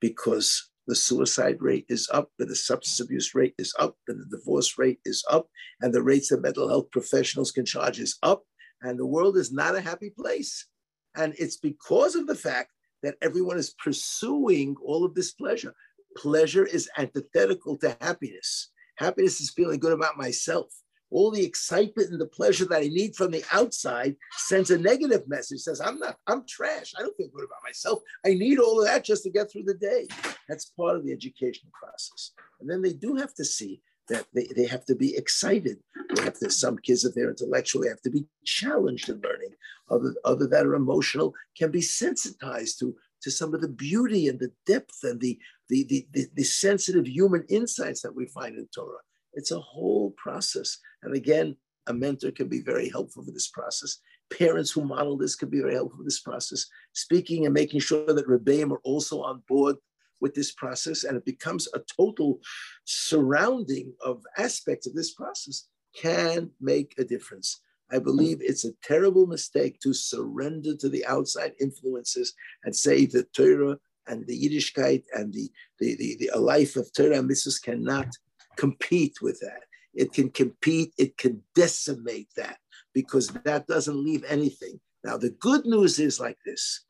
because 0.01 0.71
the 0.87 0.97
suicide 0.97 1.59
rate 1.61 1.87
is 1.89 2.09
up, 2.13 2.31
and 2.39 2.49
the 2.49 2.57
substance 2.57 3.01
abuse 3.01 3.35
rate 3.35 3.55
is 3.59 3.73
up, 3.79 3.97
and 4.09 4.21
the 4.21 4.37
divorce 4.37 4.77
rate 4.79 4.99
is 5.05 5.25
up, 5.31 5.49
and 5.81 5.95
the 5.95 6.03
rates 6.03 6.29
that 6.29 6.43
mental 6.43 6.69
health 6.69 6.91
professionals 6.91 7.53
can 7.53 7.65
charge 7.65 8.01
is 8.01 8.19
up, 8.23 8.43
and 8.83 8.99
the 8.99 9.07
world 9.07 9.37
is 9.37 9.53
not 9.53 9.77
a 9.77 9.81
happy 9.81 10.11
place. 10.11 10.67
And 11.15 11.35
it's 11.39 11.57
because 11.57 12.17
of 12.17 12.27
the 12.27 12.35
fact 12.35 12.71
that 13.03 13.17
everyone 13.23 13.59
is 13.59 13.75
pursuing 13.83 14.75
all 14.85 15.05
of 15.05 15.15
this 15.15 15.33
pleasure. 15.33 15.75
Pleasure 16.17 16.67
is 16.67 16.91
antithetical 16.99 17.77
to 17.79 17.97
happiness. 18.01 18.71
Happiness 18.97 19.41
is 19.41 19.51
feeling 19.51 19.79
good 19.79 19.93
about 19.93 20.17
myself. 20.17 20.67
All 21.13 21.31
the 21.31 21.45
excitement 21.45 22.11
and 22.11 22.21
the 22.21 22.27
pleasure 22.27 22.65
that 22.65 22.83
I 22.83 22.89
need 22.89 23.15
from 23.15 23.31
the 23.31 23.45
outside 23.53 24.17
sends 24.49 24.71
a 24.71 24.79
negative 24.79 25.29
message. 25.29 25.61
Says 25.61 25.81
I'm 25.81 25.99
not, 25.99 26.17
I'm 26.27 26.45
trash. 26.47 26.95
I 26.99 27.03
don't 27.03 27.17
feel 27.17 27.29
good 27.29 27.45
about 27.45 27.63
myself. 27.63 28.01
I 28.25 28.31
need 28.31 28.59
all 28.59 28.81
of 28.81 28.87
that 28.87 29.05
just 29.05 29.23
to 29.25 29.31
get 29.31 29.51
through 29.51 29.65
the 29.65 29.75
day. 29.75 30.09
That's 30.49 30.73
part 30.77 30.97
of 30.97 31.05
the 31.05 31.13
educational 31.13 31.71
process. 31.79 32.33
And 32.61 32.69
then 32.69 32.81
they 32.81 32.95
do 32.95 33.17
have 33.17 33.35
to 33.35 33.45
see 33.45 33.83
that 34.09 34.27
they, 34.35 34.49
they 34.57 34.67
have 34.67 34.85
to 34.87 34.95
be 34.95 35.15
excited. 35.17 35.79
They 36.15 36.23
have 36.23 36.39
to, 36.41 36.51
some 36.51 36.79
kids, 36.79 37.05
if 37.05 37.15
they're 37.15 37.31
intellectual, 37.31 37.83
they 37.83 37.89
have 37.89 38.03
to 38.03 38.11
be 38.11 38.27
challenged 38.45 39.09
in 39.09 39.21
learning. 39.21 39.51
Other, 39.91 40.15
other 40.25 40.47
that 40.49 40.67
are 40.67 40.75
emotional 40.75 41.35
can 41.57 41.71
be 41.71 41.83
sensitized 41.83 42.79
to, 42.81 42.95
to 43.23 43.31
some 43.31 43.55
of 43.55 43.61
the 43.61 43.69
beauty 43.69 44.29
and 44.29 44.41
the 44.41 44.51
depth 44.67 45.01
and 45.03 45.21
the, 45.21 45.39
the, 45.69 45.85
the, 45.85 46.07
the, 46.13 46.27
the 46.35 46.43
sensitive 46.43 47.07
human 47.07 47.45
insights 47.49 48.03
that 48.03 48.15
we 48.15 48.27
find 48.27 48.57
in 48.57 48.67
Torah. 48.75 48.99
It's 49.35 49.51
a 49.51 49.61
whole 49.61 50.11
process. 50.17 50.79
And 51.03 51.15
again, 51.15 51.57
a 51.87 51.93
mentor 51.93 52.31
can 52.31 52.49
be 52.49 52.61
very 52.61 52.89
helpful 52.89 53.25
for 53.25 53.33
this 53.33 53.49
process. 53.49 53.99
Parents 54.37 54.71
who 54.71 54.85
model 54.85 55.17
this 55.17 55.35
can 55.35 55.49
be 55.49 55.61
very 55.61 55.75
helpful 55.75 55.99
for 55.99 56.05
this 56.05 56.21
process. 56.21 56.67
Speaking 56.93 57.45
and 57.45 57.55
making 57.55 57.81
sure 57.81 58.07
that 58.07 58.29
Rebbeim 58.29 58.73
are 58.73 58.81
also 58.85 59.23
on 59.23 59.43
board 59.49 59.77
with 60.21 60.35
this 60.35 60.53
process, 60.53 61.03
and 61.05 61.17
it 61.17 61.25
becomes 61.25 61.69
a 61.75 61.81
total 61.97 62.39
surrounding 62.85 63.93
of 64.05 64.23
aspects 64.39 64.87
of 64.87 64.95
this 64.95 65.13
process 65.13 65.69
can 65.95 66.51
make 66.61 66.95
a 66.99 67.05
difference. 67.05 67.61
I 67.91 67.99
believe 67.99 68.39
it's 68.41 68.65
a 68.65 68.73
terrible 68.83 69.27
mistake 69.27 69.79
to 69.81 69.93
surrender 69.93 70.75
to 70.77 70.89
the 70.89 71.05
outside 71.05 71.53
influences 71.61 72.33
and 72.65 72.75
say 72.75 73.05
the 73.05 73.25
Torah 73.37 73.77
and 74.07 74.27
the 74.27 74.41
Yiddishkeit 74.41 75.03
and 75.13 75.33
the, 75.33 75.51
the, 75.79 75.97
the, 75.97 76.31
the 76.33 76.41
life 76.41 76.77
of 76.77 76.91
Torah 76.93 77.19
and 77.19 77.29
mitzvahs 77.29 77.63
cannot 77.63 78.09
compete 78.57 79.21
with 79.21 79.39
that. 79.41 79.65
It 79.95 80.13
can 80.13 80.31
compete, 80.31 80.93
it 80.99 81.17
can 81.17 81.43
decimate 81.55 82.29
that 82.37 82.59
because 82.95 83.29
that 83.29 83.67
doesn't 83.67 84.05
leave 84.05 84.25
anything. 84.29 84.81
Now, 85.05 85.17
the 85.17 85.31
good 85.31 85.65
news 85.65 85.99
is 85.99 86.21
like 86.21 86.39
this 86.47 86.85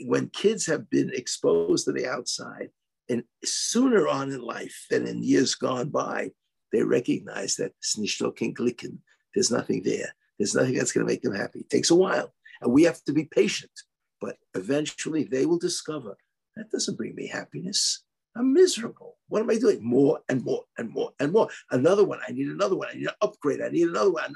when 0.00 0.28
kids 0.28 0.66
have 0.66 0.88
been 0.90 1.10
exposed 1.12 1.84
to 1.84 1.92
the 1.92 2.06
outside, 2.06 2.70
and 3.08 3.24
sooner 3.44 4.06
on 4.06 4.30
in 4.30 4.40
life 4.40 4.86
than 4.90 5.06
in 5.06 5.22
years 5.22 5.54
gone 5.54 5.88
by, 5.88 6.30
they 6.72 6.82
recognize 6.82 7.56
that. 7.56 7.72
There's 9.34 9.50
nothing 9.50 9.82
there. 9.82 10.14
There's 10.38 10.54
nothing 10.54 10.74
that's 10.74 10.92
going 10.92 11.06
to 11.06 11.12
make 11.12 11.22
them 11.22 11.34
happy. 11.34 11.60
It 11.60 11.70
takes 11.70 11.90
a 11.90 11.94
while, 11.94 12.32
and 12.60 12.72
we 12.72 12.84
have 12.84 13.02
to 13.04 13.12
be 13.12 13.24
patient. 13.24 13.72
But 14.20 14.36
eventually, 14.54 15.24
they 15.24 15.46
will 15.46 15.58
discover 15.58 16.16
that 16.56 16.70
doesn't 16.70 16.96
bring 16.96 17.14
me 17.14 17.28
happiness. 17.28 18.02
I'm 18.36 18.52
miserable. 18.52 19.17
What 19.28 19.42
am 19.42 19.50
I 19.50 19.58
doing? 19.58 19.84
More 19.84 20.20
and 20.28 20.42
more 20.42 20.64
and 20.78 20.90
more 20.90 21.12
and 21.20 21.32
more. 21.32 21.48
Another 21.70 22.04
one. 22.04 22.20
I 22.26 22.32
need 22.32 22.48
another 22.48 22.76
one. 22.76 22.88
I 22.90 22.94
need 22.94 23.06
an 23.06 23.14
upgrade. 23.20 23.60
I 23.60 23.68
need 23.68 23.88
another 23.88 24.10
one. 24.10 24.34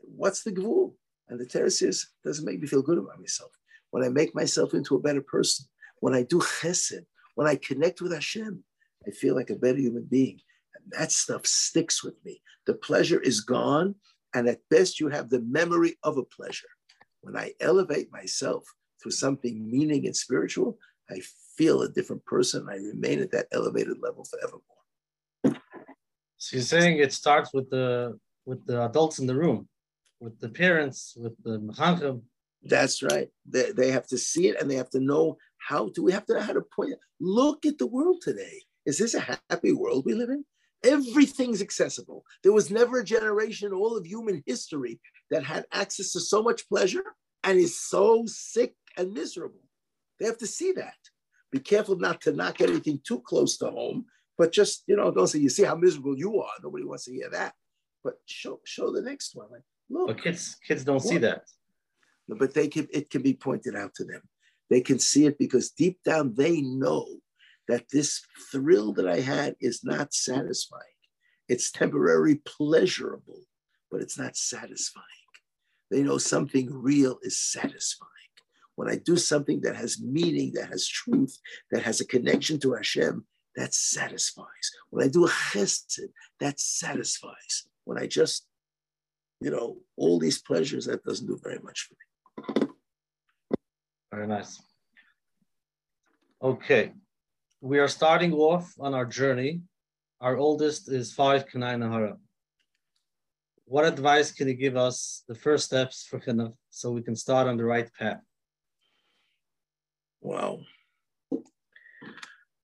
What's 0.00 0.42
the 0.42 0.52
gvul? 0.52 0.94
And 1.28 1.38
the 1.38 1.46
Torah 1.46 1.70
says, 1.70 2.06
doesn't 2.24 2.46
make 2.46 2.60
me 2.60 2.66
feel 2.66 2.82
good 2.82 2.98
about 2.98 3.20
myself. 3.20 3.50
When 3.90 4.02
I 4.02 4.08
make 4.08 4.34
myself 4.34 4.72
into 4.74 4.96
a 4.96 5.00
better 5.00 5.20
person, 5.20 5.66
when 6.00 6.14
I 6.14 6.22
do 6.22 6.38
chesed, 6.38 7.04
when 7.34 7.46
I 7.46 7.56
connect 7.56 8.00
with 8.00 8.12
Hashem, 8.12 8.64
I 9.06 9.10
feel 9.10 9.34
like 9.34 9.50
a 9.50 9.56
better 9.56 9.78
human 9.78 10.04
being. 10.04 10.40
And 10.74 10.84
that 10.92 11.12
stuff 11.12 11.46
sticks 11.46 12.02
with 12.02 12.14
me. 12.24 12.40
The 12.66 12.74
pleasure 12.74 13.20
is 13.20 13.40
gone. 13.40 13.94
And 14.34 14.48
at 14.48 14.60
best, 14.70 15.00
you 15.00 15.08
have 15.08 15.30
the 15.30 15.40
memory 15.40 15.98
of 16.02 16.16
a 16.16 16.24
pleasure. 16.24 16.68
When 17.20 17.36
I 17.36 17.52
elevate 17.60 18.12
myself 18.12 18.64
through 19.02 19.12
something 19.12 19.70
meaning 19.70 20.06
and 20.06 20.16
spiritual, 20.16 20.78
I 21.10 21.20
feel 21.58 21.82
a 21.82 21.88
different 21.88 22.24
person. 22.24 22.68
I 22.70 22.76
remain 22.76 23.20
at 23.20 23.32
that 23.32 23.48
elevated 23.52 23.98
level 24.00 24.24
forevermore. 24.24 25.60
So 26.38 26.56
you're 26.56 26.64
saying 26.64 26.98
it 26.98 27.12
starts 27.12 27.52
with 27.52 27.68
the 27.68 28.18
with 28.46 28.64
the 28.64 28.84
adults 28.84 29.18
in 29.18 29.26
the 29.26 29.34
room, 29.34 29.68
with 30.20 30.40
the 30.40 30.48
parents, 30.48 31.14
with 31.16 31.34
the 31.42 31.58
mechanchim. 31.58 32.22
That's 32.62 33.02
right. 33.02 33.28
They, 33.44 33.72
they 33.72 33.90
have 33.90 34.06
to 34.08 34.18
see 34.18 34.48
it 34.48 34.60
and 34.60 34.70
they 34.70 34.76
have 34.76 34.90
to 34.90 35.00
know 35.00 35.36
how 35.68 35.90
to. 35.90 36.02
We 36.02 36.12
have 36.12 36.26
to 36.26 36.34
know 36.34 36.40
how 36.40 36.54
to 36.54 36.62
point. 36.74 36.92
It. 36.92 37.00
Look 37.20 37.66
at 37.66 37.78
the 37.78 37.86
world 37.86 38.22
today. 38.22 38.62
Is 38.86 38.98
this 38.98 39.14
a 39.14 39.38
happy 39.50 39.72
world 39.72 40.04
we 40.06 40.14
live 40.14 40.30
in? 40.30 40.44
Everything's 40.84 41.60
accessible. 41.60 42.24
There 42.42 42.52
was 42.52 42.70
never 42.70 43.00
a 43.00 43.04
generation 43.04 43.68
in 43.68 43.74
all 43.74 43.96
of 43.96 44.06
human 44.06 44.42
history 44.46 45.00
that 45.30 45.42
had 45.42 45.66
access 45.72 46.12
to 46.12 46.20
so 46.20 46.42
much 46.42 46.68
pleasure 46.68 47.04
and 47.42 47.58
is 47.58 47.78
so 47.78 48.24
sick 48.26 48.74
and 48.96 49.12
miserable. 49.12 49.64
They 50.18 50.26
have 50.26 50.38
to 50.38 50.46
see 50.46 50.72
that. 50.72 50.96
Be 51.50 51.60
careful 51.60 51.96
not 51.96 52.20
to 52.22 52.32
knock 52.32 52.60
anything 52.60 53.00
too 53.06 53.20
close 53.20 53.56
to 53.58 53.70
home, 53.70 54.06
but 54.36 54.52
just, 54.52 54.84
you 54.86 54.96
know, 54.96 55.10
don't 55.10 55.26
say, 55.26 55.38
you 55.38 55.48
see 55.48 55.64
how 55.64 55.74
miserable 55.74 56.16
you 56.16 56.40
are. 56.40 56.52
Nobody 56.62 56.84
wants 56.84 57.04
to 57.04 57.12
hear 57.12 57.30
that. 57.30 57.54
But 58.04 58.14
show 58.26 58.60
show 58.64 58.92
the 58.92 59.02
next 59.02 59.34
one. 59.34 59.48
Like, 59.50 59.62
look. 59.90 60.08
But 60.08 60.22
kids 60.22 60.56
kids 60.66 60.84
don't 60.84 61.00
see 61.00 61.18
that. 61.18 61.44
But 62.28 62.54
they 62.54 62.68
can 62.68 62.86
it 62.92 63.10
can 63.10 63.22
be 63.22 63.34
pointed 63.34 63.74
out 63.74 63.94
to 63.96 64.04
them. 64.04 64.22
They 64.70 64.80
can 64.80 64.98
see 64.98 65.26
it 65.26 65.38
because 65.38 65.70
deep 65.70 65.98
down 66.04 66.34
they 66.36 66.60
know 66.60 67.06
that 67.66 67.86
this 67.92 68.22
thrill 68.50 68.92
that 68.94 69.08
I 69.08 69.20
had 69.20 69.56
is 69.60 69.82
not 69.82 70.14
satisfying. 70.14 70.82
It's 71.48 71.70
temporary 71.70 72.36
pleasurable, 72.36 73.42
but 73.90 74.00
it's 74.00 74.18
not 74.18 74.36
satisfying. 74.36 75.04
They 75.90 76.02
know 76.02 76.18
something 76.18 76.68
real 76.70 77.18
is 77.22 77.38
satisfying. 77.38 78.10
When 78.78 78.88
I 78.88 78.94
do 78.94 79.16
something 79.16 79.60
that 79.62 79.74
has 79.74 80.00
meaning, 80.00 80.52
that 80.54 80.68
has 80.68 80.86
truth, 80.86 81.36
that 81.72 81.82
has 81.82 82.00
a 82.00 82.06
connection 82.06 82.60
to 82.60 82.74
Hashem, 82.74 83.26
that 83.56 83.74
satisfies. 83.74 84.66
When 84.90 85.04
I 85.04 85.08
do 85.08 85.26
a 85.26 85.28
chesed, 85.28 85.98
that 86.38 86.60
satisfies. 86.60 87.66
When 87.86 87.98
I 87.98 88.06
just, 88.06 88.46
you 89.40 89.50
know, 89.50 89.78
all 89.96 90.20
these 90.20 90.40
pleasures, 90.40 90.84
that 90.86 91.02
doesn't 91.02 91.26
do 91.26 91.36
very 91.42 91.58
much 91.58 91.88
for 91.88 91.94
me. 91.96 92.68
Very 94.12 94.28
nice. 94.28 94.62
Okay, 96.40 96.92
we 97.60 97.80
are 97.80 97.88
starting 97.88 98.32
off 98.32 98.72
on 98.78 98.94
our 98.94 99.06
journey. 99.06 99.60
Our 100.20 100.36
oldest 100.36 100.88
is 100.88 101.12
five 101.12 101.48
kein 101.50 101.62
ayin 101.62 101.82
hara. 101.82 102.16
What 103.64 103.86
advice 103.86 104.30
can 104.30 104.46
you 104.46 104.54
give 104.54 104.76
us, 104.76 105.24
the 105.26 105.34
first 105.34 105.64
steps 105.64 106.06
for 106.08 106.20
Chinuch, 106.20 106.54
so 106.70 106.92
we 106.92 107.02
can 107.02 107.16
start 107.16 107.48
on 107.48 107.56
the 107.56 107.64
right 107.64 107.90
path? 107.98 108.22
Wow. 110.20 110.60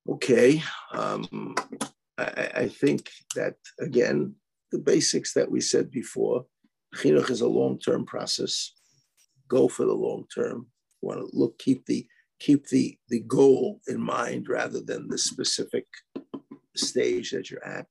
Okay. 0.07 0.61
Um, 0.91 1.55
I, 2.17 2.49
I, 2.55 2.67
think 2.67 3.09
that, 3.35 3.55
again, 3.79 4.35
the 4.71 4.79
basics 4.79 5.33
that 5.33 5.49
we 5.49 5.61
said 5.61 5.89
before, 5.89 6.45
chinuch 6.95 7.29
is 7.29 7.41
a 7.41 7.47
long-term 7.47 8.05
process. 8.05 8.73
Go 9.47 9.67
for 9.67 9.85
the 9.85 9.93
long 9.93 10.25
term. 10.33 10.67
Want 11.01 11.19
to 11.19 11.29
look, 11.37 11.57
keep 11.59 11.85
the 11.85 12.07
keep 12.39 12.67
the 12.67 12.97
the 13.09 13.21
goal 13.21 13.79
in 13.87 14.01
mind 14.01 14.47
rather 14.49 14.81
than 14.81 15.07
the 15.07 15.17
specific 15.17 15.85
stage 16.75 17.31
that 17.31 17.49
you're 17.49 17.65
at. 17.65 17.85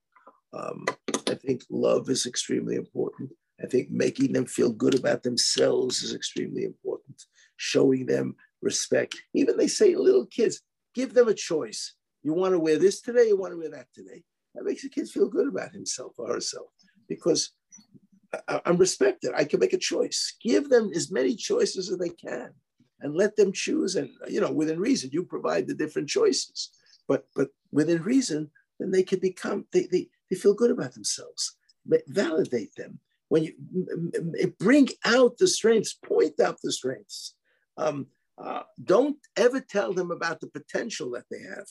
Um, 0.53 0.85
I 1.29 1.35
think 1.35 1.63
love 1.71 2.09
is 2.11 2.27
extremely 2.27 2.77
important. 2.77 3.31
I 3.63 3.67
think 3.67 3.91
making 3.91 4.33
them 4.33 4.47
feel 4.47 4.71
good 4.71 4.95
about 4.95 5.23
themselves 5.23 6.03
is 6.03 6.15
extremely 6.15 6.65
important. 6.65 7.23
Showing 7.57 8.07
them 8.07 8.35
respect. 8.65 9.15
Even 9.35 9.57
they 9.57 9.69
say 9.69 9.95
little 9.95 10.27
kids, 10.27 10.63
give 10.95 11.15
them 11.15 11.29
a 11.29 11.35
choice. 11.35 11.95
You 12.23 12.33
want 12.33 12.55
to 12.55 12.59
wear 12.59 12.79
this 12.79 13.01
today, 13.01 13.29
you 13.29 13.37
want 13.37 13.53
to 13.53 13.59
wear 13.59 13.71
that 13.71 13.89
today. 13.95 14.25
That 14.55 14.65
makes 14.65 14.83
the 14.83 14.89
kid 14.89 15.09
feel 15.09 15.29
good 15.29 15.49
about 15.49 15.73
himself 15.73 16.15
or 16.17 16.33
herself 16.33 16.69
because 17.09 17.53
I, 18.49 18.61
am 18.65 18.79
respected. 18.79 19.33
I 19.37 19.45
can 19.45 19.61
make 19.61 19.73
a 19.73 19.79
choice. 19.79 20.37
Give 20.43 20.69
them 20.69 20.91
as 20.95 21.11
many 21.11 21.37
choices 21.37 21.91
as 21.91 21.99
they 21.99 22.09
can 22.09 22.51
and 23.01 23.15
let 23.15 23.37
them 23.37 23.53
choose. 23.53 23.97
And, 23.97 24.09
you 24.29 24.41
know, 24.41 24.53
within 24.53 24.81
reason, 24.81 25.11
you 25.13 25.25
provide 25.25 25.67
the 25.67 25.75
different 25.75 26.09
choices. 26.09 26.71
But 27.07 27.27
but 27.37 27.49
within 27.71 28.03
reason, 28.03 28.51
then 28.79 28.91
they 28.91 29.03
can 29.03 29.19
become, 29.19 29.67
they, 29.73 29.87
they, 29.91 30.09
they 30.31 30.37
feel 30.37 30.55
good 30.55 30.71
about 30.71 30.95
themselves. 30.95 31.57
Validate 32.09 32.75
them. 32.77 32.99
When 33.29 33.45
you 33.45 34.55
bring 34.59 34.89
out 35.05 35.39
the 35.39 35.49
strengths, 35.49 35.93
point 35.93 36.41
out 36.41 36.59
the 36.63 36.73
strengths. 36.73 37.35
Um, 37.77 38.07
uh, 38.43 38.63
don't 38.83 39.17
ever 39.37 39.61
tell 39.61 39.93
them 39.93 40.11
about 40.11 40.41
the 40.41 40.49
potential 40.49 41.11
that 41.13 41.25
they 41.31 41.41
have. 41.41 41.67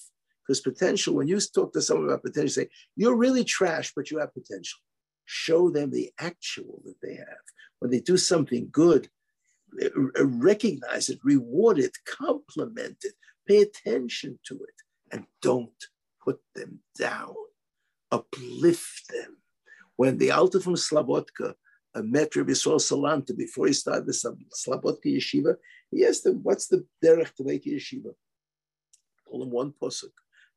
Because 0.45 0.61
potential, 0.61 1.15
when 1.15 1.27
you 1.27 1.39
talk 1.39 1.73
to 1.73 1.81
someone 1.81 2.07
about 2.07 2.23
potential, 2.23 2.63
say, 2.63 2.69
you're 2.95 3.15
really 3.15 3.43
trash, 3.43 3.93
but 3.95 4.11
you 4.11 4.19
have 4.19 4.33
potential. 4.33 4.79
Show 5.25 5.69
them 5.69 5.91
the 5.91 6.11
actual 6.19 6.81
that 6.85 6.95
they 7.01 7.15
have. 7.15 7.45
When 7.79 7.91
they 7.91 8.01
do 8.01 8.17
something 8.17 8.67
good, 8.71 9.09
eh, 9.81 9.87
eh, 9.95 10.23
recognize 10.23 11.09
it, 11.09 11.19
reward 11.23 11.79
it, 11.79 11.97
compliment 12.05 12.97
it, 13.03 13.13
pay 13.47 13.61
attention 13.61 14.39
to 14.47 14.55
it, 14.55 15.13
and 15.13 15.25
don't 15.41 15.71
put 16.23 16.39
them 16.55 16.79
down. 16.97 17.35
Uplift 18.11 19.09
them. 19.09 19.37
When 19.95 20.17
the 20.17 20.31
Alter 20.31 20.59
from 20.59 20.75
Slabodka 20.75 21.53
uh, 21.95 22.01
met 22.01 22.35
Rabbi 22.35 22.51
Yisrael 22.51 22.79
Salanter 22.79 23.37
before 23.37 23.67
he 23.67 23.73
started 23.73 24.07
the 24.07 24.11
Slabodka 24.11 25.05
Yeshiva, 25.05 25.55
he 25.93 26.05
asked 26.05 26.23
them, 26.23 26.39
what's 26.43 26.67
the 26.67 26.85
derech 27.03 27.33
to 27.35 27.43
make 27.43 27.65
a 27.65 27.69
yeshiva? 27.69 28.13
all 29.33 29.43
in 29.43 29.49
one 29.49 29.73
pasuk. 29.81 30.13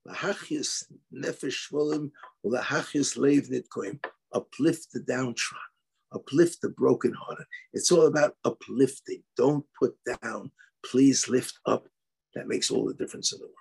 Lahachis 0.06 0.84
nefesh 1.12 1.70
shvolim, 1.70 2.10
lahachis 2.44 3.16
leiv 3.16 3.50
nitkoim. 3.50 3.98
Uplift 4.32 4.92
the 4.92 5.00
downtrodden, 5.00 5.72
uplift 6.12 6.60
the 6.60 6.68
brokenhearted. 6.68 7.46
It's 7.72 7.90
all 7.90 8.06
about 8.06 8.36
uplifting. 8.44 9.22
Don't 9.36 9.64
put 9.78 9.96
down. 10.22 10.50
Please 10.84 11.28
lift 11.28 11.58
up. 11.64 11.88
That 12.34 12.48
makes 12.48 12.70
all 12.70 12.86
the 12.86 12.94
difference 12.94 13.32
in 13.32 13.38
the 13.38 13.46
world. 13.46 13.54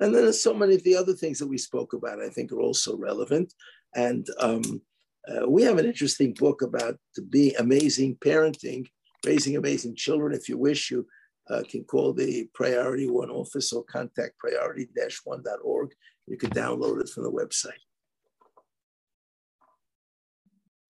And 0.00 0.14
then 0.14 0.24
there's 0.24 0.42
so 0.42 0.52
many 0.52 0.74
of 0.74 0.82
the 0.82 0.96
other 0.96 1.12
things 1.12 1.38
that 1.38 1.46
we 1.46 1.58
spoke 1.58 1.92
about, 1.92 2.20
I 2.20 2.28
think, 2.28 2.50
are 2.50 2.60
also 2.60 2.96
relevant. 2.96 3.54
And 3.94 4.26
um, 4.40 4.82
uh, 5.28 5.48
we 5.48 5.62
have 5.62 5.78
an 5.78 5.86
interesting 5.86 6.34
book 6.34 6.62
about 6.62 6.98
to 7.14 7.22
be 7.22 7.54
amazing 7.54 8.16
parenting, 8.16 8.86
raising 9.26 9.56
amazing 9.56 9.94
children. 9.94 10.32
If 10.32 10.48
you 10.48 10.58
wish, 10.58 10.90
you 10.90 11.06
uh, 11.50 11.62
can 11.68 11.84
call 11.84 12.12
the 12.12 12.48
Priority 12.54 13.08
One 13.08 13.30
office 13.30 13.72
or 13.72 13.84
contact 13.84 14.38
priority-one.org. 14.38 15.90
You 16.26 16.36
can 16.36 16.50
download 16.50 17.00
it 17.00 17.08
from 17.08 17.24
the 17.24 17.30
website. 17.30 17.70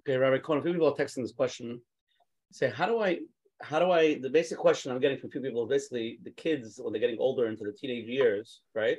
Okay, 0.03 0.17
Rabbi 0.17 0.39
Cohen, 0.39 0.59
a 0.59 0.63
few 0.63 0.73
people 0.73 0.89
are 0.89 0.95
texting 0.95 1.23
this 1.23 1.33
question. 1.33 1.81
Say, 2.51 2.71
how 2.71 2.87
do 2.87 3.01
I, 3.01 3.21
how 3.63 3.79
do 3.79 3.91
I, 3.91 4.19
the 4.19 4.29
basic 4.29 4.59
question 4.59 4.91
I'm 4.91 5.01
getting 5.01 5.19
from 5.19 5.29
a 5.29 5.33
few 5.33 5.41
people 5.41 5.67
basically 5.67 6.19
the 6.23 6.33
kids, 6.33 6.79
when 6.83 6.93
they're 6.93 7.01
getting 7.01 7.19
older 7.21 7.47
into 7.47 7.65
the 7.65 7.73
teenage 7.73 8.09
years, 8.09 8.61
right? 8.75 8.99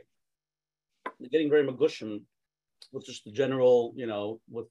They're 1.19 1.30
getting 1.30 1.49
very 1.49 1.68
magushim 1.68 2.22
with 2.91 3.05
just 3.05 3.26
the 3.26 3.31
general, 3.31 3.93
you 3.95 4.07
know, 4.07 4.39
with 4.49 4.68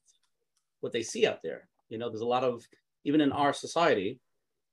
what 0.81 0.93
they 0.93 1.03
see 1.03 1.27
out 1.27 1.43
there. 1.43 1.69
You 1.91 1.99
know, 1.99 2.09
there's 2.09 2.23
a 2.23 2.27
lot 2.27 2.45
of 2.45 2.67
even 3.05 3.21
in 3.21 3.33
our 3.33 3.53
society, 3.53 4.19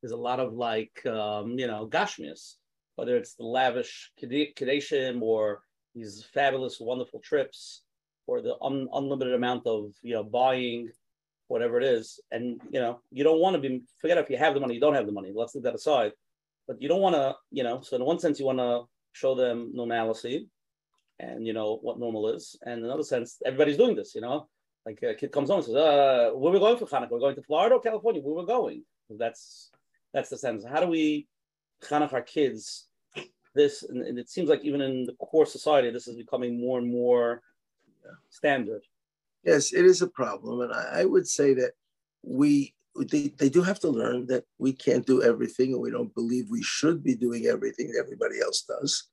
there's 0.02 0.12
a 0.12 0.18
lot 0.18 0.40
of 0.40 0.54
like 0.54 1.06
um, 1.06 1.58
you 1.60 1.68
know 1.68 1.88
gashmias, 1.88 2.56
whether 2.96 3.16
it's 3.16 3.36
the 3.36 3.46
lavish 3.46 4.12
kiddushim 4.22 5.22
or 5.22 5.62
these 5.96 6.26
fabulous, 6.34 6.80
wonderful 6.80 7.20
trips, 7.20 7.84
or 8.28 8.42
the 8.42 8.56
un- 8.62 8.88
unlimited 8.94 9.34
amount 9.34 9.66
of 9.66 9.92
you 10.02 10.14
know 10.14 10.24
buying, 10.24 10.90
whatever 11.48 11.78
it 11.78 11.84
is, 11.84 12.20
and 12.32 12.62
you 12.70 12.80
know 12.80 13.02
you 13.12 13.24
don't 13.24 13.40
want 13.40 13.56
to 13.56 13.62
be 13.62 13.84
forget 14.00 14.18
if 14.18 14.30
you 14.30 14.38
have 14.38 14.54
the 14.54 14.60
money, 14.60 14.76
you 14.76 14.80
don't 14.80 14.96
have 14.96 15.06
the 15.06 15.12
money. 15.12 15.32
Let's 15.34 15.56
leave 15.56 15.64
that 15.64 15.76
aside. 15.76 16.12
But 16.68 16.82
you 16.82 16.88
don't 16.88 17.02
want 17.02 17.16
to, 17.16 17.36
you 17.52 17.64
know. 17.64 17.82
So 17.82 17.96
in 17.96 18.06
one 18.06 18.20
sense, 18.20 18.40
you 18.40 18.46
want 18.46 18.60
to 18.60 18.84
show 19.14 19.34
them 19.34 19.72
normalcy, 19.74 20.48
and 21.20 21.46
you 21.46 21.54
know 21.54 21.80
what 21.82 22.00
normal 22.00 22.30
is, 22.30 22.58
and 22.62 22.80
in 22.80 22.86
another 22.86 23.04
sense, 23.04 23.38
everybody's 23.46 23.78
doing 23.78 23.96
this. 23.96 24.14
You 24.14 24.22
know, 24.22 24.48
like 24.86 25.02
a 25.02 25.16
kid 25.16 25.32
comes 25.32 25.50
home 25.50 25.58
and 25.58 25.66
says, 25.66 25.76
uh, 25.76 26.30
"Where 26.36 26.52
are 26.52 26.54
we 26.54 26.60
going 26.60 26.78
for 26.78 26.86
Hanukkah? 26.86 27.12
We're 27.12 27.20
going 27.20 27.36
to 27.36 27.44
Florida 27.44 27.76
or 27.76 27.82
California? 27.82 28.22
Where 28.22 28.36
we're 28.36 28.46
going?" 28.46 28.84
That's 29.10 29.72
that's 30.14 30.30
the 30.30 30.38
sense. 30.38 30.66
How 30.66 30.80
do 30.80 30.88
we 30.88 31.28
chinuch 31.84 32.14
our 32.14 32.22
kids? 32.22 32.88
This 33.56 33.84
and, 33.84 34.18
it 34.18 34.30
seems 34.30 34.50
like 34.50 34.64
even 34.64 34.82
in 34.82 35.06
the 35.06 35.14
core 35.14 35.46
society, 35.46 35.90
this 35.90 36.08
is 36.08 36.16
becoming 36.16 36.60
more 36.60 36.78
and 36.78 36.92
more 36.92 37.42
standard. 38.30 38.82
Yes, 39.44 39.74
it 39.74 39.86
is 39.86 40.02
a 40.02 40.08
problem, 40.08 40.62
and 40.62 40.74
I, 40.74 41.02
I 41.02 41.06
would 41.06 41.28
say 41.28 41.54
that 41.56 41.72
we 42.22 42.76
they, 42.96 43.34
they 43.38 43.50
do 43.50 43.62
have 43.62 43.80
to 43.80 43.90
learn 43.90 44.28
that 44.28 44.44
we 44.58 44.74
can't 44.74 45.06
do 45.06 45.24
everything, 45.24 45.74
and 45.74 45.82
we 45.82 45.92
don't 45.92 46.14
believe 46.14 46.50
we 46.50 46.64
should 46.64 47.04
be 47.04 47.16
doing 47.16 47.46
everything 47.46 47.94
everybody 47.98 48.40
else 48.42 48.62
does. 48.62 49.06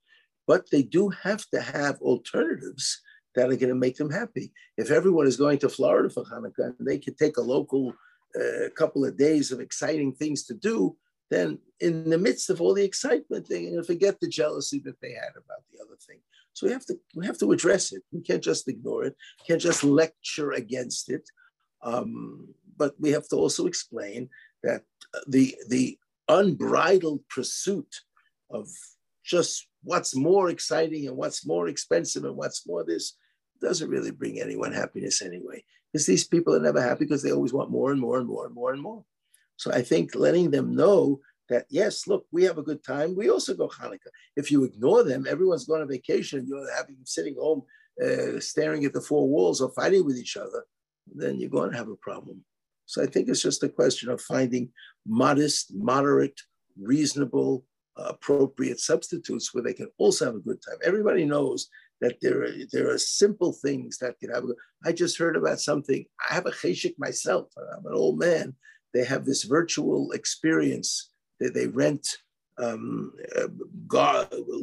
But 0.47 0.71
they 0.71 0.83
do 0.83 1.09
have 1.09 1.45
to 1.51 1.61
have 1.61 2.01
alternatives 2.01 3.01
that 3.35 3.51
are 3.51 3.57
going 3.57 3.69
to 3.69 3.75
make 3.75 3.97
them 3.97 4.11
happy. 4.11 4.53
If 4.77 4.91
everyone 4.91 5.27
is 5.27 5.37
going 5.37 5.59
to 5.61 5.69
Florida 5.69 6.09
for 6.09 6.25
Hanukkah 6.25 6.75
and 6.79 6.87
they 6.87 6.99
could 6.99 7.19
take 7.19 7.37
a 7.37 7.43
local 7.43 7.95
uh, 8.39 8.69
couple 8.77 9.05
of 9.05 9.17
days 9.17 9.53
of 9.53 9.61
exciting 9.61 10.13
things 10.13 10.45
to 10.45 10.55
do, 10.55 10.97
then 11.31 11.59
in 11.81 12.09
the 12.11 12.19
midst 12.19 12.51
of 12.51 12.61
all 12.61 12.75
the 12.75 12.85
excitement, 12.85 13.47
to 13.47 13.83
forget 13.83 14.21
the 14.21 14.29
jealousy 14.29 14.81
that 14.81 15.01
they 15.01 15.13
had 15.13 15.33
about 15.33 15.63
the 15.73 15.83
other 15.85 15.97
thing. 16.07 16.19
So 16.53 16.67
we 16.67 16.73
have 16.73 16.87
to 16.87 16.99
we 17.15 17.27
have 17.27 17.39
to 17.39 17.53
address 17.53 17.93
it. 17.93 18.03
We 18.13 18.23
can't 18.23 18.43
just 18.43 18.67
ignore 18.69 19.05
it. 19.05 19.17
Can't 19.47 19.61
just 19.61 19.85
lecture 19.85 20.53
against 20.53 21.11
it. 21.11 21.29
Um, 21.83 22.49
but 22.79 22.95
we 22.99 23.11
have 23.11 23.29
to 23.29 23.37
also 23.37 23.67
explain 23.67 24.31
that 24.63 24.83
the 25.27 25.55
the 25.69 25.99
unbridled 26.29 27.21
pursuit 27.29 27.95
of 28.51 28.69
just 29.25 29.69
what's 29.83 30.17
more 30.17 30.49
exciting 30.51 31.09
and 31.09 31.17
what's 31.17 31.47
more 31.47 31.69
expensive 31.69 32.25
and 32.25 32.37
what's 32.37 32.67
more 32.67 32.85
this 32.85 33.17
doesn't 33.61 33.91
really 33.91 34.11
bring 34.11 34.41
anyone 34.41 34.73
happiness 34.73 35.23
anyway. 35.23 35.63
Because 35.97 36.05
these 36.05 36.27
people 36.27 36.55
are 36.55 36.61
never 36.61 36.83
happy 36.83 37.07
because 37.07 37.23
they 37.23 37.33
always 37.33 37.55
want 37.55 37.71
more 37.71 37.91
and 37.91 37.99
more 37.99 38.19
and 38.19 38.29
more 38.29 38.45
and 38.45 38.55
more 38.55 38.71
and 38.75 38.83
more. 38.83 39.03
So 39.57 39.73
I 39.73 39.81
think 39.81 40.15
letting 40.15 40.51
them 40.51 40.77
know 40.77 41.21
that 41.49 41.65
yes, 41.71 42.07
look, 42.07 42.27
we 42.31 42.45
have 42.45 42.59
a 42.59 42.63
good 42.63 42.85
time. 42.85 43.17
We 43.17 43.31
also 43.31 43.55
go 43.55 43.69
Hanukkah. 43.69 44.13
If 44.37 44.51
you 44.51 44.65
ignore 44.65 45.05
them, 45.05 45.25
everyone's 45.27 45.65
going 45.65 45.81
on 45.81 45.89
vacation. 45.89 46.45
You're 46.47 46.71
having 46.77 46.99
sitting 47.05 47.37
home, 47.41 47.63
uh, 48.05 48.39
staring 48.41 48.85
at 48.85 48.93
the 48.93 49.01
four 49.01 49.27
walls 49.27 49.63
or 49.63 49.71
fighting 49.71 50.05
with 50.05 50.19
each 50.19 50.37
other. 50.37 50.67
Then 51.15 51.41
you're 51.41 51.49
going 51.49 51.71
to 51.71 51.79
have 51.79 51.89
a 51.89 51.97
problem. 51.97 52.45
So 52.85 53.03
I 53.03 53.07
think 53.07 53.31
it's 53.31 53.41
just 53.41 53.63
a 53.63 53.69
question 53.71 54.11
of 54.11 54.21
finding 54.21 54.69
modest, 55.07 55.75
moderate, 55.75 56.39
reasonable, 56.79 57.65
uh, 57.97 58.09
appropriate 58.11 58.81
substitutes 58.81 59.55
where 59.55 59.65
they 59.65 59.73
can 59.73 59.89
also 59.97 60.27
have 60.27 60.35
a 60.35 60.41
good 60.41 60.61
time. 60.61 60.77
Everybody 60.85 61.25
knows 61.25 61.71
that 62.01 62.17
there 62.21 62.43
are, 62.45 62.53
there 62.73 62.91
are 62.91 62.99
simple 62.99 63.53
things 63.53 63.99
that 63.99 64.19
can 64.21 64.31
have. 64.31 64.45
I 64.85 64.93
just 64.93 65.19
heard 65.19 65.37
about 65.37 65.61
something. 65.61 66.05
I 66.29 66.35
have 66.35 66.47
a 66.47 66.51
cheshik 66.51 66.95
myself. 66.99 67.53
I'm 67.57 67.87
an 67.87 67.95
old 67.95 68.19
man. 68.19 68.55
They 68.93 69.05
have 69.05 69.25
this 69.25 69.45
virtual 69.45 70.13
experience 70.13 71.11
that 71.41 71.55
they 71.55 71.67
rent 71.67 72.07
um, 72.59 73.13
uh, 73.37 73.49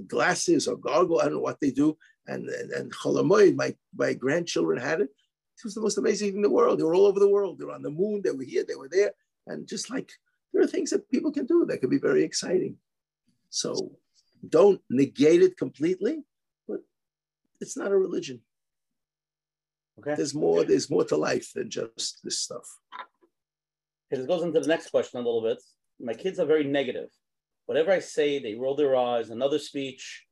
glasses 0.08 0.68
or 0.68 0.78
goggle. 0.78 1.20
I 1.20 1.26
don't 1.26 1.34
know 1.34 1.40
what 1.40 1.60
they 1.60 1.72
do. 1.72 1.98
And 2.28 2.48
and, 2.50 2.72
and 2.72 2.94
Chol 2.94 3.22
Hamoed, 3.22 3.56
my 3.56 3.76
my 3.96 4.14
grandchildren 4.14 4.80
had 4.80 5.02
it. 5.02 5.10
It 5.10 5.64
was 5.64 5.76
the 5.76 5.82
most 5.82 5.98
amazing 5.98 6.30
thing 6.30 6.38
in 6.38 6.42
the 6.42 6.50
world. 6.50 6.80
They 6.80 6.84
were 6.84 6.96
all 6.96 7.06
over 7.06 7.20
the 7.20 7.30
world. 7.30 7.60
They 7.60 7.66
were 7.66 7.74
on 7.74 7.84
the 7.84 7.92
moon. 7.92 8.22
They 8.24 8.32
were 8.32 8.44
here. 8.44 8.66
They 8.68 8.76
were 8.76 8.90
there. 8.90 9.12
And 9.48 9.68
just 9.68 9.90
like 9.90 10.12
there 10.52 10.62
are 10.62 10.68
things 10.68 10.90
that 10.92 11.10
people 11.10 11.32
can 11.32 11.46
do 11.46 11.66
that 11.66 11.80
can 11.80 11.90
be 11.90 12.00
very 12.00 12.24
exciting. 12.24 12.78
So 13.50 13.92
don't 14.48 14.82
negate 14.90 15.42
it 15.42 15.58
completely, 15.58 16.24
it's 17.62 17.78
not 17.78 17.92
a 17.92 17.98
religion. 17.98 18.42
Okay. 20.00 20.16
There's 20.16 20.34
more, 20.34 20.64
there's 20.64 20.90
more 20.90 21.04
to 21.06 21.18
life 21.18 21.52
than 21.54 21.70
just 21.70 22.24
this 22.24 22.40
stuff. 22.40 22.66
Okay, 24.12 24.20
this 24.20 24.28
goes 24.28 24.44
into 24.44 24.60
the 24.60 24.68
next 24.68 24.90
question 24.90 25.20
a 25.20 25.24
little 25.24 25.42
bit. 25.42 25.62
My 26.00 26.14
kids 26.14 26.40
are 26.40 26.46
very 26.46 26.64
negative. 26.64 27.10
Whatever 27.66 27.92
I 27.92 28.00
say, 28.00 28.40
they 28.40 28.56
roll 28.56 28.76
their 28.76 28.96
eyes. 28.96 29.30
Another 29.30 29.60
speech. 29.60 30.26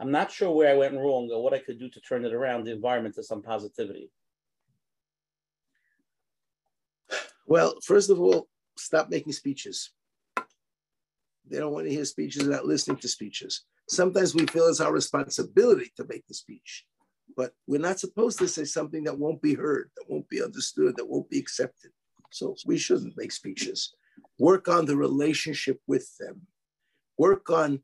I'm 0.00 0.10
not 0.10 0.32
sure 0.32 0.50
where 0.50 0.70
I 0.70 0.76
went 0.76 0.94
wrong 0.94 1.30
or 1.32 1.42
what 1.42 1.54
I 1.54 1.58
could 1.58 1.78
do 1.78 1.88
to 1.90 2.00
turn 2.00 2.24
it 2.24 2.32
around, 2.32 2.64
the 2.64 2.72
environment 2.72 3.14
to 3.16 3.22
some 3.22 3.42
positivity. 3.42 4.10
Well, 7.46 7.74
first 7.84 8.10
of 8.10 8.20
all, 8.20 8.48
stop 8.76 9.10
making 9.10 9.32
speeches. 9.32 9.92
They 11.52 11.58
don't 11.58 11.72
want 11.72 11.86
to 11.86 11.92
hear 11.92 12.06
speeches 12.06 12.44
without 12.44 12.64
listening 12.64 12.96
to 12.98 13.08
speeches. 13.08 13.64
Sometimes 13.86 14.34
we 14.34 14.46
feel 14.46 14.68
it's 14.68 14.80
our 14.80 14.92
responsibility 14.92 15.92
to 15.96 16.06
make 16.08 16.26
the 16.26 16.32
speech, 16.32 16.86
but 17.36 17.52
we're 17.66 17.78
not 17.78 18.00
supposed 18.00 18.38
to 18.38 18.48
say 18.48 18.64
something 18.64 19.04
that 19.04 19.18
won't 19.18 19.42
be 19.42 19.52
heard, 19.52 19.90
that 19.96 20.08
won't 20.08 20.28
be 20.30 20.42
understood, 20.42 20.96
that 20.96 21.08
won't 21.08 21.28
be 21.28 21.38
accepted. 21.38 21.90
So 22.30 22.56
we 22.64 22.78
shouldn't 22.78 23.18
make 23.18 23.32
speeches. 23.32 23.94
Work 24.38 24.68
on 24.68 24.86
the 24.86 24.96
relationship 24.96 25.78
with 25.86 26.08
them. 26.18 26.40
Work 27.18 27.50
on, 27.50 27.80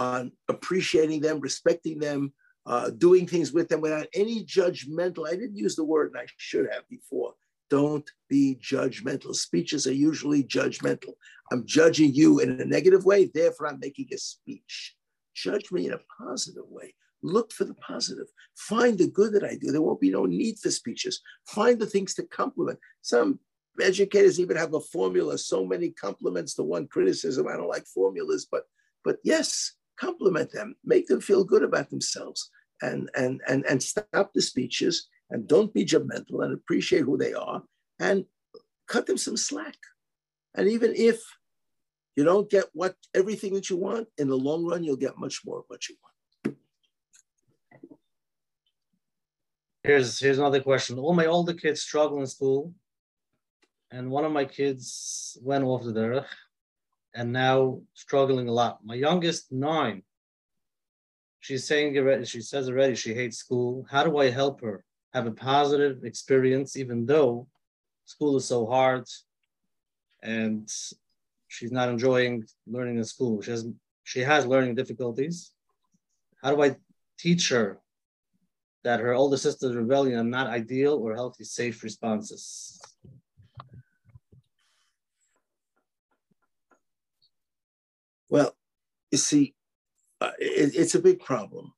on 0.00 0.32
appreciating 0.48 1.20
them, 1.20 1.38
respecting 1.38 2.00
them, 2.00 2.32
uh, 2.66 2.90
doing 2.90 3.28
things 3.28 3.52
with 3.52 3.68
them 3.68 3.80
without 3.80 4.08
any 4.14 4.44
judgmental. 4.44 5.28
I 5.28 5.36
didn't 5.36 5.56
use 5.56 5.76
the 5.76 5.84
word, 5.84 6.08
and 6.08 6.18
I 6.18 6.26
should 6.38 6.68
have 6.72 6.88
before. 6.88 7.34
Don't 7.70 8.10
be 8.28 8.58
judgmental. 8.60 9.34
Speeches 9.34 9.86
are 9.86 9.94
usually 9.94 10.42
judgmental. 10.44 11.14
I'm 11.52 11.66
judging 11.66 12.14
you 12.14 12.40
in 12.40 12.60
a 12.60 12.64
negative 12.64 13.04
way, 13.04 13.30
therefore, 13.32 13.68
I'm 13.68 13.78
making 13.78 14.08
a 14.12 14.16
speech. 14.16 14.96
Judge 15.34 15.70
me 15.70 15.86
in 15.86 15.92
a 15.92 16.00
positive 16.18 16.64
way. 16.68 16.94
Look 17.22 17.52
for 17.52 17.64
the 17.64 17.74
positive. 17.74 18.26
Find 18.56 18.98
the 18.98 19.06
good 19.06 19.32
that 19.34 19.44
I 19.44 19.56
do. 19.56 19.70
There 19.70 19.82
won't 19.82 20.00
be 20.00 20.10
no 20.10 20.24
need 20.24 20.58
for 20.58 20.70
speeches. 20.70 21.20
Find 21.46 21.78
the 21.78 21.86
things 21.86 22.14
to 22.14 22.24
compliment. 22.24 22.78
Some 23.02 23.38
educators 23.80 24.40
even 24.40 24.56
have 24.56 24.74
a 24.74 24.80
formula 24.80 25.38
so 25.38 25.64
many 25.64 25.90
compliments 25.90 26.54
to 26.54 26.62
one 26.62 26.88
criticism. 26.88 27.46
I 27.46 27.56
don't 27.56 27.68
like 27.68 27.86
formulas, 27.86 28.46
but 28.50 28.64
but 29.04 29.18
yes, 29.22 29.74
compliment 29.98 30.52
them. 30.52 30.74
Make 30.84 31.06
them 31.06 31.20
feel 31.20 31.44
good 31.44 31.62
about 31.62 31.90
themselves. 31.90 32.50
And 32.80 33.10
and 33.14 33.40
and 33.46 33.64
and 33.66 33.82
stop 33.82 34.32
the 34.34 34.42
speeches 34.42 35.08
and 35.30 35.46
don't 35.46 35.72
be 35.72 35.84
judgmental 35.84 36.44
and 36.44 36.54
appreciate 36.54 37.02
who 37.02 37.16
they 37.16 37.34
are 37.34 37.62
and 38.00 38.24
cut 38.88 39.06
them 39.06 39.18
some 39.18 39.36
slack. 39.36 39.76
And 40.54 40.68
even 40.68 40.92
if 40.96 41.22
you 42.16 42.24
don't 42.24 42.50
get 42.50 42.66
what 42.72 42.94
everything 43.14 43.54
that 43.54 43.70
you 43.70 43.76
want, 43.76 44.08
in 44.18 44.28
the 44.28 44.36
long 44.36 44.66
run, 44.66 44.84
you'll 44.84 44.96
get 44.96 45.18
much 45.18 45.42
more 45.44 45.58
of 45.58 45.64
what 45.68 45.88
you 45.88 45.96
want. 46.02 46.56
Here's 49.84 50.18
here's 50.20 50.38
another 50.38 50.60
question. 50.60 50.98
All 50.98 51.14
my 51.14 51.26
older 51.26 51.54
kids 51.54 51.82
struggle 51.82 52.20
in 52.20 52.26
school, 52.26 52.72
and 53.90 54.10
one 54.10 54.24
of 54.24 54.32
my 54.32 54.44
kids 54.44 55.36
went 55.42 55.64
off 55.64 55.84
the 55.84 55.92
derech, 55.92 56.26
and 57.14 57.32
now 57.32 57.80
struggling 57.94 58.48
a 58.48 58.52
lot. 58.52 58.78
My 58.84 58.94
youngest 58.94 59.50
nine 59.50 60.02
she's 61.42 61.66
saying 61.66 62.24
she 62.24 62.40
says 62.40 62.68
already 62.68 62.94
she 62.94 63.12
hates 63.12 63.36
school. 63.36 63.84
How 63.90 64.04
do 64.04 64.16
I 64.18 64.30
help 64.30 64.62
her 64.62 64.84
have 65.12 65.26
a 65.26 65.32
positive 65.32 66.04
experience, 66.04 66.76
even 66.76 67.04
though 67.04 67.46
school 68.06 68.36
is 68.36 68.46
so 68.46 68.66
hard 68.66 69.04
and 70.22 70.72
she's 71.52 71.70
not 71.70 71.90
enjoying 71.90 72.44
learning 72.66 72.96
in 72.96 73.04
school? 73.04 73.42
She 73.42 73.50
has, 73.50 73.66
she 74.04 74.20
has 74.20 74.46
learning 74.46 74.74
difficulties. 74.74 75.52
How 76.42 76.54
do 76.54 76.62
I 76.62 76.76
teach 77.18 77.50
her 77.50 77.78
that 78.84 79.00
her 79.00 79.12
older 79.12 79.36
sister's 79.36 79.76
rebellion 79.76 80.18
are 80.18 80.24
not 80.24 80.46
ideal 80.46 80.94
or 80.94 81.14
healthy, 81.14 81.44
safe 81.44 81.82
responses? 81.84 82.80
Well, 88.30 88.56
you 89.10 89.18
see, 89.18 89.54
uh, 90.22 90.30
it, 90.38 90.74
it's 90.74 90.94
a 90.94 91.02
big 91.02 91.20
problem. 91.20 91.74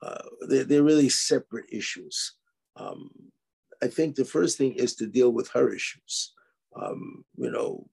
Uh, 0.00 0.22
they're, 0.48 0.64
they're, 0.64 0.84
really 0.84 1.08
separate 1.08 1.64
issues. 1.72 2.34
Um, 2.76 3.10
I 3.82 3.88
think 3.88 4.14
the 4.14 4.24
first 4.24 4.56
thing 4.56 4.74
is 4.74 4.94
to 4.96 5.08
deal 5.08 5.32
with 5.32 5.48
her 5.48 5.74
issues. 5.74 6.32
Um, 6.80 7.24
you 7.36 7.50
know, 7.50 7.88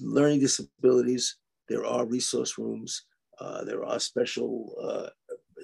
learning 0.00 0.40
disabilities, 0.40 1.36
there 1.68 1.84
are 1.84 2.06
resource 2.06 2.58
rooms, 2.58 3.04
uh, 3.40 3.64
there 3.64 3.84
are 3.84 3.98
special, 3.98 4.74
uh, 4.82 5.08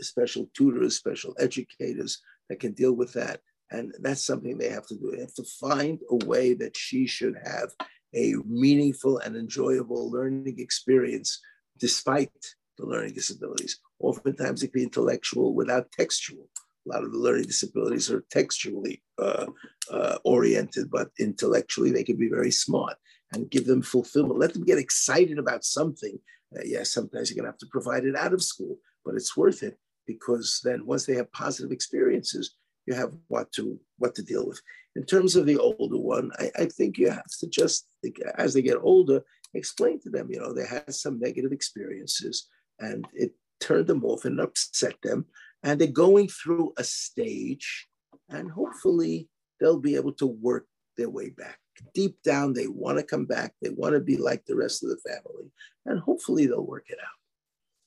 special 0.00 0.48
tutors, 0.54 0.96
special 0.96 1.34
educators 1.38 2.20
that 2.48 2.60
can 2.60 2.72
deal 2.72 2.92
with 2.92 3.12
that. 3.14 3.40
And 3.70 3.92
that's 4.00 4.24
something 4.24 4.56
they 4.56 4.70
have 4.70 4.86
to 4.86 4.94
do. 4.94 5.10
They 5.10 5.20
have 5.20 5.34
to 5.34 5.44
find 5.60 5.98
a 6.10 6.24
way 6.26 6.54
that 6.54 6.76
she 6.76 7.06
should 7.06 7.34
have 7.44 7.70
a 8.14 8.34
meaningful 8.46 9.18
and 9.18 9.36
enjoyable 9.36 10.10
learning 10.10 10.58
experience 10.58 11.40
despite 11.78 12.30
the 12.78 12.86
learning 12.86 13.14
disabilities. 13.14 13.80
Oftentimes 13.98 14.62
it 14.62 14.68
can 14.68 14.80
be 14.80 14.84
intellectual 14.84 15.54
without 15.54 15.90
textual. 15.92 16.48
A 16.86 16.94
lot 16.94 17.02
of 17.02 17.12
the 17.12 17.18
learning 17.18 17.46
disabilities 17.46 18.10
are 18.10 18.24
textually 18.30 19.02
uh, 19.18 19.46
uh, 19.90 20.18
oriented, 20.24 20.90
but 20.90 21.10
intellectually 21.18 21.90
they 21.90 22.04
can 22.04 22.16
be 22.16 22.28
very 22.28 22.52
smart 22.52 22.96
and 23.32 23.50
give 23.50 23.66
them 23.66 23.82
fulfillment. 23.82 24.38
Let 24.38 24.52
them 24.52 24.64
get 24.64 24.78
excited 24.78 25.38
about 25.38 25.64
something. 25.64 26.18
Uh, 26.56 26.62
yes, 26.64 26.92
sometimes 26.92 27.30
you're 27.30 27.36
going 27.36 27.44
to 27.44 27.52
have 27.52 27.58
to 27.58 27.66
provide 27.70 28.04
it 28.04 28.16
out 28.16 28.32
of 28.32 28.42
school, 28.42 28.78
but 29.04 29.14
it's 29.14 29.36
worth 29.36 29.62
it 29.62 29.76
because 30.06 30.60
then 30.64 30.86
once 30.86 31.06
they 31.06 31.14
have 31.14 31.30
positive 31.32 31.72
experiences, 31.72 32.56
you 32.86 32.94
have 32.94 33.12
what 33.28 33.50
to 33.52 33.78
what 33.98 34.14
to 34.14 34.22
deal 34.22 34.46
with. 34.46 34.60
In 34.94 35.04
terms 35.04 35.34
of 35.34 35.44
the 35.44 35.58
older 35.58 35.98
one, 35.98 36.30
I, 36.38 36.50
I 36.56 36.64
think 36.66 36.98
you 36.98 37.10
have 37.10 37.24
to 37.40 37.48
just 37.48 37.88
as 38.36 38.54
they 38.54 38.62
get 38.62 38.78
older, 38.80 39.22
explain 39.54 40.00
to 40.02 40.10
them, 40.10 40.28
you 40.30 40.38
know, 40.38 40.52
they 40.52 40.66
had 40.66 40.94
some 40.94 41.18
negative 41.18 41.52
experiences 41.52 42.48
and 42.78 43.06
it 43.12 43.32
turned 43.60 43.86
them 43.86 44.04
off 44.04 44.24
and 44.24 44.40
upset 44.40 44.94
them. 45.02 45.26
And 45.62 45.80
they're 45.80 45.88
going 45.88 46.28
through 46.28 46.74
a 46.76 46.84
stage, 46.84 47.88
and 48.28 48.50
hopefully 48.50 49.28
they'll 49.58 49.80
be 49.80 49.96
able 49.96 50.12
to 50.12 50.26
work 50.26 50.66
their 50.96 51.10
way 51.10 51.30
back. 51.30 51.58
Deep 51.94 52.16
down, 52.22 52.52
they 52.52 52.66
want 52.66 52.98
to 52.98 53.04
come 53.04 53.26
back. 53.26 53.54
They 53.60 53.70
want 53.70 53.94
to 53.94 54.00
be 54.00 54.16
like 54.16 54.44
the 54.46 54.56
rest 54.56 54.82
of 54.82 54.90
the 54.90 54.96
family, 54.98 55.50
and 55.84 56.00
hopefully 56.00 56.46
they'll 56.46 56.62
work 56.64 56.86
it 56.88 56.98
out. 57.00 57.18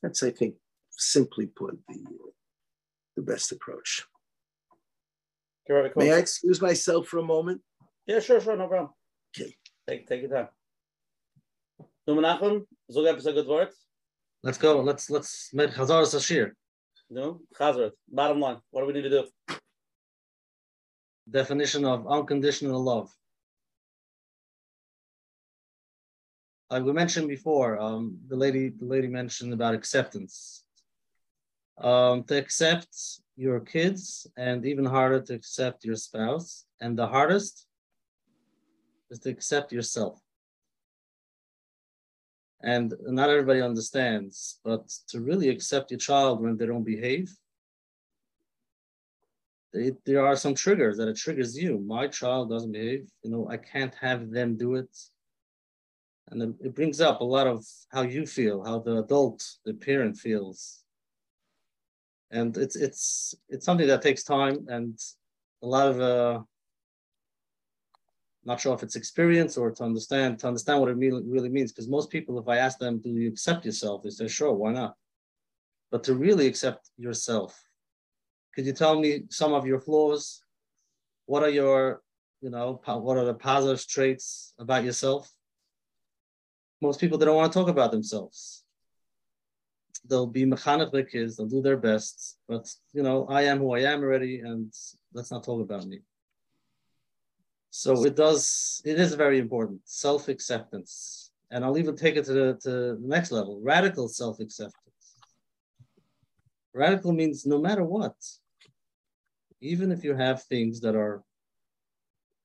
That's, 0.03 0.23
I 0.23 0.31
think, 0.31 0.55
simply 0.91 1.47
put, 1.47 1.77
the, 1.87 2.05
the 3.15 3.21
best 3.21 3.51
approach. 3.51 4.05
May 5.95 6.11
I 6.11 6.17
excuse 6.17 6.61
myself 6.61 7.07
for 7.07 7.19
a 7.19 7.23
moment? 7.23 7.61
Yeah, 8.07 8.19
sure, 8.19 8.41
sure, 8.41 8.57
no 8.57 8.67
problem. 8.67 8.91
Okay. 9.37 9.55
Take, 9.87 10.07
take 10.07 10.23
it 10.23 10.31
down. 10.31 10.47
So 12.07 12.15
Menachem, 12.15 12.65
so 12.89 13.05
a 13.05 13.13
good 13.13 13.47
word. 13.47 13.69
Let's 14.41 14.57
go. 14.57 14.81
Let's 14.81 15.09
let's 15.09 15.49
make 15.53 15.71
Chazar 15.71 16.03
Sashir. 16.05 16.51
No, 17.09 17.41
Chazar. 17.55 17.91
Bottom 18.07 18.39
line, 18.39 18.57
what 18.71 18.81
do 18.81 18.87
we 18.87 18.93
need 18.93 19.03
to 19.03 19.09
do? 19.09 19.55
Definition 21.29 21.85
of 21.85 22.07
unconditional 22.07 22.81
love. 22.81 23.11
Like 26.69 26.83
we 26.83 26.93
mentioned 26.93 27.27
before, 27.27 27.79
um, 27.79 28.19
the 28.27 28.35
lady 28.35 28.69
the 28.69 28.85
lady 28.85 29.07
mentioned 29.07 29.53
about 29.53 29.73
acceptance. 29.73 30.63
Um, 31.77 32.23
to 32.25 32.37
accept 32.37 32.93
your 33.37 33.61
kids, 33.61 34.27
and 34.35 34.65
even 34.65 34.85
harder 34.85 35.21
to 35.21 35.33
accept 35.33 35.85
your 35.85 35.95
spouse, 35.95 36.65
and 36.81 36.97
the 36.97 37.07
hardest 37.07 37.67
is 39.09 39.19
to 39.19 39.29
accept 39.29 39.71
yourself. 39.71 40.19
And 42.61 42.93
not 43.07 43.29
everybody 43.29 43.61
understands 43.61 44.59
but 44.65 44.89
to 45.07 45.21
really 45.21 45.47
accept 45.47 45.91
your 45.91 45.99
child 45.99 46.41
when 46.41 46.57
they 46.57 46.65
don't 46.65 46.83
behave 46.83 47.31
there 49.71 50.25
are 50.25 50.35
some 50.35 50.55
triggers 50.55 50.97
that 50.97 51.07
it 51.07 51.15
triggers 51.15 51.57
you. 51.57 51.79
My 51.79 52.07
child 52.07 52.49
doesn't 52.49 52.71
behave. 52.71 53.07
You 53.23 53.31
know 53.31 53.47
i 53.49 53.57
can't 53.57 53.93
have 53.95 54.31
them 54.31 54.57
do 54.57 54.75
it 54.75 54.89
and 56.31 56.55
it, 56.61 56.75
brings 56.75 57.01
up 57.01 57.21
a 57.21 57.23
lot 57.23 57.47
of 57.47 57.65
how 57.89 58.01
you 58.01 58.25
feel 58.25 58.63
how 58.63 58.79
the 58.79 58.97
adult 58.97 59.43
the 59.65 59.73
parent 59.73 60.17
feels 60.17 60.83
and 62.31 62.57
it's 62.57 62.75
it's 62.75 63.35
it's 63.49 63.65
something 63.65 63.87
that 63.87 64.01
takes 64.01 64.23
time 64.23 64.65
and 64.69 64.99
a 65.63 65.67
lot 65.67 65.87
of 65.87 65.99
uh, 65.99 66.39
not 68.45 68.59
sure 68.59 68.73
if 68.73 68.83
it's 68.83 68.95
experience 68.95 69.57
or 69.57 69.71
to 69.71 69.83
understand 69.83 70.39
to 70.39 70.47
understand 70.47 70.79
what 70.79 70.89
it 70.89 70.95
really 70.95 71.49
means. 71.49 71.71
Because 71.71 71.87
most 71.87 72.09
people, 72.09 72.39
if 72.39 72.47
I 72.47 72.57
ask 72.57 72.79
them, 72.79 72.99
"Do 72.99 73.09
you 73.09 73.29
accept 73.29 73.65
yourself?" 73.65 74.03
they 74.03 74.09
say, 74.09 74.27
"Sure, 74.27 74.53
why 74.53 74.71
not?" 74.71 74.95
But 75.91 76.03
to 76.05 76.15
really 76.15 76.47
accept 76.47 76.89
yourself, 76.97 77.61
could 78.53 78.65
you 78.65 78.73
tell 78.73 78.99
me 78.99 79.23
some 79.29 79.53
of 79.53 79.65
your 79.65 79.79
flaws? 79.79 80.43
What 81.25 81.43
are 81.43 81.49
your, 81.49 82.01
you 82.41 82.49
know, 82.49 82.81
what 82.85 83.17
are 83.17 83.25
the 83.25 83.33
positive 83.33 83.85
traits 83.87 84.53
about 84.57 84.83
yourself? 84.83 85.31
Most 86.81 86.99
people 86.99 87.17
they 87.17 87.25
don't 87.25 87.35
want 87.35 87.51
to 87.51 87.59
talk 87.59 87.67
about 87.67 87.91
themselves. 87.91 88.63
They'll 90.07 90.27
be 90.27 90.45
mechanech 90.45 90.91
their 90.91 91.03
kids, 91.03 91.35
they'll 91.35 91.47
do 91.47 91.61
their 91.61 91.77
best, 91.77 92.37
but 92.47 92.67
you 92.93 93.03
know, 93.03 93.25
I 93.27 93.43
am 93.43 93.59
who 93.59 93.73
I 93.73 93.81
am 93.81 94.01
already, 94.01 94.39
and 94.39 94.73
let's 95.13 95.29
not 95.31 95.43
talk 95.43 95.61
about 95.61 95.85
me. 95.85 95.99
So 97.69 98.05
it 98.05 98.15
does, 98.15 98.81
it 98.85 98.99
is 98.99 99.13
very 99.13 99.39
important, 99.39 99.81
self-acceptance. 99.83 101.31
And 101.51 101.63
I'll 101.63 101.77
even 101.77 101.95
take 101.95 102.15
it 102.15 102.25
to 102.25 102.33
the, 102.33 102.59
to 102.61 102.69
the 102.69 102.97
next 103.01 103.31
level, 103.31 103.59
radical 103.61 104.07
self-acceptance. 104.07 104.73
Radical 106.73 107.11
means 107.11 107.45
no 107.45 107.59
matter 107.59 107.83
what, 107.83 108.15
even 109.61 109.91
if 109.91 110.03
you 110.03 110.15
have 110.15 110.43
things 110.43 110.79
that 110.81 110.95
are, 110.95 111.23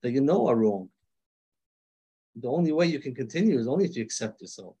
that 0.01 0.11
you 0.11 0.21
know 0.21 0.47
are 0.47 0.55
wrong, 0.55 0.89
the 2.35 2.49
only 2.49 2.71
way 2.71 2.85
you 2.87 2.99
can 2.99 3.15
continue 3.15 3.57
is 3.57 3.67
only 3.67 3.85
if 3.85 3.95
you 3.95 4.03
accept 4.03 4.41
yourself. 4.41 4.75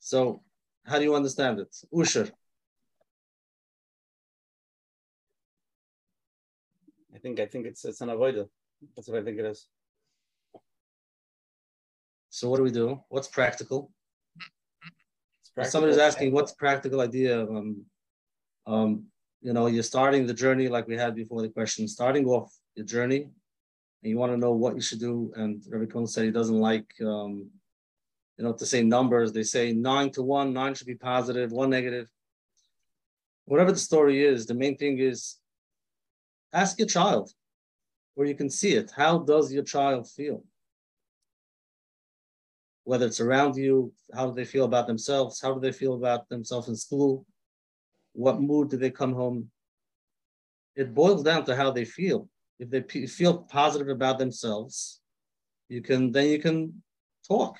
So 0.00 0.42
how 0.84 0.98
do 0.98 1.04
you 1.04 1.14
understand 1.14 1.60
it? 1.60 1.76
Usher. 1.94 2.30
I 7.14 7.18
think 7.18 7.40
I 7.40 7.46
think 7.46 7.66
it's 7.66 7.84
it's 7.84 8.00
an 8.00 8.08
avoider. 8.08 8.48
That's 8.94 9.08
what 9.08 9.18
I 9.18 9.24
think 9.24 9.38
it 9.38 9.44
is. 9.44 9.66
So 12.30 12.48
what 12.48 12.58
do 12.58 12.62
we 12.62 12.70
do? 12.70 13.00
What's 13.08 13.28
practical? 13.28 13.90
practical. 15.58 15.72
Somebody's 15.72 15.98
asking 15.98 16.32
what's 16.32 16.52
practical 16.52 17.00
idea. 17.00 17.42
Um, 17.42 17.84
um, 18.66 19.04
you 19.40 19.52
know, 19.52 19.66
you're 19.66 19.82
starting 19.82 20.26
the 20.26 20.34
journey 20.34 20.68
like 20.68 20.86
we 20.86 20.96
had 20.96 21.14
before 21.14 21.42
the 21.42 21.48
question, 21.48 21.88
starting 21.88 22.26
off 22.26 22.52
your 22.74 22.86
journey, 22.86 23.30
and 24.02 24.10
you 24.10 24.16
want 24.16 24.32
to 24.32 24.38
know 24.38 24.52
what 24.52 24.74
you 24.74 24.80
should 24.80 25.00
do. 25.00 25.32
And 25.36 25.62
Rabbi 25.68 25.86
Cohen 25.86 26.06
said 26.06 26.24
he 26.24 26.30
doesn't 26.30 26.60
like, 26.60 26.86
um, 27.00 27.50
you 28.36 28.44
know, 28.44 28.52
to 28.52 28.66
say 28.66 28.82
numbers. 28.82 29.32
They 29.32 29.42
say 29.42 29.72
nine 29.72 30.10
to 30.12 30.22
one, 30.22 30.52
nine 30.52 30.74
should 30.74 30.86
be 30.86 30.94
positive, 30.94 31.50
one 31.52 31.70
negative. 31.70 32.08
Whatever 33.46 33.72
the 33.72 33.78
story 33.78 34.24
is, 34.24 34.46
the 34.46 34.54
main 34.54 34.76
thing 34.76 34.98
is 34.98 35.38
Ask 36.52 36.78
your 36.78 36.88
child 36.88 37.30
where 38.14 38.26
you 38.26 38.34
can 38.34 38.50
see 38.50 38.72
it. 38.72 38.90
How 38.90 39.18
does 39.18 39.52
your 39.52 39.64
child 39.64 40.08
feel? 40.08 40.44
Whether 42.84 43.06
it's 43.06 43.20
around 43.20 43.56
you, 43.56 43.92
how 44.14 44.26
do 44.26 44.34
they 44.34 44.46
feel 44.46 44.64
about 44.64 44.86
themselves? 44.86 45.40
How 45.40 45.52
do 45.52 45.60
they 45.60 45.72
feel 45.72 45.94
about 45.94 46.28
themselves 46.28 46.68
in 46.68 46.76
school? 46.76 47.26
What 48.12 48.40
mood 48.40 48.70
do 48.70 48.78
they 48.78 48.90
come 48.90 49.12
home? 49.12 49.50
It 50.74 50.94
boils 50.94 51.22
down 51.22 51.44
to 51.44 51.54
how 51.56 51.70
they 51.70 51.84
feel. 51.84 52.28
If 52.58 52.70
they 52.70 52.82
feel 53.06 53.38
positive 53.38 53.88
about 53.88 54.18
themselves, 54.18 55.00
you 55.68 55.82
can 55.82 56.12
then 56.12 56.28
you 56.28 56.38
can 56.38 56.82
talk. 57.26 57.56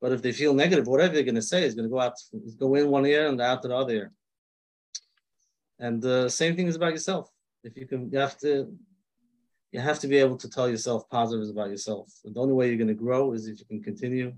But 0.00 0.12
if 0.12 0.22
they 0.22 0.32
feel 0.32 0.54
negative, 0.54 0.86
whatever 0.86 1.12
they're 1.12 1.22
going 1.22 1.34
to 1.34 1.42
say 1.42 1.64
is 1.64 1.74
going 1.74 1.88
to 1.88 1.90
go 1.90 2.00
out, 2.00 2.14
go 2.58 2.74
in 2.74 2.88
one 2.88 3.04
ear 3.04 3.28
and 3.28 3.40
out 3.40 3.62
the 3.62 3.74
other 3.74 3.92
ear. 3.92 4.12
And 5.78 6.00
the 6.00 6.30
same 6.30 6.56
thing 6.56 6.68
is 6.68 6.76
about 6.76 6.92
yourself 6.92 7.30
if 7.62 7.76
you 7.76 7.86
can, 7.86 8.10
you 8.10 8.18
have 8.18 8.38
to, 8.38 8.72
you 9.72 9.80
have 9.80 9.98
to 10.00 10.08
be 10.08 10.18
able 10.18 10.36
to 10.38 10.48
tell 10.48 10.68
yourself 10.68 11.08
positives 11.10 11.50
about 11.50 11.70
yourself. 11.70 12.12
The 12.24 12.40
only 12.40 12.54
way 12.54 12.68
you're 12.68 12.76
going 12.76 12.88
to 12.88 12.94
grow 12.94 13.32
is 13.32 13.46
if 13.46 13.60
you 13.60 13.66
can 13.66 13.82
continue. 13.82 14.34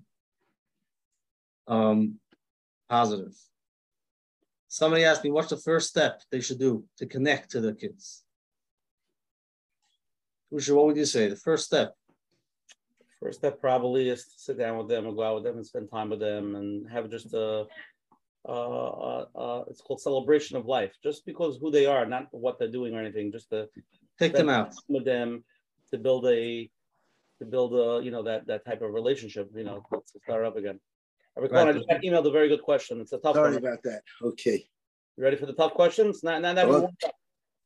Um, 1.66 2.18
positive. 2.88 3.34
Somebody 4.68 5.04
asked 5.04 5.24
me, 5.24 5.30
what's 5.30 5.50
the 5.50 5.56
first 5.56 5.88
step 5.88 6.22
they 6.30 6.40
should 6.40 6.58
do 6.58 6.84
to 6.98 7.06
connect 7.06 7.50
to 7.52 7.60
their 7.60 7.74
kids? 7.74 8.24
Usha, 10.52 10.74
what 10.74 10.86
would 10.86 10.96
you 10.96 11.06
say? 11.06 11.28
The 11.28 11.36
first 11.36 11.64
step? 11.64 11.94
First 13.20 13.38
step 13.38 13.60
probably 13.60 14.08
is 14.08 14.24
to 14.24 14.38
sit 14.38 14.58
down 14.58 14.76
with 14.78 14.88
them 14.88 15.06
and 15.06 15.16
go 15.16 15.22
out 15.22 15.36
with 15.36 15.44
them 15.44 15.56
and 15.56 15.66
spend 15.66 15.90
time 15.90 16.10
with 16.10 16.20
them 16.20 16.56
and 16.56 16.90
have 16.90 17.08
just 17.08 17.32
a, 17.34 17.66
uh, 18.46 18.50
uh, 18.50 19.26
uh, 19.34 19.64
it's 19.68 19.80
called 19.80 20.00
celebration 20.00 20.56
of 20.56 20.66
life. 20.66 20.92
Just 21.02 21.24
because 21.24 21.56
who 21.56 21.70
they 21.70 21.86
are, 21.86 22.04
not 22.04 22.26
what 22.32 22.58
they're 22.58 22.68
doing 22.68 22.94
or 22.94 23.00
anything. 23.00 23.30
Just 23.30 23.50
to 23.50 23.68
take 24.18 24.32
them 24.34 24.48
out 24.48 24.74
with 24.88 25.04
them 25.04 25.44
to 25.90 25.98
build 25.98 26.26
a, 26.26 26.68
to 27.38 27.44
build 27.44 27.74
a, 27.74 28.04
you 28.04 28.10
know, 28.10 28.22
that 28.24 28.46
that 28.48 28.64
type 28.64 28.82
of 28.82 28.92
relationship. 28.92 29.48
You 29.54 29.64
know, 29.64 29.86
to 29.92 30.20
start 30.24 30.44
up 30.44 30.56
again. 30.56 30.80
I 31.36 31.40
recall 31.40 31.64
right. 31.64 31.74
I 31.74 31.78
just 31.78 31.88
got 31.88 32.02
emailed 32.02 32.26
a 32.26 32.30
very 32.30 32.48
good 32.48 32.62
question. 32.62 33.00
It's 33.00 33.12
a 33.12 33.18
tough 33.18 33.36
Sorry 33.36 33.54
one. 33.54 33.64
about 33.64 33.82
that. 33.84 34.02
Okay. 34.20 34.66
You 35.16 35.24
ready 35.24 35.36
for 35.36 35.46
the 35.46 35.52
tough 35.52 35.74
questions? 35.74 36.22
Not, 36.22 36.42
not, 36.42 36.56
not 36.56 36.68
well, 36.68 36.92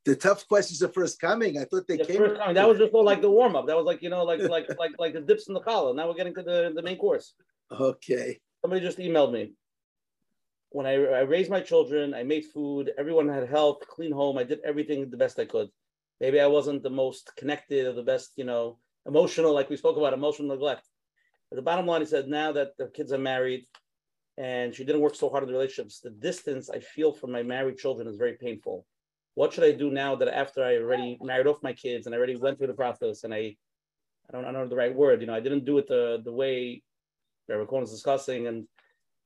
the 0.07 0.15
tough 0.15 0.47
questions 0.47 0.81
are 0.81 0.87
first 0.87 1.19
coming. 1.19 1.59
I 1.59 1.65
thought 1.65 1.85
they 1.85 1.97
the 1.97 2.05
came. 2.05 2.17
First 2.17 2.39
coming. 2.39 2.55
That 2.55 2.67
was 2.67 2.77
just 2.77 2.93
all 2.93 3.03
like 3.03 3.21
the 3.21 3.29
warm 3.29 3.57
up. 3.57 3.67
That 3.67 3.75
was 3.75 3.85
like 3.85 4.01
you 4.01 4.09
know, 4.09 4.23
like 4.23 4.39
like 4.55 4.67
like 4.79 4.93
like 4.97 5.13
the 5.13 5.21
dips 5.21 5.47
in 5.49 5.53
the 5.53 5.59
collar. 5.59 5.93
Now 5.93 6.07
we're 6.07 6.15
getting 6.15 6.33
to 6.35 6.43
the 6.43 6.71
the 6.73 6.81
main 6.81 6.97
course. 6.97 7.33
Okay. 7.69 8.39
Somebody 8.61 8.81
just 8.81 8.99
emailed 8.99 9.33
me. 9.33 9.53
When 10.69 10.85
I, 10.85 10.93
I 10.93 11.21
raised 11.21 11.49
my 11.49 11.59
children, 11.59 12.13
I 12.13 12.23
made 12.23 12.45
food. 12.45 12.91
Everyone 12.97 13.27
had 13.27 13.49
health, 13.49 13.85
clean 13.87 14.11
home. 14.11 14.37
I 14.37 14.43
did 14.43 14.59
everything 14.65 15.09
the 15.09 15.17
best 15.17 15.39
I 15.39 15.45
could. 15.45 15.69
Maybe 16.21 16.39
I 16.39 16.47
wasn't 16.47 16.83
the 16.83 16.89
most 16.89 17.31
connected 17.35 17.85
or 17.87 17.93
the 17.93 18.03
best, 18.03 18.31
you 18.37 18.43
know, 18.43 18.79
emotional, 19.05 19.53
like 19.53 19.69
we 19.69 19.77
spoke 19.77 19.97
about 19.97 20.13
emotional 20.13 20.49
neglect. 20.49 20.87
But 21.49 21.57
the 21.57 21.61
bottom 21.61 21.85
line, 21.85 22.01
he 22.01 22.07
said, 22.07 22.27
now 22.27 22.51
that 22.53 22.75
the 22.77 22.87
kids 22.87 23.13
are 23.13 23.17
married, 23.19 23.65
and 24.37 24.73
she 24.73 24.83
didn't 24.83 25.01
work 25.01 25.15
so 25.15 25.29
hard 25.29 25.43
in 25.43 25.47
the 25.47 25.53
relationships. 25.53 25.99
The 25.99 26.09
distance 26.09 26.69
I 26.69 26.79
feel 26.79 27.13
from 27.13 27.31
my 27.31 27.43
married 27.43 27.77
children 27.77 28.07
is 28.07 28.17
very 28.17 28.33
painful. 28.33 28.85
What 29.37 29.53
should 29.53 29.65
I 29.65 29.71
do 29.71 29.91
now 29.91 30.15
that 30.15 30.29
after 30.29 30.63
I 30.63 30.77
already 30.77 31.15
married 31.21 31.45
off 31.45 31.61
my 31.61 31.73
kids 31.73 32.07
and 32.07 32.15
I 32.15 32.17
already 32.17 32.37
went 32.37 32.57
through 32.57 32.73
the 32.73 32.81
process 32.83 33.23
and 33.23 33.31
I, 33.31 33.55
I 34.27 34.31
don't, 34.31 34.45
I 34.45 34.51
don't 34.51 34.63
know 34.63 34.67
the 34.67 34.75
right 34.83 34.95
word, 34.95 35.21
you 35.21 35.27
know, 35.27 35.35
I 35.35 35.39
didn't 35.39 35.63
do 35.63 35.77
it 35.77 35.87
the 35.87 36.23
the 36.25 36.33
way 36.33 36.81
Rabbi 37.47 37.65
Cohen 37.65 37.83
is 37.83 37.91
discussing 37.91 38.47
and 38.47 38.67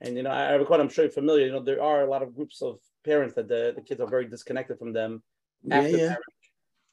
and 0.01 0.17
you 0.17 0.23
know, 0.23 0.31
I 0.31 0.55
recall 0.55 0.81
I'm 0.81 0.89
sure 0.89 1.05
you're 1.05 1.13
familiar. 1.21 1.45
You 1.45 1.53
know, 1.53 1.63
there 1.63 1.81
are 1.81 2.01
a 2.03 2.09
lot 2.09 2.23
of 2.23 2.35
groups 2.35 2.61
of 2.61 2.79
parents 3.05 3.35
that 3.35 3.47
the, 3.47 3.71
the 3.73 3.81
kids 3.81 4.01
are 4.01 4.09
very 4.15 4.25
disconnected 4.25 4.77
from 4.79 4.91
them 4.91 5.23
after 5.71 5.89
yeah, 5.89 5.95
yeah. 5.95 6.07
marriage. 6.09 6.43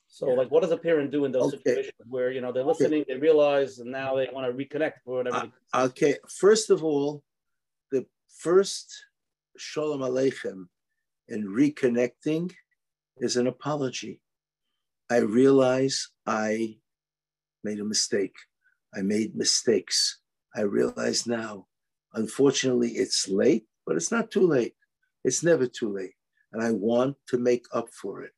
So, 0.06 0.28
yeah. 0.28 0.36
like, 0.36 0.50
what 0.52 0.62
does 0.62 0.70
a 0.70 0.76
parent 0.76 1.10
do 1.10 1.24
in 1.24 1.32
those 1.32 1.54
okay. 1.54 1.62
situations 1.64 2.06
where 2.08 2.30
you 2.30 2.40
know 2.40 2.52
they're 2.52 2.62
listening, 2.62 3.02
okay. 3.02 3.14
they 3.14 3.18
realize, 3.18 3.80
and 3.80 3.90
now 3.90 4.14
they 4.14 4.28
want 4.32 4.46
to 4.46 4.52
reconnect 4.64 4.98
or 5.06 5.16
whatever? 5.16 5.50
Uh, 5.74 5.88
okay, 5.88 6.14
first 6.28 6.70
of 6.70 6.84
all, 6.84 7.24
the 7.90 8.06
first 8.28 8.86
shalom 9.56 10.02
aleichem 10.02 10.68
and 11.28 11.48
reconnecting 11.48 12.52
is 13.20 13.36
an 13.36 13.46
apology. 13.46 14.20
I 15.10 15.18
realize 15.18 16.08
I 16.26 16.78
made 17.64 17.80
a 17.80 17.84
mistake. 17.84 18.34
I 18.94 19.02
made 19.02 19.36
mistakes. 19.36 20.20
I 20.54 20.62
realize 20.62 21.26
now. 21.26 21.66
Unfortunately, 22.14 22.90
it's 22.92 23.28
late, 23.28 23.66
but 23.86 23.96
it's 23.96 24.10
not 24.10 24.30
too 24.30 24.46
late. 24.46 24.74
It's 25.24 25.42
never 25.42 25.66
too 25.66 25.92
late. 25.92 26.14
And 26.52 26.62
I 26.62 26.72
want 26.72 27.16
to 27.28 27.38
make 27.38 27.66
up 27.72 27.88
for 27.90 28.22
it. 28.22 28.32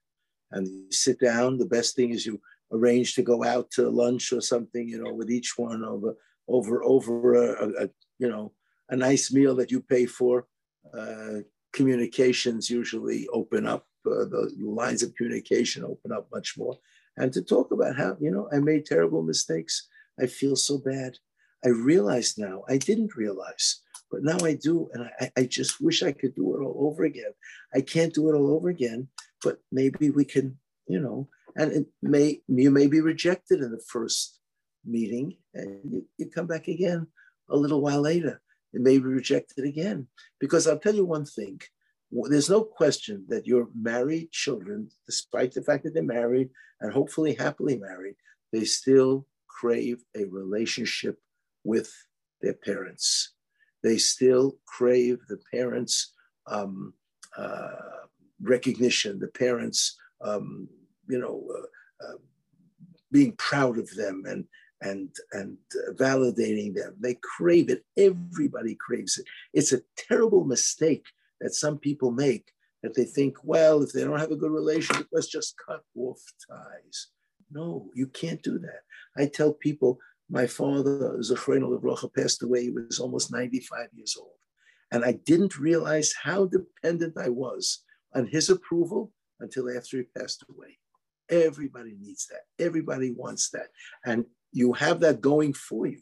And 0.50 0.66
you 0.66 0.90
sit 0.90 1.20
down. 1.20 1.58
The 1.58 1.66
best 1.66 1.94
thing 1.94 2.10
is 2.10 2.26
you 2.26 2.40
arrange 2.72 3.14
to 3.14 3.22
go 3.22 3.44
out 3.44 3.70
to 3.72 3.88
lunch 3.88 4.32
or 4.32 4.40
something, 4.40 4.88
you 4.88 5.02
know, 5.02 5.14
with 5.14 5.30
each 5.30 5.54
one 5.56 5.84
over 5.84 6.16
over 6.48 6.82
over 6.82 7.34
a, 7.34 7.84
a, 7.84 7.88
you 8.18 8.28
know 8.28 8.52
a 8.88 8.96
nice 8.96 9.32
meal 9.32 9.54
that 9.56 9.70
you 9.70 9.80
pay 9.80 10.06
for. 10.06 10.46
Uh, 10.92 11.38
communications 11.72 12.68
usually 12.68 13.28
open 13.32 13.66
up, 13.66 13.86
uh, 14.06 14.24
the 14.24 14.52
lines 14.60 15.02
of 15.02 15.14
communication 15.14 15.84
open 15.84 16.12
up 16.12 16.28
much 16.32 16.56
more. 16.56 16.76
And 17.16 17.32
to 17.32 17.42
talk 17.42 17.70
about 17.70 17.96
how, 17.96 18.16
you 18.20 18.30
know, 18.30 18.48
I 18.52 18.58
made 18.58 18.86
terrible 18.86 19.22
mistakes. 19.22 19.88
I 20.20 20.26
feel 20.26 20.56
so 20.56 20.78
bad. 20.78 21.16
I 21.64 21.68
realize 21.68 22.38
now, 22.38 22.62
I 22.68 22.78
didn't 22.78 23.16
realize, 23.16 23.82
but 24.10 24.22
now 24.22 24.38
I 24.42 24.54
do. 24.54 24.88
And 24.94 25.10
I, 25.20 25.30
I 25.36 25.44
just 25.44 25.80
wish 25.80 26.02
I 26.02 26.12
could 26.12 26.34
do 26.34 26.56
it 26.56 26.62
all 26.62 26.88
over 26.88 27.04
again. 27.04 27.32
I 27.74 27.82
can't 27.82 28.14
do 28.14 28.30
it 28.30 28.34
all 28.34 28.54
over 28.54 28.68
again, 28.68 29.08
but 29.42 29.58
maybe 29.70 30.10
we 30.10 30.24
can, 30.24 30.58
you 30.86 31.00
know, 31.00 31.28
and 31.56 31.72
it 31.72 31.86
may, 32.00 32.40
you 32.48 32.70
may 32.70 32.86
be 32.86 33.00
rejected 33.00 33.60
in 33.60 33.72
the 33.72 33.82
first 33.86 34.38
meeting 34.84 35.36
and 35.52 35.80
you, 35.92 36.06
you 36.16 36.26
come 36.26 36.46
back 36.46 36.68
again 36.68 37.06
a 37.50 37.56
little 37.56 37.82
while 37.82 38.00
later 38.00 38.40
it 38.72 38.80
may 38.80 38.98
be 38.98 39.04
rejected 39.04 39.64
again. 39.64 40.06
Because 40.38 40.66
I'll 40.66 40.78
tell 40.78 40.94
you 40.94 41.04
one 41.04 41.24
thing 41.24 41.60
there's 42.12 42.50
no 42.50 42.62
question 42.62 43.24
that 43.28 43.46
your 43.46 43.68
married 43.74 44.32
children, 44.32 44.90
despite 45.06 45.52
the 45.52 45.62
fact 45.62 45.84
that 45.84 45.94
they're 45.94 46.02
married 46.02 46.50
and 46.80 46.92
hopefully 46.92 47.34
happily 47.34 47.76
married, 47.76 48.16
they 48.52 48.64
still 48.64 49.26
crave 49.46 50.02
a 50.16 50.24
relationship 50.24 51.18
with 51.64 51.92
their 52.42 52.54
parents. 52.54 53.34
They 53.82 53.98
still 53.98 54.58
crave 54.66 55.18
the 55.28 55.38
parents' 55.52 56.12
um, 56.46 56.94
uh, 57.36 57.68
recognition, 58.42 59.18
the 59.18 59.28
parents, 59.28 59.96
um, 60.20 60.68
you 61.08 61.18
know, 61.18 61.46
uh, 61.54 62.06
uh, 62.06 62.18
being 63.12 63.32
proud 63.32 63.78
of 63.78 63.94
them 63.94 64.24
and 64.26 64.44
and 64.82 65.10
and 65.32 65.58
uh, 65.74 65.92
validating 65.92 66.74
them. 66.74 66.96
They 66.98 67.18
crave 67.36 67.68
it. 67.68 67.84
Everybody 67.96 68.74
craves 68.74 69.18
it. 69.18 69.26
It's 69.52 69.72
a 69.72 69.82
terrible 69.96 70.44
mistake 70.44 71.04
that 71.40 71.54
some 71.54 71.78
people 71.78 72.10
make 72.10 72.52
that 72.82 72.94
they 72.94 73.04
think, 73.04 73.36
well, 73.42 73.82
if 73.82 73.92
they 73.92 74.04
don't 74.04 74.18
have 74.18 74.30
a 74.30 74.36
good 74.36 74.50
relationship, 74.50 75.06
let's 75.12 75.26
just 75.26 75.54
cut 75.66 75.82
off 75.96 76.20
ties. 76.48 77.08
No, 77.50 77.90
you 77.94 78.06
can't 78.06 78.42
do 78.42 78.58
that. 78.58 78.80
I 79.16 79.26
tell 79.26 79.52
people, 79.52 79.98
my 80.30 80.46
father, 80.46 81.18
Zechrein 81.18 81.62
Levrocha, 81.62 82.14
passed 82.14 82.42
away. 82.42 82.64
He 82.64 82.70
was 82.70 82.98
almost 82.98 83.32
95 83.32 83.88
years 83.94 84.16
old. 84.18 84.30
And 84.92 85.04
I 85.04 85.12
didn't 85.12 85.58
realize 85.58 86.14
how 86.20 86.46
dependent 86.46 87.16
I 87.18 87.28
was 87.28 87.84
on 88.14 88.26
his 88.26 88.50
approval 88.50 89.12
until 89.40 89.76
after 89.76 89.98
he 89.98 90.04
passed 90.18 90.44
away. 90.48 90.78
Everybody 91.28 91.96
needs 92.00 92.26
that. 92.28 92.64
Everybody 92.64 93.12
wants 93.12 93.50
that. 93.50 93.68
And 94.04 94.24
you 94.52 94.72
have 94.72 95.00
that 95.00 95.20
going 95.20 95.52
for 95.52 95.86
you. 95.86 96.00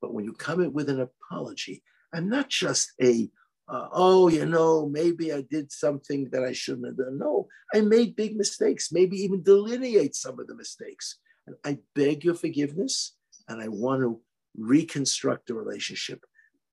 But 0.00 0.14
when 0.14 0.24
you 0.24 0.32
come 0.32 0.60
in 0.62 0.72
with 0.72 0.88
an 0.88 1.00
apology, 1.00 1.82
and 2.12 2.28
not 2.28 2.48
just 2.48 2.92
a, 3.02 3.30
uh, 3.70 3.88
oh, 3.92 4.28
you 4.28 4.46
know, 4.46 4.88
maybe 4.88 5.32
I 5.32 5.42
did 5.42 5.70
something 5.70 6.28
that 6.32 6.42
I 6.42 6.52
shouldn't 6.52 6.86
have 6.86 6.96
done. 6.96 7.18
No, 7.18 7.46
I 7.72 7.80
made 7.80 8.16
big 8.16 8.36
mistakes, 8.36 8.90
maybe 8.90 9.16
even 9.18 9.42
delineate 9.42 10.16
some 10.16 10.40
of 10.40 10.48
the 10.48 10.56
mistakes. 10.56 11.18
And 11.46 11.56
I 11.64 11.78
beg 11.94 12.24
your 12.24 12.34
forgiveness, 12.34 13.16
and 13.48 13.62
I 13.62 13.68
want 13.68 14.02
to 14.02 14.20
reconstruct 14.56 15.46
the 15.46 15.54
relationship. 15.54 16.24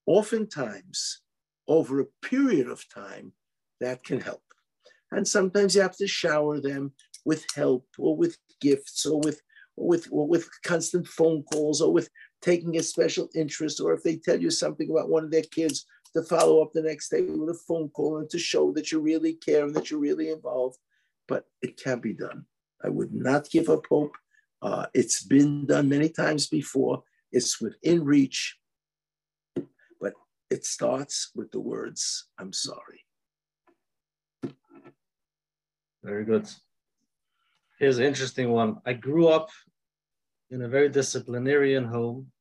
Oftentimes, 0.08 1.22
over 1.68 2.00
a 2.00 2.06
period 2.24 2.68
of 2.68 2.84
time, 2.92 3.34
that 3.80 4.04
can 4.04 4.20
help. 4.20 4.42
And 5.12 5.28
sometimes 5.28 5.76
you 5.76 5.82
have 5.82 5.98
to 5.98 6.08
shower 6.08 6.60
them 6.60 6.94
with 7.26 7.46
help 7.56 7.86
or 8.00 8.18
with 8.18 8.38
gifts 8.60 9.06
or 9.06 9.20
with 9.20 9.42
or 9.76 9.88
with 9.88 10.08
or 10.12 10.28
with 10.28 10.50
constant 10.64 11.08
phone 11.08 11.44
calls 11.44 11.82
or 11.82 11.94
with 11.94 12.10
taking 12.42 12.78
a 12.78 12.84
special 12.84 13.30
interest, 13.36 13.80
or 13.80 13.94
if 13.94 14.04
they 14.04 14.16
tell 14.16 14.40
you 14.40 14.50
something 14.50 14.90
about 14.90 15.10
one 15.10 15.24
of 15.24 15.32
their 15.32 15.44
kids, 15.44 15.86
to 16.18 16.24
follow 16.24 16.64
up 16.64 16.74
the 16.74 16.82
next 16.82 17.10
day 17.10 17.22
with 17.22 17.50
a 17.50 17.60
phone 17.68 17.90
call 17.90 18.18
and 18.18 18.30
to 18.32 18.40
show 18.40 18.72
that 18.72 18.92
you 18.92 19.00
really 19.00 19.34
care 19.34 19.64
and 19.64 19.76
that 19.76 19.92
you're 19.92 20.00
really 20.00 20.32
involved. 20.32 20.78
But 21.28 21.46
it 21.62 21.78
can 21.78 22.00
be 22.00 22.14
done. 22.14 22.46
I 22.84 22.90
would 22.90 23.14
not 23.14 23.50
give 23.50 23.70
up 23.70 23.86
hope. 23.88 24.16
Uh, 24.62 24.88
it's 24.96 25.24
been 25.24 25.68
done 25.68 25.90
many 25.90 26.10
times 26.10 26.48
before. 26.48 27.04
It's 27.32 27.62
within 27.62 28.04
reach, 28.04 28.58
but 30.02 30.14
it 30.50 30.66
starts 30.66 31.30
with 31.36 31.52
the 31.52 31.60
words, 31.60 32.28
I'm 32.40 32.54
sorry. 32.54 33.06
Very 36.04 36.26
good. 36.26 36.50
Here's 37.80 38.00
an 38.00 38.06
interesting 38.06 38.50
one. 38.50 38.78
I 38.86 38.94
grew 38.94 39.28
up 39.28 39.50
in 40.50 40.64
a 40.64 40.68
very 40.68 40.90
disciplinarian 40.90 41.86
home 41.86 42.32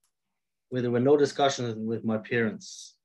where 0.70 0.80
there 0.80 0.90
were 0.90 1.00
no 1.00 1.16
discussions 1.16 1.74
with 1.76 2.04
my 2.04 2.16
parents. 2.16 2.95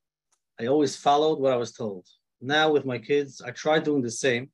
I 0.61 0.67
always 0.67 0.95
followed 0.95 1.39
what 1.39 1.53
I 1.53 1.55
was 1.55 1.71
told. 1.71 2.05
Now 2.39 2.71
with 2.71 2.85
my 2.85 2.99
kids, 2.99 3.41
I 3.41 3.49
try 3.49 3.79
doing 3.79 4.03
the 4.03 4.11
same. 4.11 4.51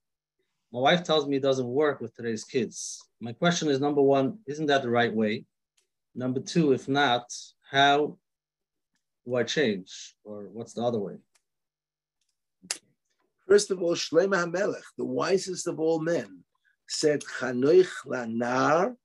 My 0.71 0.79
wife 0.79 1.03
tells 1.03 1.27
me 1.27 1.35
it 1.35 1.43
doesn't 1.43 1.67
work 1.67 1.99
with 1.99 2.15
today's 2.15 2.45
kids. 2.45 3.03
My 3.19 3.33
question 3.33 3.67
is 3.67 3.81
number 3.81 4.01
one, 4.01 4.39
isn't 4.47 4.67
that 4.67 4.83
the 4.83 4.89
right 4.89 5.13
way? 5.13 5.43
Number 6.15 6.39
two, 6.39 6.71
if 6.71 6.87
not, 6.87 7.25
how 7.69 8.17
do 9.25 9.35
I 9.35 9.43
change? 9.43 10.15
Or 10.23 10.43
what's 10.53 10.73
the 10.73 10.81
other 10.81 10.99
way? 10.99 11.17
First 13.45 13.71
of 13.71 13.81
all, 13.81 13.95
Shlomo 13.95 14.45
HaMelech, 14.45 14.87
the 14.97 15.03
wisest 15.03 15.67
of 15.67 15.77
all 15.77 15.99
men, 15.99 16.43
said, 16.87 17.21
Chanoich 17.21 17.91
lanar 18.05 18.95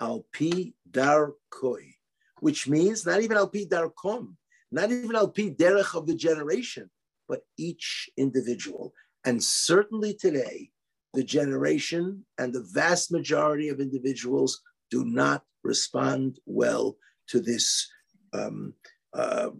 al 0.00 0.24
pi 0.32 0.72
dar 0.88 1.32
koi, 1.50 1.94
which 2.38 2.68
means 2.68 3.04
not 3.04 3.22
even 3.22 3.36
al 3.36 3.48
pi 3.48 3.64
dar 3.68 3.88
kom, 3.88 4.36
not 4.74 4.90
even 4.90 5.14
al 5.14 5.28
pi 5.28 5.54
derech 5.60 5.94
of 5.94 6.06
the 6.06 6.14
generation, 6.14 6.90
but 7.28 7.42
each 7.56 8.10
individual. 8.16 8.92
And 9.24 9.42
certainly 9.42 10.12
today, 10.14 10.70
the 11.14 11.22
generation 11.22 12.26
and 12.38 12.52
the 12.52 12.68
vast 12.72 13.12
majority 13.12 13.68
of 13.68 13.80
individuals 13.80 14.60
do 14.90 15.04
not 15.04 15.44
respond 15.62 16.40
well 16.44 16.96
to 17.28 17.40
this 17.40 17.88
um, 18.32 18.74
uh, 19.14 19.50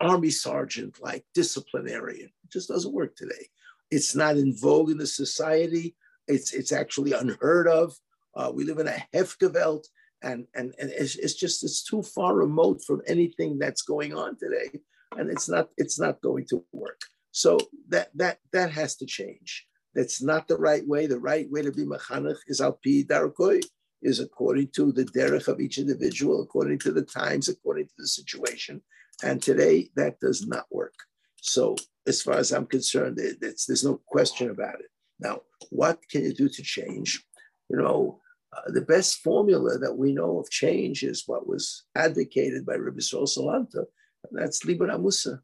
army 0.00 0.30
sergeant 0.30 0.98
like 1.00 1.24
disciplinarian. 1.34 2.30
It 2.44 2.50
just 2.50 2.68
doesn't 2.68 2.92
work 2.92 3.14
today. 3.16 3.48
It's 3.90 4.16
not 4.16 4.36
in 4.36 4.56
vogue 4.56 4.90
in 4.90 4.98
the 4.98 5.06
society. 5.06 5.94
It's, 6.26 6.52
it's 6.52 6.72
actually 6.72 7.12
unheard 7.12 7.68
of. 7.68 7.96
Uh, 8.34 8.50
we 8.52 8.64
live 8.64 8.78
in 8.78 8.88
a 8.88 9.06
hefker 9.14 9.52
velt, 9.52 9.88
and, 10.22 10.46
and, 10.54 10.74
and 10.78 10.90
it's, 10.90 11.16
it's 11.16 11.34
just 11.34 11.62
it's 11.62 11.82
too 11.82 12.02
far 12.02 12.34
remote 12.34 12.82
from 12.86 13.02
anything 13.06 13.58
that's 13.58 13.82
going 13.82 14.14
on 14.14 14.36
today, 14.36 14.80
and 15.16 15.30
it's 15.30 15.48
not 15.48 15.68
it's 15.76 15.98
not 15.98 16.20
going 16.20 16.46
to 16.50 16.64
work. 16.72 17.00
So 17.30 17.58
that 17.88 18.10
that 18.16 18.38
that 18.52 18.70
has 18.72 18.96
to 18.96 19.06
change. 19.06 19.66
That's 19.94 20.22
not 20.22 20.48
the 20.48 20.56
right 20.56 20.86
way. 20.86 21.06
The 21.06 21.18
right 21.18 21.50
way 21.50 21.62
to 21.62 21.72
be 21.72 21.84
mechanech 21.84 22.38
is 22.46 22.60
al 22.60 22.72
pi 22.72 23.04
darkoi, 23.08 23.62
is 24.02 24.20
according 24.20 24.68
to 24.76 24.92
the 24.92 25.04
derech 25.04 25.48
of 25.48 25.60
each 25.60 25.78
individual, 25.78 26.42
according 26.42 26.78
to 26.80 26.92
the 26.92 27.02
times, 27.02 27.48
according 27.48 27.86
to 27.86 27.94
the 27.98 28.06
situation. 28.06 28.82
And 29.22 29.42
today 29.42 29.90
that 29.96 30.20
does 30.20 30.46
not 30.46 30.66
work. 30.70 30.94
So 31.40 31.76
as 32.06 32.22
far 32.22 32.34
as 32.34 32.52
I'm 32.52 32.66
concerned, 32.66 33.18
there's 33.18 33.84
no 33.84 34.00
question 34.06 34.50
about 34.50 34.80
it. 34.80 34.90
Now, 35.20 35.40
what 35.70 36.00
can 36.10 36.22
you 36.22 36.32
do 36.32 36.48
to 36.48 36.62
change? 36.62 37.24
You 37.68 37.78
know, 37.78 38.20
uh, 38.56 38.70
the 38.72 38.82
best 38.82 39.18
formula 39.18 39.78
that 39.78 39.96
we 39.96 40.12
know 40.12 40.38
of 40.38 40.50
change 40.50 41.02
is 41.02 41.24
what 41.26 41.46
was 41.46 41.84
advocated 41.94 42.64
by 42.64 42.74
Rabbi 42.74 43.00
Sol 43.00 43.26
Salanter, 43.26 43.84
and 44.24 44.32
that's 44.32 44.64
Libra 44.64 44.96
Mussar. 44.98 45.40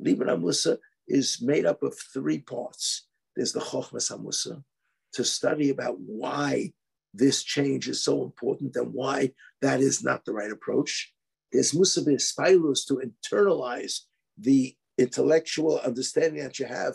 Libra 0.00 0.36
Mussar 0.36 0.78
is 1.06 1.42
made 1.42 1.66
up 1.66 1.82
of 1.82 1.94
three 2.12 2.38
parts. 2.38 3.06
There's 3.36 3.52
the 3.52 3.60
Chochmas 3.60 4.10
HaMussar, 4.10 4.62
to 5.12 5.24
study 5.24 5.70
about 5.70 5.96
why 5.98 6.72
this 7.14 7.42
change 7.42 7.88
is 7.88 8.02
so 8.02 8.22
important 8.22 8.76
and 8.76 8.92
why 8.92 9.32
that 9.62 9.80
is 9.80 10.02
not 10.02 10.24
the 10.24 10.32
right 10.32 10.50
approach. 10.50 11.12
There's 11.52 11.72
Mussar 11.72 12.04
Spilus 12.04 12.86
to 12.86 13.02
internalize 13.02 14.00
the 14.38 14.74
intellectual 14.98 15.78
understanding 15.80 16.42
that 16.42 16.58
you 16.58 16.66
have 16.66 16.94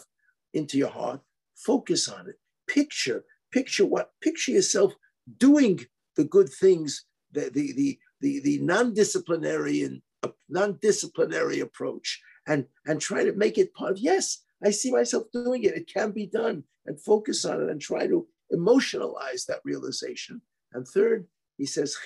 into 0.54 0.78
your 0.78 0.90
heart. 0.90 1.22
Focus 1.56 2.08
on 2.08 2.30
it. 2.30 2.36
Picture, 2.68 3.24
picture 3.52 3.86
what, 3.86 4.12
picture 4.22 4.52
yourself 4.52 4.94
doing 5.38 5.80
the 6.16 6.24
good 6.24 6.50
things, 6.50 7.06
the, 7.32 7.50
the, 7.54 7.74
the, 7.74 8.00
the, 8.22 8.40
the 8.42 8.58
non-disciplinary 8.60 9.84
and 9.84 10.02
non-disciplinary 10.50 11.60
approach 11.60 12.22
and, 12.48 12.66
and 12.86 13.02
try 13.02 13.24
to 13.24 13.34
make 13.34 13.58
it 13.58 13.74
part 13.74 13.92
of, 13.92 13.98
yes, 13.98 14.44
I 14.64 14.72
see 14.72 14.92
myself 14.92 15.26
doing 15.34 15.64
it. 15.64 15.76
It 15.76 15.92
can 15.92 16.12
be 16.12 16.28
done 16.28 16.64
and 16.86 17.00
focus 17.00 17.46
on 17.46 17.62
it 17.62 17.70
and 17.70 17.82
try 17.82 18.08
to 18.08 18.28
emotionalize 18.54 19.46
that 19.48 19.62
realization. 19.64 20.42
And 20.74 20.88
third, 20.88 21.28
he 21.58 21.66
says, 21.66 21.98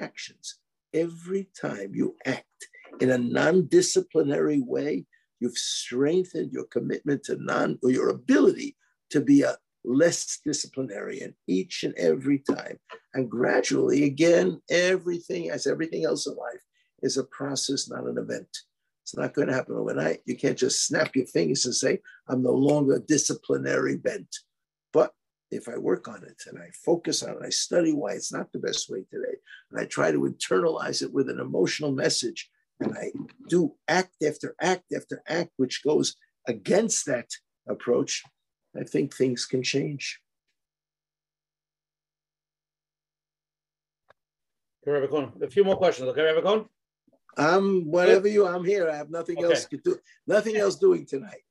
actions. 0.00 0.58
Every 0.94 1.48
time 1.60 1.94
you 1.94 2.16
act 2.24 2.68
in 3.00 3.10
a 3.10 3.18
non-disciplinary 3.18 4.60
way, 4.60 5.06
you've 5.40 5.58
strengthened 5.58 6.52
your 6.52 6.64
commitment 6.64 7.24
to 7.24 7.36
non 7.36 7.78
or 7.82 7.90
your 7.90 8.08
ability 8.08 8.76
to 9.10 9.20
be 9.20 9.42
a 9.42 9.56
less 9.86 10.40
disciplinarian 10.44 11.34
each 11.46 11.84
and 11.84 11.94
every 11.96 12.40
time. 12.40 12.78
And 13.14 13.30
gradually, 13.30 14.04
again, 14.04 14.60
everything, 14.68 15.50
as 15.50 15.66
everything 15.66 16.04
else 16.04 16.26
in 16.26 16.34
life, 16.34 16.60
is 17.02 17.16
a 17.16 17.24
process, 17.24 17.88
not 17.88 18.06
an 18.06 18.18
event. 18.18 18.48
It's 19.02 19.16
not 19.16 19.34
going 19.34 19.48
to 19.48 19.54
happen 19.54 19.76
overnight. 19.76 20.20
You 20.26 20.36
can't 20.36 20.58
just 20.58 20.84
snap 20.84 21.14
your 21.14 21.26
fingers 21.26 21.64
and 21.64 21.74
say, 21.74 22.00
I'm 22.28 22.42
no 22.42 22.52
longer 22.52 23.02
disciplinary 23.06 23.96
bent. 23.96 24.34
But 24.92 25.12
if 25.52 25.68
I 25.68 25.78
work 25.78 26.08
on 26.08 26.24
it 26.24 26.42
and 26.48 26.58
I 26.58 26.70
focus 26.84 27.22
on 27.22 27.30
it, 27.30 27.42
I 27.44 27.50
study 27.50 27.92
why 27.92 28.12
it's 28.12 28.32
not 28.32 28.50
the 28.52 28.58
best 28.58 28.90
way 28.90 29.04
today, 29.10 29.36
and 29.70 29.80
I 29.80 29.84
try 29.84 30.10
to 30.10 30.18
internalize 30.18 31.02
it 31.02 31.12
with 31.12 31.30
an 31.30 31.38
emotional 31.38 31.92
message, 31.92 32.50
and 32.80 32.96
I 32.98 33.12
do 33.48 33.74
act 33.86 34.16
after 34.26 34.56
act 34.60 34.92
after 34.94 35.22
act, 35.28 35.50
which 35.56 35.84
goes 35.84 36.16
against 36.48 37.06
that 37.06 37.30
approach, 37.68 38.24
I 38.78 38.84
think 38.84 39.14
things 39.14 39.46
can 39.46 39.62
change. 39.62 40.20
A 45.42 45.50
few 45.50 45.64
more 45.64 45.76
questions. 45.76 46.08
Okay, 46.08 46.22
Rabbi 46.22 46.42
Cohen? 46.42 46.66
I'm 47.36 47.90
whatever 47.90 48.28
you. 48.28 48.46
I'm 48.46 48.64
here. 48.64 48.88
I 48.88 48.96
have 48.96 49.10
nothing 49.10 49.38
okay. 49.38 49.46
else 49.46 49.64
to 49.66 49.76
do. 49.78 49.96
Nothing 50.26 50.56
else 50.56 50.76
doing 50.76 51.06
tonight. 51.06 51.42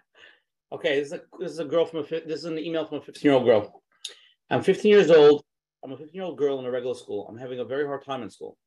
okay, 0.72 0.98
this 0.98 1.08
is, 1.08 1.12
a, 1.12 1.20
this 1.38 1.52
is 1.52 1.58
a 1.60 1.64
girl 1.64 1.86
from 1.86 2.00
a. 2.00 2.02
This 2.02 2.40
is 2.40 2.44
an 2.44 2.58
email 2.58 2.84
from 2.86 2.98
a 2.98 3.02
15 3.02 3.22
year 3.22 3.34
old 3.34 3.44
girl. 3.44 3.82
I'm 4.50 4.62
15 4.62 4.90
years 4.90 5.10
old. 5.10 5.44
I'm 5.82 5.92
a 5.92 5.96
15 5.96 6.14
year 6.14 6.24
old 6.24 6.36
girl 6.36 6.58
in 6.58 6.64
a 6.64 6.70
regular 6.70 6.94
school. 6.94 7.26
I'm 7.28 7.38
having 7.38 7.60
a 7.60 7.64
very 7.64 7.86
hard 7.86 8.04
time 8.04 8.22
in 8.22 8.30
school. 8.30 8.58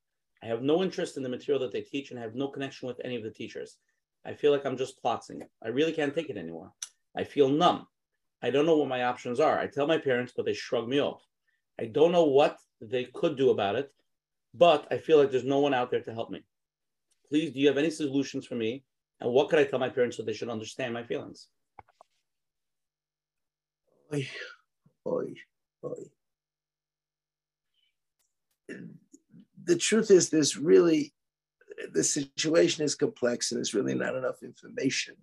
I 0.42 0.48
have 0.48 0.62
no 0.62 0.84
interest 0.84 1.18
in 1.18 1.24
the 1.24 1.30
material 1.30 1.60
that 1.62 1.72
they 1.72 1.82
teach 1.82 2.12
and 2.12 2.20
I 2.20 2.24
have 2.24 2.36
no 2.36 2.48
connection 2.48 2.88
with 2.88 3.02
any 3.04 3.16
of 3.16 3.24
the 3.24 3.32
teachers. 3.32 3.78
I 4.26 4.34
feel 4.34 4.52
like 4.52 4.66
I'm 4.66 4.78
just 4.78 5.02
plotzing. 5.04 5.42
I 5.64 5.70
really 5.70 5.94
can't 5.94 6.14
take 6.14 6.30
it 6.30 6.38
anymore. 6.38 6.72
I 7.18 7.24
feel 7.24 7.50
numb. 7.50 7.88
I 8.42 8.52
don't 8.52 8.66
know 8.66 8.78
what 8.78 8.88
my 8.88 9.04
options 9.04 9.40
are. 9.40 9.60
I 9.60 9.68
tell 9.68 9.88
my 9.88 9.98
parents, 9.98 10.34
but 10.36 10.46
they 10.46 10.54
shrug 10.54 10.88
me 10.88 11.02
off. 11.02 11.24
I 11.80 11.86
don't 11.86 12.12
know 12.12 12.26
what 12.26 12.58
they 12.80 13.06
could 13.06 13.36
do 13.36 13.50
about 13.50 13.76
it 13.76 13.92
but 14.58 14.88
I 14.92 14.98
feel 14.98 15.18
like 15.18 15.32
there's 15.32 15.44
no 15.44 15.60
one 15.60 15.74
out 15.74 15.92
there 15.92 16.02
to 16.02 16.14
help 16.14 16.30
me. 16.30 16.44
Please, 17.30 17.52
do 17.52 17.60
you 17.60 17.68
have 17.68 17.78
any 17.78 17.90
solutions 17.90 18.46
for 18.46 18.56
me? 18.56 18.84
And 19.20 19.32
what 19.32 19.50
could 19.50 19.60
I 19.60 19.66
tell 19.66 19.80
my 19.80 19.90
parents 19.90 20.18
so 20.18 20.24
they 20.24 20.34
should 20.34 20.50
understand 20.50 20.94
my 20.94 21.04
feelings? 21.04 21.48
Oy, 24.14 24.28
oy, 25.06 25.34
oy. 25.84 26.04
The 29.64 29.76
truth 29.76 30.12
is, 30.12 30.30
there's 30.30 30.58
really, 30.58 31.14
the 31.94 32.04
situation 32.04 32.86
is 32.86 32.96
complex 32.96 33.52
and 33.52 33.58
there's 33.58 33.74
really 33.74 33.96
not 33.96 34.16
enough 34.16 34.44
information 34.44 35.16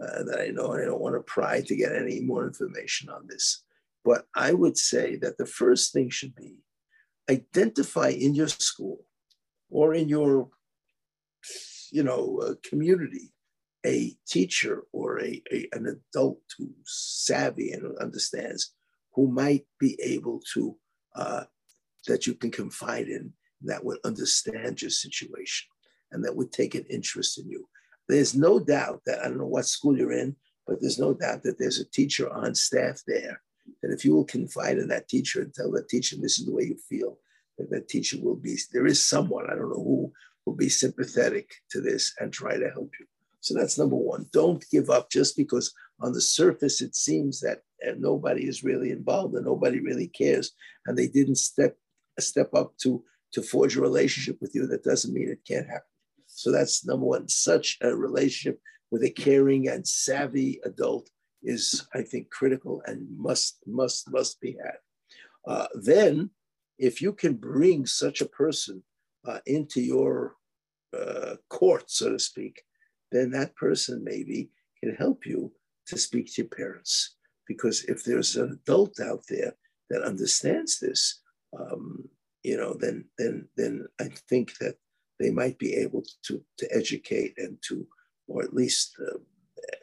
uh, 0.00 0.22
that 0.24 0.40
I 0.40 0.48
know. 0.48 0.72
I 0.72 0.84
don't 0.84 1.00
want 1.00 1.16
to 1.16 1.20
pry 1.20 1.60
to 1.60 1.76
get 1.76 1.94
any 1.94 2.20
more 2.20 2.46
information 2.46 3.08
on 3.08 3.26
this. 3.26 3.62
But 4.04 4.26
I 4.34 4.52
would 4.52 4.78
say 4.78 5.16
that 5.16 5.38
the 5.38 5.46
first 5.46 5.92
thing 5.92 6.08
should 6.10 6.34
be 6.34 6.56
identify 7.30 8.08
in 8.08 8.34
your 8.34 8.48
school 8.48 9.04
or 9.70 9.94
in 9.94 10.08
your 10.08 10.48
you 11.90 12.02
know 12.02 12.40
uh, 12.42 12.54
community 12.68 13.32
a 13.86 14.16
teacher 14.26 14.82
or 14.92 15.20
a, 15.20 15.42
a, 15.52 15.68
an 15.72 15.86
adult 15.86 16.40
who's 16.56 16.72
savvy 16.84 17.70
and 17.70 17.96
understands 17.98 18.74
who 19.14 19.28
might 19.28 19.64
be 19.78 19.98
able 20.02 20.40
to 20.54 20.76
uh, 21.14 21.44
that 22.06 22.26
you 22.26 22.34
can 22.34 22.50
confide 22.50 23.08
in 23.08 23.32
that 23.62 23.84
would 23.84 23.98
understand 24.04 24.80
your 24.80 24.90
situation 24.90 25.68
and 26.10 26.24
that 26.24 26.34
would 26.34 26.52
take 26.52 26.74
an 26.74 26.84
interest 26.90 27.38
in 27.38 27.48
you 27.48 27.68
there's 28.08 28.34
no 28.34 28.58
doubt 28.58 29.00
that 29.06 29.20
i 29.20 29.24
don't 29.24 29.38
know 29.38 29.46
what 29.46 29.66
school 29.66 29.96
you're 29.96 30.12
in 30.12 30.34
but 30.66 30.80
there's 30.80 30.98
no 30.98 31.14
doubt 31.14 31.42
that 31.42 31.58
there's 31.58 31.80
a 31.80 31.90
teacher 31.90 32.30
on 32.30 32.54
staff 32.54 33.02
there 33.06 33.40
that 33.82 33.92
if 33.92 34.04
you 34.04 34.14
will 34.14 34.24
confide 34.24 34.78
in 34.78 34.88
that 34.88 35.08
teacher 35.08 35.40
and 35.40 35.52
tell 35.52 35.70
that 35.72 35.88
teacher 35.88 36.16
this 36.16 36.38
is 36.38 36.46
the 36.46 36.52
way 36.52 36.64
you 36.64 36.76
feel, 36.88 37.18
that 37.58 37.70
that 37.70 37.88
teacher 37.88 38.16
will 38.20 38.36
be, 38.36 38.56
there 38.72 38.86
is 38.86 39.04
someone, 39.04 39.46
I 39.46 39.54
don't 39.54 39.70
know 39.70 39.84
who, 39.84 40.12
will 40.44 40.54
be 40.54 40.68
sympathetic 40.68 41.52
to 41.70 41.80
this 41.80 42.14
and 42.18 42.32
try 42.32 42.56
to 42.56 42.70
help 42.70 42.90
you. 42.98 43.06
So 43.40 43.54
that's 43.54 43.78
number 43.78 43.96
one. 43.96 44.26
Don't 44.32 44.64
give 44.70 44.90
up 44.90 45.10
just 45.10 45.36
because 45.36 45.72
on 46.00 46.12
the 46.12 46.20
surface 46.20 46.80
it 46.80 46.94
seems 46.94 47.40
that 47.40 47.58
uh, 47.86 47.92
nobody 47.98 48.46
is 48.46 48.64
really 48.64 48.90
involved 48.90 49.34
and 49.34 49.44
nobody 49.44 49.80
really 49.80 50.08
cares, 50.08 50.52
and 50.86 50.96
they 50.96 51.06
didn't 51.06 51.36
step 51.36 51.76
step 52.18 52.52
up 52.54 52.76
to 52.78 53.04
to 53.32 53.42
forge 53.42 53.76
a 53.76 53.80
relationship 53.80 54.38
with 54.40 54.54
you. 54.54 54.66
That 54.66 54.82
doesn't 54.82 55.14
mean 55.14 55.28
it 55.28 55.44
can't 55.46 55.68
happen. 55.68 55.82
So 56.38 56.52
that's 56.52 56.86
number 56.86 57.04
one. 57.04 57.28
Such 57.28 57.78
a 57.80 57.92
relationship 57.96 58.60
with 58.92 59.02
a 59.02 59.10
caring 59.10 59.68
and 59.68 59.84
savvy 59.84 60.60
adult 60.64 61.10
is, 61.42 61.88
I 61.92 62.02
think, 62.02 62.30
critical 62.30 62.80
and 62.86 63.08
must, 63.10 63.58
must, 63.66 64.08
must 64.12 64.40
be 64.40 64.56
had. 64.64 64.78
Uh, 65.44 65.66
then, 65.74 66.30
if 66.78 67.02
you 67.02 67.12
can 67.12 67.34
bring 67.34 67.86
such 67.86 68.20
a 68.20 68.32
person 68.42 68.84
uh, 69.26 69.40
into 69.46 69.80
your 69.80 70.36
uh, 70.96 71.34
court, 71.50 71.90
so 71.90 72.10
to 72.12 72.20
speak, 72.20 72.62
then 73.10 73.32
that 73.32 73.56
person 73.56 74.04
maybe 74.04 74.50
can 74.78 74.94
help 74.94 75.26
you 75.26 75.50
to 75.88 75.98
speak 75.98 76.26
to 76.26 76.42
your 76.42 76.50
parents. 76.50 77.16
Because 77.48 77.82
if 77.86 78.04
there's 78.04 78.36
an 78.36 78.60
adult 78.62 79.00
out 79.00 79.24
there 79.28 79.56
that 79.90 80.04
understands 80.04 80.78
this, 80.78 81.20
um, 81.58 82.08
you 82.44 82.56
know, 82.56 82.74
then 82.74 83.06
then 83.18 83.48
then 83.56 83.86
I 84.00 84.10
think 84.28 84.56
that 84.58 84.76
they 85.18 85.30
might 85.30 85.58
be 85.58 85.74
able 85.74 86.04
to 86.24 86.42
to 86.58 86.68
educate 86.74 87.34
and 87.38 87.58
to, 87.68 87.86
or 88.26 88.42
at 88.42 88.54
least 88.54 88.96
uh, 89.06 89.18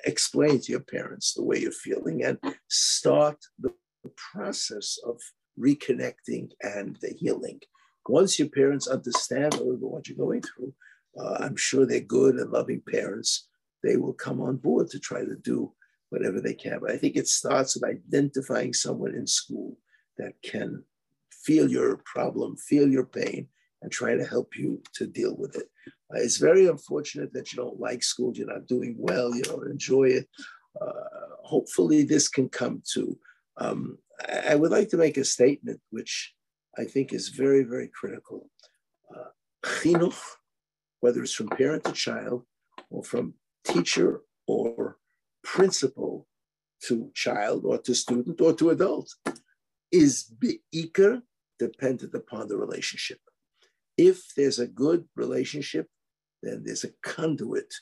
explain 0.05 0.59
to 0.59 0.71
your 0.71 0.81
parents 0.81 1.33
the 1.33 1.43
way 1.43 1.59
you're 1.59 1.71
feeling 1.71 2.23
and 2.23 2.37
start 2.67 3.37
the 3.59 3.73
process 4.15 4.97
of 5.05 5.19
reconnecting 5.59 6.49
and 6.61 6.97
the 7.01 7.13
healing. 7.17 7.59
Once 8.07 8.37
your 8.37 8.49
parents 8.49 8.87
understand 8.87 9.53
a 9.53 9.57
little 9.57 9.77
bit 9.77 9.89
what 9.89 10.07
you're 10.07 10.17
going 10.17 10.41
through, 10.41 10.73
uh, 11.19 11.37
I'm 11.39 11.55
sure 11.55 11.85
they're 11.85 11.99
good 12.01 12.35
and 12.35 12.51
loving 12.51 12.81
parents. 12.89 13.47
they 13.83 13.97
will 13.97 14.13
come 14.13 14.41
on 14.41 14.57
board 14.57 14.89
to 14.89 14.99
try 14.99 15.23
to 15.23 15.35
do 15.35 15.71
whatever 16.09 16.41
they 16.41 16.53
can. 16.53 16.79
But 16.81 16.91
I 16.91 16.97
think 16.97 17.15
it 17.15 17.27
starts 17.27 17.75
with 17.75 17.83
identifying 17.83 18.73
someone 18.73 19.13
in 19.15 19.27
school 19.27 19.77
that 20.17 20.33
can 20.43 20.83
feel 21.31 21.69
your 21.69 21.97
problem, 21.97 22.57
feel 22.57 22.87
your 22.87 23.05
pain, 23.05 23.47
and 23.81 23.91
try 23.91 24.15
to 24.15 24.25
help 24.25 24.57
you 24.57 24.81
to 24.93 25.05
deal 25.05 25.35
with 25.35 25.55
it. 25.55 25.69
Uh, 26.13 26.19
it's 26.19 26.37
very 26.37 26.67
unfortunate 26.67 27.33
that 27.33 27.51
you 27.51 27.57
don't 27.57 27.79
like 27.79 28.03
school, 28.03 28.33
you're 28.33 28.47
not 28.47 28.67
doing 28.67 28.95
well, 28.97 29.35
you 29.35 29.43
don't 29.43 29.69
enjoy 29.69 30.05
it. 30.05 30.27
Uh, 30.79 30.91
hopefully, 31.43 32.03
this 32.03 32.27
can 32.27 32.49
come 32.49 32.81
to. 32.93 33.17
Um, 33.57 33.97
I, 34.27 34.51
I, 34.51 34.55
would 34.55 34.71
like 34.71 34.89
to 34.89 34.97
make 34.97 35.17
a 35.17 35.23
statement 35.23 35.79
which 35.89 36.33
I 36.77 36.83
think 36.83 37.13
is 37.13 37.29
very, 37.29 37.63
very 37.63 37.87
critical. 37.87 38.49
Uh, 39.15 39.29
chinuch, 39.63 40.19
whether 40.99 41.21
it's 41.21 41.33
from 41.33 41.47
parent 41.49 41.85
to 41.85 41.93
child 41.93 42.43
or 42.89 43.03
from 43.03 43.35
teacher 43.63 44.21
or 44.47 44.97
principal 45.43 46.27
to 46.83 47.09
child 47.13 47.63
or 47.65 47.77
to 47.77 47.95
student 47.95 48.41
or 48.41 48.53
to 48.53 48.71
adult, 48.71 49.13
is 49.91 50.23
be'ikr 50.23 51.21
dependent 51.57 52.13
upon 52.13 52.47
the 52.47 52.57
relationship. 52.57 53.19
If 53.97 54.33
there's 54.35 54.59
a 54.59 54.67
good 54.67 55.05
relationship, 55.15 55.87
then 56.43 56.63
there's 56.65 56.83
a 56.83 56.91
conduit 57.01 57.73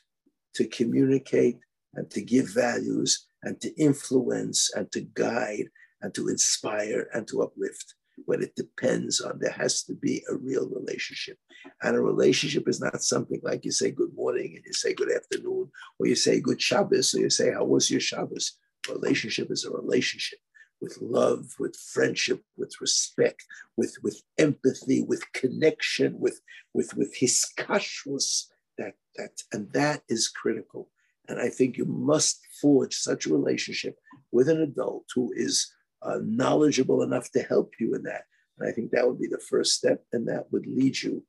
to 0.56 0.68
communicate 0.68 1.58
and 1.96 2.10
to 2.12 2.22
give 2.22 2.54
values 2.54 3.26
and 3.42 3.60
to 3.62 3.74
influence 3.76 4.72
and 4.76 4.92
to 4.92 5.02
guide 5.02 5.70
and 6.02 6.14
to 6.14 6.28
inspire 6.28 7.08
and 7.14 7.28
to 7.28 7.42
uplift. 7.42 7.96
But 8.28 8.44
it 8.44 8.56
depends 8.56 9.22
on, 9.22 9.40
there 9.40 9.52
has 9.52 9.84
to 9.84 9.96
be 9.96 10.24
a 10.30 10.36
real 10.36 10.70
relationship. 10.70 11.38
And 11.82 11.96
a 11.96 12.02
relationship 12.02 12.68
is 12.68 12.80
not 12.80 13.02
something 13.02 13.40
like 13.42 13.66
you 13.66 13.72
say 13.72 13.90
good 13.90 14.14
morning 14.14 14.54
and 14.56 14.64
you 14.66 14.74
say 14.74 14.94
good 14.94 15.12
afternoon, 15.12 15.72
or 16.00 16.08
you 16.08 16.16
say 16.16 16.40
good 16.40 16.62
Shabbos, 16.62 17.16
or 17.16 17.20
you 17.22 17.30
say, 17.32 17.52
how 17.52 17.66
was 17.66 17.90
your 17.90 18.00
Shabbos? 18.00 18.60
A 18.90 18.94
relationship 18.94 19.50
is 19.50 19.66
a 19.66 19.72
relationship 19.72 20.40
with 20.84 20.98
love, 21.02 21.56
with 21.60 21.76
friendship, 21.78 22.42
with 22.58 22.74
respect, 22.82 23.46
with, 23.78 23.96
with 24.04 24.22
empathy, 24.38 25.00
with 25.02 25.24
connection, 25.32 26.10
with, 26.20 26.42
with, 26.74 26.94
with 26.98 27.12
hiskashrus, 27.20 28.48
that, 28.78 28.96
that, 29.16 29.36
and 29.54 29.72
that 29.72 30.02
is 30.10 30.28
critical. 30.28 30.90
And 31.30 31.40
I 31.40 31.50
think 31.50 31.78
you 31.78 31.86
must 31.86 32.42
forge 32.62 32.96
such 32.96 33.26
a 33.26 33.34
relationship 33.34 33.96
with 34.34 34.50
an 34.50 34.62
adult 34.62 35.06
who 35.16 35.32
is 35.36 35.72
uh, 36.02 36.20
knowledgeable 36.22 37.02
enough 37.02 37.32
to 37.32 37.42
help 37.42 37.70
you 37.80 37.96
in 37.96 38.04
that. 38.04 38.24
And 38.60 38.68
I 38.68 38.74
think 38.74 38.92
that 38.92 39.08
would 39.08 39.20
be 39.20 39.28
the 39.28 39.40
first 39.40 39.72
step, 39.74 40.04
and 40.12 40.28
that 40.28 40.52
would 40.52 40.68
lead 40.68 41.02
you 41.02 41.24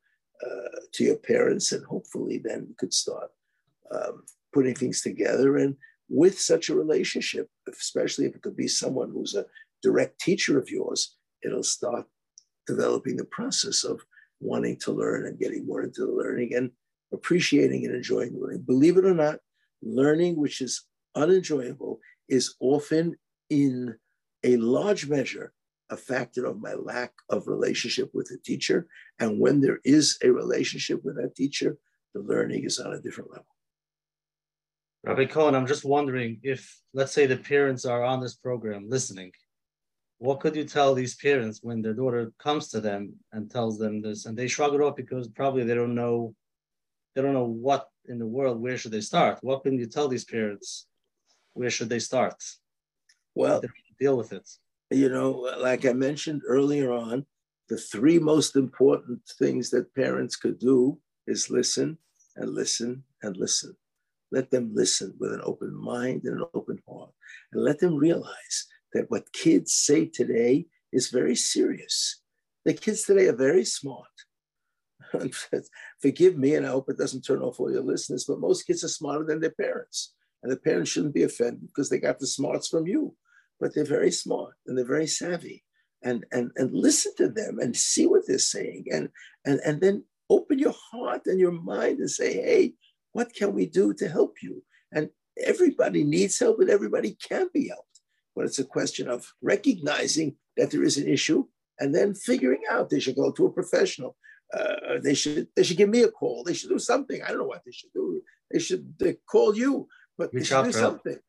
uh, 0.45 0.79
to 0.93 1.03
your 1.05 1.15
parents, 1.15 1.71
and 1.71 1.83
hopefully 1.85 2.41
then 2.43 2.65
you 2.67 2.75
could 2.77 2.93
start 2.93 3.29
um, 3.89 4.23
putting 4.53 4.75
things 4.75 5.01
together. 5.01 5.57
And 5.57 5.77
with 6.09 6.39
such 6.39 6.69
a 6.69 6.75
relationship, 6.75 7.49
especially 7.67 8.25
if 8.25 8.35
it 8.35 8.41
could 8.41 8.55
be 8.55 8.67
someone 8.67 9.09
who's 9.09 9.35
a 9.35 9.45
direct 9.81 10.19
teacher 10.19 10.57
of 10.57 10.69
yours, 10.69 11.15
it'll 11.43 11.63
start 11.63 12.05
developing 12.67 13.17
the 13.17 13.25
process 13.25 13.83
of 13.83 14.01
wanting 14.39 14.77
to 14.77 14.91
learn 14.91 15.25
and 15.25 15.39
getting 15.39 15.65
more 15.65 15.83
into 15.83 16.05
the 16.05 16.11
learning 16.11 16.53
and 16.53 16.71
appreciating 17.13 17.85
and 17.85 17.95
enjoying 17.95 18.39
learning. 18.39 18.61
Believe 18.61 18.97
it 18.97 19.05
or 19.05 19.13
not, 19.13 19.39
learning 19.81 20.35
which 20.35 20.61
is 20.61 20.83
unenjoyable 21.15 21.99
is 22.27 22.55
often 22.59 23.15
in 23.49 23.95
a 24.43 24.57
large 24.57 25.07
measure 25.07 25.53
a 25.91 25.97
factor 25.97 26.45
of 26.45 26.61
my 26.61 26.73
lack 26.73 27.13
of 27.29 27.47
relationship 27.47 28.09
with 28.13 28.27
the 28.27 28.37
teacher. 28.43 28.87
And 29.19 29.39
when 29.39 29.61
there 29.61 29.79
is 29.83 30.17
a 30.23 30.31
relationship 30.31 31.03
with 31.03 31.15
that 31.17 31.35
teacher, 31.35 31.77
the 32.13 32.21
learning 32.21 32.63
is 32.63 32.79
on 32.79 32.93
a 32.93 33.01
different 33.01 33.29
level. 33.29 33.54
Rabbi 35.05 35.25
Cohen, 35.25 35.53
I'm 35.53 35.67
just 35.67 35.85
wondering 35.85 36.39
if, 36.41 36.81
let's 36.95 37.11
say, 37.11 37.27
the 37.27 37.37
parents 37.37 37.85
are 37.85 38.03
on 38.03 38.19
this 38.19 38.33
program 38.33 38.89
listening, 38.89 39.31
what 40.17 40.39
could 40.39 40.55
you 40.55 40.63
tell 40.63 40.95
these 40.95 41.15
parents 41.15 41.59
when 41.61 41.83
their 41.83 41.93
daughter 41.93 42.33
comes 42.39 42.69
to 42.69 42.81
them 42.81 43.13
and 43.31 43.51
tells 43.51 43.77
them 43.77 44.01
this, 44.01 44.25
and 44.25 44.35
they 44.35 44.47
shrug 44.47 44.73
it 44.73 44.81
off 44.81 44.95
because 44.95 45.27
probably 45.27 45.63
they 45.63 45.75
don't 45.75 45.93
know, 45.93 46.33
they 47.13 47.21
don't 47.21 47.33
know 47.33 47.45
what 47.45 47.87
in 48.07 48.17
the 48.17 48.25
world, 48.25 48.59
where 48.59 48.79
should 48.79 48.93
they 48.93 49.01
start? 49.01 49.37
What 49.41 49.61
can 49.61 49.77
you 49.77 49.85
tell 49.85 50.07
these 50.07 50.25
parents? 50.25 50.87
Where 51.53 51.69
should 51.69 51.89
they 51.89 51.99
start? 51.99 52.43
Well, 53.35 53.61
deal 53.99 54.17
with 54.17 54.33
it. 54.33 54.49
You 54.89 55.09
know, 55.09 55.31
like 55.59 55.85
I 55.85 55.93
mentioned 55.93 56.41
earlier 56.47 56.91
on, 56.91 57.27
the 57.69 57.77
three 57.77 58.17
most 58.17 58.55
important 58.55 59.21
things 59.37 59.69
that 59.69 59.93
parents 59.93 60.35
could 60.35 60.57
do 60.57 60.97
is 61.27 61.51
listen 61.51 61.99
and 62.35 62.49
listen 62.49 63.03
and 63.21 63.37
listen. 63.37 63.75
Let 64.35 64.51
them 64.51 64.71
listen 64.73 65.15
with 65.17 65.31
an 65.31 65.39
open 65.45 65.73
mind 65.73 66.23
and 66.25 66.41
an 66.41 66.45
open 66.53 66.79
heart. 66.89 67.11
And 67.53 67.63
let 67.63 67.79
them 67.79 67.95
realize 67.95 68.67
that 68.91 69.09
what 69.09 69.31
kids 69.31 69.73
say 69.73 70.07
today 70.07 70.65
is 70.91 71.07
very 71.09 71.37
serious. 71.37 72.21
The 72.65 72.73
kids 72.73 73.03
today 73.03 73.27
are 73.27 73.35
very 73.35 73.63
smart. 73.63 74.09
Forgive 76.01 76.37
me, 76.37 76.55
and 76.55 76.65
I 76.65 76.71
hope 76.71 76.89
it 76.89 76.97
doesn't 76.97 77.21
turn 77.21 77.41
off 77.41 77.61
all 77.61 77.71
your 77.71 77.81
listeners, 77.81 78.25
but 78.25 78.41
most 78.41 78.63
kids 78.63 78.83
are 78.83 78.89
smarter 78.89 79.23
than 79.23 79.39
their 79.39 79.51
parents. 79.51 80.13
And 80.43 80.51
the 80.51 80.57
parents 80.57 80.91
shouldn't 80.91 81.13
be 81.13 81.23
offended 81.23 81.67
because 81.67 81.89
they 81.89 81.97
got 81.97 82.19
the 82.19 82.27
smarts 82.27 82.67
from 82.67 82.87
you. 82.87 83.15
But 83.61 83.73
they're 83.73 83.85
very 83.85 84.11
smart 84.11 84.55
and 84.67 84.77
they're 84.77 84.83
very 84.83 85.07
savvy. 85.07 85.63
And, 86.03 86.25
and, 86.33 86.51
and 86.57 86.73
listen 86.73 87.13
to 87.19 87.29
them 87.29 87.59
and 87.59 87.73
see 87.73 88.05
what 88.05 88.23
they're 88.27 88.37
saying. 88.37 88.87
And, 88.91 89.07
and, 89.45 89.61
and 89.65 89.79
then 89.79 90.03
open 90.29 90.59
your 90.59 90.75
heart 90.91 91.21
and 91.25 91.39
your 91.39 91.53
mind 91.53 91.99
and 91.99 92.11
say, 92.11 92.33
hey, 92.33 92.73
what 93.15 93.33
can 93.33 93.53
we 93.53 93.65
do 93.65 93.93
to 93.93 94.09
help 94.09 94.43
you? 94.43 94.61
And 94.91 95.09
everybody 95.41 96.03
needs 96.03 96.37
help 96.37 96.59
and 96.59 96.69
everybody 96.69 97.11
can 97.29 97.47
be 97.53 97.69
helped. 97.69 98.01
But 98.35 98.43
it's 98.43 98.59
a 98.59 98.65
question 98.77 99.07
of 99.07 99.31
recognizing 99.41 100.35
that 100.57 100.69
there 100.71 100.83
is 100.83 100.97
an 100.97 101.07
issue 101.07 101.45
and 101.79 101.95
then 101.95 102.13
figuring 102.13 102.63
out 102.69 102.89
they 102.89 102.99
should 102.99 103.15
go 103.15 103.31
to 103.31 103.45
a 103.45 103.53
professional. 103.59 104.17
Uh, 104.53 104.99
they 105.01 105.13
should 105.13 105.47
they 105.55 105.63
should 105.63 105.77
give 105.77 105.87
me 105.87 106.03
a 106.03 106.11
call. 106.11 106.43
They 106.43 106.53
should 106.53 106.69
do 106.69 106.77
something. 106.91 107.21
I 107.23 107.29
don't 107.29 107.39
know 107.39 107.51
what 107.53 107.63
they 107.65 107.71
should 107.71 107.93
do. 107.93 108.21
They 108.51 108.59
should 108.59 108.83
they 108.99 109.13
call 109.31 109.55
you, 109.55 109.87
but 110.17 110.33
Reach 110.33 110.49
they 110.49 110.55
should 110.55 110.65
do 110.65 110.71
something. 110.73 111.13
Help. 111.13 111.23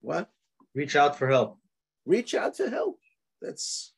What? 0.00 0.30
Reach 0.74 0.96
out 0.96 1.18
for 1.18 1.28
help. 1.28 1.58
Reach 2.06 2.34
out 2.34 2.56
for 2.56 2.70
help. 2.70 2.98
That's 3.42 3.92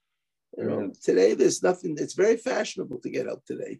you 0.56 0.64
know 0.64 0.92
today. 1.00 1.34
There's 1.34 1.62
nothing. 1.62 1.94
It's 1.98 2.14
very 2.14 2.36
fashionable 2.36 2.98
to 2.98 3.10
get 3.10 3.26
help 3.26 3.44
today. 3.46 3.78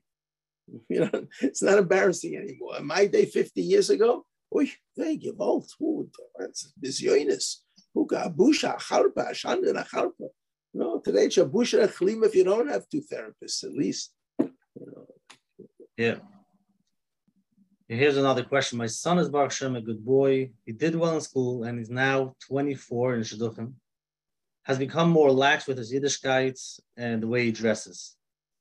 You 0.89 1.01
know, 1.01 1.27
it's 1.40 1.62
not 1.62 1.78
embarrassing 1.78 2.36
anymore. 2.36 2.81
My 2.81 3.07
day, 3.07 3.24
50 3.24 3.61
years 3.61 3.90
ago, 3.90 4.24
oy, 4.55 4.70
they 4.97 5.16
give 5.16 5.40
out. 5.40 5.66
That's 6.39 6.73
harpa. 9.93 10.28
No, 10.74 11.01
today 11.01 11.24
it's 11.24 11.39
a 11.39 11.45
busha 11.45 11.89
chlim 11.93 12.24
if 12.24 12.35
you 12.35 12.45
don't 12.45 12.69
have 12.69 12.89
two 12.89 13.03
therapists 13.03 13.65
at 13.65 13.73
least. 13.73 14.12
You. 14.39 14.53
Yeah. 15.97 16.16
Here's 17.89 18.19
another 18.19 18.45
question. 18.45 18.78
My 18.78 18.86
son 18.86 19.19
is 19.19 19.31
Baruch 19.31 19.51
Shem, 19.51 19.74
a 19.74 19.81
good 19.81 20.05
boy. 20.05 20.51
He 20.66 20.73
did 20.73 20.95
well 20.95 21.15
in 21.15 21.23
school 21.23 21.65
and 21.65 21.81
is 21.81 21.89
now 21.89 22.36
24 22.47 23.15
in 23.15 23.23
Shidduchim. 23.23 23.73
Has 24.65 24.78
become 24.78 25.09
more 25.09 25.32
lax 25.32 25.66
with 25.66 25.78
his 25.78 25.93
Yiddishkeit 25.93 26.61
and 26.99 27.23
the 27.23 27.27
way 27.27 27.47
he 27.47 27.53
dresses. 27.53 28.18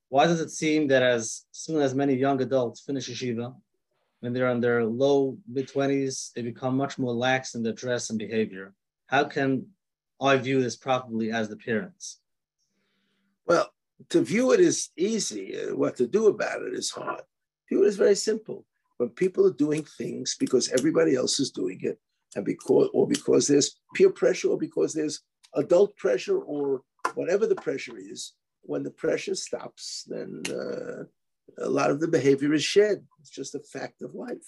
Why 0.09 0.25
does 0.25 0.39
it 0.39 0.51
seem 0.51 0.87
that 0.87 1.03
as 1.03 1.45
soon 1.51 1.81
as 1.81 1.93
many 1.93 2.13
young 2.15 2.41
adults 2.41 2.81
finish 2.81 3.09
yeshiva, 3.09 3.53
when 4.21 4.33
they're 4.33 4.49
in 4.49 4.61
their 4.61 4.85
low 4.85 5.37
mid 5.47 5.67
20s, 5.67 6.31
they 6.33 6.41
become 6.41 6.77
much 6.77 6.97
more 6.97 7.13
lax 7.13 7.55
in 7.55 7.63
their 7.63 7.73
dress 7.73 8.09
and 8.09 8.17
behavior? 8.17 8.73
How 9.07 9.25
can 9.25 9.67
I 10.21 10.37
view 10.37 10.61
this 10.61 10.77
properly 10.77 11.31
as 11.31 11.49
the 11.49 11.57
parents? 11.57 12.19
Well, 13.45 13.69
to 14.09 14.21
view 14.21 14.51
it 14.51 14.59
is 14.59 14.89
easy. 14.97 15.59
Uh, 15.59 15.75
what 15.75 15.97
to 15.97 16.07
do 16.07 16.27
about 16.27 16.61
it 16.61 16.73
is 16.73 16.89
hard. 16.89 17.21
View 17.69 17.83
it 17.83 17.87
is 17.87 17.97
very 17.97 18.15
simple. 18.15 18.65
When 18.97 19.09
people 19.09 19.45
are 19.45 19.53
doing 19.53 19.83
things 19.83 20.35
because 20.39 20.69
everybody 20.69 21.15
else 21.15 21.39
is 21.39 21.51
doing 21.51 21.79
it, 21.81 21.99
and 22.35 22.45
because 22.45 22.89
or 22.93 23.07
because 23.07 23.47
there's 23.47 23.79
peer 23.93 24.09
pressure, 24.09 24.49
or 24.49 24.57
because 24.57 24.93
there's 24.93 25.21
adult 25.55 25.95
pressure, 25.97 26.39
or 26.39 26.81
whatever 27.15 27.45
the 27.45 27.55
pressure 27.55 27.97
is, 27.97 28.33
when 28.67 28.83
the 28.83 28.91
pressure 28.91 29.35
stops, 29.35 30.03
then 30.07 30.43
uh, 30.49 31.03
a 31.59 31.69
lot 31.69 31.89
of 31.89 31.99
the 31.99 32.07
behavior 32.07 32.53
is 32.53 32.63
shed. 32.63 33.03
It's 33.19 33.29
just 33.29 33.55
a 33.55 33.59
fact 33.59 34.01
of 34.01 34.13
life. 34.13 34.47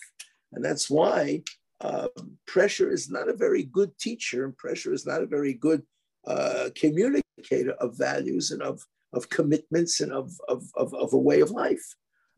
And 0.51 0.63
that's 0.63 0.89
why 0.89 1.43
uh, 1.81 2.09
pressure 2.45 2.91
is 2.91 3.09
not 3.09 3.29
a 3.29 3.35
very 3.35 3.63
good 3.63 3.97
teacher, 3.97 4.45
and 4.45 4.57
pressure 4.57 4.93
is 4.93 5.05
not 5.05 5.23
a 5.23 5.27
very 5.27 5.53
good 5.53 5.83
uh, 6.27 6.69
communicator 6.75 7.71
of 7.79 7.97
values 7.97 8.51
and 8.51 8.61
of, 8.61 8.85
of 9.13 9.29
commitments 9.29 10.01
and 10.01 10.11
of, 10.11 10.31
of, 10.47 10.63
of, 10.75 10.93
of 10.93 11.13
a 11.13 11.17
way 11.17 11.39
of 11.39 11.51
life. 11.51 11.95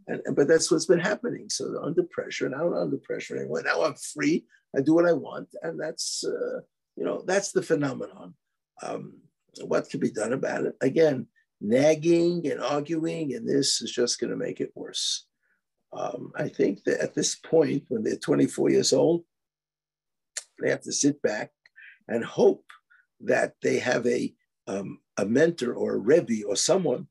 And, 0.08 0.22
and, 0.26 0.36
but 0.36 0.48
that's 0.48 0.72
what's 0.72 0.86
been 0.86 1.00
happening. 1.00 1.50
So 1.50 1.80
under 1.82 2.04
pressure, 2.04 2.46
and 2.46 2.56
I'm 2.56 2.74
under 2.74 2.98
pressure 2.98 3.38
anymore. 3.38 3.64
Now 3.64 3.84
I'm 3.84 3.96
free. 3.96 4.46
I 4.76 4.82
do 4.82 4.94
what 4.94 5.08
I 5.08 5.14
want, 5.14 5.50
and 5.64 5.80
that's 5.80 6.24
uh, 6.24 6.62
you 6.96 7.04
know 7.06 7.24
that's 7.26 7.52
the 7.52 7.62
phenomenon. 7.62 8.34
Um, 8.82 9.14
what 9.62 9.90
can 9.90 10.00
be 10.00 10.12
done 10.12 10.34
about 10.34 10.64
it? 10.64 10.76
Again, 10.82 11.28
nagging 11.62 12.50
and 12.52 12.60
arguing, 12.60 13.36
and 13.36 13.48
this 13.48 13.82
is 13.82 13.92
just 13.92 14.20
going 14.20 14.32
to 14.32 14.36
make 14.38 14.60
it 14.60 14.72
worse. 14.76 15.26
Um, 15.94 16.32
I 16.36 16.48
think 16.50 16.84
that 16.86 17.00
at 17.00 17.14
this 17.14 17.36
point, 17.36 17.84
when 17.90 18.04
they're 18.04 18.18
24 18.18 18.70
years 18.72 18.94
old, 18.94 19.24
They 20.60 20.70
have 20.70 20.82
to 20.82 20.92
sit 20.92 21.22
back 21.22 21.52
and 22.08 22.24
hope 22.24 22.66
that 23.22 23.54
they 23.62 23.80
have 23.80 24.06
a 24.06 24.34
um, 24.68 25.00
a 25.18 25.26
mentor 25.26 25.74
or 25.74 25.96
a 25.96 25.98
rebbe 25.98 26.46
or 26.48 26.56
someone, 26.56 27.08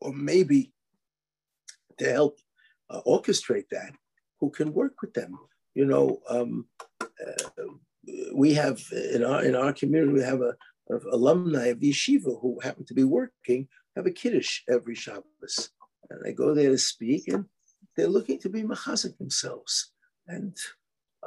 or 0.00 0.12
maybe 0.12 0.72
to 1.98 2.10
help 2.10 2.38
uh, 2.88 3.02
orchestrate 3.06 3.68
that, 3.70 3.92
who 4.40 4.50
can 4.50 4.72
work 4.72 4.94
with 5.02 5.12
them. 5.12 5.36
You 5.74 5.86
know, 5.86 6.20
um, 6.28 6.66
uh, 7.00 7.64
we 8.34 8.54
have 8.54 8.80
in 9.14 9.24
our 9.24 9.44
in 9.44 9.54
our 9.54 9.72
community 9.72 10.12
we 10.12 10.22
have 10.22 10.40
a, 10.40 10.54
a 10.90 10.96
alumni 11.10 11.66
of 11.66 11.80
the 11.80 11.90
yeshiva 11.90 12.40
who 12.40 12.58
happen 12.62 12.84
to 12.86 12.94
be 12.94 13.04
working 13.04 13.68
have 13.96 14.06
a 14.06 14.10
kiddush 14.10 14.62
every 14.68 14.94
Shabbos, 14.94 15.70
and 16.10 16.20
they 16.24 16.32
go 16.32 16.54
there 16.54 16.70
to 16.70 16.78
speak, 16.78 17.28
and 17.28 17.44
they're 17.96 18.06
looking 18.06 18.38
to 18.40 18.48
be 18.48 18.62
machazik 18.62 19.16
themselves, 19.18 19.92
and 20.26 20.56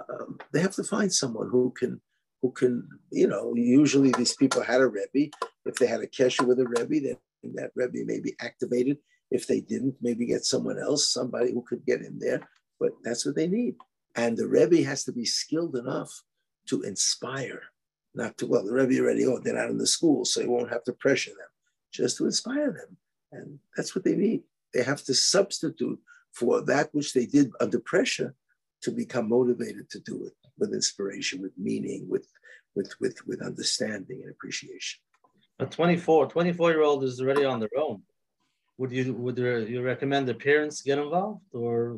um, 0.10 0.40
they 0.52 0.60
have 0.60 0.76
to 0.76 0.84
find 0.84 1.14
someone 1.14 1.50
who 1.50 1.72
can 1.72 2.02
who 2.42 2.52
can, 2.52 2.88
you 3.12 3.28
know, 3.28 3.54
usually 3.56 4.12
these 4.12 4.36
people 4.36 4.62
had 4.62 4.82
a 4.82 4.88
Rebbe. 4.88 5.32
If 5.66 5.76
they 5.76 5.88
had 5.88 6.02
a 6.02 6.08
kesher 6.08 6.46
with 6.46 6.60
a 6.60 6.68
Rebbe, 6.68 7.02
then 7.08 7.18
that 7.56 7.72
Rebbe 7.76 8.06
may 8.06 8.20
be 8.20 8.36
activated. 8.40 8.98
If 9.32 9.48
they 9.48 9.62
didn't, 9.62 9.96
maybe 10.00 10.28
get 10.28 10.46
someone 10.46 10.78
else, 10.78 11.12
somebody 11.12 11.52
who 11.52 11.64
could 11.64 11.84
get 11.86 12.02
in 12.02 12.20
there. 12.20 12.48
But 12.80 12.92
that's 13.04 13.26
what 13.26 13.36
they 13.36 13.48
need. 13.48 13.76
And 14.16 14.38
the 14.38 14.48
Rebbe 14.48 14.84
has 14.84 15.04
to 15.06 15.12
be 15.12 15.26
skilled 15.26 15.76
enough 15.76 16.12
to 16.70 16.84
inspire, 16.84 17.64
not 18.16 18.38
to, 18.38 18.48
well, 18.48 18.66
the 18.66 18.74
Rebbe 18.74 19.00
already, 19.00 19.26
oh, 19.26 19.40
they're 19.40 19.56
not 19.56 19.70
in 19.70 19.78
the 19.78 19.88
school, 19.88 20.26
so 20.26 20.42
you 20.42 20.50
won't 20.50 20.72
have 20.72 20.84
to 20.86 20.94
pressure 20.94 21.32
them, 21.32 21.50
just 21.92 22.18
to 22.18 22.26
inspire 22.26 22.72
them. 22.72 22.98
And 23.32 23.60
that's 23.76 23.96
what 23.96 24.04
they 24.04 24.16
need. 24.16 24.44
They 24.74 24.84
have 24.84 25.04
to 25.04 25.14
substitute 25.14 26.00
for 26.32 26.62
that 26.62 26.90
which 26.94 27.14
they 27.14 27.26
did 27.26 27.52
under 27.60 27.80
pressure 27.80 28.36
to 28.82 28.92
become 28.92 29.30
motivated 29.30 29.90
to 29.90 30.00
do 30.00 30.26
it 30.26 30.34
with 30.58 30.74
inspiration, 30.74 31.42
with 31.42 31.54
meaning, 31.58 32.08
with 32.10 32.28
with 32.76 32.94
with 33.00 33.26
with 33.26 33.42
understanding 33.42 34.22
and 34.22 34.32
appreciation. 34.32 35.02
A 35.60 35.66
24, 35.66 36.28
24 36.28 36.72
year 36.72 36.84
old 36.84 37.04
is 37.04 37.22
already 37.22 37.46
on 37.46 37.60
their 37.60 37.70
own. 37.78 38.02
Would 38.78 38.92
you 38.92 39.14
would 39.14 39.38
you 39.38 39.82
recommend 39.82 40.28
the 40.28 40.34
parents 40.34 40.82
get 40.82 41.00
involved 41.00 41.42
or 41.54 41.98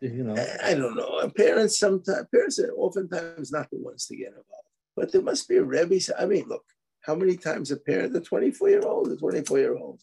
you 0.00 0.24
know? 0.24 0.36
I 0.62 0.74
don't 0.74 0.96
know. 0.96 1.30
Parents 1.36 1.78
sometimes 1.78 2.26
parents 2.32 2.58
are 2.58 2.72
oftentimes 2.72 3.52
not 3.52 3.70
the 3.70 3.78
ones 3.78 4.06
to 4.06 4.16
get 4.16 4.28
involved, 4.28 4.65
but 4.96 5.12
there 5.12 5.22
must 5.22 5.48
be 5.48 5.56
a 5.56 5.62
rebbe. 5.62 6.00
I 6.18 6.26
mean, 6.26 6.48
look, 6.48 6.64
how 7.02 7.14
many 7.14 7.36
times 7.36 7.70
a 7.70 7.76
parent, 7.76 8.12
the 8.12 8.20
24 8.20 8.68
year 8.70 8.82
old, 8.82 9.10
the 9.10 9.16
24 9.16 9.58
year 9.58 9.76
old, 9.76 10.00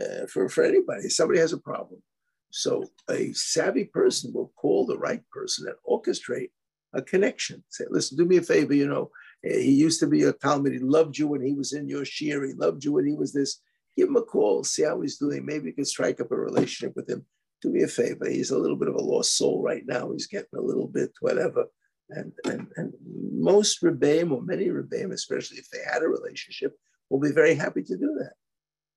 uh, 0.00 0.26
for 0.26 0.48
for 0.48 0.64
anybody, 0.64 1.08
somebody 1.08 1.38
has 1.38 1.52
a 1.52 1.58
problem. 1.58 2.02
So 2.50 2.84
a 3.10 3.32
savvy 3.32 3.84
person 3.84 4.32
will 4.32 4.52
call 4.56 4.86
the 4.86 4.98
right 4.98 5.22
person 5.30 5.66
and 5.68 5.76
orchestrate 5.88 6.50
a 6.92 7.02
connection. 7.02 7.64
Say, 7.68 7.84
listen, 7.90 8.16
do 8.16 8.24
me 8.24 8.36
a 8.36 8.42
favor, 8.42 8.74
you 8.74 8.88
know, 8.88 9.10
eh, 9.44 9.58
he 9.58 9.72
used 9.72 10.00
to 10.00 10.06
be 10.06 10.22
a 10.22 10.32
talmid. 10.32 10.72
He 10.72 10.78
loved 10.78 11.18
you 11.18 11.26
when 11.28 11.42
he 11.42 11.52
was 11.52 11.72
in 11.72 11.88
your 11.88 12.02
shiur. 12.02 12.46
He 12.46 12.54
loved 12.54 12.84
you 12.84 12.92
when 12.92 13.06
he 13.06 13.14
was 13.14 13.32
this. 13.32 13.60
Give 13.96 14.08
him 14.08 14.16
a 14.16 14.22
call, 14.22 14.64
see 14.64 14.84
how 14.84 15.00
he's 15.00 15.18
doing. 15.18 15.44
Maybe 15.44 15.66
you 15.66 15.72
can 15.72 15.84
strike 15.84 16.20
up 16.20 16.32
a 16.32 16.36
relationship 16.36 16.96
with 16.96 17.08
him. 17.08 17.24
Do 17.62 17.70
me 17.70 17.82
a 17.82 17.88
favor. 17.88 18.28
He's 18.28 18.50
a 18.50 18.58
little 18.58 18.76
bit 18.76 18.88
of 18.88 18.94
a 18.94 19.02
lost 19.02 19.36
soul 19.36 19.62
right 19.62 19.84
now. 19.86 20.10
He's 20.12 20.26
getting 20.26 20.58
a 20.58 20.60
little 20.60 20.88
bit 20.88 21.12
whatever. 21.20 21.66
And, 22.10 22.32
and, 22.44 22.66
and 22.76 22.92
most 23.32 23.82
Rebbeim 23.82 24.30
or 24.30 24.42
many 24.42 24.66
Rebbeim, 24.66 25.12
especially 25.12 25.58
if 25.58 25.68
they 25.70 25.78
had 25.90 26.02
a 26.02 26.08
relationship, 26.08 26.76
will 27.08 27.20
be 27.20 27.32
very 27.32 27.54
happy 27.54 27.82
to 27.82 27.96
do 27.96 28.18
that. 28.20 28.34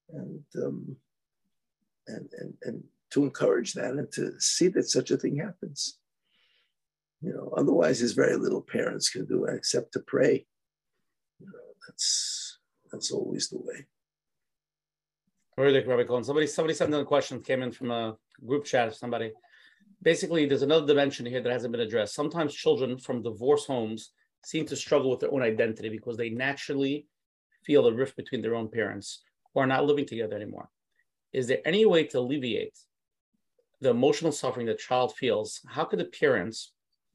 And, 0.09 0.43
um, 0.63 0.95
and, 2.07 2.29
and, 2.39 2.53
and 2.63 2.83
to 3.11 3.23
encourage 3.23 3.73
that 3.73 3.91
and 3.91 4.11
to 4.13 4.39
see 4.39 4.67
that 4.69 4.89
such 4.89 5.11
a 5.11 5.17
thing 5.17 5.37
happens. 5.37 5.97
You 7.21 7.33
know, 7.33 7.53
otherwise, 7.57 7.99
there's 7.99 8.13
very 8.13 8.35
little 8.35 8.61
parents 8.61 9.09
can 9.09 9.25
do 9.25 9.45
except 9.45 9.93
to 9.93 9.99
pray. 9.99 10.45
You 11.39 11.47
know, 11.47 11.73
that's 11.87 12.59
that's 12.91 13.11
always 13.11 13.49
the 13.49 13.57
way. 13.57 13.85
Really, 15.57 15.83
Rabbi 15.83 16.03
Cohen. 16.03 16.23
Somebody 16.23 16.45
somebody 16.45 16.75
sent 16.75 16.93
in 16.93 16.99
a 16.99 17.05
question 17.05 17.41
came 17.41 17.63
in 17.63 17.71
from 17.71 17.89
a 17.89 18.15
group 18.45 18.65
chat 18.65 18.95
somebody. 18.95 19.31
Basically, 20.07 20.45
there's 20.45 20.61
another 20.61 20.87
dimension 20.87 21.25
here 21.25 21.41
that 21.41 21.51
hasn't 21.51 21.73
been 21.73 21.81
addressed. 21.81 22.15
Sometimes 22.15 22.53
children 22.55 22.97
from 22.97 23.21
divorce 23.21 23.65
homes 23.65 24.11
seem 24.41 24.65
to 24.67 24.75
struggle 24.77 25.11
with 25.11 25.19
their 25.19 25.33
own 25.33 25.41
identity 25.41 25.89
because 25.89 26.15
they 26.15 26.29
naturally 26.29 27.07
feel 27.65 27.85
a 27.85 27.93
rift 27.93 28.15
between 28.15 28.41
their 28.41 28.55
own 28.55 28.69
parents 28.69 29.21
who 29.53 29.59
are 29.59 29.67
not 29.67 29.85
living 29.85 30.05
together 30.05 30.37
anymore. 30.37 30.69
Is 31.33 31.47
there 31.47 31.59
any 31.65 31.85
way 31.85 32.05
to 32.05 32.19
alleviate 32.19 32.79
the 33.81 33.89
emotional 33.89 34.31
suffering 34.31 34.67
the 34.67 34.75
child 34.75 35.13
feels? 35.13 35.59
How 35.67 35.83
could 35.83 35.99
the 35.99 36.05
parents 36.05 36.71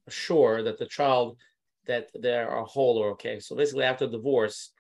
assure 0.07 0.63
that 0.63 0.77
the 0.77 0.85
child 0.85 1.39
that 1.87 2.11
they 2.21 2.37
are 2.37 2.63
whole 2.65 2.99
or 2.99 3.13
okay. 3.13 3.41
So 3.41 3.57
basically, 3.57 3.85
after 3.85 4.07
divorce, 4.07 4.71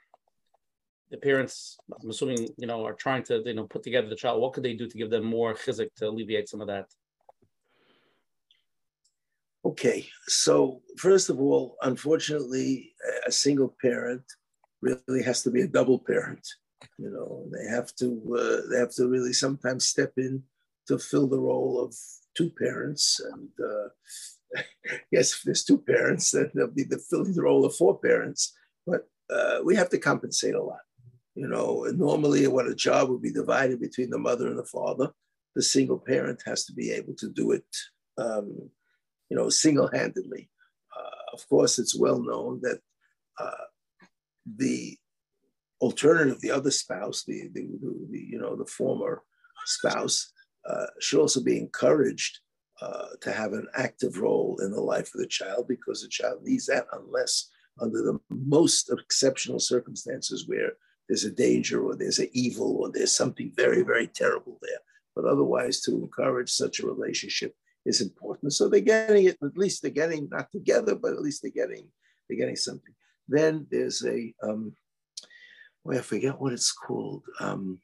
the 1.10 1.16
parents, 1.16 1.78
I'm 2.02 2.10
assuming, 2.10 2.48
you 2.58 2.66
know, 2.66 2.84
are 2.84 2.92
trying 2.92 3.22
to, 3.22 3.42
you 3.42 3.54
know, 3.54 3.64
put 3.64 3.82
together 3.82 4.10
the 4.10 4.16
child. 4.16 4.42
What 4.42 4.52
could 4.52 4.64
they 4.64 4.74
do 4.74 4.86
to 4.86 4.98
give 4.98 5.08
them 5.08 5.24
more 5.24 5.54
chizik 5.54 5.94
to 5.96 6.08
alleviate 6.10 6.50
some 6.50 6.60
of 6.60 6.66
that? 6.66 6.92
Okay, 9.64 10.08
so 10.26 10.82
first 10.98 11.30
of 11.30 11.40
all, 11.40 11.76
unfortunately, 11.82 12.92
a 13.26 13.30
single 13.30 13.74
parent 13.80 14.22
really 14.80 15.22
has 15.22 15.42
to 15.44 15.50
be 15.50 15.62
a 15.62 15.68
double 15.68 16.00
parent. 16.00 16.46
You 16.98 17.10
know, 17.10 17.46
they 17.52 17.70
have 17.70 17.94
to 17.96 18.08
uh, 18.36 18.70
they 18.70 18.78
have 18.78 18.92
to 18.96 19.06
really 19.06 19.32
sometimes 19.32 19.86
step 19.86 20.12
in 20.16 20.42
to 20.88 20.98
fill 20.98 21.28
the 21.28 21.38
role 21.38 21.80
of 21.80 21.94
two 22.36 22.50
parents, 22.50 23.20
and 23.32 23.48
uh, 23.60 24.62
yes, 25.12 25.32
if 25.34 25.42
there's 25.44 25.64
two 25.64 25.78
parents, 25.78 26.32
then 26.32 26.50
they'll 26.54 26.66
be 26.66 26.82
the 26.82 26.98
filling 26.98 27.34
the 27.34 27.42
role 27.42 27.64
of 27.64 27.76
four 27.76 28.00
parents. 28.00 28.52
But 28.84 29.08
uh, 29.30 29.60
we 29.64 29.76
have 29.76 29.90
to 29.90 29.98
compensate 29.98 30.54
a 30.54 30.62
lot. 30.62 30.80
You 31.36 31.48
know, 31.48 31.84
normally 31.94 32.46
what 32.48 32.66
a 32.66 32.74
job 32.74 33.08
would 33.08 33.22
be 33.22 33.32
divided 33.32 33.80
between 33.80 34.10
the 34.10 34.18
mother 34.18 34.48
and 34.48 34.58
the 34.58 34.64
father, 34.64 35.10
the 35.54 35.62
single 35.62 35.98
parent 35.98 36.42
has 36.44 36.64
to 36.66 36.72
be 36.72 36.90
able 36.90 37.14
to 37.14 37.30
do 37.30 37.52
it, 37.52 37.64
um, 38.18 38.70
you 39.32 39.38
know, 39.38 39.48
single-handedly. 39.48 40.50
Uh, 40.94 41.20
of 41.32 41.48
course, 41.48 41.78
it's 41.78 41.98
well 41.98 42.20
known 42.22 42.60
that 42.60 42.80
uh, 43.40 43.64
the 44.58 44.98
alternative, 45.80 46.38
the 46.42 46.50
other 46.50 46.70
spouse, 46.70 47.24
the, 47.24 47.48
the, 47.54 47.62
the, 48.10 48.18
you 48.18 48.38
know 48.38 48.54
the 48.54 48.66
former 48.66 49.22
spouse, 49.64 50.30
uh, 50.68 50.84
should 51.00 51.18
also 51.18 51.42
be 51.42 51.56
encouraged 51.56 52.40
uh, 52.82 53.06
to 53.22 53.32
have 53.32 53.54
an 53.54 53.66
active 53.74 54.18
role 54.18 54.58
in 54.62 54.70
the 54.70 54.82
life 54.82 55.10
of 55.14 55.20
the 55.22 55.26
child 55.26 55.64
because 55.66 56.02
the 56.02 56.08
child 56.08 56.40
needs 56.42 56.66
that 56.66 56.84
unless 56.92 57.48
under 57.80 58.02
the 58.02 58.18
most 58.28 58.90
exceptional 58.90 59.58
circumstances 59.58 60.46
where 60.46 60.72
there's 61.08 61.24
a 61.24 61.30
danger 61.30 61.82
or 61.82 61.96
there's 61.96 62.18
an 62.18 62.28
evil 62.34 62.76
or 62.76 62.92
there's 62.92 63.16
something 63.16 63.50
very, 63.56 63.82
very 63.82 64.08
terrible 64.08 64.58
there. 64.60 64.82
But 65.16 65.24
otherwise, 65.24 65.80
to 65.82 65.92
encourage 65.92 66.50
such 66.50 66.80
a 66.80 66.86
relationship 66.86 67.54
is 67.84 68.00
important. 68.00 68.52
So 68.52 68.68
they're 68.68 68.80
getting 68.80 69.26
it, 69.26 69.38
at 69.42 69.56
least 69.56 69.82
they're 69.82 69.90
getting 69.90 70.28
not 70.30 70.50
together, 70.52 70.94
but 70.94 71.12
at 71.12 71.22
least 71.22 71.42
they're 71.42 71.50
getting 71.50 71.88
they're 72.28 72.38
getting 72.38 72.56
something. 72.56 72.94
Then 73.28 73.66
there's 73.70 74.04
a 74.04 74.34
um, 74.42 74.74
well, 75.84 75.98
I 75.98 76.02
forget 76.02 76.40
what 76.40 76.52
it's 76.52 76.72
called. 76.72 77.22
Um, 77.40 77.80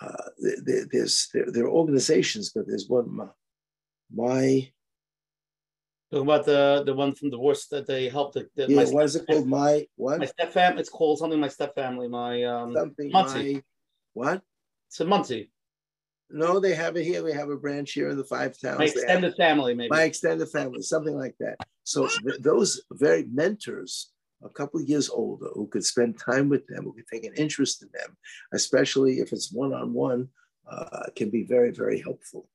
uh, 0.00 0.30
there, 0.64 0.86
there's 0.90 1.28
there, 1.34 1.50
there, 1.50 1.64
are 1.64 1.70
organizations, 1.70 2.52
but 2.54 2.66
there's 2.66 2.88
one 2.88 3.30
my 4.14 4.70
Talking 6.10 6.26
about 6.26 6.46
the 6.46 6.82
the 6.86 6.94
one 6.94 7.14
from 7.14 7.28
divorce 7.28 7.66
that 7.66 7.86
they 7.86 8.08
helped. 8.08 8.32
The, 8.32 8.48
the, 8.56 8.66
yeah, 8.66 8.84
what 8.86 9.04
is 9.04 9.16
it 9.16 9.26
called? 9.26 9.46
My 9.46 9.86
what? 9.96 10.20
My 10.20 10.24
step 10.24 10.52
family. 10.52 10.80
It's 10.80 10.88
called 10.88 11.18
something. 11.18 11.38
My 11.38 11.48
step 11.48 11.74
family. 11.74 12.08
My 12.08 12.44
um. 12.44 12.74
Something. 12.74 13.10
Monsey. 13.10 13.54
My, 13.54 13.62
what? 14.14 14.42
It's 14.86 15.00
a 15.00 15.04
Monsey. 15.04 15.50
No, 16.30 16.60
they 16.60 16.74
have 16.74 16.96
it 16.96 17.04
here. 17.04 17.24
We 17.24 17.32
have 17.32 17.48
a 17.48 17.56
branch 17.56 17.92
here 17.92 18.10
in 18.10 18.18
the 18.18 18.24
five 18.24 18.58
towns. 18.60 18.78
My 18.78 18.84
extended 18.84 19.34
family, 19.36 19.74
maybe. 19.74 19.88
My 19.90 20.02
extended 20.02 20.48
family, 20.50 20.82
something 20.82 21.16
like 21.16 21.34
that. 21.40 21.56
So 21.84 22.06
th- 22.06 22.40
those 22.40 22.82
very 22.92 23.24
mentors, 23.32 24.10
a 24.44 24.50
couple 24.50 24.80
of 24.80 24.88
years 24.88 25.08
older, 25.08 25.48
who 25.54 25.66
could 25.68 25.84
spend 25.84 26.18
time 26.18 26.48
with 26.48 26.66
them, 26.66 26.84
who 26.84 26.92
could 26.92 27.08
take 27.10 27.24
an 27.24 27.32
interest 27.34 27.82
in 27.82 27.88
them, 27.94 28.16
especially 28.52 29.20
if 29.20 29.32
it's 29.32 29.50
one 29.52 29.72
on 29.72 29.94
one, 29.94 30.28
can 31.16 31.30
be 31.30 31.44
very, 31.44 31.70
very 31.70 32.00
helpful 32.00 32.48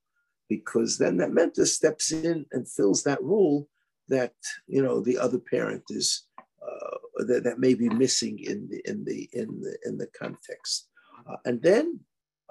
because 0.49 0.97
then 0.97 1.17
that 1.17 1.31
mentor 1.31 1.65
steps 1.65 2.11
in 2.11 2.45
and 2.51 2.69
fills 2.69 3.03
that 3.03 3.21
role 3.21 3.67
that 4.07 4.33
you 4.67 4.81
know 4.83 4.99
the 4.99 5.17
other 5.17 5.39
parent 5.39 5.83
is 5.89 6.27
uh, 6.37 6.97
that, 7.27 7.43
that 7.43 7.59
may 7.59 7.73
be 7.73 7.89
missing 7.89 8.37
in 8.39 8.67
the 8.69 8.81
in 8.89 9.03
the 9.05 9.29
in 9.33 9.61
the 9.61 9.77
in 9.85 9.97
the 9.97 10.07
context 10.07 10.89
uh, 11.29 11.37
and 11.45 11.61
then 11.61 11.99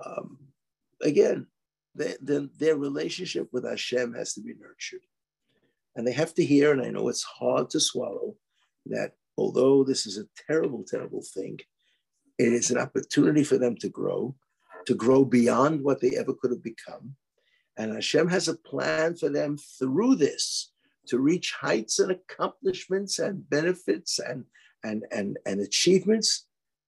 um, 0.05 0.39
again 1.03 1.47
then 1.95 2.49
their 2.59 2.77
relationship 2.77 3.49
with 3.53 3.69
Hashem 3.69 4.15
has 4.15 4.33
to 4.33 4.41
be 4.41 4.55
nurtured. 4.59 5.03
And 5.95 6.07
they 6.07 6.13
have 6.13 6.33
to 6.35 6.45
hear 6.45 6.73
and 6.73 6.81
I 6.81 6.89
know 6.89 7.09
it's 7.09 7.23
hard 7.23 7.69
to 7.71 7.81
swallow 7.81 8.35
that 8.87 9.13
although 9.37 9.85
this 9.85 10.07
is 10.07 10.19
a 10.19 10.29
terrible 10.47 10.85
terrible 10.85 11.23
thing 11.23 11.59
it 12.39 12.53
is 12.53 12.71
an 12.71 12.79
opportunity 12.79 13.45
for 13.45 13.59
them 13.59 13.77
to 13.77 13.89
grow 13.89 14.35
to 14.87 14.95
grow 14.95 15.25
beyond 15.25 15.83
what 15.83 16.01
they 16.01 16.17
ever 16.17 16.35
could 16.35 16.51
have 16.51 16.63
become. 16.63 17.15
And 17.77 17.93
Hashem 17.93 18.29
has 18.29 18.49
a 18.49 18.57
plan 18.57 19.17
for 19.17 19.29
them 19.29 19.57
through 19.57 20.17
this, 20.17 20.73
to 21.09 21.19
reach 21.19 21.53
heights 21.53 21.99
and 21.99 22.13
accomplishments 22.13 23.19
and 23.19 23.49
benefits 23.49 24.19
and, 24.19 24.45
and, 24.85 25.05
and, 25.11 25.39
and 25.47 25.61
achievements 25.61 26.47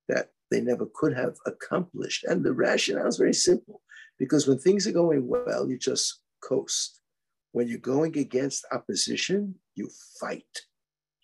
that 0.09 0.31
they 0.51 0.61
never 0.61 0.87
could 0.95 1.17
have 1.17 1.37
accomplished. 1.47 2.25
And 2.25 2.45
the 2.45 2.53
rationale 2.53 3.09
is 3.09 3.17
very 3.17 3.33
simple 3.33 3.81
because 4.19 4.47
when 4.47 4.59
things 4.59 4.87
are 4.87 4.93
going 4.93 5.27
well, 5.27 5.69
you 5.69 5.79
just 5.79 6.21
coast. 6.43 7.01
When 7.53 7.69
you're 7.69 7.79
going 7.79 8.17
against 8.19 8.67
opposition, 8.73 9.55
you 9.75 9.89
fight, 10.21 10.63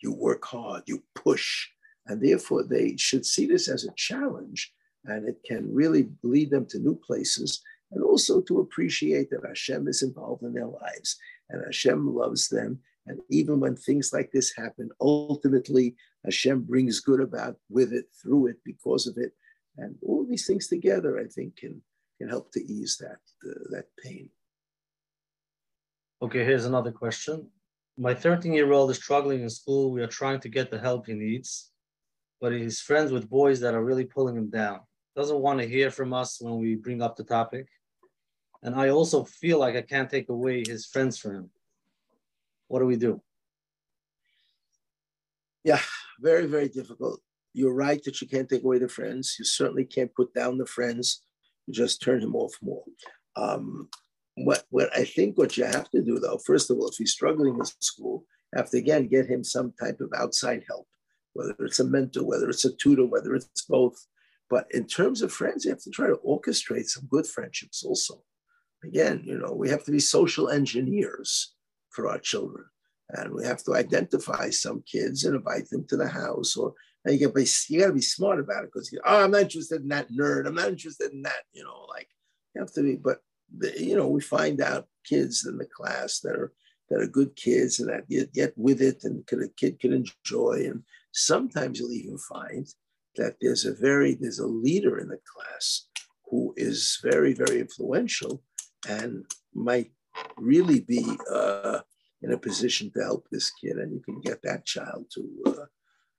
you 0.03 0.13
work 0.13 0.45
hard, 0.45 0.83
you 0.87 1.03
push. 1.15 1.69
And 2.07 2.23
therefore, 2.23 2.65
they 2.65 2.97
should 2.97 3.27
see 3.27 3.47
this 3.47 3.69
as 3.69 3.85
a 3.85 3.93
challenge 3.97 4.73
and 5.05 5.29
it 5.29 5.39
can 5.47 5.73
really 5.73 6.11
lead 6.23 6.51
them 6.51 6.67
to 6.67 6.79
new 6.79 6.95
places 6.95 7.63
and 7.93 8.03
also 8.03 8.41
to 8.43 8.61
appreciate 8.61 9.31
that 9.31 9.47
Hashem 9.47 9.89
is 9.89 10.03
involved 10.03 10.43
in 10.43 10.53
their 10.53 10.67
lives 10.67 11.19
and 11.49 11.65
Hashem 11.65 12.15
loves 12.15 12.49
them. 12.49 12.79
And 13.07 13.21
even 13.31 13.59
when 13.61 13.77
things 13.77 14.13
like 14.13 14.31
this 14.31 14.55
happen, 14.55 14.91
ultimately 15.01 15.97
Hashem 16.25 16.63
brings 16.63 17.01
good 17.01 17.21
about 17.21 17.57
with 17.69 17.93
it, 17.93 18.07
through 18.23 18.49
it, 18.49 18.57
because 18.65 19.07
of 19.07 19.17
it. 19.17 19.33
And 19.77 19.97
all 20.03 20.25
these 20.29 20.47
things 20.47 20.69
together, 20.69 21.19
I 21.19 21.25
think, 21.25 21.57
can, 21.57 21.83
can 22.21 22.29
help 22.29 22.53
to 22.53 22.61
ease 22.61 22.99
that, 22.99 23.21
uh, 23.49 23.65
that 23.71 23.87
pain. 24.03 24.29
Okay, 26.21 26.45
here's 26.45 26.67
another 26.67 26.93
question. 26.93 27.49
My 27.97 28.15
13 28.15 28.53
year 28.53 28.71
old 28.73 28.91
is 28.91 28.99
struggling 28.99 29.41
in 29.41 29.49
school. 29.49 29.91
We 29.91 30.03
are 30.03 30.07
trying 30.07 30.41
to 30.41 30.51
get 30.51 30.71
the 30.71 30.79
help 30.79 31.07
he 31.07 31.15
needs, 31.15 31.71
but 32.39 32.53
he's 32.53 32.81
friends 32.81 33.11
with 33.11 33.31
boys 33.31 33.59
that 33.61 33.75
are 33.75 33.83
really 33.83 34.05
pulling 34.05 34.37
him 34.37 34.51
down. 34.51 34.81
Doesn't 35.17 35.41
want 35.41 35.61
to 35.61 35.69
hear 35.69 35.91
from 35.91 36.13
us 36.13 36.41
when 36.41 36.59
we 36.59 36.75
bring 36.75 37.01
up 37.01 37.17
the 37.17 37.25
topic. 37.25 37.67
And 38.63 38.75
I 38.75 38.91
also 38.91 39.25
feel 39.25 39.59
like 39.59 39.75
I 39.75 39.83
can't 39.83 40.11
take 40.11 40.29
away 40.29 40.63
his 40.67 40.85
friends 40.85 41.17
from 41.17 41.35
him. 41.37 41.51
What 42.69 42.81
do 42.81 42.87
we 42.87 42.97
do? 42.97 43.23
Yeah, 45.65 45.81
very, 46.21 46.47
very 46.47 46.69
difficult. 46.69 47.21
You're 47.55 47.75
right 47.75 48.03
that 48.05 48.21
you 48.21 48.29
can't 48.29 48.49
take 48.49 48.63
away 48.63 48.79
the 48.79 48.89
friends. 48.89 49.37
You 49.39 49.47
certainly 49.47 49.87
can't 49.87 50.15
put 50.15 50.35
down 50.35 50.59
the 50.59 50.67
friends. 50.67 51.23
Just 51.71 52.03
turn 52.03 52.23
him 52.23 52.35
off 52.35 52.55
more. 52.63 52.85
Um, 53.37 53.89
what, 54.37 54.65
what 54.71 54.97
I 54.97 55.05
think 55.05 55.37
what 55.37 55.57
you 55.57 55.65
have 55.65 55.91
to 55.91 56.03
do, 56.03 56.19
though, 56.19 56.39
first 56.39 56.71
of 56.71 56.79
all, 56.79 56.89
if 56.89 56.97
he's 56.97 57.13
struggling 57.13 57.59
in 57.59 57.65
school, 57.81 58.25
have 58.55 58.71
to 58.71 58.79
again 58.79 59.07
get 59.09 59.27
him 59.27 59.45
some 59.45 59.73
type 59.81 60.01
of 60.01 60.11
outside 60.17 60.65
help, 60.69 60.87
whether 61.35 61.55
it's 61.61 61.81
a 61.81 61.85
mentor, 61.85 62.25
whether 62.25 62.49
it's 62.49 62.65
a 62.65 62.75
tutor, 62.77 63.07
whether 63.07 63.35
it's 63.35 63.65
both. 63.69 64.07
But 64.49 64.67
in 64.73 64.87
terms 64.87 65.23
of 65.23 65.33
friends, 65.33 65.65
you 65.65 65.71
have 65.71 65.83
to 65.83 65.91
try 65.91 66.09
to 66.09 66.19
orchestrate 66.27 66.87
some 66.87 67.07
good 67.09 67.27
friendships 67.27 67.85
also. 67.85 68.23
Again, 68.83 69.23
you 69.25 69.39
know, 69.39 69.53
we 69.53 69.69
have 69.69 69.85
to 69.85 69.93
be 69.93 70.01
social 70.01 70.49
engineers 70.49 71.55
for 71.91 72.09
our 72.09 72.19
children. 72.19 72.65
And 73.11 73.33
we 73.33 73.45
have 73.45 73.63
to 73.65 73.75
identify 73.75 74.51
some 74.51 74.83
kids 74.91 75.25
and 75.25 75.37
invite 75.37 75.69
them 75.69 75.87
to 75.89 75.97
the 75.97 76.09
house. 76.09 76.57
Or 76.57 76.75
and 77.05 77.21
you, 77.21 77.33
be, 77.33 77.47
you 77.69 77.81
got 77.81 77.89
to 77.89 77.93
be 77.93 78.01
smart 78.03 78.41
about 78.41 78.65
it 78.65 78.71
because, 78.73 78.95
oh, 79.05 79.25
I'm 79.25 79.31
not 79.31 79.43
interested 79.43 79.83
in 79.83 79.89
that 79.89 80.11
nerd. 80.11 80.47
I'm 80.47 80.55
not 80.55 80.69
interested 80.69 81.13
in 81.13 81.23
that, 81.23 81.43
you 81.53 81.65
know, 81.65 81.87
like 81.89 82.09
you 82.55 82.61
have 82.61 82.73
to 82.75 82.83
be, 82.83 82.97
but, 82.97 83.21
the, 83.57 83.73
you 83.83 83.97
know, 83.97 84.07
we 84.07 84.21
find 84.21 84.61
out 84.61 84.87
kids 85.05 85.47
in 85.47 85.59
the 85.59 85.67
class 85.67 86.21
that 86.21 86.37
are 86.37 86.53
that 86.89 87.01
are 87.01 87.07
good 87.07 87.37
kids 87.37 87.79
and 87.79 87.89
that 87.89 88.09
get, 88.09 88.33
get 88.33 88.53
with 88.57 88.83
it 88.83 89.05
and 89.05 89.25
can, 89.27 89.43
a 89.43 89.49
kid 89.49 89.79
can 89.79 89.93
enjoy. 89.93 90.65
And 90.67 90.83
sometimes 91.13 91.79
you'll 91.79 91.93
even 91.93 92.19
find 92.19 92.67
that 93.17 93.37
there's 93.41 93.65
a 93.65 93.73
very, 93.73 94.15
there's 94.15 94.41
a 94.41 94.47
leader 94.47 94.99
in 94.99 95.09
the 95.09 95.21
class 95.25 95.87
who 96.29 96.53
is 96.57 96.99
very, 97.03 97.33
very 97.33 97.61
influential 97.61 98.43
and 98.89 99.25
might 99.55 99.93
really 100.37 100.81
be 100.81 101.05
uh, 101.33 101.79
in 102.23 102.33
a 102.33 102.39
position 102.39 102.91
to 102.93 103.03
help 103.03 103.27
this 103.31 103.51
kid, 103.51 103.77
and 103.77 103.93
you 103.93 104.01
can 104.01 104.21
get 104.21 104.43
that 104.43 104.65
child 104.67 105.07
to, 105.15 105.29
uh, 105.47 105.67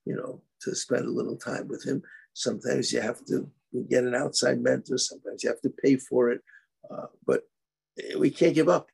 you 0.06 0.15
know, 0.15 0.41
to 0.61 0.76
spend 0.76 1.06
a 1.06 1.11
little 1.11 1.38
time 1.38 1.68
with 1.68 1.86
him. 1.86 2.02
Sometimes 2.34 2.91
you 2.91 3.02
have 3.02 3.23
to 3.26 3.49
get 3.90 4.03
an 4.03 4.15
outside 4.15 4.61
mentor. 4.61 4.98
Sometimes 4.98 5.44
you 5.44 5.49
have 5.49 5.61
to 5.61 5.73
pay 5.84 5.95
for 5.98 6.32
it, 6.32 6.41
uh, 6.90 7.07
but 7.26 7.44
we 8.18 8.30
can't 8.30 8.56
give 8.56 8.69
up. 8.69 8.88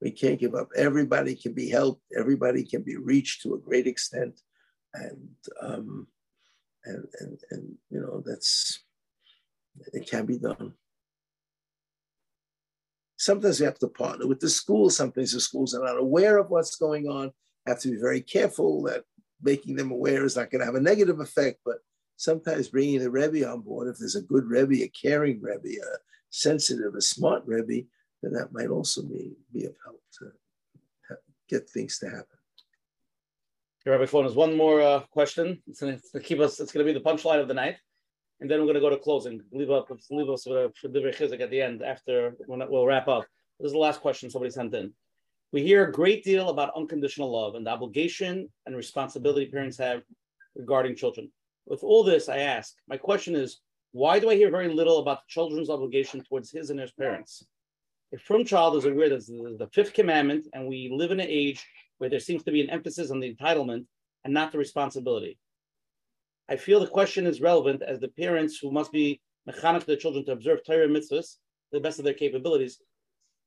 We 0.00 0.10
can't 0.10 0.38
give 0.38 0.54
up. 0.54 0.68
Everybody 0.76 1.34
can 1.34 1.54
be 1.54 1.68
helped. 1.70 2.02
Everybody 2.18 2.64
can 2.64 2.82
be 2.82 2.96
reached 2.96 3.42
to 3.42 3.54
a 3.54 3.58
great 3.58 3.86
extent, 3.86 4.40
and 4.92 5.28
um, 5.62 6.06
and 6.84 7.04
and 7.20 7.38
and 7.50 7.74
you 7.90 8.00
know 8.00 8.22
that's 8.24 8.80
it 9.92 10.08
can 10.08 10.26
be 10.26 10.38
done. 10.38 10.74
Sometimes 13.16 13.60
we 13.60 13.66
have 13.66 13.78
to 13.78 13.88
partner 13.88 14.26
with 14.26 14.40
the 14.40 14.50
schools. 14.50 14.96
Sometimes 14.96 15.32
the 15.32 15.40
schools 15.40 15.74
are 15.74 15.84
not 15.84 15.98
aware 15.98 16.36
of 16.36 16.50
what's 16.50 16.76
going 16.76 17.06
on. 17.06 17.32
Have 17.66 17.80
to 17.80 17.92
be 17.92 17.96
very 17.96 18.20
careful 18.20 18.82
that 18.82 19.04
making 19.44 19.76
them 19.76 19.90
aware 19.90 20.24
is 20.24 20.36
not 20.36 20.50
going 20.50 20.60
to 20.60 20.66
have 20.66 20.74
a 20.74 20.80
negative 20.80 21.20
effect. 21.20 21.60
But 21.64 21.76
sometimes 22.16 22.68
bringing 22.68 23.00
the 23.00 23.10
Rebbe 23.10 23.48
on 23.48 23.60
board, 23.60 23.88
if 23.88 23.98
there's 23.98 24.16
a 24.16 24.22
good 24.22 24.44
Rebbe, 24.46 24.82
a 24.82 24.88
caring 24.88 25.40
Rebbe, 25.40 25.80
a 25.80 25.98
sensitive, 26.30 26.94
a 26.94 27.00
smart 27.00 27.42
Rebbe, 27.46 27.86
then 28.22 28.32
that 28.32 28.52
might 28.52 28.68
also 28.68 29.02
be, 29.02 29.36
be 29.52 29.64
of 29.66 29.74
help 29.84 30.02
to 30.18 30.32
get 31.48 31.68
things 31.68 31.98
to 31.98 32.06
happen. 32.06 32.26
Rabbi 33.86 34.06
Cohen 34.06 34.24
is 34.24 34.34
one 34.34 34.56
more 34.56 34.80
uh, 34.80 35.00
question. 35.10 35.62
It's 35.66 35.80
going 35.80 36.00
to 36.12 36.20
keep 36.20 36.40
us. 36.40 36.58
It's 36.58 36.72
going 36.72 36.86
to 36.86 36.90
be 36.90 36.98
the 36.98 37.04
punchline 37.04 37.40
of 37.40 37.48
the 37.48 37.54
night 37.54 37.76
and 38.40 38.50
then 38.50 38.60
we're 38.60 38.66
going 38.66 38.74
to 38.74 38.80
go 38.80 38.90
to 38.90 38.98
closing. 38.98 39.40
Leave 39.52 39.70
up, 39.70 39.90
leave 40.10 40.28
us 40.28 40.44
the 40.44 40.70
chizik 40.82 41.40
at 41.40 41.50
the 41.50 41.62
end. 41.62 41.82
After 41.82 42.36
we'll 42.46 42.86
wrap 42.86 43.08
up. 43.08 43.26
This 43.60 43.68
is 43.68 43.72
the 43.72 43.78
last 43.78 44.00
question 44.00 44.28
somebody 44.28 44.50
sent 44.50 44.74
in. 44.74 44.92
We 45.54 45.62
hear 45.62 45.86
a 45.86 45.92
great 45.92 46.24
deal 46.24 46.48
about 46.48 46.74
unconditional 46.74 47.30
love 47.30 47.54
and 47.54 47.64
the 47.64 47.70
obligation 47.70 48.48
and 48.66 48.74
responsibility 48.74 49.46
parents 49.46 49.78
have 49.78 50.02
regarding 50.56 50.96
children. 50.96 51.30
With 51.66 51.84
all 51.84 52.02
this, 52.02 52.28
I 52.28 52.38
ask, 52.38 52.74
my 52.88 52.96
question 52.96 53.36
is, 53.36 53.60
why 53.92 54.18
do 54.18 54.28
I 54.28 54.34
hear 54.34 54.50
very 54.50 54.68
little 54.68 54.98
about 54.98 55.18
the 55.18 55.28
children's 55.28 55.70
obligation 55.70 56.24
towards 56.24 56.50
his 56.50 56.70
and 56.70 56.80
his 56.80 56.90
parents? 56.90 57.46
A 58.12 58.18
frum 58.18 58.44
child 58.44 58.74
is 58.74 58.84
aware 58.84 59.08
that 59.10 59.24
the 59.60 59.68
fifth 59.72 59.92
commandment, 59.92 60.48
and 60.54 60.66
we 60.66 60.90
live 60.92 61.12
in 61.12 61.20
an 61.20 61.28
age 61.30 61.64
where 61.98 62.10
there 62.10 62.18
seems 62.18 62.42
to 62.42 62.50
be 62.50 62.60
an 62.60 62.70
emphasis 62.70 63.12
on 63.12 63.20
the 63.20 63.32
entitlement 63.32 63.86
and 64.24 64.34
not 64.34 64.50
the 64.50 64.58
responsibility. 64.58 65.38
I 66.48 66.56
feel 66.56 66.80
the 66.80 66.88
question 66.88 67.26
is 67.28 67.40
relevant 67.40 67.80
as 67.82 68.00
the 68.00 68.08
parents 68.08 68.58
who 68.58 68.72
must 68.72 68.90
be 68.90 69.20
mechanech 69.48 69.84
their 69.84 69.94
children 69.94 70.24
to 70.24 70.32
observe 70.32 70.64
Torah 70.66 70.88
mitzvahs 70.88 71.36
to 71.36 71.70
the 71.70 71.80
best 71.80 72.00
of 72.00 72.04
their 72.04 72.12
capabilities. 72.12 72.80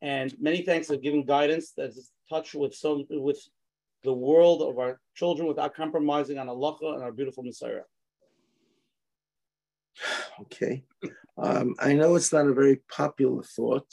And 0.01 0.33
many 0.39 0.61
thanks 0.61 0.87
for 0.87 0.97
giving 0.97 1.25
guidance 1.25 1.71
that 1.77 1.89
is 1.89 2.11
touch 2.29 2.53
with 2.53 2.75
some 2.75 3.05
with 3.09 3.39
the 4.03 4.13
world 4.13 4.61
of 4.61 4.77
our 4.77 4.99
children 5.15 5.47
without 5.47 5.75
compromising 5.75 6.37
on 6.37 6.49
Allah 6.49 6.77
and 6.81 7.03
our 7.03 7.11
beautiful 7.11 7.43
mesorah. 7.43 7.83
Okay. 10.41 10.83
Um, 11.41 11.73
I 11.79 11.93
know 11.93 12.15
it's 12.15 12.31
not 12.31 12.45
a 12.45 12.53
very 12.53 12.77
popular 12.91 13.41
thought, 13.41 13.87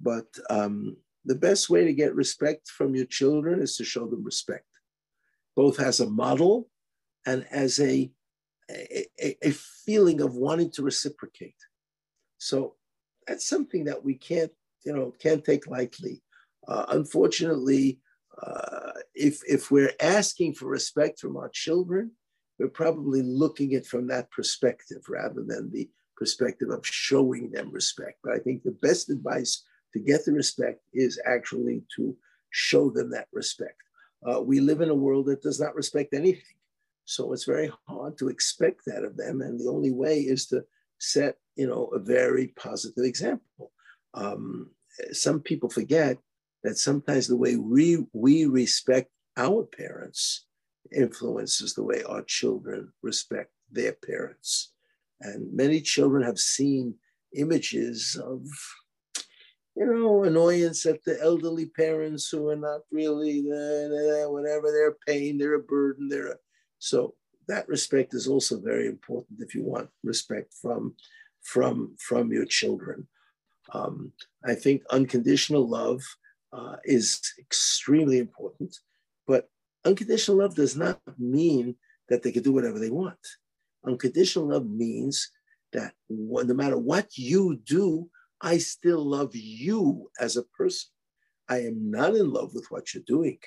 but 0.00 0.26
um, 0.50 0.96
the 1.24 1.36
best 1.36 1.70
way 1.70 1.84
to 1.84 1.92
get 1.92 2.14
respect 2.14 2.68
from 2.68 2.96
your 2.96 3.06
children 3.06 3.62
is 3.62 3.76
to 3.76 3.84
show 3.84 4.06
them 4.06 4.24
respect, 4.24 4.66
both 5.54 5.78
as 5.78 6.00
a 6.00 6.10
model 6.10 6.68
and 7.24 7.46
as 7.52 7.78
a 7.78 8.10
a, 8.68 9.36
a, 9.42 9.50
feeling 9.52 10.20
of 10.20 10.34
wanting 10.34 10.70
to 10.72 10.82
reciprocate. 10.82 11.54
So 12.38 12.74
that's 13.26 13.46
something 13.46 13.84
that 13.84 14.04
we 14.04 14.14
can't, 14.14 14.52
you 14.86 14.94
know, 14.94 15.12
can't 15.20 15.44
take 15.44 15.66
lightly. 15.66 16.22
Uh, 16.68 16.86
unfortunately, 16.90 18.00
uh, 18.42 18.92
if 19.14 19.40
if 19.48 19.70
we're 19.70 19.92
asking 20.00 20.54
for 20.54 20.66
respect 20.66 21.18
from 21.18 21.36
our 21.36 21.50
children, 21.50 22.12
we're 22.58 22.68
probably 22.68 23.22
looking 23.22 23.74
at 23.74 23.86
from 23.86 24.06
that 24.06 24.30
perspective 24.30 25.02
rather 25.08 25.42
than 25.42 25.70
the 25.72 25.90
perspective 26.16 26.70
of 26.70 26.86
showing 26.86 27.50
them 27.50 27.70
respect. 27.70 28.18
But 28.22 28.34
I 28.34 28.38
think 28.38 28.62
the 28.62 28.78
best 28.82 29.10
advice 29.10 29.64
to 29.92 29.98
get 29.98 30.24
the 30.24 30.32
respect 30.32 30.80
is 30.94 31.20
actually 31.26 31.82
to 31.96 32.16
show 32.50 32.90
them 32.90 33.10
that 33.10 33.28
respect. 33.32 33.82
Uh, 34.26 34.40
we 34.40 34.60
live 34.60 34.80
in 34.80 34.90
a 34.90 34.94
world 34.94 35.26
that 35.26 35.42
does 35.42 35.60
not 35.60 35.74
respect 35.74 36.14
anything. 36.14 36.42
So 37.04 37.32
it's 37.32 37.44
very 37.44 37.70
hard 37.86 38.18
to 38.18 38.28
expect 38.28 38.80
that 38.86 39.04
of 39.04 39.16
them. 39.16 39.40
And 39.40 39.60
the 39.60 39.70
only 39.70 39.92
way 39.92 40.20
is 40.20 40.46
to 40.48 40.64
set, 40.98 41.36
you 41.54 41.66
know, 41.66 41.86
a 41.86 41.98
very 41.98 42.48
positive 42.48 43.04
example. 43.04 43.72
Um, 44.14 44.70
some 45.12 45.40
people 45.40 45.68
forget 45.68 46.18
that 46.62 46.78
sometimes 46.78 47.26
the 47.26 47.36
way 47.36 47.56
we, 47.56 48.04
we 48.12 48.46
respect 48.46 49.10
our 49.36 49.64
parents 49.64 50.46
influences 50.92 51.74
the 51.74 51.82
way 51.82 52.02
our 52.04 52.22
children 52.22 52.92
respect 53.02 53.50
their 53.70 53.92
parents. 53.92 54.72
And 55.20 55.54
many 55.54 55.80
children 55.80 56.22
have 56.22 56.38
seen 56.38 56.94
images 57.34 58.20
of, 58.22 58.40
you 59.76 59.86
know, 59.86 60.24
annoyance 60.24 60.86
at 60.86 61.04
the 61.04 61.20
elderly 61.22 61.66
parents 61.66 62.28
who 62.28 62.48
are 62.48 62.56
not 62.56 62.80
really, 62.90 63.40
uh, 63.40 64.28
whatever, 64.30 64.70
they're 64.70 64.90
a 64.90 65.04
pain, 65.06 65.38
they're 65.38 65.54
a 65.54 65.62
burden, 65.62 66.08
they're 66.08 66.32
a, 66.32 66.36
so 66.78 67.14
that 67.48 67.68
respect 67.68 68.14
is 68.14 68.26
also 68.26 68.58
very 68.60 68.86
important 68.86 69.40
if 69.40 69.54
you 69.54 69.62
want 69.62 69.88
respect 70.02 70.52
from, 70.60 70.94
from, 71.42 71.94
from 71.98 72.32
your 72.32 72.46
children. 72.46 73.06
Um, 73.72 74.12
I 74.44 74.54
think 74.54 74.82
unconditional 74.90 75.68
love 75.68 76.02
uh, 76.52 76.76
is 76.84 77.20
extremely 77.38 78.18
important. 78.18 78.76
But 79.26 79.48
unconditional 79.84 80.38
love 80.38 80.54
does 80.54 80.76
not 80.76 81.00
mean 81.18 81.76
that 82.08 82.22
they 82.22 82.32
can 82.32 82.42
do 82.42 82.52
whatever 82.52 82.78
they 82.78 82.90
want. 82.90 83.18
Unconditional 83.84 84.48
love 84.48 84.66
means 84.66 85.30
that 85.72 85.92
no 86.08 86.54
matter 86.54 86.78
what 86.78 87.16
you 87.16 87.60
do, 87.64 88.08
I 88.40 88.58
still 88.58 89.04
love 89.04 89.34
you 89.34 90.10
as 90.20 90.36
a 90.36 90.42
person. 90.42 90.90
I 91.48 91.58
am 91.58 91.90
not 91.90 92.14
in 92.14 92.30
love 92.32 92.54
with 92.54 92.66
what 92.70 92.92
you're 92.92 93.02
doing. 93.06 93.38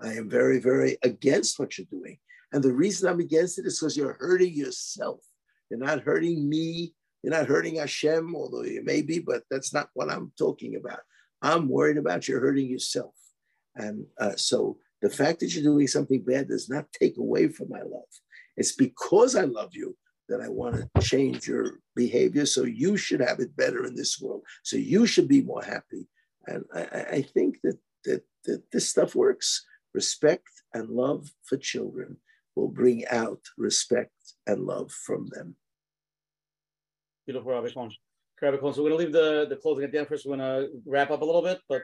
I 0.00 0.14
am 0.14 0.28
very, 0.28 0.58
very 0.58 0.98
against 1.02 1.58
what 1.58 1.78
you're 1.78 1.86
doing. 1.90 2.18
And 2.52 2.62
the 2.62 2.72
reason 2.72 3.08
I'm 3.08 3.20
against 3.20 3.58
it 3.58 3.66
is 3.66 3.78
because 3.78 3.96
you're 3.96 4.16
hurting 4.18 4.54
yourself. 4.54 5.20
You're 5.70 5.80
not 5.80 6.02
hurting 6.02 6.48
me. 6.48 6.94
You're 7.24 7.32
not 7.32 7.46
hurting 7.46 7.76
Hashem, 7.76 8.36
although 8.36 8.64
you 8.64 8.84
may 8.84 9.00
be, 9.00 9.18
but 9.18 9.44
that's 9.50 9.72
not 9.72 9.88
what 9.94 10.10
I'm 10.10 10.32
talking 10.36 10.76
about. 10.76 11.00
I'm 11.40 11.70
worried 11.70 11.96
about 11.96 12.28
you 12.28 12.38
hurting 12.38 12.66
yourself. 12.66 13.14
And 13.76 14.04
uh, 14.20 14.36
so 14.36 14.76
the 15.00 15.08
fact 15.08 15.40
that 15.40 15.54
you're 15.54 15.64
doing 15.64 15.86
something 15.86 16.20
bad 16.20 16.48
does 16.48 16.68
not 16.68 16.92
take 16.92 17.16
away 17.16 17.48
from 17.48 17.70
my 17.70 17.80
love. 17.80 18.12
It's 18.58 18.72
because 18.72 19.36
I 19.36 19.44
love 19.44 19.70
you 19.72 19.96
that 20.28 20.42
I 20.42 20.50
want 20.50 20.76
to 20.76 21.00
change 21.00 21.48
your 21.48 21.78
behavior 21.96 22.44
so 22.44 22.64
you 22.64 22.98
should 22.98 23.20
have 23.20 23.40
it 23.40 23.56
better 23.56 23.86
in 23.86 23.94
this 23.94 24.20
world. 24.20 24.42
So 24.62 24.76
you 24.76 25.06
should 25.06 25.26
be 25.26 25.40
more 25.40 25.62
happy. 25.62 26.06
And 26.46 26.62
I, 26.74 27.06
I 27.10 27.22
think 27.22 27.56
that, 27.62 27.78
that, 28.04 28.22
that 28.44 28.70
this 28.70 28.90
stuff 28.90 29.14
works. 29.14 29.64
Respect 29.94 30.50
and 30.74 30.90
love 30.90 31.30
for 31.44 31.56
children 31.56 32.18
will 32.54 32.68
bring 32.68 33.06
out 33.06 33.40
respect 33.56 34.12
and 34.46 34.66
love 34.66 34.92
from 34.92 35.30
them. 35.32 35.56
Beautiful, 37.26 37.52
Rabbi. 37.52 37.68
Rabbi 38.42 38.56
Cohen. 38.58 38.74
So 38.74 38.82
we're 38.82 38.90
going 38.90 39.00
to 39.00 39.04
leave 39.04 39.12
the, 39.12 39.46
the 39.48 39.56
closing 39.56 39.84
at 39.84 39.92
the 39.92 39.98
end 39.98 40.08
first. 40.08 40.26
We're 40.26 40.36
going 40.36 40.68
to 40.68 40.68
wrap 40.86 41.10
up 41.10 41.22
a 41.22 41.24
little 41.24 41.42
bit, 41.42 41.60
but 41.68 41.82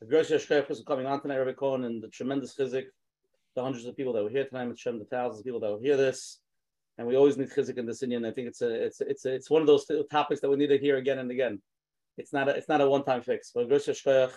the 0.00 0.06
grocery 0.06 0.36
is 0.36 0.82
coming 0.86 1.06
on 1.06 1.20
tonight, 1.20 1.38
Rabbi 1.38 1.52
Cohen, 1.52 1.84
and 1.84 2.02
the 2.02 2.08
tremendous 2.08 2.56
chizik, 2.56 2.86
the 3.54 3.62
hundreds 3.62 3.84
of 3.86 3.96
people 3.96 4.12
that 4.14 4.24
were 4.24 4.30
here 4.30 4.46
tonight, 4.46 4.74
the 4.84 5.06
thousands 5.10 5.40
of 5.40 5.44
people 5.44 5.60
that 5.60 5.70
will 5.70 5.80
hear 5.80 5.96
this 5.96 6.40
and 6.98 7.06
we 7.06 7.16
always 7.16 7.36
need 7.36 7.50
chizik 7.50 7.78
in 7.78 7.86
this 7.86 8.02
inyan. 8.02 8.26
I 8.26 8.32
think 8.32 8.48
it's 8.48 8.60
a 8.62 8.68
it's 8.68 9.00
it's 9.00 9.24
a, 9.24 9.34
it's 9.34 9.48
one 9.50 9.62
of 9.62 9.66
those 9.66 9.86
topics 10.10 10.40
that 10.40 10.50
we 10.50 10.56
need 10.56 10.68
to 10.68 10.78
hear 10.78 10.96
again 10.98 11.18
and 11.18 11.30
again. 11.30 11.60
It's 12.18 12.32
not 12.32 12.48
a, 12.48 12.52
it's 12.52 12.68
not 12.68 12.80
a 12.80 12.88
one 12.88 13.04
time 13.04 13.22
fix. 13.22 13.50
But 13.54 13.64
again, 13.64 14.30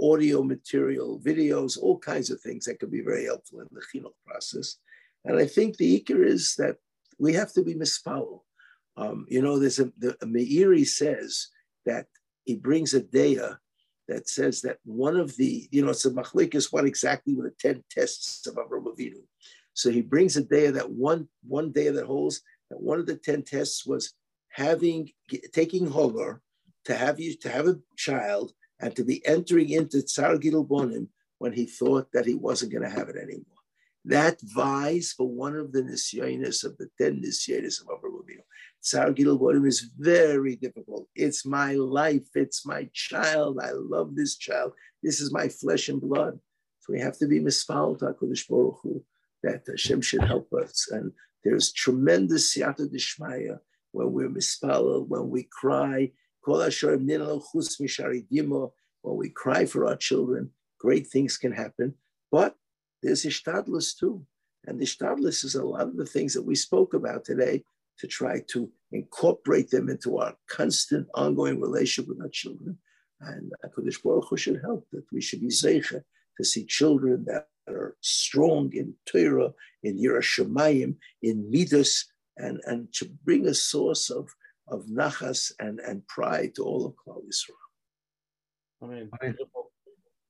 audio 0.00 0.42
material, 0.42 1.20
videos, 1.20 1.78
all 1.78 1.98
kinds 1.98 2.30
of 2.30 2.40
things 2.40 2.64
that 2.64 2.80
could 2.80 2.90
be 2.90 3.00
very 3.00 3.24
helpful 3.24 3.60
in 3.60 3.68
the 3.70 3.80
chinuch 3.80 4.14
process. 4.26 4.76
And 5.24 5.38
I 5.38 5.46
think 5.46 5.76
the 5.76 6.00
ikar 6.00 6.24
is 6.24 6.54
that 6.58 6.76
we 7.18 7.32
have 7.34 7.52
to 7.52 7.62
be 7.62 7.74
mispal. 7.74 8.40
Um, 8.96 9.26
you 9.28 9.42
know, 9.42 9.58
there's 9.58 9.78
a, 9.78 9.92
the, 9.98 10.16
a 10.22 10.26
Meiri 10.26 10.86
says 10.86 11.48
that 11.86 12.06
he 12.44 12.56
brings 12.56 12.94
a 12.94 13.00
daya 13.00 13.58
that 14.08 14.28
says 14.28 14.62
that 14.62 14.78
one 14.84 15.16
of 15.16 15.36
the, 15.36 15.68
you 15.70 15.84
know, 15.84 15.90
it's 15.90 16.04
a 16.04 16.10
machlikas, 16.10 16.72
what 16.72 16.86
exactly 16.86 17.34
were 17.34 17.44
the 17.44 17.54
10 17.72 17.84
tests 17.90 18.46
of 18.46 18.54
Avraham 18.54 18.86
Avinu. 18.86 19.22
So 19.74 19.90
he 19.90 20.02
brings 20.02 20.36
a 20.36 20.42
daya 20.42 20.72
that 20.74 20.90
one, 20.90 21.28
one 21.46 21.70
day 21.70 21.90
that 21.90 22.06
holds 22.06 22.40
that 22.70 22.80
one 22.80 22.98
of 22.98 23.06
the 23.06 23.16
10 23.16 23.42
tests 23.42 23.86
was 23.86 24.14
having, 24.48 25.10
taking 25.52 25.86
Hogar 25.86 26.40
to 26.86 26.94
have 26.94 27.20
you, 27.20 27.36
to 27.36 27.50
have 27.50 27.68
a 27.68 27.78
child 27.96 28.52
and 28.80 28.94
to 28.96 29.04
be 29.04 29.24
entering 29.26 29.70
into 29.70 30.02
Tsar 30.02 30.36
Gidul 30.36 30.66
Bonim 30.66 31.08
when 31.38 31.52
he 31.52 31.66
thought 31.66 32.08
that 32.12 32.26
he 32.26 32.34
wasn't 32.34 32.72
going 32.72 32.84
to 32.84 32.96
have 32.96 33.08
it 33.08 33.16
anymore. 33.16 33.44
That 34.04 34.40
vies 34.42 35.12
for 35.16 35.28
one 35.28 35.56
of 35.56 35.72
the 35.72 35.82
nisyonis 35.82 36.64
of 36.64 36.76
the 36.78 36.88
10 36.98 37.22
nisyonis 37.22 37.80
of 37.80 37.88
Avraham 37.88 38.22
Avinu. 38.22 38.42
Tsar 38.80 39.12
Gidul 39.12 39.66
is 39.66 39.90
very 39.98 40.56
difficult. 40.56 41.08
It's 41.14 41.44
my 41.44 41.74
life. 41.74 42.28
It's 42.34 42.64
my 42.64 42.88
child. 42.92 43.58
I 43.62 43.70
love 43.72 44.14
this 44.14 44.36
child. 44.36 44.72
This 45.02 45.20
is 45.20 45.32
my 45.32 45.48
flesh 45.48 45.88
and 45.88 46.00
blood. 46.00 46.38
So 46.80 46.92
we 46.92 47.00
have 47.00 47.18
to 47.18 47.26
be 47.26 47.40
mispal 47.40 47.98
HaKadosh 47.98 48.48
Baruch 48.48 48.78
Hu, 48.82 49.04
that 49.42 49.64
Hashem 49.66 50.00
should 50.00 50.22
help 50.22 50.52
us. 50.52 50.88
And 50.90 51.12
there's 51.44 51.72
tremendous 51.72 52.56
siyata 52.56 52.88
dishmaya 52.88 53.58
when 53.92 54.12
we're 54.12 54.30
mispal, 54.30 55.06
when 55.06 55.28
we 55.28 55.48
cry. 55.50 56.12
When 56.44 56.70
we 59.16 59.30
cry 59.30 59.64
for 59.64 59.86
our 59.86 59.96
children, 59.96 60.50
great 60.78 61.06
things 61.06 61.36
can 61.36 61.52
happen. 61.52 61.94
But 62.30 62.54
there's 63.02 63.24
ishtadlus 63.24 63.98
too. 63.98 64.24
And 64.66 64.80
the 64.80 64.84
ishtadlus 64.84 65.44
is 65.44 65.54
a 65.54 65.64
lot 65.64 65.82
of 65.82 65.96
the 65.96 66.06
things 66.06 66.34
that 66.34 66.42
we 66.42 66.54
spoke 66.54 66.94
about 66.94 67.24
today 67.24 67.62
to 67.98 68.06
try 68.06 68.42
to 68.48 68.70
incorporate 68.92 69.70
them 69.70 69.88
into 69.88 70.18
our 70.18 70.34
constant 70.48 71.06
ongoing 71.14 71.60
relationship 71.60 72.08
with 72.08 72.20
our 72.20 72.28
children. 72.28 72.78
And 73.20 73.52
HaKadosh 73.64 74.02
Baruch 74.02 74.28
Hu 74.28 74.36
should 74.36 74.60
help 74.62 74.86
that 74.92 75.04
we 75.12 75.20
should 75.20 75.40
be 75.40 75.48
zeicha 75.48 76.02
to 76.36 76.44
see 76.44 76.64
children 76.64 77.24
that 77.26 77.48
are 77.68 77.96
strong 78.00 78.72
in 78.72 78.94
Torah, 79.06 79.52
in 79.82 79.98
Yerushalayim, 79.98 80.96
in 81.22 81.50
middos, 81.50 82.04
and, 82.36 82.60
and 82.66 82.92
to 82.94 83.06
bring 83.24 83.46
a 83.46 83.54
source 83.54 84.10
of, 84.10 84.28
of 84.70 84.86
nachas 84.86 85.52
and, 85.60 85.80
and 85.80 86.06
pride 86.06 86.54
to 86.56 86.64
all 86.64 86.86
of 86.86 86.94
Klal 86.94 87.22
Yisrael. 87.24 87.54
Amen. 88.82 89.10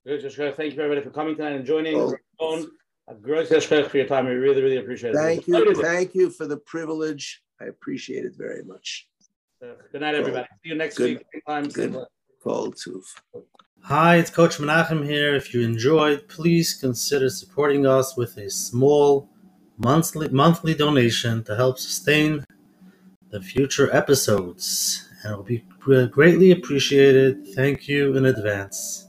Good, 0.05 0.21
Thank 0.55 0.73
you 0.73 0.81
everybody 0.81 1.01
for 1.01 1.11
coming 1.11 1.35
tonight 1.35 1.51
and 1.51 1.65
joining. 1.65 2.15
Oh. 2.39 2.67
A 3.07 3.15
great 3.15 3.47
for 3.47 3.97
your 3.97 4.05
time. 4.05 4.25
We 4.25 4.33
really, 4.33 4.61
really 4.61 4.77
appreciate 4.77 5.11
it. 5.11 5.17
Thank 5.17 5.47
you. 5.47 5.75
Thank 5.75 6.13
you 6.13 6.29
for 6.29 6.45
the 6.45 6.57
privilege 6.57 7.41
I 7.61 7.65
appreciate 7.65 8.25
it 8.25 8.33
very 8.37 8.63
much. 8.63 9.07
Uh, 9.61 9.73
good 9.91 10.01
night, 10.01 10.15
everybody. 10.15 10.47
See 10.63 10.69
you 10.69 10.75
next 10.75 10.97
good, 10.97 11.17
week. 11.17 11.73
Good 11.73 12.05
call, 12.41 12.71
Tuf. 12.71 13.03
Hi, 13.81 14.15
it's 14.15 14.29
Coach 14.29 14.57
Menachem 14.59 15.05
here. 15.05 15.35
If 15.35 15.53
you 15.53 15.61
enjoyed, 15.61 16.27
please 16.29 16.75
consider 16.75 17.29
supporting 17.29 17.85
us 17.85 18.15
with 18.15 18.37
a 18.37 18.49
small 18.49 19.29
monthly 19.77 20.29
monthly 20.29 20.73
donation 20.73 21.43
to 21.45 21.55
help 21.55 21.79
sustain 21.79 22.45
the 23.29 23.41
future 23.41 23.93
episodes. 23.93 25.07
And 25.23 25.33
it 25.33 25.35
will 25.35 25.43
be 25.43 25.63
greatly 26.07 26.51
appreciated. 26.51 27.47
Thank 27.53 27.87
you 27.87 28.15
in 28.15 28.25
advance. 28.25 29.07